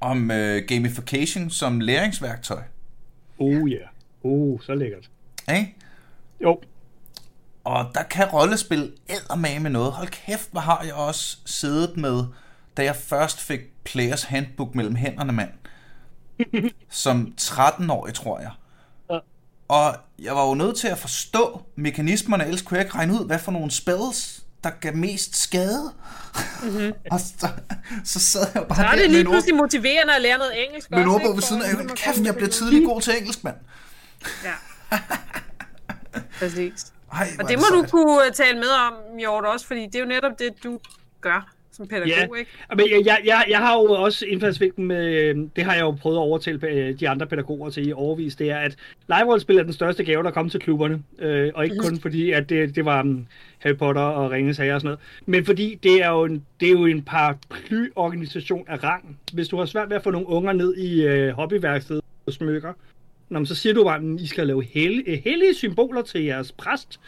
om 0.00 0.30
øh, 0.30 0.62
gamification 0.68 1.50
som 1.50 1.80
læringsværktøj. 1.80 2.62
Oh 3.38 3.70
ja. 3.70 3.76
Yeah. 3.76 3.88
Oh, 4.22 4.60
så 4.60 4.74
lækkert. 4.74 5.10
Ikke? 5.54 5.74
Jo. 6.42 6.60
Og 7.64 7.90
der 7.94 8.02
kan 8.02 8.26
rollespil 8.26 8.92
eddermame 9.08 9.60
med 9.60 9.70
noget. 9.70 9.92
Hold 9.92 10.08
kæft, 10.08 10.48
hvor 10.52 10.60
har 10.60 10.82
jeg 10.84 10.94
også 10.94 11.38
siddet 11.46 11.96
med, 11.96 12.24
da 12.76 12.84
jeg 12.84 12.96
først 12.96 13.40
fik 13.40 13.60
Players 13.84 14.22
Handbook 14.22 14.74
mellem 14.74 14.94
hænderne, 14.94 15.32
mand. 15.32 15.50
Som 16.88 17.34
13-årig, 17.40 18.14
tror 18.14 18.40
jeg. 18.40 18.50
Og 19.70 19.96
jeg 20.18 20.34
var 20.36 20.46
jo 20.48 20.54
nødt 20.54 20.76
til 20.76 20.88
at 20.88 20.98
forstå 20.98 21.62
mekanismerne, 21.76 22.44
ellers 22.44 22.62
kunne 22.62 22.78
jeg 22.78 22.84
ikke 22.86 22.94
regne 22.96 23.12
ud, 23.20 23.26
hvad 23.26 23.38
for 23.38 23.52
nogle 23.52 23.70
spells, 23.70 24.42
der 24.64 24.70
gav 24.70 24.96
mest 24.96 25.36
skade. 25.42 25.92
Mm-hmm. 26.62 26.92
og 27.12 27.20
så, 27.20 27.48
så 28.04 28.20
sad 28.20 28.40
jeg 28.54 28.64
bare 28.68 28.76
Så 28.76 28.82
er 28.82 28.86
der 28.86 28.96
det 28.96 29.00
med 29.02 29.08
lige 29.08 29.20
en 29.20 29.26
ord- 29.26 29.32
pludselig 29.32 29.56
motiverende 29.56 30.14
at 30.14 30.22
lære 30.22 30.38
noget 30.38 30.64
engelsk 30.66 30.90
med 30.90 31.06
ordbog 31.06 31.34
ved 31.34 31.42
siden 31.42 31.62
af. 31.62 31.74
Hold 31.74 31.88
Kæft, 31.96 32.20
jeg 32.26 32.34
blev 32.34 32.48
tidligt 32.48 32.84
god 32.86 33.00
til 33.00 33.16
engelsk, 33.18 33.44
mand. 33.44 33.56
Ja. 34.44 34.54
Præcis. 36.38 36.86
Ej, 37.12 37.28
Og 37.38 37.48
det 37.48 37.58
må 37.58 37.64
du 37.76 37.78
sejt. 37.80 37.90
kunne 37.90 38.26
øh, 38.26 38.32
tale 38.32 38.58
med 38.58 38.68
om, 38.68 38.94
Hjort, 39.18 39.44
også, 39.44 39.66
fordi 39.66 39.86
det 39.86 39.94
er 39.94 40.00
jo 40.00 40.06
netop 40.06 40.32
det, 40.38 40.50
du 40.64 40.78
gør 41.20 41.52
som 41.80 41.88
pædagog, 41.88 42.08
Ja, 42.08 42.22
ikke? 42.22 42.50
men 42.76 42.86
jeg, 42.90 43.06
jeg, 43.06 43.18
jeg, 43.24 43.44
jeg 43.48 43.58
har 43.58 43.74
jo 43.74 43.84
også 43.84 44.26
indfaldsvinklen 44.26 44.86
med, 44.86 45.14
øh, 45.14 45.36
det 45.56 45.64
har 45.64 45.74
jeg 45.74 45.80
jo 45.80 45.90
prøvet 45.90 46.16
at 46.16 46.20
overtale 46.20 46.68
øh, 46.68 47.00
de 47.00 47.08
andre 47.08 47.26
pædagoger 47.26 47.70
til 47.70 47.88
i 47.88 47.92
overvis, 47.92 48.36
det 48.36 48.50
er, 48.50 48.58
at 48.58 48.76
live-rollespil 49.08 49.58
er 49.58 49.62
den 49.62 49.72
største 49.72 50.04
gave, 50.04 50.22
der 50.22 50.30
kommer 50.30 50.50
til 50.50 50.60
klubberne. 50.60 51.02
Øh, 51.18 51.52
og 51.54 51.64
ikke 51.64 51.76
kun 51.76 52.00
fordi, 52.00 52.30
at 52.30 52.48
det, 52.48 52.76
det 52.76 52.84
var 52.84 53.02
um, 53.02 53.26
Harry 53.58 53.76
Potter 53.76 54.02
og 54.02 54.30
Ringens 54.30 54.58
Herre 54.58 54.74
og 54.74 54.80
sådan 54.80 54.86
noget, 54.86 55.00
men 55.26 55.44
fordi 55.44 55.78
det 55.82 56.02
er 56.04 56.10
jo 56.10 56.24
en, 56.24 56.44
det 56.60 56.68
er 56.68 56.72
jo 56.72 56.86
en 56.86 57.02
paraplyorganisation 57.02 58.64
af 58.68 58.84
rang. 58.84 59.18
Hvis 59.32 59.48
du 59.48 59.56
har 59.56 59.64
svært 59.64 59.90
ved 59.90 59.96
at 59.96 60.02
få 60.02 60.10
nogle 60.10 60.28
unger 60.28 60.52
ned 60.52 60.76
i 60.76 61.06
øh, 61.06 61.32
hobbyværkstedet 61.32 62.02
og 62.26 62.32
smykker, 62.32 62.72
Nå, 63.30 63.44
så 63.44 63.54
siger 63.54 63.74
du 63.74 63.84
bare, 63.84 63.96
at 63.96 64.20
I 64.20 64.26
skal 64.26 64.46
lave 64.46 64.64
hellige, 64.64 65.22
hellige 65.24 65.54
symboler 65.54 66.02
til 66.02 66.24
jeres 66.24 66.52
præst. 66.52 67.00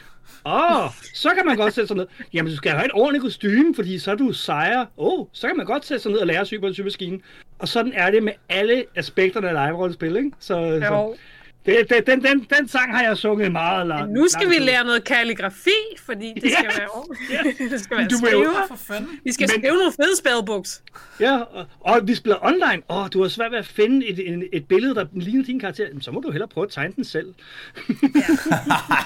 Åh, 0.46 0.84
oh, 0.84 0.90
så 1.14 1.30
kan 1.36 1.46
man 1.46 1.56
godt 1.56 1.74
sætte 1.74 1.88
sig 1.88 1.96
ned. 1.96 2.06
Jamen, 2.32 2.50
du 2.50 2.56
skal 2.56 2.72
have 2.72 2.84
et 2.84 2.92
ordentligt 2.94 3.22
kostume, 3.22 3.74
fordi 3.74 3.98
så 3.98 4.10
er 4.10 4.14
du 4.14 4.32
sejr. 4.32 4.80
Åh, 4.80 4.86
oh, 5.20 5.26
så 5.32 5.46
kan 5.46 5.56
man 5.56 5.66
godt 5.66 5.84
sætte 5.84 6.02
sig 6.02 6.12
ned 6.12 6.18
og 6.20 6.26
lære 6.26 6.40
at 6.40 6.46
sy 6.46 6.54
på 6.60 6.66
en 6.66 6.74
symaskine. 6.74 7.20
Og 7.58 7.68
sådan 7.68 7.92
er 7.94 8.10
det 8.10 8.22
med 8.22 8.32
alle 8.48 8.84
aspekterne 8.96 9.50
af 9.50 9.68
live-rollespil, 9.68 10.16
ikke? 10.16 10.30
Så, 10.38 10.54
så 10.88 10.94
Jo. 10.94 11.16
Det, 11.66 11.76
det, 11.90 12.06
den, 12.06 12.24
den, 12.24 12.46
den 12.56 12.68
sang 12.68 12.96
har 12.96 13.02
jeg 13.02 13.16
sunget 13.16 13.52
meget 13.52 13.86
langt. 13.86 14.12
Nu 14.12 14.28
skal 14.28 14.42
lang 14.46 14.50
vi 14.50 14.58
lære 14.64 14.84
noget 14.84 15.04
kalligrafi, 15.04 15.70
fordi 16.06 16.32
det 16.42 16.52
skal 16.52 16.66
Ja. 16.72 16.78
være 16.78 16.88
ordentligt. 16.88 17.58
det 17.72 17.80
skal 17.80 17.96
være 17.96 18.08
Du 18.08 18.16
skriver. 18.16 18.66
For 18.68 18.76
fanden. 18.76 19.20
Vi 19.24 19.32
skal 19.32 19.44
Men- 19.44 19.60
skrive 19.60 19.72
nogle 19.76 19.92
fede 19.92 20.16
spellbooks. 20.18 20.82
Ja, 21.20 21.38
og, 21.40 21.66
og 21.80 22.00
vi 22.08 22.14
spiller 22.14 22.36
online. 22.46 22.82
Åh, 22.90 22.96
oh, 23.02 23.08
du 23.12 23.22
har 23.22 23.28
svært 23.28 23.50
ved 23.52 23.58
at 23.58 23.66
finde 23.66 24.06
et, 24.06 24.18
et, 24.34 24.48
et 24.52 24.68
billede, 24.68 24.94
der 24.94 25.06
ligner 25.12 25.44
din 25.44 25.60
karakter. 25.60 25.86
Jamen, 25.86 26.02
så 26.02 26.10
må 26.10 26.20
du 26.20 26.30
hellere 26.30 26.48
prøve 26.48 26.64
at 26.66 26.70
tegne 26.72 26.92
den 26.96 27.04
selv. 27.04 27.34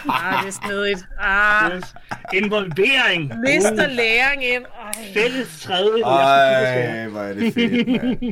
Ah, 0.08 0.42
det 0.42 0.48
er 0.48 0.58
snedigt. 0.66 1.04
Ah, 1.20 1.76
Yes. 1.76 1.94
Involvering. 2.34 3.32
mister 3.40 3.86
læring 3.88 4.44
ind. 4.44 4.64
Ej. 4.64 4.92
Fælles 5.14 5.66
kigge 5.66 6.04
Ej, 6.04 7.08
hvor 7.08 7.20
er 7.20 7.34
det 7.34 7.54
fedt, 7.54 7.88
mand. 7.88 8.18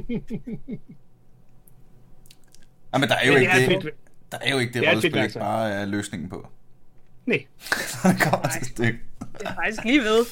Ej, 2.92 2.98
men 3.00 3.08
der 3.08 3.14
er 3.16 3.26
jo 3.26 3.32
Men 3.32 3.36
det 3.36 3.40
ikke 3.40 3.52
er 3.52 3.68
det, 3.68 3.82
fedt. 3.82 3.94
Der 4.40 4.46
er 4.46 4.50
jo 4.50 4.58
ikke 4.58 4.72
det, 4.72 4.82
Det 4.82 4.88
er 4.88 4.90
et 4.92 4.96
rollespil 4.96 5.06
ikke 5.08 5.18
værktøj. 5.20 5.42
bare 5.42 5.70
er 5.70 5.84
løsningen 5.84 6.28
på. 6.28 6.46
Nej. 7.26 7.44
Så 7.88 8.08
det 8.08 8.20
kommer 8.22 8.48
til. 8.48 8.76
Det 8.76 8.96
er 9.44 9.54
faktisk 9.54 9.84
lige 9.84 10.00
ved. 10.00 10.24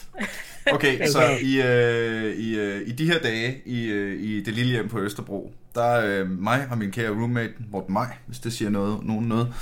Okay, 0.73 0.99
Altså- 1.01 1.13
så 1.13 1.39
i, 1.43 1.63
øh, 1.63 2.37
i, 2.37 2.59
øh, 2.59 2.89
i 2.89 2.93
de 2.93 3.07
her 3.13 3.19
dage 3.19 3.63
i, 3.67 3.85
øh, 3.85 4.23
i 4.23 4.43
det 4.43 4.55
lille 4.55 4.73
hjem 4.73 4.89
på 4.89 5.01
Østerbro, 5.01 5.53
der 5.75 5.83
er 5.85 6.21
øh, 6.21 6.31
mig 6.31 6.67
og 6.71 6.79
min 6.79 6.91
kære 6.91 7.09
roommate, 7.11 7.53
Morten 7.71 7.93
Maj, 7.95 8.17
hvis 8.27 8.39
det 8.39 8.53
siger 8.53 8.71
noget, 8.71 9.05
nogen 9.07 9.27
noget, 9.29 9.55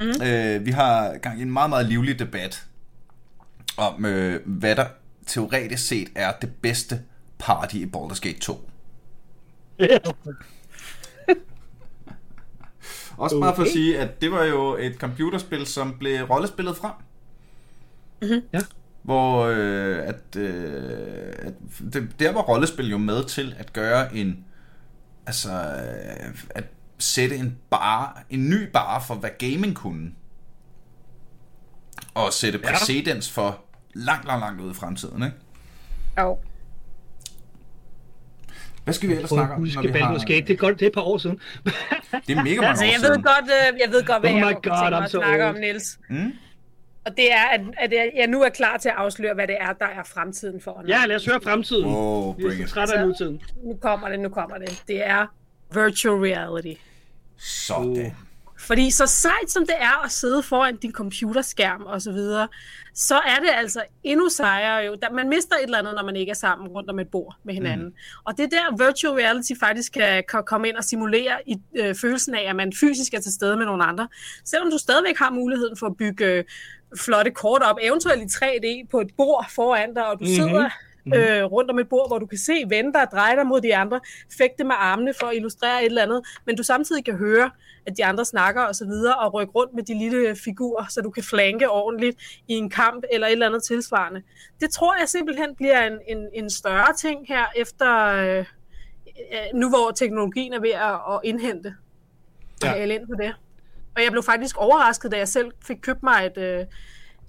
mm. 0.00 0.22
øh, 0.26 0.66
vi 0.66 0.70
har 0.70 1.18
gang 1.18 1.38
i 1.38 1.42
en 1.42 1.50
meget, 1.52 1.70
meget 1.70 1.86
livlig 1.86 2.18
debat 2.18 2.64
om, 3.76 4.04
øh, 4.04 4.40
hvad 4.46 4.76
der 4.76 4.86
teoretisk 5.26 5.86
set 5.88 6.08
er 6.14 6.32
det 6.40 6.50
bedste 6.62 7.00
party 7.38 7.74
i 7.74 7.84
Baldur's 7.96 8.20
Gate 8.20 8.38
2. 8.38 8.70
Også 13.16 13.40
bare 13.40 13.54
for 13.54 13.62
at 13.62 13.66
Okay. 13.68 13.72
sige, 13.72 13.98
at 13.98 14.20
det 14.20 14.32
var 14.32 14.44
jo 14.44 14.76
et 14.76 14.94
computerspil, 14.98 15.66
som 15.66 15.96
blev 15.98 16.24
rollespillet 16.24 16.76
frem. 16.76 16.92
Ja. 18.52 18.60
hvor 19.02 19.44
øh, 19.44 19.98
at, 20.08 20.36
øh, 20.36 21.32
at 21.38 21.54
det, 21.92 22.08
der 22.20 22.32
var 22.32 22.40
rollespil 22.42 22.90
jo 22.90 22.98
med 22.98 23.24
til 23.24 23.54
at 23.58 23.72
gøre 23.72 24.16
en, 24.16 24.44
altså 25.26 25.50
øh, 25.50 26.34
at 26.50 26.64
sætte 26.98 27.36
en 27.36 27.58
bar, 27.70 28.24
en 28.30 28.48
ny 28.48 28.70
bar 28.72 29.00
for, 29.00 29.14
hvad 29.14 29.30
gaming 29.38 29.74
kunne. 29.76 30.12
Og 32.14 32.32
sætte 32.32 32.58
præcedens 32.58 33.30
for 33.32 33.60
langt, 33.94 34.26
langt, 34.26 34.40
langt 34.40 34.60
ud 34.60 34.70
i 34.70 34.74
fremtiden, 34.74 35.22
ikke? 35.22 35.36
Jo. 36.18 36.38
Hvad 38.86 38.94
skal 38.94 39.08
vi 39.08 39.14
ellers 39.14 39.30
snakke 39.30 39.54
om, 39.54 39.60
når 39.60 39.82
vi 39.82 39.88
har... 39.98 40.18
Gate. 40.26 40.40
Det 40.40 40.50
er, 40.50 40.56
godt, 40.56 40.74
det 40.78 40.82
er 40.82 40.86
et 40.86 40.94
par 40.94 41.00
år 41.00 41.18
siden. 41.18 41.40
Det 41.64 41.72
er 42.36 42.42
mega 42.42 42.60
mange 42.60 42.66
Altså, 42.68 42.84
år 42.84 42.88
jeg 42.88 43.00
ved 43.02 43.16
godt, 43.22 43.50
øh, 43.74 43.80
jeg 43.84 43.90
ved 43.92 44.04
godt 44.06 44.20
hvad 44.22 44.30
Oh 44.30 44.36
jeg 44.38 44.54
God, 44.54 44.62
tænke 44.62 44.90
mig 44.90 44.98
I'm 45.00 45.04
at 45.04 45.10
so 45.10 45.18
snakke 45.18 45.44
old. 45.44 45.54
om, 45.54 45.60
Niels. 45.60 45.98
Mm? 46.10 46.32
Og 47.06 47.16
det 47.16 47.32
er, 47.32 47.44
at, 47.52 47.60
at 47.78 47.92
jeg 48.16 48.26
nu 48.26 48.42
er 48.42 48.48
klar 48.48 48.76
til 48.76 48.88
at 48.88 48.94
afsløre, 48.98 49.34
hvad 49.34 49.46
det 49.46 49.56
er, 49.60 49.72
der 49.72 49.86
er 49.86 50.02
fremtiden 50.04 50.60
for 50.60 50.78
online. 50.78 50.98
Ja, 51.00 51.06
lad 51.06 51.16
os 51.16 51.26
høre 51.26 51.40
fremtiden. 51.40 51.84
Er 51.88 52.34
bring 52.40 52.60
it. 52.60 52.68
trætte 52.68 52.94
af 52.94 53.06
nutiden. 53.06 53.40
Nu 53.64 53.74
kommer 53.82 54.08
det, 54.08 54.20
nu 54.20 54.28
kommer 54.28 54.58
det. 54.58 54.82
Det 54.88 55.06
er 55.08 55.26
virtual 55.74 56.14
reality. 56.20 56.80
Sådan. 57.36 58.12
Fordi 58.66 58.90
så 58.90 59.06
sejt 59.06 59.50
som 59.50 59.66
det 59.66 59.74
er 59.78 60.04
at 60.04 60.10
sidde 60.10 60.42
foran 60.42 60.76
din 60.76 60.92
computerskærm 60.92 61.82
og 61.82 62.02
så 62.02 62.12
videre, 62.12 62.48
så 62.94 63.14
er 63.14 63.36
det 63.40 63.48
altså 63.54 63.82
endnu 64.04 64.28
sejere 64.28 64.76
jo. 64.76 64.96
Man 65.12 65.28
mister 65.28 65.56
et 65.56 65.64
eller 65.64 65.78
andet, 65.78 65.94
når 65.94 66.04
man 66.04 66.16
ikke 66.16 66.30
er 66.30 66.34
sammen 66.34 66.68
rundt 66.68 66.90
om 66.90 66.98
et 66.98 67.08
bord 67.08 67.36
med 67.44 67.54
hinanden. 67.54 67.86
Mm. 67.86 67.94
Og 68.24 68.36
det 68.36 68.44
er 68.44 68.48
der 68.48 68.86
virtual 68.86 69.14
reality 69.14 69.52
faktisk 69.60 69.92
kan, 69.92 70.24
kan 70.28 70.42
komme 70.46 70.68
ind 70.68 70.76
og 70.76 70.84
simulere 70.84 71.36
i 71.46 71.56
øh, 71.76 71.94
følelsen 71.94 72.34
af, 72.34 72.50
at 72.50 72.56
man 72.56 72.72
fysisk 72.80 73.14
er 73.14 73.20
til 73.20 73.32
stede 73.32 73.56
med 73.56 73.66
nogle 73.66 73.84
andre. 73.84 74.08
Selvom 74.44 74.70
du 74.70 74.78
stadigvæk 74.78 75.18
har 75.18 75.30
muligheden 75.30 75.76
for 75.76 75.86
at 75.86 75.96
bygge 75.96 76.26
øh, 76.26 76.44
flotte 76.98 77.30
kort 77.30 77.62
op, 77.62 77.76
eventuelt 77.82 78.22
i 78.22 78.44
3D 78.44 78.86
på 78.90 79.00
et 79.00 79.10
bord 79.16 79.46
foran 79.50 79.94
dig, 79.94 80.06
og 80.06 80.18
du 80.18 80.24
mm-hmm. 80.24 80.34
sidder 80.34 80.70
øh, 81.14 81.44
rundt 81.44 81.70
om 81.70 81.78
et 81.78 81.88
bord, 81.88 82.08
hvor 82.08 82.18
du 82.18 82.26
kan 82.26 82.38
se 82.38 82.52
vente 82.68 82.92
dig 82.92 83.02
og 83.02 83.08
dreje 83.12 83.36
dig 83.36 83.46
mod 83.46 83.60
de 83.60 83.76
andre, 83.76 84.00
fægte 84.38 84.64
med 84.64 84.74
armene 84.78 85.14
for 85.20 85.26
at 85.26 85.36
illustrere 85.36 85.80
et 85.80 85.86
eller 85.86 86.02
andet, 86.02 86.26
men 86.46 86.56
du 86.56 86.62
samtidig 86.62 87.04
kan 87.04 87.16
høre, 87.16 87.50
at 87.86 87.96
de 87.96 88.04
andre 88.04 88.24
snakker 88.24 88.62
og 88.62 88.74
så 88.74 88.84
videre, 88.84 89.14
og 89.16 89.34
rykke 89.34 89.52
rundt 89.52 89.74
med 89.74 89.82
de 89.82 89.98
lille 89.98 90.36
figurer, 90.44 90.84
så 90.88 91.00
du 91.00 91.10
kan 91.10 91.22
flanke 91.22 91.70
ordentligt 91.70 92.16
i 92.48 92.52
en 92.52 92.70
kamp 92.70 93.04
eller 93.12 93.26
et 93.26 93.32
eller 93.32 93.46
andet 93.46 93.64
tilsvarende. 93.64 94.22
Det 94.60 94.70
tror 94.70 94.96
jeg 95.00 95.08
simpelthen 95.08 95.54
bliver 95.56 95.86
en, 95.86 95.98
en, 96.08 96.28
en 96.34 96.50
større 96.50 96.94
ting 96.94 97.26
her 97.28 97.44
efter, 97.56 98.06
øh, 98.06 98.38
øh, 98.38 98.44
nu 99.54 99.68
hvor 99.68 99.90
teknologien 99.90 100.52
er 100.52 100.60
ved 100.60 100.70
at, 100.70 101.14
at 101.14 101.20
indhente 101.24 101.74
Ja. 102.64 102.72
ja. 102.74 102.84
ind 102.84 103.06
på 103.06 103.14
det. 103.22 103.34
Og 103.96 104.02
jeg 104.02 104.10
blev 104.10 104.22
faktisk 104.22 104.56
overrasket, 104.56 105.12
da 105.12 105.18
jeg 105.18 105.28
selv 105.28 105.52
fik 105.66 105.76
købt 105.80 106.02
mig 106.02 106.26
et, 106.26 106.38
øh, 106.38 106.66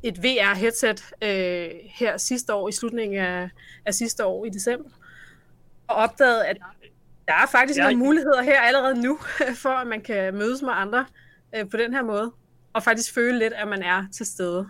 et 0.04 0.24
VR-headset 0.24 1.12
øh, 1.22 1.70
her 1.84 2.18
sidste 2.18 2.54
år, 2.54 2.70
i 2.70 2.72
slutningen 2.72 3.20
af, 3.20 3.50
af 3.86 3.93
sidste 3.93 4.26
år 4.26 4.45
i 4.45 4.50
december, 4.50 4.89
og 5.88 5.95
opdagede, 5.95 6.45
at 6.45 6.58
der 7.28 7.34
er 7.34 7.48
faktisk 7.52 7.80
ja, 7.80 7.84
nogle 7.84 7.98
muligheder 7.98 8.41
her 8.41 8.62
allerede 8.62 9.02
nu, 9.02 9.18
for 9.64 9.70
at 9.70 9.88
man 9.88 10.02
kan 10.02 10.34
mødes 10.34 10.62
med 10.62 10.72
andre 10.74 11.06
øh, 11.56 11.70
på 11.70 11.78
den 11.78 11.93
her 11.93 12.04
måde, 12.04 12.32
og 12.74 12.84
faktisk 12.84 13.14
føle 13.14 13.39
lidt, 13.39 13.54
at 13.54 13.68
man 13.68 13.84
er 13.84 14.04
til 14.14 14.26
stede. 14.26 14.68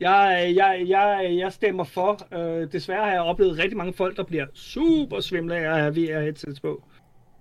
Jeg, 0.00 0.52
jeg, 0.56 0.84
jeg, 0.88 1.36
jeg 1.38 1.52
stemmer 1.52 1.84
for. 1.84 2.34
Øh, 2.34 2.72
desværre 2.72 3.04
har 3.04 3.12
jeg 3.12 3.20
oplevet 3.20 3.58
rigtig 3.58 3.76
mange 3.76 3.92
folk, 3.92 4.16
der 4.16 4.22
bliver 4.22 4.46
super 4.54 5.20
svimle 5.20 5.56
af 5.56 5.74
at 5.74 5.80
have 5.80 5.94
VR-headsets 5.94 6.60
på. 6.60 6.84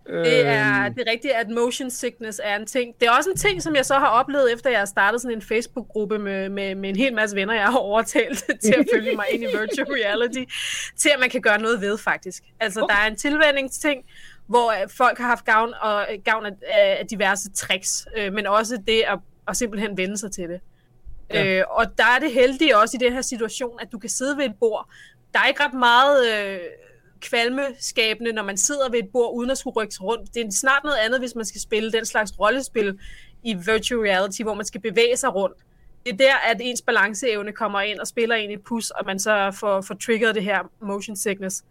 Det 0.10 0.46
er, 0.46 0.86
Øhm, 0.86 0.94
det 0.94 1.08
er 1.08 1.12
rigtigt, 1.12 1.34
at 1.34 1.50
motion 1.50 1.92
sickness 1.92 2.42
er 2.44 2.56
en 2.56 2.66
ting. 2.66 2.96
Det 3.00 3.08
er 3.08 3.12
også 3.12 3.30
en 3.30 3.38
ting, 3.38 3.62
som 3.62 3.76
jeg 3.76 3.86
så 3.86 3.94
har 3.94 4.08
oplevet, 4.08 4.54
efter 4.54 4.70
jeg 4.70 4.80
har 4.80 4.86
startet 4.86 5.22
sådan 5.22 5.38
en 5.38 5.42
Facebook-gruppe 5.42 6.20
med, 6.20 6.50
med, 6.50 6.76
med 6.76 6.90
en 6.90 6.96
hel 6.96 7.14
masse 7.14 7.36
venner, 7.36 7.54
jeg 7.54 7.66
har 7.66 7.78
overtalt 7.78 8.44
til 8.64 8.76
at 8.78 8.86
følge 8.94 9.16
mig 9.16 9.26
ind 9.32 9.44
i 9.44 9.46
virtual 9.46 9.88
reality, 9.88 10.44
til 10.98 11.10
at 11.10 11.20
man 11.20 11.30
kan 11.30 11.42
gøre 11.42 11.62
noget 11.62 11.82
ved, 11.82 11.98
faktisk. 11.98 12.44
Altså, 12.60 12.86
der 12.90 12.96
er 12.96 13.08
en 13.08 13.16
tilvændingsting, 13.16 14.04
hvor 14.48 14.72
øh, 14.72 14.90
folk 14.90 15.18
har 15.18 15.28
haft 15.28 15.46
gavn, 15.46 15.74
og, 15.82 16.08
øh, 16.12 16.20
gavn 16.26 16.46
af, 16.46 16.52
af 16.68 17.06
diverse 17.10 17.52
tricks, 17.52 18.08
øh, 18.18 18.34
men 18.34 18.48
også 18.48 18.78
det 18.88 19.04
at, 19.08 19.20
at 19.48 19.58
simpelthen 19.58 19.98
vende 19.98 20.18
sig 20.18 20.32
til 20.32 20.50
det. 20.50 20.60
Ja. 21.34 21.46
Øh, 21.46 21.64
og 21.70 21.86
der 21.98 22.06
er 22.16 22.20
det 22.20 22.32
heldige 22.32 22.78
også 22.78 22.98
i 23.02 23.04
den 23.06 23.14
her 23.14 23.22
situation, 23.22 23.80
at 23.82 23.92
du 23.92 24.00
kan 24.00 24.10
sidde 24.10 24.38
ved 24.38 24.46
et 24.46 24.56
bord. 24.60 24.90
Der 25.34 25.40
er 25.40 25.48
ikke 25.48 25.64
ret 25.64 25.74
meget 25.74 26.28
øh, 26.34 26.60
kvalmeskabende, 27.22 28.34
når 28.34 28.44
man 28.44 28.58
sidder 28.58 28.90
ved 28.90 29.00
et 29.00 29.10
bord, 29.14 29.36
uden 29.36 29.50
at 29.50 29.58
skulle 29.58 29.76
rykke 29.76 29.94
sig 29.94 30.04
rundt. 30.04 30.34
Det 30.34 30.46
er 30.46 30.52
snart 30.52 30.84
noget 30.84 30.98
andet, 30.98 31.20
hvis 31.20 31.36
man 31.36 31.46
skal 31.46 31.62
spille 31.62 31.92
den 31.92 32.06
slags 32.06 32.40
rollespil 32.40 33.00
i 33.44 33.54
virtual 33.54 34.00
reality, 34.00 34.42
hvor 34.42 34.54
man 34.54 34.66
skal 34.66 34.82
bevæge 34.82 35.18
sig 35.18 35.36
rundt. 35.36 35.58
Det 36.06 36.14
er 36.14 36.18
der, 36.18 36.36
at 36.36 36.58
ens 36.62 36.82
balanceevne 36.82 37.52
kommer 37.52 37.82
ind 37.82 38.00
og 38.00 38.08
spiller 38.08 38.36
ind 38.36 38.52
i 38.52 38.56
et 38.56 38.64
pus, 38.64 38.90
og 38.90 39.06
man 39.06 39.20
så 39.20 39.52
får, 39.60 39.82
får 39.82 39.96
triggeret 39.96 40.36
det 40.36 40.44
her 40.44 40.60
motion 40.82 41.16
sickness. 41.16 41.64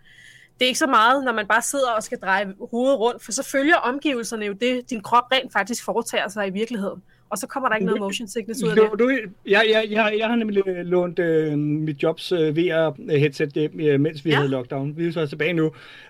Det 0.58 0.64
er 0.64 0.66
ikke 0.66 0.78
så 0.78 0.86
meget, 0.86 1.24
når 1.24 1.32
man 1.32 1.46
bare 1.46 1.62
sidder 1.62 1.90
og 1.90 2.02
skal 2.02 2.18
dreje 2.18 2.54
hovedet 2.70 2.98
rundt, 2.98 3.24
for 3.24 3.32
så 3.32 3.42
følger 3.42 3.76
omgivelserne 3.76 4.46
jo 4.46 4.52
det, 4.52 4.90
din 4.90 5.02
krop 5.02 5.24
rent 5.32 5.52
faktisk 5.52 5.84
foretager 5.84 6.28
sig 6.28 6.46
i 6.46 6.50
virkeligheden. 6.50 7.02
Og 7.30 7.38
så 7.38 7.46
kommer 7.46 7.68
der 7.68 7.76
ikke 7.76 7.86
noget 7.86 8.00
motion 8.00 8.28
sickness 8.28 8.62
ud 8.62 8.68
af 8.68 8.76
det. 8.76 8.84
Du, 8.98 9.04
du, 9.04 9.10
jeg, 9.46 9.64
jeg, 9.72 9.86
jeg, 9.90 10.14
jeg 10.18 10.28
har 10.28 10.36
nemlig 10.36 10.62
lånt 10.66 11.18
øh, 11.18 11.58
mit 11.58 12.02
jobs 12.02 12.32
øh, 12.32 12.56
VR-headset 12.56 13.50
hjem, 13.54 13.80
øh, 13.80 14.00
mens 14.00 14.24
vi 14.24 14.30
ja. 14.30 14.34
Ja. 14.34 14.36
havde 14.38 14.50
lockdown. 14.50 14.94
Vi 14.96 15.06
er 15.06 15.12
så 15.12 15.26
tilbage 15.26 15.52
nu. 15.52 15.64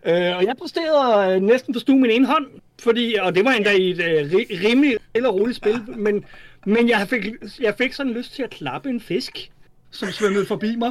Øh, 0.07 0.37
og 0.37 0.45
jeg 0.45 0.55
præsterede 0.59 1.35
øh, 1.37 1.43
næsten 1.43 1.75
forstå 1.75 1.93
min 1.93 2.11
ene 2.11 2.27
hånd, 2.27 2.47
fordi, 2.81 3.15
og 3.23 3.35
det 3.35 3.45
var 3.45 3.51
endda 3.51 3.71
i 3.71 3.91
et 3.91 4.01
øh, 4.01 4.31
ri- 4.33 4.69
rimelig 4.69 4.97
eller 5.15 5.29
roligt 5.29 5.57
spil, 5.57 5.81
men, 5.97 6.25
men 6.67 6.89
jeg 6.89 7.07
fik, 7.09 7.27
jeg 7.61 7.75
fik 7.79 7.93
sådan 7.93 8.13
lyst 8.13 8.35
til 8.35 8.43
at 8.43 8.51
klappe 8.51 8.91
en 8.91 9.01
fisk, 9.01 9.51
som 9.91 10.09
svømmede 10.09 10.47
forbi 10.47 10.77
mig. 10.77 10.91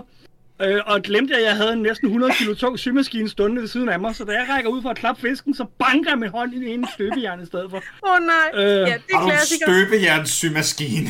Øh, 0.62 0.82
og 0.86 1.02
glemte, 1.02 1.36
at 1.36 1.44
jeg 1.44 1.56
havde 1.56 1.74
en 1.74 1.82
næsten 1.82 2.08
100 2.08 2.34
kilo 2.34 2.54
tung 2.54 2.80
symaskine 2.80 3.30
stående 3.30 3.62
ved 3.62 3.68
siden 3.68 3.90
af 3.90 4.00
mig, 4.00 4.16
så 4.16 4.24
da 4.24 4.32
jeg 4.32 4.46
rækker 4.50 4.70
ud 4.70 4.82
for 4.82 4.90
at 4.90 4.98
klappe 4.98 5.22
fisken, 5.22 5.54
så 5.56 5.66
banker 5.80 6.10
jeg 6.12 6.20
min 6.20 6.30
hånd 6.30 6.54
i 6.54 6.70
en 6.74 6.88
støbejern 6.94 7.42
i 7.44 7.46
stedet 7.46 7.68
for. 7.70 7.78
Åh 7.78 8.12
oh, 8.12 8.20
nej, 8.26 8.64
Øh, 8.64 8.70
ja, 8.70 8.76
det 8.76 8.86
er 8.86 9.16
Har 9.16 9.22
du 9.22 9.26
en 9.28 9.32
klassiker. 9.32 9.66
støbejernssymaskine? 9.66 11.10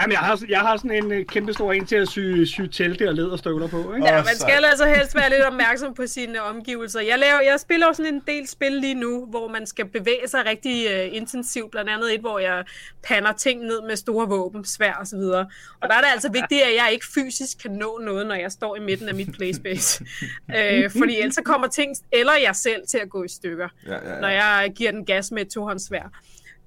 Jamen, 0.00 0.12
jeg 0.12 0.20
har, 0.20 0.42
jeg 0.48 0.60
har 0.60 0.76
sådan 0.76 1.04
en 1.04 1.12
øh, 1.12 1.26
kæmpe 1.26 1.52
stor 1.52 1.72
en 1.72 1.86
til 1.86 1.96
at 1.96 2.08
sy, 2.08 2.18
sy 2.44 2.60
telte 2.72 3.08
og 3.08 3.14
læderstøvler 3.14 3.68
på, 3.68 3.94
ikke? 3.94 4.06
Ja, 4.06 4.14
man 4.16 4.36
skal 4.36 4.64
altså 4.64 4.86
helst 4.86 5.14
være 5.14 5.30
lidt 5.30 5.42
opmærksom 5.42 5.94
på 5.94 6.06
sine 6.06 6.42
omgivelser. 6.42 7.00
Jeg, 7.00 7.18
laver, 7.18 7.40
jeg 7.40 7.60
spiller 7.60 7.86
jo 7.86 7.92
sådan 7.92 8.14
en 8.14 8.22
del 8.26 8.48
spil 8.48 8.72
lige 8.72 8.94
nu, 8.94 9.26
hvor 9.26 9.48
man 9.48 9.66
skal 9.66 9.86
bevæge 9.88 10.28
sig 10.28 10.46
rigtig 10.46 10.86
uh, 10.86 11.16
intensivt. 11.16 11.70
Blandt 11.70 11.90
andet 11.90 12.14
et, 12.14 12.20
hvor 12.20 12.38
jeg 12.38 12.64
pander 13.02 13.32
ting 13.32 13.60
ned 13.62 13.82
med 13.88 13.96
store 13.96 14.28
våben, 14.28 14.64
svær 14.64 14.92
og 14.92 15.06
så 15.06 15.16
videre. 15.16 15.46
Og 15.80 15.88
der 15.88 15.94
er 15.94 16.00
det 16.00 16.08
altså 16.12 16.30
vigtigt, 16.32 16.62
at 16.62 16.74
jeg 16.74 16.88
ikke 16.92 17.06
fysisk 17.14 17.58
kan 17.62 17.70
nå 17.70 18.00
noget, 18.04 18.26
når 18.26 18.34
jeg 18.34 18.52
står 18.52 18.76
i 18.76 18.80
midten 18.80 19.08
af 19.08 19.14
mit 19.14 19.32
playspace. 19.32 20.04
uh, 20.48 20.90
fordi 21.00 21.16
ellers 21.18 21.34
så 21.34 21.42
kommer 21.42 21.68
ting, 21.68 21.96
eller 22.12 22.32
jeg 22.42 22.56
selv, 22.56 22.82
til 22.88 22.98
at 22.98 23.10
gå 23.10 23.24
i 23.24 23.28
stykker, 23.28 23.68
Ja, 23.86 23.92
ja, 23.92 24.14
ja. 24.14 24.20
når 24.20 24.28
jeg 24.28 24.72
giver 24.76 24.90
den 24.90 25.04
gas 25.04 25.32
med 25.32 25.42
et 25.42 25.48
tohåndssvær. 25.48 26.12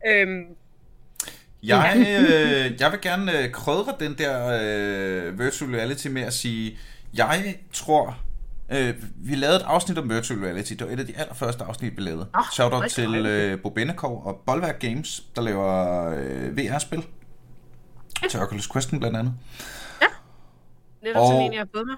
Øhm, 0.07 0.45
Jeg, 1.63 1.95
øh, 1.97 2.81
jeg 2.81 2.91
vil 2.91 3.01
gerne 3.01 3.39
øh, 3.39 3.51
krydre 3.51 3.93
den 3.99 4.15
der 4.17 4.59
øh, 4.61 5.39
virtual 5.39 5.71
reality 5.71 6.07
med 6.07 6.21
at 6.21 6.33
sige, 6.33 6.77
jeg 7.13 7.55
tror, 7.73 8.17
øh, 8.71 8.93
vi 9.17 9.35
lavede 9.35 9.55
et 9.57 9.61
afsnit 9.65 9.97
om 9.97 10.09
virtual 10.09 10.39
reality. 10.39 10.73
Det 10.73 10.87
var 10.87 10.93
et 10.93 10.99
af 10.99 11.05
de 11.07 11.17
allerførste 11.17 11.63
afsnit, 11.63 11.97
vi 11.97 12.01
lavede. 12.01 12.27
Nå, 12.33 12.39
Shout 12.53 12.73
out 12.73 12.89
til 12.89 13.15
øh, 13.15 13.61
Bo 13.61 13.69
Bennekov 13.69 14.21
og 14.25 14.41
Bolværk 14.45 14.79
Games, 14.79 15.23
der 15.35 15.41
laver 15.41 16.05
øh, 16.09 16.57
VR-spil. 16.57 17.03
Til 18.29 18.39
Oculus 18.39 18.69
Questen 18.71 18.99
blandt 18.99 19.17
andet. 19.17 19.33
netop 21.03 21.25
sådan 21.27 21.37
Og- 21.37 21.45
en, 21.45 21.53
jeg 21.53 21.59
har 21.59 21.67
fået 21.75 21.87
mig. 21.87 21.95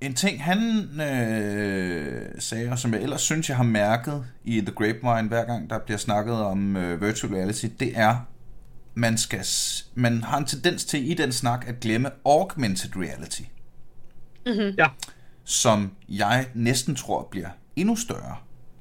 En 0.00 0.14
ting, 0.14 0.44
han 0.44 0.58
øh, 1.00 2.22
sagde, 2.38 2.70
og 2.70 2.78
som 2.78 2.94
jeg 2.94 3.02
ellers 3.02 3.20
synes, 3.20 3.48
jeg 3.48 3.56
har 3.56 3.64
mærket 3.64 4.24
i 4.44 4.60
The 4.60 4.70
Grapevine, 4.74 5.28
hver 5.28 5.44
gang 5.44 5.70
der 5.70 5.78
bliver 5.78 5.98
snakket 5.98 6.34
om 6.34 6.76
øh, 6.76 7.02
virtual 7.02 7.32
reality, 7.34 7.66
det 7.80 7.92
er, 7.98 8.16
man, 8.98 9.18
skal, 9.18 9.44
man 9.94 10.22
har 10.22 10.38
en 10.38 10.44
tendens 10.44 10.84
til 10.84 11.10
i 11.10 11.14
den 11.14 11.32
snak 11.32 11.64
at 11.68 11.80
glemme 11.80 12.10
augmented 12.24 12.90
reality, 12.96 13.42
Ja. 14.78 14.86
som 15.44 15.92
jeg 16.08 16.46
næsten 16.54 16.94
tror 16.96 17.28
bliver 17.30 17.48
endnu 17.76 17.96
større, 17.96 18.36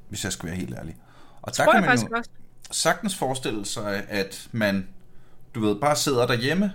hvis 0.09 0.23
jeg 0.23 0.31
skal 0.33 0.47
være 0.49 0.57
helt 0.57 0.73
ærlig. 0.79 0.95
Og 1.41 1.57
der 1.57 1.63
Tror 1.63 1.71
kan 1.71 1.73
jeg 1.73 1.81
man 1.81 1.89
faktisk 1.89 2.11
jo 2.11 2.17
også. 2.17 2.29
sagtens 2.71 3.15
forestille 3.15 3.65
sig, 3.65 4.03
at 4.09 4.47
man, 4.51 4.87
du 5.55 5.59
ved, 5.59 5.75
bare 5.75 5.95
sidder 5.95 6.27
derhjemme 6.27 6.71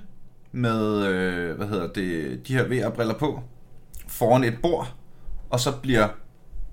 med, 0.52 1.06
øh, 1.06 1.56
hvad 1.56 1.66
hedder 1.68 1.92
det, 1.92 2.40
de 2.48 2.54
her 2.54 2.64
VR-briller 2.64 3.14
på, 3.18 3.42
foran 4.08 4.44
et 4.44 4.58
bord, 4.62 4.94
og 5.50 5.60
så 5.60 5.72
bliver 5.82 6.08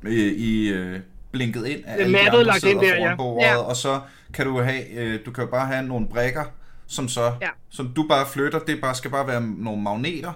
øh, 0.03 0.13
I 0.34 0.67
øh, 0.67 0.99
blinket 1.32 1.65
ind 1.67 1.86
af 1.86 1.93
alle 1.93 2.13
de 2.17 2.20
andre 2.30 2.43
lagt 2.43 2.61
sidder 2.61 2.74
ind 2.76 2.82
der, 2.86 2.95
foran 2.97 3.09
ja. 3.09 3.15
bordet, 3.15 3.45
Ja. 3.47 3.57
og 3.57 3.76
så 3.76 4.01
kan 4.34 4.45
du 4.45 4.61
have, 4.61 4.89
øh, 4.89 5.20
du 5.26 5.32
kan 5.32 5.43
jo 5.43 5.49
bare 5.49 5.67
have 5.67 5.88
nogle 5.88 6.07
brækker, 6.07 6.43
som 6.89 7.07
så, 7.07 7.33
Ja. 7.41 7.47
som 7.69 7.87
du 7.95 8.05
bare 8.07 8.25
flytter, 8.27 8.59
det 8.59 8.81
bare, 8.81 8.95
skal 8.95 9.11
bare 9.11 9.27
være 9.27 9.41
nogle 9.41 9.81
magneter, 9.81 10.33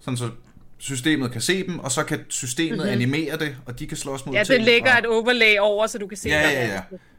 sådan 0.00 0.16
så 0.16 0.28
systemet 0.78 1.32
kan 1.32 1.40
se 1.40 1.66
dem, 1.66 1.78
og 1.78 1.90
så 1.90 2.04
kan 2.04 2.20
systemet 2.28 2.78
mm-hmm. 2.78 2.92
animere 2.92 3.36
det, 3.38 3.56
og 3.66 3.78
de 3.78 3.86
kan 3.86 3.96
slås 3.96 4.26
mod. 4.26 4.34
Ja, 4.34 4.44
ting 4.44 4.56
det 4.58 4.64
lægger 4.66 4.90
fra- 4.90 4.98
et 4.98 5.06
overlay 5.06 5.58
over, 5.60 5.86
så 5.86 5.98
du 5.98 6.06
kan 6.06 6.18
se, 6.18 6.28
Ja, 6.28 6.50
ja, 6.50 6.66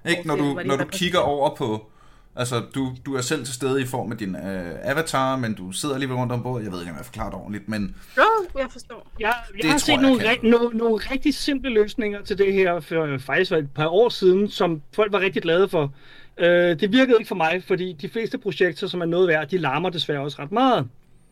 ja. 0.05 0.09
Ikke, 0.11 0.27
når 0.27 0.35
du, 0.35 0.59
når 0.65 0.75
du 0.77 0.85
kigger 0.85 1.19
over 1.19 1.55
på, 1.55 1.89
Altså, 2.35 2.61
du, 2.75 2.91
du 3.05 3.15
er 3.15 3.21
selv 3.21 3.45
til 3.45 3.53
stede 3.53 3.81
i 3.81 3.85
form 3.85 4.11
af 4.11 4.17
din 4.17 4.35
øh, 4.35 4.75
avatar, 4.83 5.35
men 5.37 5.53
du 5.53 5.71
sidder 5.71 5.95
alligevel 5.95 6.17
rundt 6.17 6.33
om 6.33 6.43
bordet. 6.43 6.63
Jeg 6.65 6.71
ved 6.71 6.79
ikke, 6.79 6.91
om 6.91 6.97
jeg 6.97 7.05
forklarer 7.05 7.29
det 7.29 7.39
ordentligt, 7.39 7.69
men... 7.69 7.95
Jo, 8.17 8.23
jeg 8.59 8.67
forstår. 8.71 9.11
Jeg, 9.19 9.33
Det 9.57 9.63
jeg 9.63 9.71
har 9.71 9.77
set 9.77 9.87
jeg, 9.93 10.01
nogle, 10.01 10.23
jeg 10.23 10.37
ri- 10.43 10.47
nogle, 10.49 10.77
nogle 10.77 10.95
rigtig 11.11 11.33
simple 11.35 11.69
løsninger 11.69 12.21
til 12.21 12.37
det 12.37 12.53
her 12.53 12.79
for 12.79 13.17
faktisk 13.19 13.49
for 13.49 13.57
et 13.57 13.69
par 13.75 13.87
år 13.87 14.09
siden, 14.09 14.49
som 14.49 14.81
folk 14.95 15.11
var 15.13 15.19
rigtig 15.19 15.41
glade 15.41 15.69
for. 15.69 15.93
Øh, 16.37 16.79
det 16.79 16.91
virkede 16.91 17.15
ikke 17.19 17.27
for 17.27 17.35
mig, 17.35 17.63
fordi 17.63 17.93
de 17.93 18.09
fleste 18.09 18.37
projekter, 18.37 18.87
som 18.87 19.01
er 19.01 19.05
noget 19.05 19.27
værd, 19.27 19.47
de 19.47 19.57
larmer 19.57 19.89
desværre 19.89 20.19
også 20.21 20.41
ret 20.41 20.51
meget. 20.51 20.87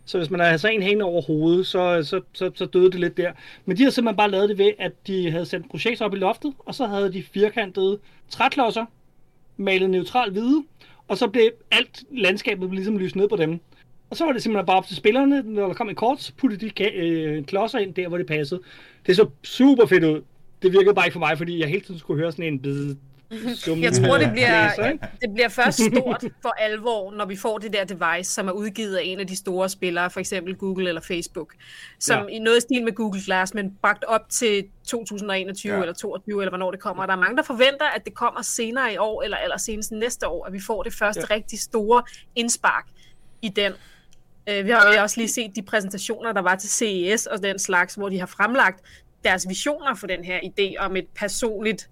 Så 0.05 0.17
hvis 0.17 0.29
man 0.29 0.39
har 0.39 0.57
så 0.57 0.67
en 0.67 0.81
hængende 0.81 1.05
over 1.05 1.21
hovedet, 1.21 1.67
så, 1.67 2.03
så, 2.03 2.21
så, 2.33 2.51
så 2.55 2.65
døde 2.65 2.91
det 2.91 2.99
lidt 2.99 3.17
der. 3.17 3.31
Men 3.65 3.77
de 3.77 3.83
har 3.83 3.89
simpelthen 3.89 4.17
bare 4.17 4.31
lavet 4.31 4.49
det 4.49 4.57
ved, 4.57 4.71
at 4.79 4.91
de 5.07 5.31
havde 5.31 5.45
sendt 5.45 5.69
projekter 5.69 6.05
op 6.05 6.13
i 6.13 6.17
loftet, 6.17 6.53
og 6.59 6.75
så 6.75 6.85
havde 6.85 7.13
de 7.13 7.23
firkantede 7.23 7.99
træklodser, 8.29 8.85
malet 9.57 9.89
neutral 9.89 10.31
hvide, 10.31 10.63
og 11.07 11.17
så 11.17 11.27
blev 11.27 11.49
alt 11.71 12.03
landskabet 12.11 12.71
ligesom 12.71 12.97
lyst 12.97 13.15
ned 13.15 13.29
på 13.29 13.35
dem. 13.35 13.59
Og 14.09 14.17
så 14.17 14.25
var 14.25 14.31
det 14.31 14.41
simpelthen 14.43 14.65
bare 14.65 14.77
op 14.77 14.87
til 14.87 14.95
spillerne, 14.95 15.41
når 15.45 15.67
der 15.67 15.73
kom 15.73 15.89
en 15.89 15.95
kort, 15.95 16.21
så 16.21 16.33
puttede 16.37 16.69
de 16.69 16.83
ka- 16.83 16.95
øh, 16.95 17.43
klodser 17.43 17.79
ind 17.79 17.93
der, 17.93 18.07
hvor 18.07 18.17
det 18.17 18.27
passede. 18.27 18.61
Det 19.07 19.15
så 19.15 19.29
super 19.43 19.85
fedt 19.85 20.03
ud. 20.03 20.21
Det 20.61 20.71
virkede 20.71 20.95
bare 20.95 21.05
ikke 21.05 21.13
for 21.13 21.19
mig, 21.19 21.37
fordi 21.37 21.59
jeg 21.59 21.67
hele 21.67 21.81
tiden 21.81 21.99
skulle 21.99 22.21
høre 22.21 22.31
sådan 22.31 22.53
en 22.53 22.57
bid. 23.31 23.77
Jeg 23.81 23.93
tror, 23.93 24.17
det 24.17 24.31
bliver, 24.31 24.69
det 25.21 25.29
bliver 25.33 25.49
først 25.49 25.77
stort 25.91 26.23
for 26.41 26.49
alvor, 26.59 27.11
når 27.11 27.25
vi 27.25 27.35
får 27.35 27.57
det 27.57 27.73
der 27.73 27.83
device, 27.83 28.31
som 28.33 28.47
er 28.47 28.51
udgivet 28.51 28.95
af 28.95 29.01
en 29.05 29.19
af 29.19 29.27
de 29.27 29.35
store 29.35 29.69
spillere, 29.69 30.09
for 30.09 30.19
eksempel 30.19 30.55
Google 30.55 30.87
eller 30.87 31.01
Facebook, 31.01 31.53
som 31.99 32.23
Ja. 32.29 32.35
i 32.35 32.39
noget 32.39 32.61
stil 32.61 32.83
med 32.83 32.93
Google 32.93 33.21
Glass, 33.25 33.53
men 33.53 33.71
bragt 33.81 34.03
op 34.03 34.29
til 34.29 34.63
2021 34.87 35.73
Ja. 35.73 35.79
eller 35.81 35.93
22 35.93 36.41
eller 36.41 36.51
hvornår 36.51 36.71
det 36.71 36.79
kommer. 36.79 37.03
Og 37.03 37.07
der 37.07 37.13
er 37.15 37.19
mange, 37.19 37.37
der 37.37 37.43
forventer, 37.43 37.85
at 37.95 38.05
det 38.05 38.13
kommer 38.13 38.41
senere 38.41 38.93
i 38.93 38.97
år, 38.97 39.21
eller 39.21 39.37
allersenest 39.37 39.91
næste 39.91 40.27
år, 40.27 40.45
at 40.45 40.53
vi 40.53 40.59
får 40.59 40.83
det 40.83 40.93
første 40.93 41.21
Ja. 41.21 41.25
ja. 41.29 41.35
rigtig 41.35 41.59
store 41.59 42.03
indspark 42.35 42.85
i 43.41 43.49
den. 43.49 43.71
Øh, 44.49 44.65
Vi 44.65 44.69
har 44.71 44.93
jo 44.95 45.01
også 45.01 45.17
lige 45.19 45.29
set 45.29 45.51
de 45.55 45.61
præsentationer, 45.61 46.31
der 46.33 46.41
var 46.41 46.55
til 46.55 46.69
CES 46.69 47.25
og 47.25 47.43
den 47.43 47.59
slags, 47.59 47.95
hvor 47.95 48.09
de 48.09 48.19
har 48.19 48.25
fremlagt 48.25 48.79
deres 49.23 49.45
visioner 49.49 49.95
for 49.95 50.07
den 50.07 50.23
her 50.23 50.39
idé 50.39 50.75
om 50.85 50.95
et 50.95 51.05
personligt 51.15 51.89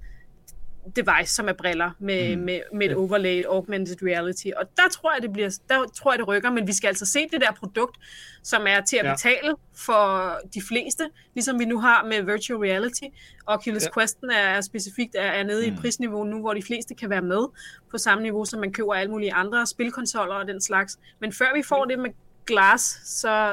device, 0.96 1.34
som 1.36 1.50
er 1.50 1.54
briller 1.54 1.92
med, 2.00 2.36
mm. 2.36 2.42
med, 2.44 2.62
med 2.74 2.90
et 2.90 2.96
overlay, 2.96 3.44
augmented 3.44 3.96
reality. 4.04 4.48
Og 4.58 4.66
der 4.78 4.84
tror 4.92 5.14
jeg, 5.14 5.22
det 5.22 5.34
bliver, 5.34 5.60
der 5.70 5.86
tror 5.96 6.12
jeg, 6.12 6.20
det 6.20 6.28
rykker, 6.28 6.52
men 6.52 6.68
vi 6.68 6.74
skal 6.74 6.88
altså 6.88 7.06
se 7.06 7.28
det 7.32 7.42
der 7.42 7.52
produkt, 7.52 7.98
som 8.44 8.62
er 8.68 8.82
til 8.82 8.98
at 8.98 9.06
Ja. 9.06 9.14
betale 9.14 9.56
for 9.76 10.34
de 10.54 10.62
fleste, 10.68 11.04
ligesom 11.36 11.60
vi 11.60 11.66
nu 11.66 11.80
har 11.80 12.04
med 12.06 12.22
virtual 12.24 12.60
reality. 12.60 13.04
Oculus 13.48 13.84
Ja. 13.84 14.00
Questen 14.00 14.30
er 14.32 14.62
specifikt 14.62 15.16
er, 15.16 15.22
er 15.22 15.44
nede 15.44 15.62
mm. 15.62 15.68
i 15.68 15.70
Mm. 15.76 15.82
prisniveau 15.82 16.24
nu, 16.24 16.40
hvor 16.40 16.54
de 16.54 16.62
fleste 16.64 16.96
kan 16.96 17.10
være 17.10 17.22
med 17.22 17.48
på 17.92 17.98
samme 17.98 18.22
niveau, 18.24 18.46
som 18.46 18.60
man 18.60 18.74
køber 18.74 18.94
alle 18.94 19.12
mulige 19.12 19.34
andre 19.34 19.68
spilkonsoller 19.68 20.36
og 20.36 20.48
den 20.48 20.62
slags. 20.62 21.00
Men 21.20 21.34
før 21.34 21.48
vi 21.56 21.64
får 21.64 21.86
det 21.86 22.00
med 22.00 22.10
Glass, 22.46 23.02
så, 23.20 23.52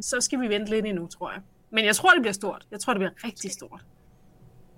så 0.00 0.20
skal 0.20 0.40
vi 0.40 0.48
vente 0.48 0.70
lidt 0.70 0.86
endnu, 0.86 1.06
tror 1.06 1.30
jeg. 1.32 1.40
Men 1.70 1.84
jeg 1.84 1.96
tror, 1.96 2.10
det 2.10 2.22
bliver 2.22 2.32
stort. 2.32 2.66
Jeg 2.70 2.80
tror, 2.80 2.92
det 2.92 3.00
bliver 3.00 3.24
rigtig 3.24 3.50
stort. 3.50 3.80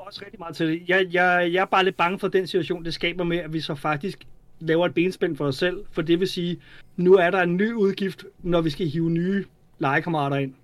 Også 0.06 0.22
rigtig 0.24 0.38
meget 0.38 0.56
til 0.56 0.68
det. 0.68 0.82
Jeg, 0.88 1.06
jeg, 1.12 1.50
jeg 1.52 1.60
er 1.60 1.64
bare 1.64 1.84
lidt 1.84 1.96
bange 1.96 2.18
for 2.18 2.28
den 2.28 2.46
situation, 2.46 2.84
det 2.84 2.94
skaber 2.94 3.24
med, 3.24 3.38
at 3.38 3.52
vi 3.52 3.60
så 3.60 3.74
faktisk 3.74 4.26
laver 4.60 4.86
et 4.86 4.94
benspænd 4.94 5.36
for 5.36 5.46
os 5.46 5.56
selv. 5.56 5.84
For 5.92 6.02
det 6.02 6.20
vil 6.20 6.28
sige, 6.28 6.60
nu 6.96 7.14
er 7.14 7.30
der 7.30 7.42
en 7.42 7.56
ny 7.56 7.72
udgift, 7.72 8.24
når 8.42 8.60
vi 8.60 8.70
skal 8.70 8.86
hive 8.88 9.10
nye 9.10 9.44
legekammerater 9.78 10.36
ind. 10.36 10.54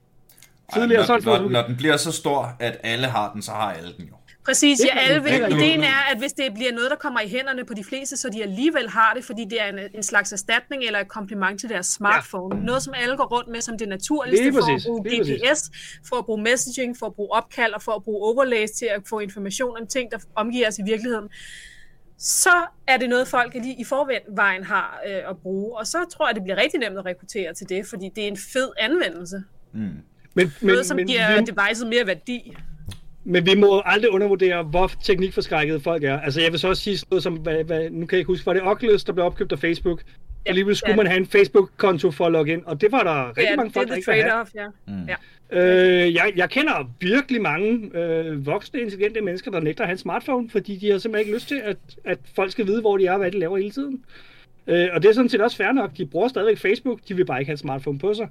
Tidligere 0.75 1.07
så 1.07 1.13
Ej, 1.13 1.21
når, 1.25 1.33
det 1.33 1.43
når, 1.43 1.51
når 1.51 1.67
den 1.67 1.77
bliver 1.77 1.97
så 1.97 2.13
stor, 2.13 2.57
at 2.59 2.79
alle 2.83 3.07
har 3.07 3.33
den, 3.33 3.43
så 3.43 3.53
har 3.53 3.73
alle 3.73 3.93
den 3.97 4.05
jo. 4.05 4.15
Præcis, 4.51 4.79
Det 4.79 4.89
ja, 4.95 4.99
alle 4.99 5.23
vil. 5.23 5.33
Ideen 5.33 5.83
er, 5.83 6.11
at 6.13 6.19
hvis 6.19 6.33
det 6.33 6.55
bliver 6.55 6.73
noget, 6.73 6.91
der 6.91 6.97
kommer 6.97 7.21
i 7.21 7.29
hænderne 7.29 7.65
på 7.65 7.75
de 7.75 7.85
fleste, 7.85 8.17
så 8.17 8.29
de 8.29 8.43
alligevel 8.43 8.89
har 8.89 9.13
det, 9.17 9.25
fordi 9.25 9.45
det 9.45 9.63
er 9.63 9.67
en, 9.67 9.79
en 9.95 10.03
slags 10.03 10.33
erstatning 10.33 10.83
eller 10.85 10.99
et 10.99 11.09
kompliment 11.09 11.61
til 11.61 11.69
deres 11.69 11.87
smartphone. 11.87 12.57
Ja. 12.57 12.63
Noget, 12.63 12.83
som 12.83 12.95
alle 12.97 13.17
går 13.17 13.25
rundt 13.25 13.49
med 13.49 13.61
som 13.61 13.79
det 13.79 13.89
naturligste 13.89 14.45
Lige 14.45 14.53
for 14.53 14.61
præcis, 14.61 14.87
at 14.87 14.89
bruge 14.89 15.05
præcis. 15.05 15.43
GPS, 15.43 15.71
for 16.09 16.17
at 16.17 16.25
bruge 16.25 16.43
messaging, 16.43 16.97
for 16.99 17.07
at 17.07 17.15
bruge 17.15 17.33
opkald 17.33 17.73
og 17.73 17.83
for 17.83 17.93
at 17.93 18.03
bruge 18.03 18.35
overlays 18.35 18.71
til 18.71 18.87
at 18.87 19.03
få 19.09 19.19
information 19.19 19.77
om 19.81 19.87
ting, 19.87 20.11
der 20.11 20.19
omgiver 20.35 20.69
os 20.69 20.79
i 20.79 20.83
virkeligheden. 20.83 21.29
Så 22.19 22.57
er 22.87 22.97
det 22.97 23.09
noget, 23.09 23.29
folk 23.29 23.55
lige 23.55 23.81
i 23.81 23.85
forvejen 23.85 24.65
har 24.65 25.01
øh, 25.07 25.31
at 25.31 25.37
bruge. 25.43 25.79
Og 25.79 25.87
så 25.87 25.99
tror 26.13 26.29
jeg, 26.29 26.35
det 26.35 26.43
bliver 26.43 26.57
rigtig 26.57 26.81
nemt 26.81 26.99
at 26.99 27.05
rekruttere 27.07 27.55
til 27.55 27.69
det, 27.69 27.87
fordi 27.87 28.11
det 28.17 28.25
er 28.25 28.29
en 28.29 28.39
fed 28.53 28.71
anvendelse. 28.79 29.43
Mm. 29.75 29.81
Men, 29.81 30.03
men, 30.35 30.53
Noget, 30.61 30.87
som 30.87 30.97
men, 30.97 31.07
giver 31.07 31.41
vi, 31.41 31.45
devicet 31.45 31.87
mere 31.87 32.07
værdi. 32.07 32.57
Men 33.25 33.47
vi 33.47 33.55
må 33.55 33.83
aldrig 33.85 34.11
undervurdere, 34.11 34.63
hvor 34.63 34.91
teknikforskrækket 35.05 35.83
folk 35.83 36.05
er. 36.05 36.21
Altså 36.21 36.41
jeg 36.41 36.51
vil 36.53 36.59
så 36.61 36.69
også 36.69 36.83
sige 36.83 36.99
sådan 36.99 37.07
noget 37.11 37.23
som, 37.23 37.35
hvad, 37.35 37.65
hvad, 37.65 37.91
nu 37.91 38.07
kan 38.07 38.17
jeg 38.17 38.19
ikke 38.19 38.27
huske, 38.29 38.47
var 38.47 38.53
det 38.53 38.63
Oculus, 38.63 39.05
der 39.05 39.13
blev 39.13 39.25
opkøbt 39.25 39.53
af 39.53 39.59
Facebook? 39.59 40.03
Ja, 40.47 40.51
Alligevel 40.51 40.77
skulle 40.77 40.91
ja. 40.91 40.97
man 40.97 41.07
have 41.07 41.19
en 41.19 41.27
Facebook-konto 41.27 42.11
for 42.11 42.27
at 42.27 42.33
logge 42.33 42.53
ind, 42.53 42.63
og 42.65 42.81
det 42.81 42.93
var 42.93 43.03
der 43.03 43.29
rigtig 43.29 43.43
Ja, 43.51 43.57
mange 43.57 43.69
det 43.71 43.77
er 43.77 43.81
folk, 43.81 43.89
der 43.89 43.95
ikke 43.95 44.11
ville 44.11 44.23
have. 44.23 44.45
trade-off, 44.45 44.51
ja. 44.55 44.67
Mm. 44.87 45.09
ja. 45.09 45.15
Øh, 45.53 46.15
jeg, 46.15 46.33
jeg 46.37 46.51
kender 46.51 46.91
virkelig 47.01 47.43
mange 47.43 47.91
øh, 47.99 48.47
voksne, 48.47 48.81
intelligente 48.81 49.21
mennesker, 49.21 49.51
der 49.51 49.61
nægter 49.61 49.83
at 49.85 49.89
have 49.89 49.93
en 49.95 49.99
smartphone, 49.99 50.51
fordi 50.51 50.77
de 50.77 50.91
har 50.91 50.99
simpelthen 50.99 51.27
ikke 51.27 51.37
lyst 51.37 51.49
til, 51.49 51.61
at, 51.65 51.77
at 52.05 52.19
folk 52.35 52.53
skal 52.53 52.67
vide, 52.67 52.81
hvor 52.81 52.97
de 52.97 53.07
er 53.07 53.13
og 53.13 53.19
hvad 53.19 53.31
de 53.31 53.39
laver 53.39 53.57
hele 53.57 53.71
tiden. 53.71 54.05
Øh, 54.67 54.89
og 54.93 55.03
det 55.03 55.09
er 55.09 55.13
sådan 55.13 55.29
set 55.29 55.41
også 55.41 55.57
fair 55.57 55.73
nok. 55.73 55.91
De 55.97 56.07
bruger 56.07 56.29
stadigvæk 56.29 56.59
Facebook, 56.59 57.01
de 57.09 57.15
vil 57.17 57.25
bare 57.25 57.41
ikke 57.41 57.49
have 57.49 57.55
en 57.55 57.59
smartphone 57.59 57.99
på 57.99 58.15
sig. 58.15 58.29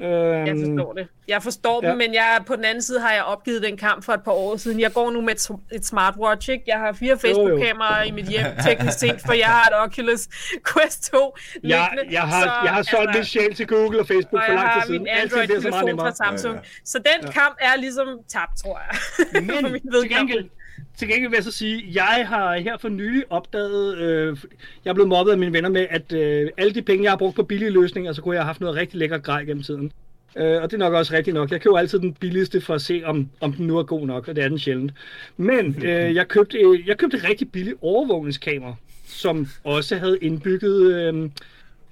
Øh, 0.00 0.08
Jeg 0.48 0.56
forstår 0.58 0.92
det. 0.92 1.08
Jeg 1.28 1.42
forstår 1.42 1.80
Ja. 1.82 1.88
dem, 1.88 1.96
men 1.98 2.14
jeg, 2.14 2.40
på 2.46 2.56
den 2.56 2.64
anden 2.64 2.82
side 2.82 3.00
har 3.00 3.12
jeg 3.12 3.22
opgivet 3.24 3.62
den 3.62 3.76
kamp 3.76 4.04
for 4.04 4.12
et 4.12 4.22
par 4.24 4.32
år 4.32 4.56
siden. 4.56 4.80
Jeg 4.80 4.92
går 4.92 5.10
nu 5.10 5.20
med 5.20 5.34
et, 5.34 5.48
et 5.72 5.86
smartwatch, 5.86 6.50
ikke? 6.50 6.64
Jeg 6.66 6.78
har 6.78 6.92
fire 6.92 7.18
Facebook-kameraer 7.18 8.02
i 8.04 8.10
mit 8.10 8.28
hjem, 8.28 8.46
teknisk 8.66 8.98
set, 8.98 9.20
for 9.26 9.32
jeg 9.32 9.46
har 9.46 9.66
et 9.66 9.74
Oculus 9.84 10.28
Quest 10.72 11.12
2 11.12 11.36
jeg, 11.64 11.88
liggende. 11.92 12.14
jeg 12.14 12.22
har, 12.22 12.60
jeg 12.64 12.72
har 12.72 12.82
solgt 12.82 13.14
min 13.14 13.24
sjæl 13.24 13.54
til 13.54 13.66
Google 13.66 14.00
og 14.00 14.06
Facebook 14.06 14.42
og 14.42 14.46
for 14.46 14.52
jeg 14.52 14.60
lang 14.62 14.72
tid 14.72 14.80
har 14.80 14.86
siden. 14.86 15.02
min 15.02 15.08
bliver 15.46 15.60
så 15.60 15.68
meget 15.68 15.80
Android-telefon 15.82 15.98
fra 16.00 16.14
Samsung. 16.14 16.54
Ja, 16.54 16.60
ja. 16.60 16.68
Så 16.84 16.98
den 16.98 17.30
kamp 17.32 17.56
er 17.60 17.76
ligesom 17.76 18.06
tabt, 18.28 18.56
tror 18.62 18.80
jeg. 18.84 19.42
Men 19.62 19.72
min 19.72 19.82
til 19.92 20.10
gengæld, 20.16 20.48
til 20.96 21.08
gengæld 21.08 21.30
vil 21.30 21.36
jeg 21.36 21.44
så 21.44 21.50
sige, 21.50 21.84
jeg 21.94 22.24
har 22.28 22.56
her 22.56 22.78
for 22.78 22.88
nylig 22.88 23.24
opdaget, 23.30 23.98
øh, 23.98 24.36
jeg 24.84 24.90
er 24.90 24.94
blevet 24.94 25.08
mobbet 25.08 25.32
af 25.32 25.38
mine 25.38 25.52
venner 25.52 25.68
med, 25.68 25.86
at 25.90 26.12
øh, 26.12 26.50
alle 26.56 26.74
de 26.74 26.82
penge, 26.82 27.04
jeg 27.04 27.10
har 27.10 27.16
brugt 27.16 27.36
på 27.36 27.42
billige 27.42 27.70
løsninger, 27.70 28.12
så 28.12 28.22
kunne 28.22 28.34
jeg 28.34 28.42
have 28.42 28.46
haft 28.46 28.60
noget 28.60 28.76
rigtig 28.76 28.98
lækker 28.98 29.18
grej 29.18 29.44
gennem 29.44 29.62
tiden. 29.62 29.92
Øh, 30.36 30.62
og 30.62 30.70
det 30.70 30.72
er 30.72 30.78
nok 30.78 30.94
også 30.94 31.12
rigtigt 31.14 31.34
nok. 31.34 31.50
Jeg 31.50 31.60
køber 31.60 31.78
altid 31.78 31.98
den 31.98 32.14
billigste 32.14 32.60
for 32.60 32.74
at 32.74 32.82
se, 32.82 33.02
om, 33.04 33.28
om 33.40 33.52
den 33.52 33.66
nu 33.66 33.78
er 33.78 33.82
god 33.82 34.06
nok, 34.06 34.28
og 34.28 34.36
det 34.36 34.44
er 34.44 34.48
den 34.48 34.58
sjældent. 34.58 34.92
Men 35.36 35.84
øh, 35.84 36.14
jeg, 36.14 36.28
købte, 36.28 36.58
øh, 36.58 36.88
jeg 36.88 36.98
købte 36.98 37.16
et 37.16 37.28
rigtig 37.28 37.52
billigt 37.52 37.76
overvågningskamera, 37.80 38.74
som 39.06 39.48
også 39.64 39.96
havde 39.96 40.18
indbygget 40.18 40.94
øh, 40.94 41.30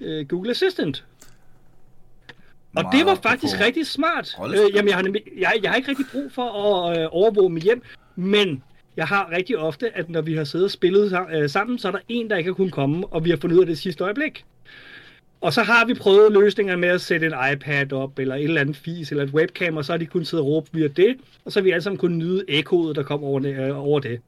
øh, 0.00 0.26
Google 0.26 0.50
Assistant. 0.50 1.04
Og 2.76 2.84
det 2.92 3.06
var 3.06 3.14
faktisk 3.14 3.60
rigtig 3.60 3.86
smart. 3.86 4.36
Øh, 4.46 4.76
jamen, 4.76 4.88
jeg 4.88 4.96
har, 4.96 5.02
nemlig, 5.02 5.22
jeg, 5.38 5.52
jeg 5.62 5.70
har 5.70 5.76
ikke 5.76 5.88
rigtig 5.88 6.06
brug 6.12 6.32
for 6.32 6.42
at 6.42 7.00
øh, 7.00 7.08
overvåge 7.10 7.50
mit 7.50 7.62
hjem, 7.62 7.82
men 8.16 8.62
jeg 8.96 9.06
har 9.06 9.30
rigtig 9.30 9.58
ofte, 9.58 9.96
at 9.96 10.10
når 10.10 10.20
vi 10.20 10.34
har 10.34 10.44
siddet 10.44 10.64
og 10.64 10.70
spillet 10.70 11.18
øh, 11.32 11.50
sammen, 11.50 11.78
så 11.78 11.88
er 11.88 11.92
der 11.92 11.98
en, 12.08 12.30
der 12.30 12.36
ikke 12.36 12.50
har 12.50 12.54
kunnet 12.54 12.72
komme, 12.72 13.06
og 13.06 13.24
vi 13.24 13.30
har 13.30 13.36
fundet 13.36 13.56
ud 13.56 13.60
af 13.60 13.66
det 13.66 13.78
sidste 13.78 14.04
øjeblik. 14.04 14.44
Og 15.40 15.52
så 15.52 15.62
har 15.62 15.84
vi 15.84 15.94
prøvet 15.94 16.32
løsninger 16.32 16.76
med 16.76 16.88
at 16.88 17.00
sætte 17.00 17.26
en 17.26 17.34
iPad 17.52 17.92
op, 17.92 18.18
eller 18.18 18.34
et 18.34 18.44
eller 18.44 18.60
andet 18.60 18.76
fis, 18.76 19.10
eller 19.10 19.24
et 19.24 19.30
webcam, 19.30 19.76
og 19.76 19.84
så 19.84 19.92
har 19.92 19.98
de 19.98 20.06
kun 20.06 20.24
siddet 20.24 20.44
og 20.46 20.52
råbe 20.52 20.68
via 20.72 20.86
det, 20.88 21.16
og 21.44 21.52
så 21.52 21.60
har 21.60 21.64
vi 21.64 21.70
alle 21.70 21.82
sammen 21.82 21.98
kunnet 21.98 22.18
nyde 22.18 22.44
ekkoet, 22.48 22.96
der 22.96 23.02
kom 23.02 23.24
over 23.24 23.40
det. 23.40 23.56
Øh, 23.56 23.86
over 23.86 24.00
det. 24.00 24.20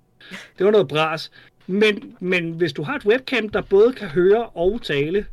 det 0.58 0.66
var 0.66 0.70
noget 0.70 0.88
bras. 0.88 1.30
Men, 1.66 2.16
men 2.20 2.50
hvis 2.50 2.72
du 2.72 2.82
har 2.82 2.96
et 2.96 3.06
webcam, 3.06 3.48
der 3.48 3.62
både 3.62 3.92
kan 3.92 4.08
høre 4.08 4.46
og 4.46 4.80
tale, 4.82 5.26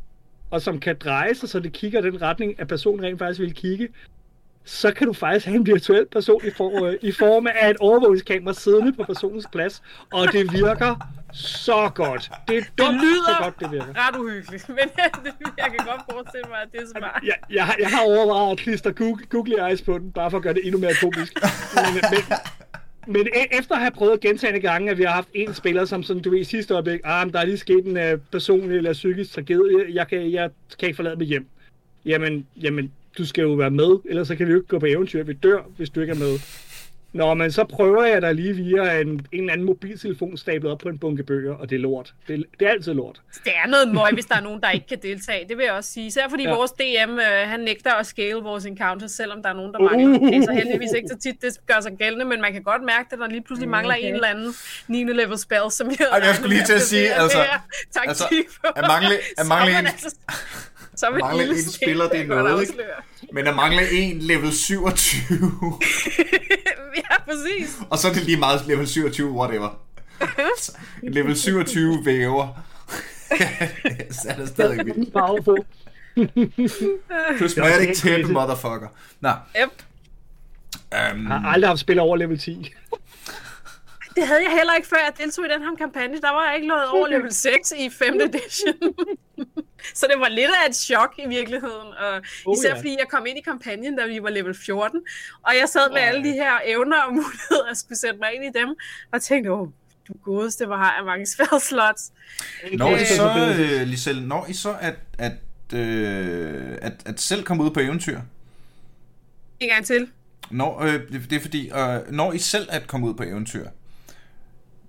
og 0.50 0.62
som 0.62 0.80
kan 0.80 0.96
dreje 1.00 1.34
sig, 1.34 1.48
så 1.48 1.60
det 1.60 1.72
kigger 1.72 2.00
den 2.00 2.22
retning, 2.22 2.60
at 2.60 2.68
personen 2.68 3.04
rent 3.04 3.18
faktisk 3.18 3.40
vil 3.40 3.54
kigge, 3.54 3.88
så 4.64 4.92
kan 4.94 5.06
du 5.06 5.12
faktisk 5.12 5.46
have 5.46 5.56
en 5.56 5.66
virtuel 5.66 6.06
person 6.06 6.40
i, 6.46 6.50
for, 6.56 6.84
øh, 6.84 6.94
i 7.02 7.12
form 7.12 7.46
af 7.46 7.70
et 7.70 7.76
overvågningskamera 7.76 8.54
siddende 8.54 8.92
på 8.92 9.04
personens 9.04 9.46
plads, 9.52 9.82
og 10.12 10.32
det 10.32 10.52
virker 10.52 10.96
så 11.32 11.90
godt. 11.94 12.30
Det 12.48 12.56
er 12.58 12.62
dumt, 12.78 12.96
lyder- 13.00 13.24
så 13.26 13.42
godt 13.42 13.60
det 13.60 13.70
virker. 13.72 14.08
Ret 14.08 14.16
uhyggeligt, 14.20 14.68
men 14.68 14.78
jeg 15.58 15.66
kan 15.70 15.86
godt 15.86 16.00
forestille 16.10 16.48
mig, 16.48 16.58
at 16.62 16.68
det 16.72 16.80
er 16.80 16.86
smart. 16.98 17.22
Jeg, 17.26 17.34
jeg, 17.50 17.66
har, 17.66 17.76
jeg 17.80 17.88
har 17.88 18.02
overvejet 18.06 18.52
at 18.52 18.58
klistre 18.58 18.92
Google, 18.92 19.26
Google 19.26 19.68
Eyes 19.68 19.82
på 19.82 19.98
den, 19.98 20.12
bare 20.12 20.30
for 20.30 20.36
at 20.38 20.42
gøre 20.42 20.54
det 20.54 20.62
endnu 20.64 20.80
mere 20.80 20.94
komisk. 21.02 21.32
Men, 21.74 22.02
men, 22.10 22.22
men 23.14 23.26
e- 23.26 23.58
efter 23.58 23.74
at 23.74 23.80
have 23.80 23.90
prøvet 23.90 24.20
gentagende 24.20 24.60
gange, 24.60 24.90
at 24.90 24.98
vi 24.98 25.02
har 25.02 25.12
haft 25.12 25.28
en 25.34 25.54
spiller, 25.54 25.84
som 25.84 26.02
sådan, 26.02 26.22
du 26.22 26.30
ved, 26.30 26.38
i 26.38 26.44
sidste 26.44 26.74
øjeblik, 26.74 27.00
ah, 27.04 27.26
men 27.26 27.32
der 27.34 27.40
er 27.40 27.44
lige 27.44 27.58
sket 27.58 27.84
en 27.86 27.96
uh, 28.12 28.20
personlig 28.32 28.76
eller 28.76 28.92
psykisk 28.92 29.32
tragedie, 29.34 29.84
jeg 29.94 30.08
kan, 30.08 30.32
jeg 30.32 30.50
kan 30.78 30.86
ikke 30.88 30.96
forlade 30.96 31.16
mit 31.16 31.28
hjem. 31.28 31.46
Jamen, 32.04 32.46
jamen, 32.62 32.92
du 33.18 33.26
skal 33.26 33.42
jo 33.42 33.52
være 33.52 33.70
med, 33.70 33.98
ellers 34.10 34.28
så 34.28 34.36
kan 34.36 34.46
vi 34.46 34.52
jo 34.52 34.58
ikke 34.58 34.68
gå 34.68 34.78
på 34.78 34.86
eventyr. 34.86 35.22
Vi 35.24 35.32
dør, 35.32 35.58
hvis 35.76 35.90
du 35.90 36.00
ikke 36.00 36.10
er 36.10 36.16
med. 36.18 36.38
Nå, 37.14 37.34
men 37.34 37.52
så 37.52 37.64
prøver 37.64 38.04
jeg 38.04 38.22
da 38.22 38.32
lige 38.32 38.54
via 38.56 39.00
en, 39.00 39.08
en 39.08 39.26
eller 39.32 39.52
anden 39.52 39.66
mobiltelefon 39.66 40.36
stablet 40.36 40.72
op 40.72 40.78
på 40.78 40.88
en 40.88 40.98
bunke 40.98 41.22
bøger, 41.22 41.54
og 41.54 41.70
det 41.70 41.76
er 41.76 41.80
lort. 41.80 42.12
Det, 42.28 42.44
det 42.60 42.66
er 42.66 42.70
altid 42.70 42.94
lort. 42.94 43.20
Det 43.44 43.52
er 43.64 43.68
noget 43.68 43.94
møg, 43.94 44.12
hvis 44.12 44.24
der 44.24 44.36
er 44.36 44.40
nogen, 44.40 44.60
der 44.60 44.70
ikke 44.70 44.86
kan 44.86 44.98
deltage. 45.02 45.48
Det 45.48 45.56
vil 45.56 45.64
jeg 45.64 45.72
også 45.72 45.92
sige. 45.92 46.06
Især 46.06 46.28
fordi 46.28 46.42
Ja. 46.42 46.54
vores 46.54 46.70
DM, 46.72 47.10
øh, 47.18 47.48
han 47.48 47.60
nægter 47.60 47.92
at 47.94 48.06
scale 48.06 48.34
vores 48.34 48.66
encounters, 48.66 49.10
selvom 49.12 49.42
der 49.42 49.48
er 49.48 49.54
nogen, 49.54 49.72
der 49.72 49.78
mangler. 49.78 50.18
Uh. 50.20 50.26
Det 50.26 50.36
er 50.36 50.42
så 50.44 50.52
heldigvis 50.52 50.92
ikke 50.96 51.08
så 51.08 51.18
tit, 51.18 51.42
det 51.42 51.58
gør 51.66 51.80
sig 51.80 51.92
gældende, 51.98 52.24
men 52.24 52.40
man 52.40 52.52
kan 52.52 52.62
godt 52.62 52.82
mærke, 52.82 53.08
at 53.12 53.18
der 53.18 53.28
lige 53.28 53.42
pludselig 53.42 53.68
mangler 53.70 53.94
Okay. 53.94 54.08
en 54.08 54.14
eller 54.14 54.28
anden 54.28 54.54
9. 54.88 55.04
level 55.04 55.38
spell, 55.38 55.70
som 55.70 55.90
jeg, 55.90 56.06
Ej, 56.12 56.18
jeg 56.26 56.34
skulle 56.34 56.54
lige 56.54 56.66
til 56.70 56.72
at 56.74 56.82
sige, 56.82 57.14
altså, 57.14 57.38
taktik 57.96 58.08
altså, 58.08 58.24
for. 58.60 58.72
at 58.78 58.84
mangle- 58.84 59.20
at 59.38 59.46
mangle 59.54 59.72
er 59.74 59.78
en- 59.78 59.86
altså, 59.86 60.16
så 60.96 61.06
er 61.06 61.10
man 61.10 61.20
mangle 61.20 61.38
lille 61.44 61.62
en 61.64 61.70
spiller, 61.70 62.08
det 62.08 62.20
er 62.20 62.26
noget, 62.26 62.62
ikke? 62.62 62.74
Men 63.32 63.46
at 63.46 63.56
mangle 63.56 63.90
en 63.92 64.18
level 64.18 64.52
27, 64.52 65.38
ja, 66.96 67.18
præcis. 67.24 67.78
og 67.90 67.98
så 67.98 68.08
er 68.08 68.12
det 68.12 68.22
lige 68.22 68.36
meget 68.38 68.66
level 68.66 68.88
27, 68.88 69.30
whatever. 69.30 69.78
Level 71.02 71.36
27 71.36 71.98
væver. 72.04 72.64
så 74.10 74.28
er 74.28 74.36
det 74.36 74.48
stadig 74.48 74.86
vildt. 74.86 75.12
Prismatic 77.38 78.00
crazy. 78.00 78.30
motherfucker. 78.30 78.88
Nå, 79.20 79.28
Yep. 79.30 79.68
um, 81.14 81.26
Jeg 81.30 81.38
har 81.40 81.48
aldrig 81.52 81.68
haft 81.70 81.80
spil 81.80 81.98
over 81.98 82.16
level 82.16 82.38
10. 82.38 82.72
Det 84.16 84.26
havde 84.26 84.42
jeg 84.42 84.52
heller 84.52 84.74
ikke, 84.74 84.88
før 84.88 84.96
jeg 84.96 85.12
deltog 85.18 85.44
i 85.46 85.48
den 85.48 85.62
her 85.62 85.76
kampagne. 85.78 86.20
Der 86.20 86.30
var 86.30 86.46
jeg 86.46 86.54
ikke 86.56 86.68
noget 86.68 86.88
over 86.88 87.08
level 87.08 87.32
6 87.32 87.72
i 87.78 87.90
5. 87.90 88.14
edition. 88.20 88.74
så 89.98 90.06
det 90.10 90.20
var 90.20 90.28
lidt 90.28 90.50
af 90.64 90.68
et 90.68 90.76
chok 90.76 91.14
i 91.18 91.28
virkeligheden. 91.28 91.88
Og 92.04 92.22
Oh, 92.46 92.54
især 92.58 92.68
ja. 92.68 92.78
fordi 92.78 92.96
jeg 92.98 93.08
kom 93.08 93.26
ind 93.26 93.38
i 93.38 93.40
kampagnen, 93.40 93.96
da 93.98 94.06
vi 94.06 94.22
var 94.22 94.30
level 94.30 94.54
14. 94.54 95.00
Og 95.42 95.52
jeg 95.60 95.68
sad 95.68 95.90
med 95.90 96.00
Ej. 96.00 96.08
alle 96.08 96.24
de 96.24 96.32
her 96.32 96.52
evner 96.66 97.00
og 97.02 97.12
muligheder, 97.20 97.70
og 97.70 97.76
skulle 97.76 97.98
sætte 97.98 98.18
mig 98.18 98.34
ind 98.34 98.44
i 98.44 98.58
dem. 98.58 98.68
Og 99.12 99.22
tænkte, 99.22 99.52
åh, 99.52 99.68
du 100.08 100.12
godeste, 100.24 100.66
hvor 100.66 100.76
har 100.76 100.94
jeg 100.96 101.04
mange 101.04 101.26
spell 101.26 101.60
slots. 101.60 102.12
når 102.72 102.96
I 102.96 103.04
så, 103.04 103.56
øh, 103.58 103.86
Lisel, 103.86 104.22
når 104.22 104.46
I 104.48 104.52
så 104.52 104.76
at, 104.80 104.94
at, 105.18 105.32
øh, 105.78 106.78
at, 106.82 106.92
at 107.06 107.20
selv 107.20 107.44
komme 107.44 107.64
ud 107.64 107.70
på 107.70 107.80
eventyr, 107.80 108.20
En 109.60 109.68
gang 109.68 109.86
til. 109.86 110.08
Når, 110.50 110.80
øh, 110.82 110.92
det, 110.92 111.30
det 111.30 111.36
er 111.36 111.40
fordi, 111.40 111.70
øh, 111.70 112.12
når 112.12 112.32
I 112.32 112.38
selv 112.38 112.68
at 112.70 112.86
komme 112.86 113.06
ud 113.08 113.14
på 113.14 113.22
eventyr, 113.22 113.68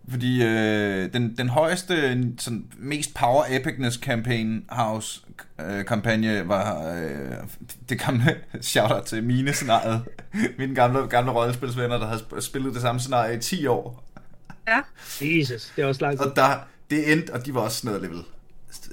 fordi 0.10 0.43
øh, 0.43 1.14
den, 1.14 1.38
den 1.38 1.49
højeste, 1.49 2.24
sådan, 2.38 2.66
mest 2.78 3.14
power 3.14 3.43
epicness 3.49 3.97
campaign 3.97 4.66
house 4.70 5.22
øh, 5.62 5.86
kampagne 5.86 6.47
var 6.47 6.93
øh, 6.93 7.32
det 7.89 7.99
gamle 7.99 8.36
shout 8.62 9.04
til 9.06 9.24
mine 9.24 9.54
scenariet. 9.54 10.01
Mine 10.60 10.76
gamle, 10.76 11.08
gamle 11.08 11.32
rollespilsvenner, 11.32 11.97
der 11.97 12.08
havde 12.08 12.22
sp- 12.22 12.41
spillet 12.41 12.74
det 12.74 12.82
samme 12.82 13.01
scenarie 13.01 13.38
i 13.38 13.39
10 13.39 13.68
år. 13.68 14.04
Ja. 14.68 14.82
Jesus, 15.22 15.72
det 15.76 15.84
er 15.84 15.88
også 15.88 16.01
lang 16.01 16.18
tid. 16.18 16.26
Og 16.26 16.36
der, 16.36 16.68
det 16.89 17.12
endte, 17.12 17.34
og 17.34 17.45
de 17.45 17.54
var 17.54 17.62
også 17.62 17.78
sådan 17.78 17.95
noget 17.95 18.10
level, 18.12 18.24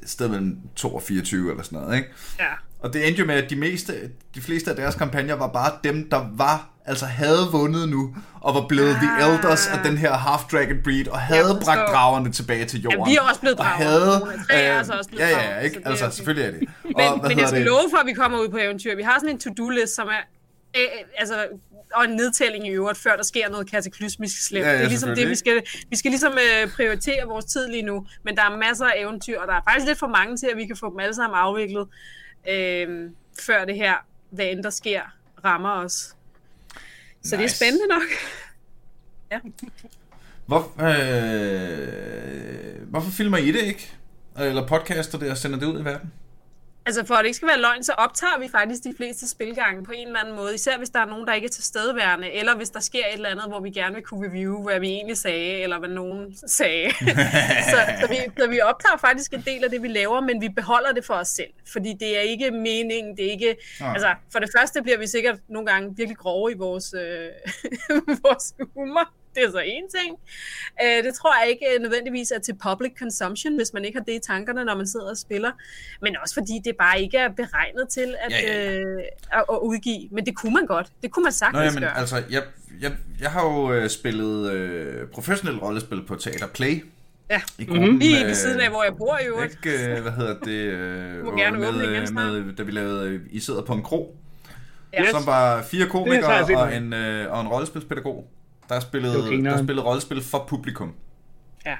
sted 0.06 0.28
mellem 0.28 0.58
2 0.76 0.94
og 0.94 1.02
24 1.02 1.50
eller 1.50 1.62
sådan 1.62 1.78
noget, 1.78 1.96
ikke? 1.96 2.08
Ja. 2.38 2.52
Og 2.80 2.92
det 2.92 3.06
endte 3.06 3.20
jo 3.20 3.26
med, 3.26 3.34
at 3.34 3.50
de, 3.50 3.56
meste, 3.56 4.10
de 4.34 4.40
fleste 4.40 4.70
af 4.70 4.76
deres 4.76 4.94
kampagner 4.94 5.34
var 5.34 5.48
bare 5.48 5.72
dem, 5.84 6.10
der 6.10 6.30
var, 6.32 6.70
altså 6.90 7.06
havde 7.06 7.42
vundet 7.52 7.88
nu, 7.88 8.14
og 8.40 8.54
var 8.54 8.66
blevet 8.68 8.94
ah. 8.94 9.00
the 9.02 9.10
elders 9.26 9.66
af 9.66 9.78
den 9.84 9.96
her 9.98 10.12
half-dragon 10.12 10.82
breed, 10.84 11.08
og 11.08 11.20
havde 11.20 11.42
forstår. 11.42 11.64
bragt 11.64 11.90
dragerne 11.94 12.32
tilbage 12.32 12.64
til 12.64 12.82
jorden. 12.82 12.98
Ja, 12.98 13.04
vi 13.10 13.16
er 13.16 13.20
også 13.20 13.40
blevet 13.40 13.58
og 13.58 13.64
drager. 13.64 13.84
havde, 13.84 14.18
Nogle 14.18 14.32
af 14.32 14.38
tre 14.46 14.54
er 14.54 14.78
altså 14.78 14.92
også 14.92 15.10
blevet 15.10 15.22
ja, 15.22 15.38
ja, 15.38 15.54
ja, 15.54 15.60
ikke? 15.60 15.80
Altså, 15.84 16.10
selvfølgelig 16.10 16.46
er 16.48 16.52
det. 16.58 16.60
Og, 16.60 16.68
Men, 16.84 17.20
hvad 17.20 17.30
men 17.30 17.38
jeg 17.38 17.48
skal 17.48 17.60
det? 17.60 17.66
love 17.66 17.90
for, 17.90 17.98
at 17.98 18.06
vi 18.06 18.12
kommer 18.12 18.38
ud 18.38 18.48
på 18.48 18.58
eventyr. 18.60 18.96
Vi 18.96 19.02
har 19.02 19.16
sådan 19.18 19.34
en 19.34 19.40
to-do-list, 19.40 19.94
som 19.94 20.08
er 20.08 20.22
øh, 20.76 20.82
altså, 21.18 21.46
og 21.94 22.04
en 22.04 22.10
nedtælling 22.10 22.66
i 22.66 22.70
øvrigt, 22.70 22.98
før 22.98 23.16
der 23.16 23.22
sker 23.22 23.50
noget 23.50 23.70
kataklysmisk 23.70 24.46
slemt. 24.46 24.66
Ja, 24.66 24.70
ja, 24.72 24.78
det 24.78 24.84
er 24.84 24.88
ligesom 24.88 25.14
det, 25.14 25.28
vi 25.28 25.34
skal, 25.34 25.62
vi 25.90 25.96
skal 25.96 26.10
ligesom 26.10 26.32
øh, 26.32 26.70
prioritere 26.76 27.26
vores 27.26 27.44
tid 27.44 27.68
lige 27.68 27.82
nu. 27.82 28.06
Men 28.24 28.36
der 28.36 28.42
er 28.42 28.56
masser 28.56 28.86
af 28.86 28.92
eventyr, 28.96 29.40
og 29.40 29.48
der 29.48 29.54
er 29.54 29.60
faktisk 29.68 29.86
lidt 29.86 29.98
for 29.98 30.06
mange 30.06 30.36
til, 30.36 30.46
at 30.46 30.56
vi 30.56 30.66
kan 30.66 30.76
få 30.76 30.90
dem 30.90 31.00
alle 31.00 31.14
sammen 31.14 31.38
afviklet, 31.38 31.88
øh, 32.48 33.10
før 33.40 33.64
det 33.64 33.74
her, 33.74 33.94
hvad 34.30 34.46
end 34.46 34.62
der 34.62 34.70
sker, 34.70 35.00
rammer 35.44 35.70
os. 35.70 36.14
Så 37.22 37.36
nice. 37.36 37.36
det 37.36 37.44
er 37.44 37.48
spændende 37.48 37.86
nok. 37.86 38.02
Hvor, 40.46 40.72
øh, 40.80 42.88
hvorfor 42.88 43.10
filmer 43.10 43.38
I 43.38 43.52
det 43.52 43.62
ikke? 43.62 43.92
Eller 44.38 44.66
podcaster 44.66 45.18
det 45.18 45.30
og 45.30 45.36
sender 45.36 45.58
det 45.58 45.66
ud 45.66 45.80
i 45.80 45.84
verden? 45.84 46.12
Altså 46.90 47.04
for 47.04 47.14
at 47.14 47.18
det 47.18 47.26
ikke 47.26 47.36
skal 47.36 47.48
være 47.48 47.60
løgn, 47.60 47.84
så 47.84 47.92
optager 47.92 48.38
vi 48.38 48.48
faktisk 48.48 48.84
de 48.84 48.94
fleste 48.96 49.28
spilgange 49.28 49.84
på 49.84 49.92
en 49.92 50.06
eller 50.06 50.20
anden 50.20 50.36
måde. 50.36 50.54
Især 50.54 50.78
hvis 50.78 50.90
der 50.90 51.00
er 51.00 51.04
nogen, 51.04 51.26
der 51.26 51.32
ikke 51.34 51.44
er 51.44 51.50
tilstedeværende, 51.50 52.32
eller 52.32 52.56
hvis 52.56 52.70
der 52.70 52.80
sker 52.80 52.98
et 52.98 53.12
eller 53.12 53.28
andet, 53.28 53.44
hvor 53.48 53.60
vi 53.60 53.70
gerne 53.70 53.94
vil 53.94 54.04
kunne 54.04 54.28
review, 54.28 54.62
hvad 54.62 54.80
vi 54.80 54.88
egentlig 54.88 55.16
sagde, 55.16 55.62
eller 55.62 55.78
hvad 55.78 55.88
nogen 55.88 56.36
sagde. 56.46 56.90
så, 57.72 57.78
så, 58.00 58.06
vi, 58.08 58.16
så 58.38 58.48
vi 58.48 58.60
optager 58.60 58.96
faktisk 59.00 59.32
en 59.32 59.42
del 59.46 59.64
af 59.64 59.70
det, 59.70 59.82
vi 59.82 59.88
laver, 59.88 60.20
men 60.20 60.40
vi 60.40 60.48
beholder 60.48 60.92
det 60.92 61.04
for 61.04 61.14
os 61.14 61.28
selv. 61.28 61.52
Fordi 61.72 61.94
det 62.00 62.16
er 62.16 62.20
ikke 62.20 62.50
meningen, 62.50 63.16
det 63.16 63.26
er 63.26 63.30
ikke... 63.30 63.56
Nej. 63.80 63.92
Altså, 63.92 64.14
for 64.32 64.38
det 64.38 64.50
første 64.58 64.82
bliver 64.82 64.98
vi 64.98 65.06
sikkert 65.06 65.38
nogle 65.48 65.66
gange 65.66 65.96
virkelig 65.96 66.18
grove 66.18 66.52
i 66.52 66.54
vores, 66.54 66.94
øh, 66.94 67.28
vores 68.24 68.54
humor. 68.74 69.19
Det 69.34 69.44
er 69.44 69.50
så 69.50 69.58
en 69.58 69.82
ting. 69.98 70.16
Øh, 70.84 71.04
det 71.04 71.14
tror 71.14 71.42
jeg 71.42 71.50
ikke 71.50 71.66
nødvendigvis 71.80 72.30
er 72.30 72.38
til 72.38 72.54
public 72.68 72.92
consumption, 72.98 73.56
hvis 73.56 73.72
man 73.72 73.84
ikke 73.84 73.98
har 73.98 74.04
det 74.04 74.12
i 74.12 74.18
tankerne, 74.18 74.64
når 74.64 74.76
man 74.76 74.86
sidder 74.88 75.10
og 75.10 75.16
spiller. 75.16 75.50
Men 76.02 76.16
også 76.22 76.34
fordi 76.34 76.52
det 76.64 76.76
bare 76.76 77.02
ikke 77.02 77.18
er 77.18 77.28
beregnet 77.28 77.88
til 77.88 78.14
at, 78.20 78.32
Ja, 78.32 78.52
ja, 78.52 78.70
ja. 78.72 78.78
Øh, 78.80 79.02
at, 79.32 79.44
at 79.52 79.58
udgive. 79.62 80.08
Men 80.10 80.26
det 80.26 80.36
kunne 80.36 80.54
man 80.54 80.66
godt. 80.66 80.86
Det 81.02 81.10
kunne 81.12 81.22
man 81.22 81.30
Nå, 81.30 81.34
sagtens 81.34 81.64
jamen, 81.64 81.80
gøre. 81.82 81.98
altså, 81.98 82.16
jeg, 82.30 82.42
jeg, 82.80 82.92
jeg 83.20 83.30
har 83.30 83.44
jo 83.44 83.72
øh, 83.72 83.88
spillet 83.90 84.52
øh, 84.52 85.08
professionelt 85.08 85.62
rollespil 85.62 86.02
på 86.06 86.14
Teater 86.14 86.46
Play. 86.46 86.84
Ja. 87.30 87.40
I 87.58 87.64
gruppen 87.64 87.98
Lige 87.98 88.18
med- 88.18 88.26
ved 88.26 88.34
siden 88.34 88.60
af, 88.60 88.70
hvor 88.70 88.84
jeg 88.84 88.96
bor 88.96 89.18
i 89.18 89.26
øvrigt. 89.26 89.52
Ikke, 89.66 89.94
øh, 89.96 90.02
hvad 90.02 90.12
hedder 90.12 90.38
det? 90.38 90.50
Øh, 90.60 91.24
må 91.24 91.36
gerne 91.36 91.68
åbne 91.68 91.82
igen 91.84 91.92
med, 91.92 92.06
snart. 92.06 92.32
med, 92.46 92.54
da 92.56 92.62
vi 92.62 92.70
lavede 92.72 93.08
øh, 93.10 93.20
I 93.30 93.40
sidder 93.40 93.62
på 93.62 93.72
en 93.72 93.82
kro, 93.82 94.16
Ja. 94.92 95.02
Yes. 95.02 95.10
som 95.10 95.26
var 95.26 95.62
fire 95.62 95.86
komikere 95.86 96.56
og 96.56 96.76
en, 96.76 96.92
øh, 96.92 97.32
og 97.32 97.40
en 97.40 97.48
rollespilspædagog, 97.48 98.30
der 98.74 98.80
spillede, 98.80 99.22
grineren. 99.22 99.44
der 99.58 99.64
spillede 99.64 99.86
rollespil 99.86 100.22
for 100.22 100.44
publikum. 100.48 100.94
Ja. 101.66 101.76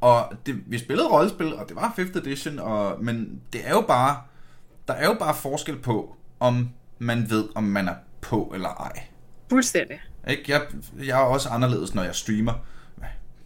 Og 0.00 0.32
det, 0.46 0.62
vi 0.66 0.78
spillede 0.78 1.08
rollespil, 1.08 1.54
og 1.54 1.68
det 1.68 1.76
var 1.76 1.94
5th 1.98 2.18
edition, 2.18 2.58
og, 2.58 3.04
men 3.04 3.40
det 3.52 3.60
er 3.64 3.70
jo 3.70 3.80
bare, 3.80 4.16
der 4.88 4.94
er 4.94 5.04
jo 5.06 5.16
bare 5.18 5.34
forskel 5.34 5.78
på, 5.78 6.16
om 6.40 6.68
man 6.98 7.30
ved, 7.30 7.48
om 7.54 7.64
man 7.64 7.88
er 7.88 7.94
på 8.20 8.52
eller 8.54 8.68
ej. 8.68 9.02
Fuldstændig. 9.50 10.00
Ikke? 10.28 10.42
Jeg, 10.48 10.62
jeg 11.04 11.20
er 11.20 11.24
også 11.24 11.48
anderledes, 11.48 11.94
når 11.94 12.02
jeg 12.02 12.14
streamer. 12.14 12.52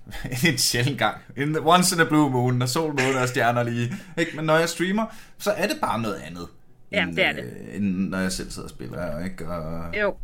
en 0.49 0.59
sjældent 0.59 0.99
gang. 0.99 1.16
In 1.37 1.55
the, 1.55 1.66
once 1.66 1.95
in 1.95 2.01
a 2.01 2.05
blue 2.05 2.31
moon, 2.31 2.55
når 2.55 2.66
sol, 2.66 2.91
måne 2.91 3.21
og 3.23 3.29
stjerner 3.29 3.62
lige. 3.62 3.93
Ikke? 4.19 4.37
Men 4.37 4.45
når 4.45 4.57
jeg 4.57 4.69
streamer, 4.69 5.07
så 5.39 5.51
er 5.51 5.66
det 5.66 5.77
bare 5.81 6.01
noget 6.01 6.14
andet. 6.14 6.49
Ja, 6.93 7.03
end, 7.03 7.16
det 7.16 7.25
er 7.25 7.33
det. 7.33 7.45
Øh, 7.45 7.77
end 7.77 8.09
når 8.09 8.19
jeg 8.19 8.33
selv 8.33 8.51
sidder 8.51 8.66
og 8.66 8.71
spiller. 8.71 9.25
Ikke? 9.25 9.49
Og, 9.49 9.97
Jo. 9.97 10.16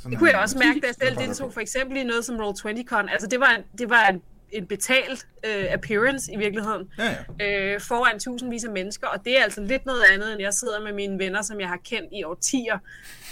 Sådan 0.00 0.10
Det 0.10 0.18
kunne 0.18 0.30
jeg 0.30 0.38
også 0.40 0.58
mærke, 0.58 0.80
da 0.80 0.86
jeg 0.86 0.94
selv 0.94 1.16
deltog 1.16 1.52
for 1.52 1.60
eksempel 1.60 1.96
i 1.96 2.04
noget 2.04 2.24
som 2.24 2.36
Roll20Con. 2.36 3.12
Altså 3.12 3.26
det 3.30 3.40
var, 3.40 3.50
en- 3.50 3.78
det 3.78 3.90
var 3.90 4.06
en, 4.06 4.22
en 4.52 4.66
betalt 4.66 5.26
øh, 5.46 5.64
appearance 5.70 6.32
i 6.32 6.36
virkeligheden. 6.36 6.88
Ja, 6.98 7.16
ja. 7.40 7.74
øh, 7.74 7.80
foran 7.80 8.18
tusindvis 8.20 8.64
af 8.64 8.70
mennesker, 8.72 9.06
og 9.06 9.24
det 9.24 9.38
er 9.38 9.42
altså 9.42 9.60
lidt 9.62 9.86
noget 9.86 10.02
andet, 10.12 10.32
end 10.32 10.40
jeg 10.40 10.54
sidder 10.54 10.80
med 10.80 10.92
mine 10.92 11.18
venner, 11.18 11.42
som 11.42 11.60
jeg 11.60 11.68
har 11.68 11.78
kendt 11.84 12.08
i 12.12 12.24
årtier 12.24 12.78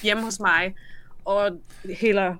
hjemme 0.03 0.23
hos 0.23 0.41
mig, 0.41 0.75
og 1.29 1.53
hælder 1.95 2.35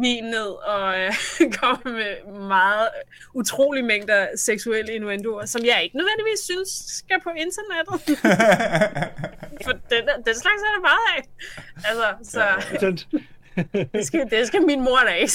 vin 0.00 0.24
ned 0.24 0.50
og 0.74 1.00
øh, 1.00 1.12
kommer 1.58 1.90
med 1.98 2.12
meget 2.48 2.88
utrolig 3.34 3.84
mængder 3.84 4.26
seksuelle 4.36 4.94
innuendoer, 4.94 5.46
som 5.46 5.64
jeg 5.64 5.80
ikke 5.84 5.96
nødvendigvis 5.96 6.40
synes 6.40 6.68
skal 6.86 7.16
på 7.22 7.30
internettet. 7.44 8.18
For 9.64 9.72
den, 9.72 10.02
den 10.26 10.34
slags 10.42 10.60
er 10.68 10.72
der 10.76 10.82
meget 10.90 11.06
af. 11.16 11.22
Altså, 11.88 12.30
så 12.32 12.42
det 13.94 14.06
skal, 14.06 14.30
det 14.30 14.46
skal 14.46 14.62
min 14.66 14.80
mor 14.80 14.98
da 15.08 15.12
ikke. 15.12 15.32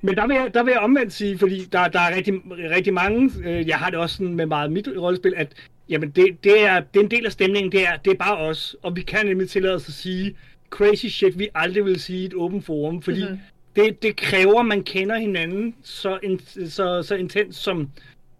Men 0.00 0.16
der 0.16 0.26
vil, 0.26 0.36
jeg, 0.36 0.54
der 0.54 0.62
vil 0.62 0.70
jeg 0.70 0.80
omvendt 0.80 1.12
sige, 1.12 1.38
fordi 1.38 1.64
der, 1.64 1.88
der 1.88 2.00
er 2.00 2.16
rigtig, 2.16 2.34
rigtig 2.70 2.94
mange, 2.94 3.32
øh, 3.44 3.68
jeg 3.68 3.78
har 3.78 3.90
det 3.90 3.98
også 3.98 4.16
sådan 4.16 4.34
med 4.34 4.46
meget 4.46 4.72
mit 4.72 4.88
rollespil, 4.98 5.34
at 5.36 5.48
jamen 5.88 6.10
det, 6.10 6.44
det, 6.44 6.64
er, 6.64 6.80
det 6.80 7.00
er 7.00 7.04
en 7.04 7.10
del 7.10 7.26
af 7.26 7.32
stemningen, 7.32 7.72
det 7.72 7.86
er, 7.86 7.96
det 7.96 8.10
er 8.10 8.16
bare 8.16 8.36
os, 8.36 8.76
og 8.82 8.96
vi 8.96 9.02
kan 9.02 9.26
nemlig 9.26 9.50
tillade 9.50 9.74
os 9.74 9.88
at 9.88 9.94
sige 9.94 10.36
crazy 10.72 11.06
shit, 11.06 11.38
vi 11.38 11.48
aldrig 11.54 11.84
vil 11.84 12.00
sige 12.00 12.22
i 12.22 12.24
et 12.24 12.34
åbent 12.34 12.64
forum, 12.66 13.02
fordi 13.02 13.20
Mhm. 13.22 13.30
mm-hmm. 13.30 13.84
det, 13.84 14.02
det 14.02 14.16
kræver, 14.16 14.60
at 14.60 14.66
man 14.66 14.82
kender 14.82 15.16
hinanden 15.16 15.74
så, 15.82 16.18
in, 16.22 16.40
så, 16.68 17.02
så 17.02 17.14
intens, 17.14 17.56
som 17.56 17.90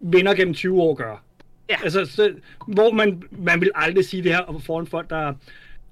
venner 0.01 0.35
gennem 0.35 0.55
20 0.55 0.83
år 0.83 0.95
gør. 0.95 1.23
Ja. 1.71 1.77
Altså, 1.85 2.05
så, 2.05 2.33
hvor 2.69 2.93
man, 2.93 3.23
man 3.31 3.61
vil 3.61 3.71
aldrig 3.75 4.05
sige 4.05 4.23
det 4.23 4.33
her 4.33 4.61
foran 4.65 4.87
folk, 4.87 5.11
der, 5.11 5.35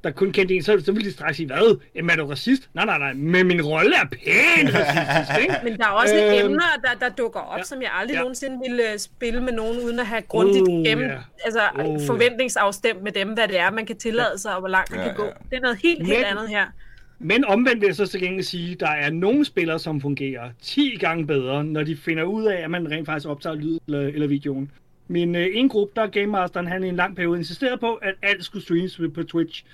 der 0.04 0.10
kun 0.10 0.32
kendte 0.32 0.54
en, 0.54 0.62
så, 0.62 0.82
så 0.84 0.92
vil 0.92 1.04
de 1.04 1.12
straks 1.12 1.36
sige, 1.36 1.46
hvad? 1.46 1.78
Jamen, 1.94 2.10
er 2.10 2.16
du 2.16 2.24
racist? 2.26 2.68
Nej, 2.74 2.84
nej, 2.84 2.98
nej, 2.98 3.12
men 3.12 3.46
min 3.46 3.62
rolle 3.62 3.96
er 3.96 4.04
pæn 4.12 4.68
racistisk, 4.74 5.40
ikke? 5.42 5.54
Men 5.64 5.78
der 5.78 5.84
er 5.84 5.90
også 5.90 6.14
Øhm, 6.16 6.24
øhm, 6.34 6.44
emner, 6.46 6.62
der, 6.84 7.08
der 7.08 7.14
dukker 7.14 7.40
op, 7.40 7.58
ja, 7.58 7.62
som 7.62 7.82
jeg 7.82 7.90
aldrig 8.00 8.14
ja. 8.14 8.20
nogensinde 8.20 8.58
ville 8.68 8.92
øh, 8.92 8.98
spille 8.98 9.42
med 9.42 9.52
nogen, 9.52 9.78
uden 9.84 9.98
at 10.00 10.06
have 10.06 10.22
grundigt 10.22 10.68
Uh, 10.68 10.84
gennem, 10.84 11.06
ja. 11.06 11.16
altså 11.44 11.60
Uh, 11.78 11.88
uh, 11.88 12.00
forventningsafstemt 12.06 13.02
med 13.02 13.12
dem, 13.12 13.28
hvad 13.28 13.48
det 13.48 13.58
er, 13.58 13.70
man 13.70 13.86
kan 13.86 13.96
tillade 13.96 14.38
sig, 14.38 14.54
og 14.54 14.60
hvor 14.60 14.68
langt 14.68 14.90
man 14.90 15.00
Ja, 15.00 15.06
kan 15.06 15.14
gå. 15.16 15.24
ja. 15.24 15.30
Det 15.50 15.56
er 15.56 15.60
noget 15.60 15.78
helt, 15.82 16.06
helt 16.06 16.18
Men- 16.18 16.26
andet 16.26 16.48
her. 16.48 16.64
Men 17.22 17.44
omvendt 17.44 17.80
vil 17.80 17.86
jeg 17.86 17.96
så 17.96 18.06
til 18.06 18.20
gengæld 18.20 18.44
sige, 18.44 18.72
at 18.72 18.80
der 18.80 18.88
er 18.88 19.10
nogle 19.10 19.44
spillere, 19.44 19.78
som 19.78 20.00
fungerer 20.00 20.50
10 20.62 20.96
gange 21.00 21.26
bedre, 21.26 21.64
når 21.64 21.82
de 21.82 21.96
finder 21.96 22.24
ud 22.24 22.44
af, 22.44 22.56
at 22.64 22.70
man 22.70 22.90
rent 22.90 23.06
faktisk 23.06 23.28
optager 23.28 23.56
lyd 23.56 23.78
eller, 23.86 24.00
eller 24.00 24.26
videoen. 24.26 24.70
Min 25.10 25.36
øh, 25.36 25.46
en 25.52 25.68
gruppe, 25.68 25.92
der 25.96 26.02
er 26.02 26.06
Game 26.06 26.26
Masteren, 26.26 26.66
han 26.66 26.84
i 26.84 26.88
en 26.88 26.96
lang 26.96 27.16
periode 27.16 27.38
insisterede 27.38 27.78
på, 27.78 27.94
at 27.94 28.14
alt 28.22 28.44
skulle 28.44 28.62
streames 28.62 29.00
på 29.14 29.22
Twitch. 29.22 29.64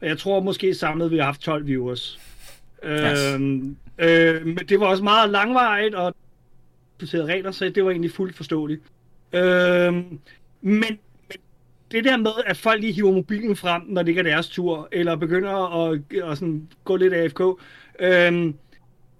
Og 0.00 0.08
jeg 0.08 0.18
tror 0.18 0.40
måske 0.40 0.74
samlet, 0.74 1.10
vi 1.10 1.16
har 1.16 1.24
haft 1.24 1.40
12 1.40 1.66
viewers. 1.66 2.20
Yes. 2.86 3.34
Øhm, 3.34 3.76
øh, 3.98 4.46
men 4.46 4.56
det 4.56 4.80
var 4.80 4.86
også 4.86 5.02
meget 5.02 5.30
langvarigt, 5.30 5.94
og 5.94 6.14
diskuterede 7.00 7.32
regler, 7.32 7.50
så 7.50 7.68
det 7.68 7.84
var 7.84 7.90
egentlig 7.90 8.10
fuldt 8.10 8.36
forståeligt. 8.36 8.82
Øhm, 9.32 9.94
men, 9.94 10.18
men 10.62 10.98
det 11.90 12.04
der 12.04 12.16
med, 12.16 12.32
at 12.46 12.56
folk 12.56 12.80
lige 12.80 12.92
hiver 12.92 13.12
mobilen 13.12 13.56
frem, 13.56 13.82
når 13.86 14.02
det 14.02 14.08
ikke 14.08 14.18
er 14.18 14.22
deres 14.22 14.48
tur, 14.48 14.88
eller 14.92 15.16
begynder 15.16 15.84
at, 15.90 16.00
at 16.30 16.38
sådan, 16.38 16.68
gå 16.84 16.96
lidt 16.96 17.14
AFK, 17.14 17.40
øhm, 18.00 18.54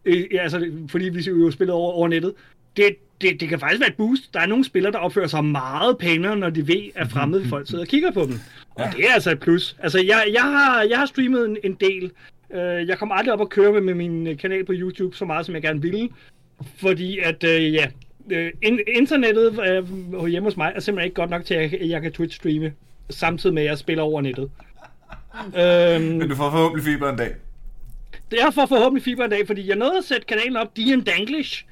øh, 0.04 0.24
ja, 0.32 0.42
altså, 0.42 0.72
fordi 0.88 1.08
vi 1.08 1.20
jo 1.20 1.50
spillet 1.50 1.74
over, 1.74 1.92
over 1.92 2.08
nettet, 2.08 2.34
det, 2.76 2.96
det, 3.20 3.40
det 3.40 3.48
kan 3.48 3.60
faktisk 3.60 3.80
være 3.80 3.90
et 3.90 3.96
boost. 3.96 4.34
Der 4.34 4.40
er 4.40 4.46
nogle 4.46 4.64
spillere, 4.64 4.92
der 4.92 4.98
opfører 4.98 5.26
sig 5.26 5.44
meget 5.44 5.98
pænere, 5.98 6.36
når 6.36 6.50
de 6.50 6.68
ved, 6.68 6.82
at 6.94 7.08
fremmede 7.10 7.48
folk 7.48 7.68
sidder 7.68 7.84
og 7.84 7.88
kigger 7.88 8.10
på 8.10 8.22
dem. 8.22 8.38
Og 8.74 8.84
det 8.96 9.08
er 9.08 9.14
altså 9.14 9.30
et 9.30 9.40
plus. 9.40 9.76
Altså, 9.82 9.98
jeg, 9.98 10.24
jeg, 10.32 10.42
har, 10.42 10.82
jeg 10.82 10.98
har 10.98 11.06
streamet 11.06 11.48
en, 11.48 11.56
en 11.64 11.74
del. 11.74 12.10
Øh, 12.54 12.88
jeg 12.88 12.98
kommer 12.98 13.14
aldrig 13.14 13.32
op 13.32 13.40
og 13.40 13.48
køre 13.48 13.72
med, 13.72 13.80
med 13.80 13.94
min 13.94 14.26
øh, 14.26 14.38
kanal 14.38 14.64
på 14.64 14.72
YouTube 14.74 15.16
så 15.16 15.24
meget, 15.24 15.46
som 15.46 15.54
jeg 15.54 15.62
gerne 15.62 15.82
ville. 15.82 16.08
Fordi 16.80 17.18
at, 17.18 17.44
øh, 17.44 17.72
ja, 17.74 17.86
øh, 18.30 18.52
in, 18.62 18.80
internettet 18.88 19.60
øh, 19.68 20.26
hjemme 20.26 20.46
hos 20.46 20.56
mig 20.56 20.72
er 20.76 20.80
simpelthen 20.80 21.06
ikke 21.06 21.14
godt 21.14 21.30
nok 21.30 21.44
til, 21.44 21.54
at 21.54 21.72
jeg, 21.72 21.80
jeg 21.82 22.02
kan 22.02 22.12
Twitch-streame, 22.12 22.70
samtidig 23.10 23.54
med, 23.54 23.62
at 23.62 23.68
jeg 23.68 23.78
spiller 23.78 24.02
over 24.02 24.20
nettet. 24.20 24.50
øhm, 25.56 26.02
Men 26.02 26.28
du 26.28 26.36
får 26.36 26.50
forhåbentlig 26.50 26.84
fiber 26.84 27.10
en 27.10 27.16
dag. 27.18 27.34
det 28.30 28.42
er 28.42 28.50
for 28.50 28.66
forhåbentlig 28.66 29.04
fiber 29.04 29.24
en 29.24 29.30
dag, 29.30 29.46
fordi 29.46 29.68
jeg 29.68 29.76
nåede 29.76 29.98
at 29.98 30.04
sætte 30.04 30.26
kanalen 30.26 30.56
op, 30.56 30.76
de 30.76 30.92
en 30.92 31.00
Danglish. 31.00 31.64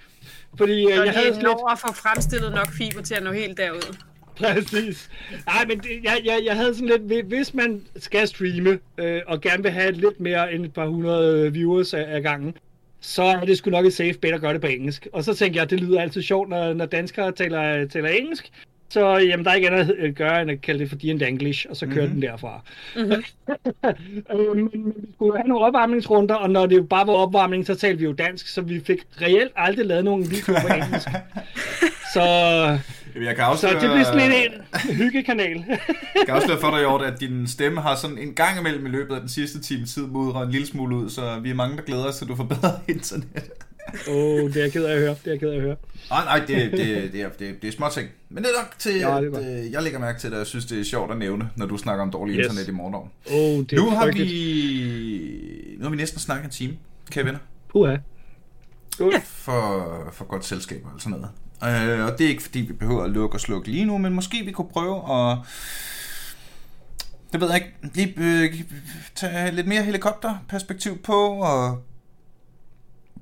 Fordi 0.58 0.84
øh, 0.84 0.90
jeg 0.90 1.12
havde 1.12 1.30
lidt... 1.30 1.42
når 1.42 1.70
at 1.72 1.78
få 1.78 1.92
fremstillet 1.92 2.52
nok 2.52 2.68
fiber 2.72 3.02
til 3.02 3.14
at 3.14 3.22
nå 3.22 3.32
helt 3.32 3.58
derud. 3.58 3.96
Præcis. 4.36 5.10
Nej, 5.46 5.64
men 5.68 5.78
det, 5.78 6.04
jeg, 6.04 6.20
jeg, 6.24 6.40
jeg 6.44 6.56
havde 6.56 6.74
sådan 6.74 6.88
lidt, 6.88 7.02
hvi- 7.02 7.28
hvis 7.28 7.54
man 7.54 7.82
skal 7.96 8.28
streame, 8.28 8.78
øh, 8.98 9.20
og 9.26 9.40
gerne 9.40 9.62
vil 9.62 9.72
have 9.72 9.92
lidt 9.92 10.20
mere 10.20 10.52
end 10.52 10.64
et 10.64 10.72
par 10.72 10.86
hundrede 10.86 11.52
viewers 11.52 11.94
af, 11.94 12.04
af 12.08 12.22
gangen, 12.22 12.56
så 13.00 13.22
er 13.22 13.40
det 13.44 13.58
sgu 13.58 13.70
nok 13.70 13.86
et 13.86 13.92
safe 13.94 14.14
bet 14.22 14.32
at 14.34 14.40
gøre 14.40 14.52
det 14.52 14.60
på 14.60 14.66
engelsk. 14.66 15.08
Og 15.12 15.24
så 15.24 15.34
tænker 15.34 15.56
jeg, 15.56 15.62
at 15.64 15.70
det 15.70 15.80
lyder 15.80 16.00
altid 16.00 16.22
sjovt, 16.22 16.48
når, 16.48 16.72
når 16.72 16.86
danskere 16.86 17.32
taler, 17.32 17.86
taler 17.88 18.08
engelsk. 18.08 18.50
Så 18.92 19.16
jamen, 19.16 19.44
der 19.44 19.50
er 19.50 19.54
ikke 19.54 19.70
andet 19.70 19.96
at 19.98 20.14
gøre, 20.14 20.42
end 20.42 20.50
at 20.50 20.60
kalde 20.60 20.80
det 20.80 20.88
for 20.88 20.96
The 20.96 21.28
English, 21.28 21.66
og 21.70 21.76
så 21.76 21.86
køre 21.86 22.06
mm-hmm. 22.06 22.20
den 22.20 22.30
derfra. 22.30 22.60
Mm-hmm. 22.96 23.24
øh, 24.40 24.56
men, 24.56 24.94
vi 24.96 25.12
skulle 25.14 25.38
have 25.38 25.48
nogle 25.48 25.64
opvarmningsrunder, 25.64 26.34
og 26.34 26.50
når 26.50 26.66
det 26.66 26.76
jo 26.76 26.82
bare 26.82 27.06
var 27.06 27.12
opvarmning, 27.12 27.66
så 27.66 27.74
talte 27.74 27.98
vi 27.98 28.04
jo 28.04 28.12
dansk, 28.12 28.48
så 28.48 28.60
vi 28.60 28.80
fik 28.86 28.98
reelt 29.22 29.52
aldrig 29.56 29.86
lavet 29.86 30.04
nogen 30.04 30.30
videoer 30.30 30.60
på 30.60 30.74
engelsk. 30.74 31.08
så, 32.14 32.22
Jeg 33.14 33.36
kan 33.36 33.36
så 33.36 33.42
afsløre, 33.42 33.72
det 33.72 33.80
bliver 33.80 34.04
sådan 34.04 34.30
lidt 34.30 34.52
en 34.90 34.96
hyggekanal. 34.96 35.64
jeg 35.68 36.26
kan 36.26 36.34
afsløre 36.34 36.60
for 36.60 36.70
dig, 36.70 36.78
Hjort, 36.78 37.02
at 37.02 37.20
din 37.20 37.46
stemme 37.46 37.80
har 37.80 37.94
sådan 37.94 38.18
en 38.18 38.34
gang 38.34 38.60
imellem 38.60 38.86
i 38.86 38.90
løbet 38.90 39.14
af 39.14 39.20
den 39.20 39.28
sidste 39.28 39.60
time 39.60 39.86
tid 39.86 40.06
mudret 40.06 40.46
en 40.46 40.52
lille 40.52 40.66
smule 40.66 40.96
ud, 40.96 41.10
så 41.10 41.38
vi 41.42 41.50
er 41.50 41.54
mange, 41.54 41.76
der 41.76 41.82
glæder 41.82 42.04
os 42.04 42.16
til, 42.16 42.24
at 42.24 42.28
du 42.28 42.36
får 42.36 42.44
bedre 42.44 42.72
internet. 42.88 43.50
Åh, 44.08 44.14
oh, 44.14 44.40
det 44.40 44.56
er 44.56 44.60
jeg 44.62 44.72
ked 44.72 44.84
af 44.84 44.92
at 44.94 44.98
høre. 44.98 45.10
Det 45.10 45.26
er 45.26 45.30
jeg 45.30 45.40
ked 45.40 45.48
af 45.50 45.56
at 45.56 45.62
høre. 45.62 45.76
Nej, 46.10 46.24
nej, 46.24 46.38
det, 46.46 46.72
det, 46.72 47.12
det, 47.12 47.20
er, 47.22 47.28
det, 47.38 47.62
det 47.62 47.68
er 47.68 47.72
små 47.72 47.86
ting. 47.94 48.08
Men 48.28 48.44
det 48.44 48.50
er 48.50 48.62
nok 48.62 48.74
til, 48.78 48.94
Ja, 48.96 49.14
ja, 49.14 49.20
det 49.20 49.36
at 49.36 49.64
øh, 49.64 49.72
jeg 49.72 49.82
lægger 49.82 49.98
mærke 49.98 50.20
til 50.20 50.30
det, 50.30 50.34
og 50.34 50.38
jeg 50.38 50.46
synes, 50.46 50.64
det 50.66 50.80
er 50.80 50.84
sjovt 50.84 51.10
at 51.12 51.18
nævne, 51.18 51.50
når 51.56 51.66
du 51.66 51.76
snakker 51.76 52.02
om 52.02 52.10
dårlig 52.10 52.36
Yes. 52.38 52.46
internet 52.46 52.68
i 52.68 52.70
morgen. 52.70 52.94
Oh, 53.30 53.64
det 53.66 53.72
Nu 53.72 53.90
har 53.90 54.02
frygteligt. 54.02 54.30
vi, 54.30 55.76
nu 55.78 55.82
har 55.82 55.90
vi 55.90 55.96
næsten 55.96 56.20
snakket 56.20 56.44
en 56.44 56.50
time, 56.50 56.76
kære 57.10 57.24
venner, 57.24 57.38
Puha. 57.68 57.96
Godt. 58.98 59.22
for, 59.24 60.08
for 60.12 60.24
godt 60.24 60.44
selskab 60.44 60.84
og 60.94 61.00
sådan 61.00 61.18
noget. 61.18 61.98
Øh, 61.98 62.04
og 62.06 62.18
det 62.18 62.24
er 62.24 62.28
ikke 62.28 62.42
fordi, 62.42 62.60
vi 62.60 62.72
behøver 62.72 63.04
at 63.04 63.10
lukke 63.10 63.36
og 63.36 63.40
slukke 63.40 63.68
lige 63.70 63.84
nu, 63.84 63.98
men 63.98 64.12
måske 64.12 64.42
vi 64.44 64.52
kunne 64.52 64.68
prøve 64.72 64.96
at... 65.30 65.38
Det 67.32 67.40
ved 67.40 67.48
jeg 67.48 67.56
ikke. 67.56 67.72
Lige, 67.94 68.14
øh, 68.16 68.54
tage 69.14 69.50
lidt 69.52 69.66
mere 69.66 69.82
helikopterperspektiv 69.82 70.98
på, 71.02 71.12
og 71.32 71.82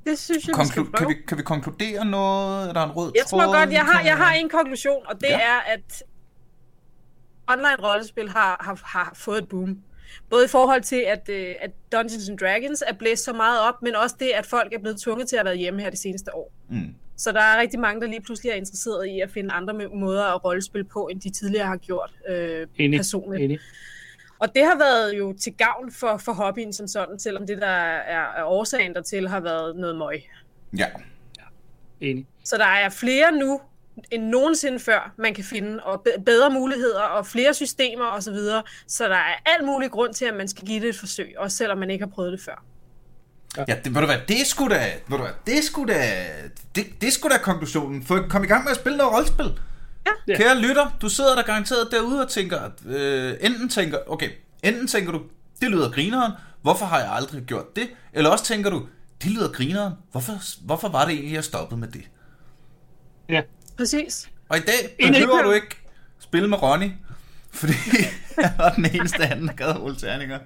Det 0.06 0.18
synes 0.18 0.48
jeg, 0.48 0.54
vi 0.58 0.66
skal 0.66 0.82
konklu- 0.82 0.90
prøve. 0.90 0.98
kan, 0.98 1.08
vi, 1.08 1.14
kan 1.28 1.38
vi 1.38 1.42
konkludere 1.42 2.04
noget? 2.04 2.68
Er 2.68 2.72
der 2.72 2.82
en 2.82 2.90
rød 2.90 3.12
Jeg 3.14 3.24
tråd? 3.26 3.40
tror 3.40 3.58
godt, 3.60 3.72
jeg 3.72 3.84
har, 3.84 4.00
jeg 4.04 4.16
har 4.16 4.32
en 4.34 4.48
konklusion, 4.48 5.06
og 5.06 5.20
det 5.20 5.28
Ja. 5.28 5.38
er, 5.40 5.58
at 5.74 6.02
online 7.48 7.76
rollespil 7.88 8.28
har, 8.28 8.56
har, 8.64 8.80
har 8.84 9.12
fået 9.16 9.38
et 9.42 9.48
boom. 9.48 9.78
Både 10.30 10.44
i 10.44 10.48
forhold 10.48 10.82
til, 10.82 10.96
at, 11.06 11.28
øh, 11.28 11.54
at 11.60 11.70
Dungeons 11.92 12.28
and 12.28 12.38
Dragons 12.38 12.82
er 12.86 12.94
blæst 12.94 13.24
så 13.24 13.32
meget 13.32 13.60
op, 13.60 13.82
men 13.82 13.94
også 13.96 14.16
det, 14.20 14.28
at 14.34 14.46
folk 14.46 14.72
er 14.72 14.78
blevet 14.78 15.00
tvunget 15.00 15.28
til 15.28 15.36
at 15.36 15.44
være 15.44 15.56
hjemme 15.56 15.80
her 15.82 15.90
det 15.90 15.98
seneste 15.98 16.34
år. 16.34 16.52
Mm. 16.70 16.94
Så 17.16 17.32
der 17.32 17.40
er 17.40 17.60
rigtig 17.60 17.80
mange, 17.80 18.00
der 18.00 18.06
lige 18.06 18.20
pludselig 18.22 18.50
er 18.50 18.54
interesseret 18.54 19.06
i 19.06 19.20
at 19.20 19.30
finde 19.30 19.52
andre 19.52 19.74
måder 19.94 20.24
at 20.24 20.44
rollespil 20.44 20.84
på, 20.84 21.08
end 21.08 21.20
de 21.20 21.30
tidligere 21.30 21.66
har 21.66 21.76
gjort 21.76 22.10
øh, 22.28 22.66
Enig. 22.78 22.98
personligt. 22.98 23.42
Enig. 23.44 23.58
Og 24.40 24.54
det 24.54 24.64
har 24.64 24.78
været 24.78 25.18
jo 25.18 25.32
til 25.40 25.52
gavn 25.52 25.92
for, 25.92 26.16
for 26.16 26.32
hobbyen 26.32 26.72
som 26.72 26.88
sådan, 26.88 27.18
selvom 27.18 27.46
det, 27.46 27.58
der 27.60 27.66
er, 27.66 28.40
er 28.40 28.44
årsagen 28.44 28.94
dertil, 28.94 29.28
har 29.28 29.40
været 29.40 29.76
noget 29.76 29.96
møg. 29.96 30.22
Ja. 30.78 30.86
Enig. 32.00 32.26
Så 32.44 32.56
der 32.58 32.64
er 32.66 32.88
flere 32.88 33.32
nu 33.32 33.60
end 34.10 34.22
nogensinde 34.24 34.78
før, 34.78 35.14
man 35.18 35.34
kan 35.34 35.44
finde, 35.44 35.82
og 35.82 36.00
be- 36.00 36.24
bedre 36.26 36.50
muligheder, 36.50 37.02
og 37.02 37.26
flere 37.26 37.54
systemer 37.54 38.04
osv. 38.04 38.20
Så, 38.22 38.30
videre. 38.30 38.62
så 38.86 39.04
der 39.04 39.14
er 39.16 39.34
alt 39.46 39.66
mulig 39.66 39.90
grund 39.90 40.14
til, 40.14 40.24
at 40.24 40.34
man 40.34 40.48
skal 40.48 40.66
give 40.66 40.80
det 40.80 40.88
et 40.88 40.96
forsøg, 40.96 41.34
også 41.38 41.56
selvom 41.56 41.78
man 41.78 41.90
ikke 41.90 42.04
har 42.04 42.10
prøvet 42.10 42.32
det 42.32 42.40
før. 42.40 42.64
Ja, 43.56 43.64
det, 43.84 43.94
ved 43.94 44.00
du 44.00 44.06
hvad, 44.06 44.16
det 44.28 44.46
sgu 44.46 44.68
da, 44.68 44.92
ved 45.08 45.16
du 45.18 45.22
hvad, 45.22 45.32
det 45.46 45.64
sgu 45.64 45.84
da, 45.84 46.26
det, 46.74 46.86
det 47.00 47.12
sgu 47.12 47.28
da 47.28 47.38
konklusionen. 47.38 48.02
For 48.02 48.26
kom 48.28 48.44
i 48.44 48.46
gang 48.46 48.64
med 48.64 48.70
at 48.70 48.76
spille 48.76 48.98
noget 48.98 49.12
rollespil. 49.12 49.60
Ja. 50.28 50.36
Kære 50.36 50.58
lytter, 50.58 50.96
du 51.02 51.08
sidder 51.08 51.34
der 51.34 51.42
garanteret 51.42 51.88
derude 51.90 52.20
og 52.24 52.28
tænker, 52.30 52.70
øh, 52.86 53.34
enten 53.40 53.68
tænker, 53.68 53.98
okay, 54.06 54.30
enten 54.62 54.86
tænker 54.86 55.12
du, 55.12 55.22
det 55.60 55.70
lyder 55.70 55.90
grineren, 55.90 56.32
hvorfor 56.62 56.86
har 56.86 56.98
jeg 57.00 57.12
aldrig 57.12 57.42
gjort 57.42 57.76
det? 57.76 57.88
Eller 58.12 58.30
også 58.30 58.44
tænker 58.44 58.70
du, 58.70 58.86
det 59.22 59.30
lyder 59.30 59.52
grineren, 59.52 59.92
hvorfor, 60.12 60.64
hvorfor 60.64 60.88
var 60.88 61.04
det 61.04 61.14
egentlig, 61.14 61.34
jeg 61.34 61.44
stoppede 61.44 61.80
med 61.80 61.88
det? 61.88 62.02
Ja. 63.28 63.42
Præcis. 63.76 64.30
Og 64.48 64.56
i 64.56 64.60
dag 64.60 64.96
behøver 64.98 65.36
ikke- 65.38 65.48
du 65.48 65.52
ikke 65.52 65.76
spille 66.18 66.48
med 66.48 66.62
Ronny, 66.62 66.90
fordi 67.52 67.72
jeg 68.36 68.52
var 68.58 68.72
den 68.74 68.86
eneste 68.94 69.26
anden, 69.26 69.48
der 69.48 69.52
gad 69.54 69.78
rulle 69.78 69.96
terninger. 69.96 70.38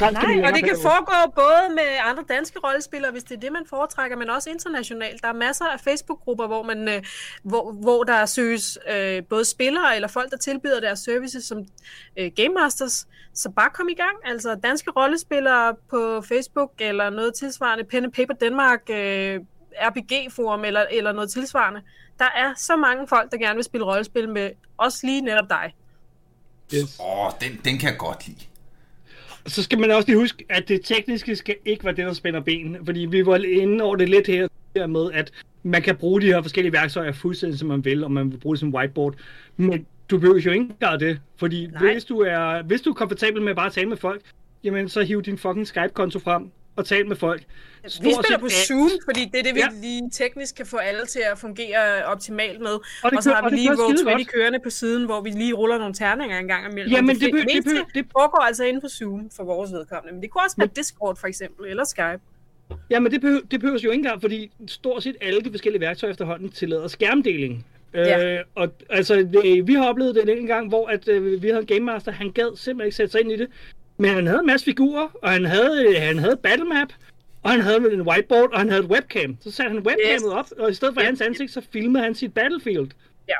Nej, 0.00 0.48
og 0.48 0.54
det 0.54 0.64
kan 0.64 0.76
foregå 0.82 1.30
både 1.34 1.74
med 1.74 1.88
andre 2.02 2.24
danske 2.28 2.58
rollespillere, 2.58 3.12
hvis 3.12 3.24
det 3.24 3.36
er 3.36 3.40
det, 3.40 3.52
man 3.52 3.62
foretrækker, 3.68 4.16
men 4.16 4.30
også 4.30 4.50
internationalt. 4.50 5.22
Der 5.22 5.28
er 5.28 5.32
masser 5.32 5.64
af 5.64 5.80
Facebook-grupper, 5.80 6.46
hvor, 6.46 6.62
man, 6.62 6.88
øh, 6.88 7.02
hvor, 7.42 7.72
hvor 7.72 8.02
der 8.02 8.26
søges 8.26 8.78
øh, 8.90 9.22
både 9.30 9.44
spillere 9.44 9.94
eller 9.94 10.08
folk, 10.08 10.30
der 10.30 10.36
tilbyder 10.36 10.80
deres 10.80 10.98
services 10.98 11.44
som 11.44 11.58
øh, 12.16 12.30
Game 12.36 12.54
Masters. 12.54 13.06
Så 13.34 13.50
bare 13.50 13.70
kom 13.74 13.88
i 13.88 13.94
gang. 13.94 14.16
Altså 14.24 14.54
danske 14.62 14.90
rollespillere 14.90 15.74
på 15.90 16.22
Facebook 16.28 16.72
eller 16.78 17.10
noget 17.10 17.34
tilsvarende, 17.34 17.84
Pen 17.84 18.04
and 18.04 18.12
Paper 18.12 18.34
Danmark, 18.34 18.80
øh, 18.90 19.40
RPG-forum 19.80 20.64
eller, 20.64 20.86
eller 20.90 21.12
noget 21.12 21.30
tilsvarende. 21.30 21.82
Der 22.18 22.28
er 22.36 22.54
så 22.56 22.76
mange 22.76 23.08
folk, 23.08 23.32
der 23.32 23.38
gerne 23.38 23.54
vil 23.54 23.64
spille 23.64 23.86
rollespil 23.86 24.28
med 24.28 24.50
også 24.76 24.98
lige 25.06 25.20
netop 25.20 25.48
dig. 25.50 25.74
Yes. 26.74 27.00
Åh, 27.00 27.30
den, 27.40 27.60
den 27.64 27.78
kan 27.78 27.90
jeg 27.90 27.98
godt 27.98 28.26
lide. 28.26 28.46
Så 29.46 29.62
skal 29.62 29.78
man 29.78 29.90
også 29.90 30.08
lige 30.08 30.18
huske, 30.18 30.44
at 30.48 30.68
det 30.68 30.80
tekniske 30.84 31.36
skal 31.36 31.56
ikke 31.64 31.84
være 31.84 31.94
det, 31.94 32.06
der 32.06 32.12
spænder 32.12 32.40
ben. 32.40 32.76
Fordi 32.84 33.00
vi 33.00 33.26
var 33.26 33.36
inde 33.36 33.84
over 33.84 33.96
det 33.96 34.08
lidt 34.08 34.26
her 34.26 34.48
med, 34.86 35.12
at 35.12 35.32
man 35.62 35.82
kan 35.82 35.96
bruge 35.96 36.20
de 36.20 36.26
her 36.26 36.42
forskellige 36.42 36.72
værktøjer 36.72 37.12
fuldstændig 37.12 37.58
som 37.58 37.68
man 37.68 37.84
vil, 37.84 38.04
og 38.04 38.12
man 38.12 38.32
vil 38.32 38.38
bruge 38.38 38.54
det 38.54 38.60
som 38.60 38.74
whiteboard. 38.74 39.14
Men 39.56 39.86
du 40.10 40.18
behøver 40.18 40.40
jo 40.40 40.50
ikke 40.50 40.68
gøre 40.80 40.98
det, 40.98 41.20
fordi 41.36 41.66
Nej. 41.66 41.92
hvis 41.92 42.04
du, 42.04 42.20
er, 42.20 42.62
hvis 42.62 42.80
du 42.80 42.90
er 42.90 42.94
komfortabel 42.94 43.42
med 43.42 43.54
bare 43.54 43.66
at 43.66 43.72
tale 43.72 43.88
med 43.88 43.96
folk, 43.96 44.20
jamen 44.64 44.88
så 44.88 45.02
hiv 45.02 45.22
din 45.22 45.38
fucking 45.38 45.66
Skype-konto 45.66 46.18
frem 46.18 46.50
og 46.76 46.86
tal 46.86 47.06
med 47.08 47.16
folk. 47.16 47.42
Vi 47.82 47.90
Stort 47.90 48.02
spiller 48.02 48.22
set 48.28 48.40
på. 48.40 48.48
Zoom, 48.48 48.90
fordi 49.04 49.20
det 49.32 49.38
er 49.38 49.42
det, 49.42 49.54
vi 49.54 49.60
Ja. 49.60 49.66
ja. 49.74 49.80
lige 49.80 50.10
teknisk 50.12 50.54
kan 50.54 50.66
få 50.66 50.76
alle 50.76 51.06
til 51.06 51.20
at 51.32 51.38
fungere 51.38 52.04
optimalt 52.04 52.60
med. 52.60 52.70
Og, 52.70 52.80
det 53.10 53.16
og 53.16 53.22
så 53.22 53.30
har 53.32 53.42
og 53.42 53.50
vi 53.50 53.56
det 53.56 53.58
lige 53.58 53.68
kører 53.76 53.88
skide 53.96 54.10
Roll20 54.10 54.16
godt. 54.16 54.28
kørende 54.28 54.58
på 54.64 54.70
siden, 54.70 55.04
hvor 55.04 55.20
vi 55.20 55.30
lige 55.30 55.52
ruller 55.52 55.78
nogle 55.78 55.94
terninger 55.94 56.38
en 56.38 56.48
gang 56.48 56.72
imellem. 56.72 56.92
Jamen, 56.94 57.14
det 57.16 57.20
det, 57.32 57.32
det 57.54 57.64
be- 57.64 57.98
det- 57.98 58.06
foregår 58.12 58.38
altså 58.42 58.64
inde 58.64 58.80
på 58.80 58.88
Zoom 58.88 59.30
for 59.36 59.44
vores 59.44 59.72
vedkommende. 59.72 60.14
Men 60.14 60.22
det 60.22 60.30
kunne 60.30 60.44
også 60.44 60.56
være 60.58 60.68
Discord 60.76 61.16
for 61.16 61.26
eksempel, 61.26 61.66
eller 61.70 61.84
Skype. 61.84 62.20
Jamen 62.90 63.12
det, 63.12 63.20
behøver, 63.20 63.40
det 63.50 63.60
behøves 63.60 63.84
jo 63.84 63.90
ikke 63.90 64.00
engang, 64.00 64.20
fordi 64.20 64.50
stort 64.66 65.02
set 65.02 65.16
alle 65.20 65.40
de 65.40 65.50
forskellige 65.50 65.80
værktøjer 65.80 66.10
efterhånden 66.10 66.50
tillader 66.50 66.88
skærmdeling. 66.88 67.66
Ja. 67.94 68.34
Øh, 68.38 68.44
og 68.54 68.68
altså, 68.90 69.14
det, 69.16 69.66
vi 69.66 69.74
har 69.74 69.88
oplevet 69.88 70.14
det 70.14 70.38
en 70.38 70.46
gang, 70.46 70.68
hvor 70.68 70.86
at, 70.86 71.08
øh, 71.08 71.42
vi 71.42 71.48
havde 71.48 71.60
en 71.60 71.66
Game 71.66 71.80
Master, 71.80 72.12
han 72.12 72.32
gad 72.32 72.56
simpelthen 72.56 72.86
ikke 72.86 72.96
sætte 72.96 73.12
sig 73.12 73.20
ind 73.20 73.32
i 73.32 73.36
det. 73.36 73.48
Men 73.98 74.10
han 74.14 74.26
havde 74.26 74.40
en 74.40 74.46
masse 74.46 74.64
figurer, 74.64 75.08
og 75.22 75.30
han 75.30 75.44
havde, 75.44 75.86
øh, 75.88 76.02
han 76.02 76.18
havde 76.18 76.36
battle 76.36 76.64
map, 76.64 76.88
og 77.42 77.50
han 77.50 77.60
havde 77.60 77.92
en 77.92 78.02
whiteboard, 78.02 78.52
og 78.52 78.58
han 78.58 78.68
havde 78.70 78.82
et 78.84 78.90
webcam. 78.90 79.36
Så 79.40 79.50
satte 79.50 79.68
han 79.70 79.78
webcamet 79.78 80.12
Yes. 80.14 80.22
op, 80.22 80.46
og 80.58 80.70
i 80.70 80.74
stedet 80.74 80.94
for 80.94 81.00
Ja. 81.00 81.06
hans 81.06 81.20
ansigt, 81.20 81.52
så 81.52 81.62
filmede 81.72 82.04
han 82.04 82.14
sit 82.14 82.34
battlefield. 82.34 82.90
Ja. 83.28 83.34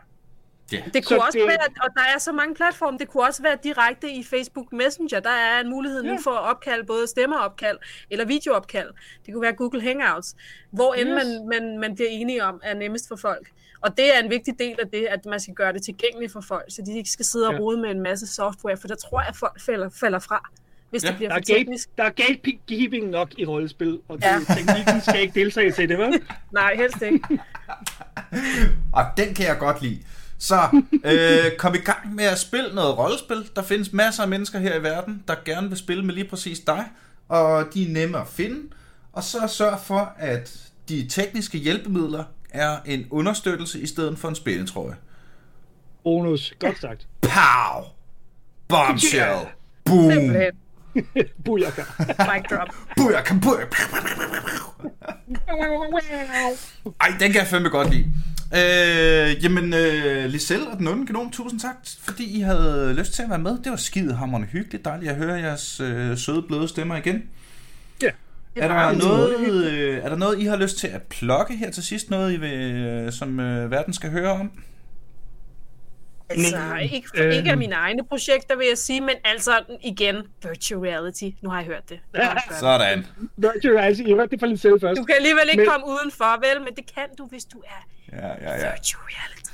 Ja. 0.72 0.82
Det 0.94 1.06
kunne 1.06 1.18
Så 1.18 1.24
også 1.26 1.38
det- 1.38 1.48
være, 1.48 1.58
og 1.82 1.90
der 1.94 2.02
er 2.14 2.18
så 2.18 2.32
mange 2.32 2.54
platforme, 2.54 2.98
det 2.98 3.08
kunne 3.08 3.22
også 3.24 3.42
være 3.42 3.58
direkte 3.64 4.10
i 4.10 4.22
Facebook 4.24 4.72
Messenger. 4.72 5.20
Der 5.20 5.30
er 5.30 5.60
en 5.60 5.70
mulighed 5.70 6.02
nu 6.02 6.10
Ja. 6.12 6.18
for 6.24 6.30
at 6.30 6.50
opkalde 6.50 6.84
både 6.86 7.06
stemmeopkald 7.06 7.78
eller 8.10 8.24
videoopkald. 8.24 8.90
Det 9.26 9.34
kunne 9.34 9.42
være 9.42 9.52
Google 9.52 9.80
Hangouts, 9.82 10.34
hvor 10.70 10.94
end 10.94 11.08
Yes. 11.08 11.24
man, 11.24 11.48
man, 11.48 11.78
man 11.78 11.94
bliver 11.94 12.10
enige 12.10 12.44
om 12.44 12.60
er 12.64 12.74
nemmest 12.74 13.08
for 13.08 13.16
folk. 13.16 13.48
Og 13.80 13.96
det 13.96 14.16
er 14.16 14.22
en 14.22 14.30
vigtig 14.30 14.54
del 14.58 14.76
af 14.82 14.88
det, 14.88 15.06
at 15.10 15.26
man 15.26 15.40
skal 15.40 15.54
gøre 15.54 15.72
det 15.72 15.82
tilgængeligt 15.82 16.32
for 16.32 16.40
folk, 16.40 16.64
så 16.68 16.82
de 16.86 16.96
ikke 16.98 17.10
skal 17.10 17.24
sidde 17.24 17.46
og 17.48 17.52
Ja. 17.54 17.58
rode 17.58 17.76
med 17.80 17.90
en 17.90 18.00
masse 18.02 18.26
software, 18.26 18.76
for 18.76 18.88
der 18.88 18.94
tror 18.94 19.20
jeg, 19.20 19.28
at 19.28 19.36
folk 19.36 19.60
falder, 19.60 19.88
falder 20.00 20.18
fra, 20.18 20.50
hvis 20.90 21.04
Ja. 21.04 21.08
det 21.08 21.16
bliver 21.16 21.28
Der 21.28 21.34
for 21.34 21.40
er, 21.40 21.44
gate, 21.44 21.58
teknisk. 21.58 21.88
der 21.98 22.04
er 22.04 22.10
gatekeeping 22.10 23.08
nok 23.10 23.28
i 23.38 23.44
rollespil, 23.46 23.98
og 24.08 24.16
det, 24.18 24.24
Ja. 24.24 24.32
ja. 24.48 24.54
teknikken 24.54 25.00
skal 25.00 25.20
ikke 25.20 25.40
deltage 25.40 25.72
til 25.72 25.88
det, 25.88 25.98
vel? 25.98 26.20
Nej, 26.52 26.74
helst 26.76 27.02
ikke. 27.02 27.20
Og 28.92 29.04
den 29.16 29.34
kan 29.34 29.46
jeg 29.46 29.56
godt 29.58 29.82
lide. 29.82 29.98
Så 30.38 30.82
øh, 31.04 31.56
kom 31.58 31.74
i 31.74 31.78
gang 31.78 32.14
med 32.14 32.24
at 32.24 32.38
spille 32.38 32.74
noget 32.74 32.98
rollespil. 32.98 33.50
Der 33.56 33.62
findes 33.62 33.92
masser 33.92 34.22
af 34.22 34.28
mennesker 34.28 34.58
her 34.58 34.74
i 34.74 34.82
verden, 34.82 35.22
der 35.28 35.34
gerne 35.44 35.68
vil 35.68 35.78
spille 35.78 36.04
med 36.04 36.14
lige 36.14 36.28
præcis 36.28 36.60
dig. 36.60 36.84
Og 37.28 37.64
de 37.74 37.88
er 37.88 37.92
nemme 37.92 38.18
at 38.20 38.28
finde. 38.28 38.60
Og 39.12 39.22
så 39.22 39.38
sørg 39.48 39.78
for, 39.80 40.12
at 40.18 40.70
de 40.88 41.06
tekniske 41.08 41.58
hjælpemidler 41.58 42.24
er 42.56 42.78
en 42.84 43.06
understøttelse 43.10 43.80
i 43.80 43.86
stedet 43.86 44.18
for 44.18 44.28
en 44.28 44.34
spændetrøje. 44.34 44.96
Bonus. 46.04 46.54
Godt 46.58 46.80
sagt. 46.80 47.06
Pow! 47.20 47.84
Bombshell! 48.68 49.38
Boom! 49.84 50.12
Simpelthen. 50.12 50.52
Bujaka. 51.44 51.82
Mic 51.98 52.44
drop. 52.50 52.68
Booyaka, 52.96 53.34
booyaka. 53.42 53.76
Ej, 57.00 57.08
den 57.20 57.32
kan 57.32 57.34
jeg 57.34 57.46
fandme 57.46 57.68
godt 57.68 57.90
lide. 57.90 58.12
Øh, 58.54 59.44
jamen, 59.44 59.74
øh, 59.74 60.24
Liselle 60.30 60.68
og 60.68 60.78
den 60.78 60.88
onde 60.88 61.06
genom, 61.06 61.30
tusind 61.30 61.60
tak, 61.60 61.76
fordi 62.00 62.38
I 62.38 62.40
havde 62.40 62.94
lyst 62.98 63.12
til 63.12 63.22
at 63.22 63.30
være 63.30 63.38
med. 63.38 63.58
Det 63.64 63.70
var 63.70 63.76
skide 63.76 64.14
hammerende 64.14 64.48
hyggeligt. 64.48 64.84
Dejligt 64.84 65.10
at 65.10 65.16
høre 65.16 65.34
jeres 65.34 65.80
øh, 65.80 66.18
søde, 66.18 66.42
bløde 66.42 66.68
stemmer 66.68 66.96
igen. 66.96 67.22
Er 68.56 68.68
der, 68.68 68.92
noget, 68.98 69.40
øh, 69.70 69.98
er 70.04 70.08
der 70.08 70.16
noget, 70.16 70.38
I 70.38 70.44
har 70.44 70.56
lyst 70.56 70.78
til 70.78 70.88
at 70.88 71.02
plukke 71.02 71.56
her 71.56 71.70
til 71.70 71.82
sidst? 71.82 72.10
Noget, 72.10 72.32
I 72.32 72.36
vil, 72.36 72.52
øh, 72.52 73.12
som 73.12 73.40
øh, 73.40 73.70
verden 73.70 73.92
skal 73.94 74.10
høre 74.10 74.30
om? 74.32 74.50
Altså, 76.30 76.56
ikke, 76.92 77.08
øhm, 77.16 77.30
ikke 77.30 77.50
af 77.50 77.56
mine 77.56 77.74
egne 77.74 78.04
projekter, 78.04 78.56
vil 78.56 78.66
jeg 78.68 78.78
sige, 78.78 79.00
men 79.00 79.14
altså, 79.24 79.52
igen, 79.84 80.16
virtual 80.42 80.80
reality. 80.80 81.24
Nu 81.42 81.50
har 81.50 81.56
jeg 81.58 81.66
hørt 81.66 81.88
det. 81.88 82.00
Jeg 82.14 82.26
hørt 82.28 82.42
det. 82.48 82.56
Sådan. 82.56 83.06
Virtual 83.36 83.74
reality. 83.76 84.02
Jeg 84.06 84.14
hørte 84.14 84.30
det 84.30 84.40
fra 84.40 84.46
Lisette 84.46 84.80
først. 84.80 84.98
Du 84.98 85.04
kan 85.04 85.14
alligevel 85.18 85.42
ikke 85.52 85.62
Men- 85.62 85.70
komme 85.70 85.86
udenfor, 85.86 86.40
vel? 86.54 86.64
Men 86.64 86.74
det 86.76 86.94
kan 86.94 87.04
du, 87.18 87.26
hvis 87.26 87.44
du 87.44 87.58
er 87.58 87.86
Ja, 88.12 88.26
ja, 88.28 88.50
ja. 88.50 88.72
virtual 88.72 89.02
reality. 89.10 89.52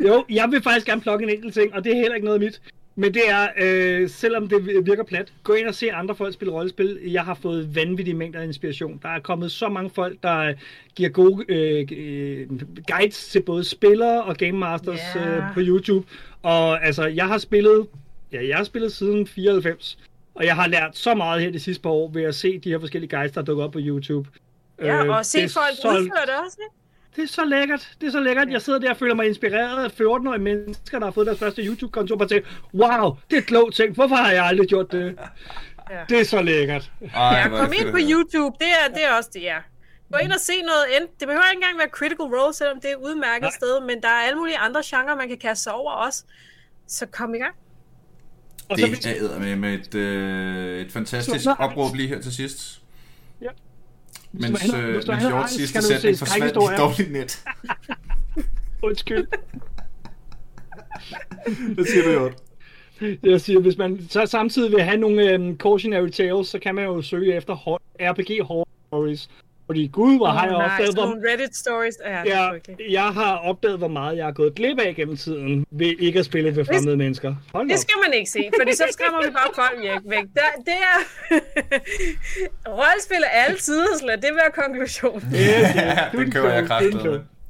Jo, 0.00 0.24
jeg 0.30 0.48
vil 0.50 0.62
faktisk 0.62 0.86
gerne 0.86 1.00
plukke 1.00 1.22
en 1.22 1.30
enkelt 1.30 1.54
ting, 1.54 1.74
og 1.74 1.84
det 1.84 1.92
er 1.92 1.96
heller 1.96 2.14
ikke 2.14 2.24
noget 2.24 2.40
mit. 2.40 2.60
Men 3.00 3.14
det 3.14 3.22
er, 3.28 3.48
øh, 3.58 4.08
selvom 4.08 4.48
det 4.48 4.86
virker 4.86 5.04
plat, 5.04 5.32
gå 5.42 5.52
ind 5.52 5.66
og 5.66 5.74
se 5.74 5.92
andre 5.92 6.14
folk 6.14 6.34
spille 6.34 6.54
rollespil. 6.54 6.98
Jeg 7.04 7.22
har 7.22 7.34
fået 7.34 7.74
vanvittige 7.74 8.14
mængder 8.14 8.40
af 8.40 8.44
inspiration. 8.44 9.00
Der 9.02 9.08
er 9.08 9.20
kommet 9.20 9.52
så 9.52 9.68
mange 9.68 9.90
folk, 9.90 10.16
der 10.22 10.52
giver 10.94 11.08
gode 11.08 11.44
øh, 11.48 11.88
øh, 11.96 12.46
guides 12.88 13.28
til 13.28 13.42
både 13.42 13.64
spillere 13.64 14.22
og 14.22 14.36
game 14.36 14.52
masters 14.52 15.00
Ja. 15.14 15.36
øh, 15.36 15.42
på 15.54 15.60
YouTube. 15.62 16.06
Og 16.42 16.84
altså, 16.86 17.06
jeg 17.06 17.26
har 17.26 17.38
spillet, 17.38 17.86
ja, 18.32 18.48
jeg 18.48 18.56
har 18.56 18.64
spillet 18.64 18.92
siden 18.92 19.26
94, 19.26 19.98
og 20.34 20.44
jeg 20.44 20.54
har 20.56 20.68
lært 20.68 20.96
så 20.96 21.14
meget 21.14 21.42
her 21.42 21.50
de 21.50 21.60
sidste 21.60 21.82
par 21.82 21.90
år 21.90 22.10
ved 22.10 22.22
at 22.22 22.34
se 22.34 22.58
de 22.58 22.68
her 22.70 22.78
forskellige 22.78 23.10
guides, 23.16 23.32
der 23.32 23.42
dukker 23.42 23.64
op 23.64 23.72
på 23.72 23.78
YouTube. 23.82 24.28
Ja, 24.82 25.04
Øh, 25.04 25.10
og 25.10 25.26
se 25.26 25.38
det 25.38 25.44
er 25.44 25.48
folk 25.82 25.94
udføre 25.94 26.26
det 26.26 26.34
også, 26.46 26.56
ikke? 26.60 26.74
Det 27.16 27.22
er 27.24 27.28
så 27.28 27.44
lækkert. 27.44 27.92
Det 28.00 28.06
er 28.06 28.10
så 28.10 28.20
lækkert. 28.20 28.48
Jeg 28.50 28.62
sidder 28.62 28.78
der 28.78 28.90
og 28.90 28.96
føler 28.96 29.14
mig 29.14 29.26
inspireret 29.26 29.84
af 29.84 29.88
14-årige 30.00 30.42
mennesker, 30.42 30.98
der 30.98 31.06
har 31.06 31.12
fået 31.12 31.26
deres 31.26 31.38
første 31.38 31.62
YouTube-konto, 31.66 32.14
og 32.16 32.28
tænker, 32.28 32.48
wow, 32.74 33.16
det 33.30 33.36
er 33.36 33.40
et 33.40 33.46
klogt 33.46 33.74
ting. 33.74 33.94
Hvorfor 33.94 34.14
har 34.16 34.30
jeg 34.32 34.44
aldrig 34.44 34.68
gjort 34.68 34.92
det? 34.92 35.18
Ja. 35.90 35.96
Det 36.08 36.20
er 36.20 36.24
så 36.24 36.42
lækkert. 36.42 36.92
Ej, 37.14 37.22
Ja, 37.38 37.48
kom 37.48 37.72
ind 37.80 37.90
på. 37.90 37.98
YouTube. 38.00 38.56
Det 38.58 38.68
er, 38.68 38.94
det 38.94 39.04
er 39.04 39.12
også 39.18 39.30
det, 39.32 39.42
ja. 39.42 39.56
Gå 40.12 40.18
ind 40.18 40.32
og 40.32 40.40
se 40.40 40.52
noget. 40.62 40.84
end- 41.00 41.08
Det 41.20 41.28
behøver 41.28 41.44
ikke 41.52 41.56
engang 41.62 41.78
være 41.78 41.88
Critical 41.88 42.24
Role, 42.26 42.54
selvom 42.54 42.80
det 42.80 42.90
er 42.90 42.94
et 42.96 43.00
udmærket 43.02 43.42
Nej. 43.42 43.50
sted, 43.50 43.80
men 43.80 44.02
der 44.02 44.08
er 44.08 44.20
alle 44.26 44.36
mulige 44.38 44.58
andre 44.58 44.80
genrer, 44.84 45.16
man 45.16 45.28
kan 45.28 45.38
kaste 45.38 45.62
sig 45.62 45.72
over 45.72 45.92
også. 45.92 46.24
Så 46.86 47.06
kom 47.06 47.34
i 47.34 47.38
gang. 47.38 47.54
Og 48.68 48.78
så, 48.78 48.86
Det 48.86 49.06
er 49.34 49.38
med, 49.38 49.56
med 49.56 49.74
et, 49.74 49.94
øh, 49.94 50.80
et 50.80 50.92
fantastisk 50.92 51.46
opråb 51.58 51.94
lige 51.94 52.08
her 52.08 52.20
til 52.20 52.34
sidst. 52.34 52.82
Ja. 53.42 53.48
Mens, 54.32 54.70
du 54.70 54.76
øh, 54.76 54.94
mens 54.94 55.08
angst, 55.08 55.54
sidste 55.54 55.82
sætning 55.82 56.18
forsvandt 56.18 56.52
i 56.52 56.54
dårligt 56.54 57.12
net. 57.12 57.44
undskyld. 58.82 59.26
Hvad 61.74 61.84
siger 61.84 62.04
du, 62.04 62.10
Hjort? 62.10 62.34
Jeg 63.22 63.40
siger, 63.40 63.60
hvis 63.60 63.78
man 63.78 64.06
så 64.10 64.26
samtidig 64.26 64.72
vil 64.72 64.82
have 64.82 64.96
nogle 64.96 65.34
um, 65.34 65.56
cautionary 65.58 66.08
tales, 66.08 66.48
så 66.48 66.58
kan 66.58 66.74
man 66.74 66.84
jo 66.84 67.02
søge 67.02 67.34
efter 67.34 67.78
RPG 68.00 68.46
horror 68.46 68.68
stories. 68.86 69.30
Fordi 69.70 69.86
gud, 69.92 70.16
hvor 70.16 70.26
har 70.26 70.44
jeg 70.46 70.52
Nej, 70.52 70.64
opdaget, 70.72 70.94
hvor, 70.94 71.30
Reddit 71.32 71.56
stories. 71.56 71.96
Ja, 72.04 72.10
det 72.10 72.32
er 72.32 72.36
jeg, 72.42 72.48
frygteligt. 72.52 72.80
jeg 72.92 73.02
har 73.20 73.36
opdaget, 73.36 73.78
hvor 73.78 73.88
meget 73.88 74.16
jeg 74.16 74.24
har 74.24 74.32
gået 74.32 74.54
glip 74.54 74.78
af 74.80 74.94
gennem 74.94 75.16
tiden 75.16 75.66
ved 75.70 75.92
ikke 75.98 76.18
at 76.18 76.24
spille 76.24 76.56
ved 76.56 76.64
fremmede 76.64 76.96
mennesker. 76.96 77.34
Hold 77.54 77.68
Det 77.68 77.74
op. 77.74 77.78
skal 77.80 77.94
man 78.06 78.12
ikke 78.18 78.30
se, 78.30 78.50
fordi 78.60 78.72
så 78.76 78.84
skræmmer 78.90 79.20
vi 79.26 79.30
bare 79.30 79.50
folk 79.54 79.80
væk. 79.82 80.00
væk. 80.04 80.24
Der, 80.34 80.48
det 80.68 80.78
er... 80.90 80.96
Rollespil 82.78 83.22
er 83.32 83.44
altid, 83.48 83.84
lad 84.06 84.16
det 84.16 84.30
være 84.34 84.50
konklusionen. 84.64 85.28
Ja, 85.32 86.08
Du 86.12 86.16
er 86.18 86.20
den 86.20 86.20
en 86.20 86.30
køber 86.32 86.50
jeg 86.52 86.66
kraftigt. 86.66 86.96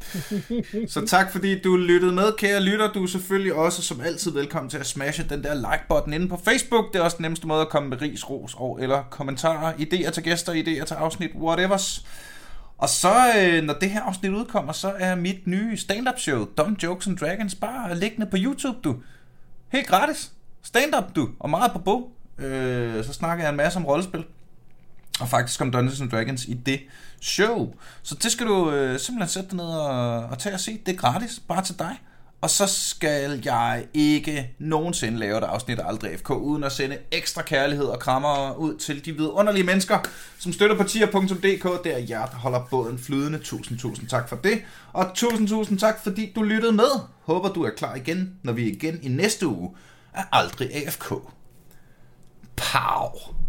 Så 0.94 1.06
tak 1.06 1.32
fordi 1.32 1.60
du 1.60 1.76
lyttede 1.76 2.12
med, 2.12 2.32
kære 2.38 2.60
lytter. 2.60 2.92
Du 2.92 3.02
er 3.02 3.06
selvfølgelig 3.06 3.54
også 3.54 3.82
som 3.82 4.00
altid 4.00 4.30
velkommen 4.30 4.70
til 4.70 4.78
at 4.78 4.86
smashe 4.86 5.26
den 5.28 5.44
der 5.44 5.54
like-button 5.54 6.12
inde 6.12 6.28
på 6.28 6.40
Facebook. 6.44 6.92
Det 6.92 6.98
er 6.98 7.02
også 7.02 7.16
den 7.16 7.22
nemmeste 7.22 7.46
måde 7.46 7.60
at 7.60 7.68
komme 7.68 7.88
med 7.88 8.02
ris, 8.02 8.30
ros 8.30 8.54
og 8.56 8.78
eller 8.82 9.02
kommentarer, 9.10 9.72
idéer 9.72 10.10
til 10.10 10.22
gæster, 10.22 10.52
idéer 10.52 10.84
til 10.84 10.94
afsnit, 10.94 11.30
whatevers. 11.34 12.06
Og 12.78 12.88
så, 12.88 13.14
øh, 13.38 13.62
når 13.62 13.74
det 13.74 13.90
her 13.90 14.02
afsnit 14.02 14.32
udkommer, 14.32 14.72
så 14.72 14.92
er 14.98 15.14
mit 15.14 15.46
nye 15.46 15.76
stand-up 15.76 16.18
show, 16.18 16.44
Dumb 16.44 16.82
Jokes 16.82 17.06
and 17.06 17.16
Dragons, 17.16 17.54
bare 17.54 17.98
liggende 17.98 18.26
på 18.26 18.36
YouTube, 18.40 18.78
du. 18.84 18.96
Helt 19.68 19.86
gratis. 19.86 20.32
Stand-up, 20.62 21.16
du. 21.16 21.28
Og 21.40 21.50
meget 21.50 21.72
på 21.72 21.78
bog. 21.78 22.12
Øh, 22.38 23.04
så 23.04 23.12
snakker 23.12 23.44
jeg 23.44 23.50
en 23.50 23.56
masse 23.56 23.78
om 23.78 23.86
rollespil 23.86 24.24
og 25.20 25.28
faktisk 25.28 25.60
om 25.60 25.70
Dungeons 25.70 26.00
and 26.00 26.10
Dragons 26.10 26.44
i 26.44 26.54
det 26.54 26.80
show. 27.20 27.74
Så 28.02 28.14
det 28.14 28.32
skal 28.32 28.46
du 28.46 28.70
øh, 28.70 29.00
simpelthen 29.00 29.28
sætte 29.28 29.48
dig 29.48 29.56
ned 29.56 29.64
og, 29.64 30.24
og 30.24 30.38
tage 30.38 30.54
og 30.54 30.60
se. 30.60 30.80
Det 30.86 30.94
er 30.94 30.98
gratis, 30.98 31.42
bare 31.48 31.64
til 31.64 31.78
dig. 31.78 31.96
Og 32.42 32.50
så 32.50 32.66
skal 32.66 33.42
jeg 33.44 33.86
ikke 33.94 34.54
nogensinde 34.58 35.18
lave 35.18 35.38
et 35.38 35.44
afsnit 35.44 35.78
af 35.78 35.88
Aldrig 35.88 36.18
FK, 36.18 36.30
uden 36.30 36.64
at 36.64 36.72
sende 36.72 36.98
ekstra 37.10 37.42
kærlighed 37.42 37.86
og 37.86 38.00
krammer 38.00 38.54
ud 38.54 38.76
til 38.76 39.04
de 39.04 39.12
vidunderlige 39.12 39.64
mennesker, 39.64 39.98
som 40.38 40.52
støtter 40.52 40.76
på 40.76 40.84
tier.dk. 40.84 41.84
Det 41.84 41.94
er 41.94 42.06
jer, 42.08 42.26
der 42.26 42.36
holder 42.36 42.66
båden 42.70 42.98
flydende. 42.98 43.38
Tusind, 43.38 43.78
tusind 43.78 44.08
tak 44.08 44.28
for 44.28 44.36
det. 44.36 44.62
Og 44.92 45.10
tusind, 45.14 45.48
tusind 45.48 45.78
tak, 45.78 46.02
fordi 46.02 46.32
du 46.36 46.42
lyttede 46.42 46.72
med. 46.72 46.90
Håber, 47.22 47.52
du 47.52 47.62
er 47.64 47.70
klar 47.70 47.94
igen, 47.94 48.34
når 48.42 48.52
vi 48.52 48.70
igen 48.70 48.98
i 49.02 49.08
næste 49.08 49.46
uge 49.46 49.70
er 50.14 50.22
Aldrig 50.32 50.74
AFK. 50.74 51.14
Pow! 52.56 53.39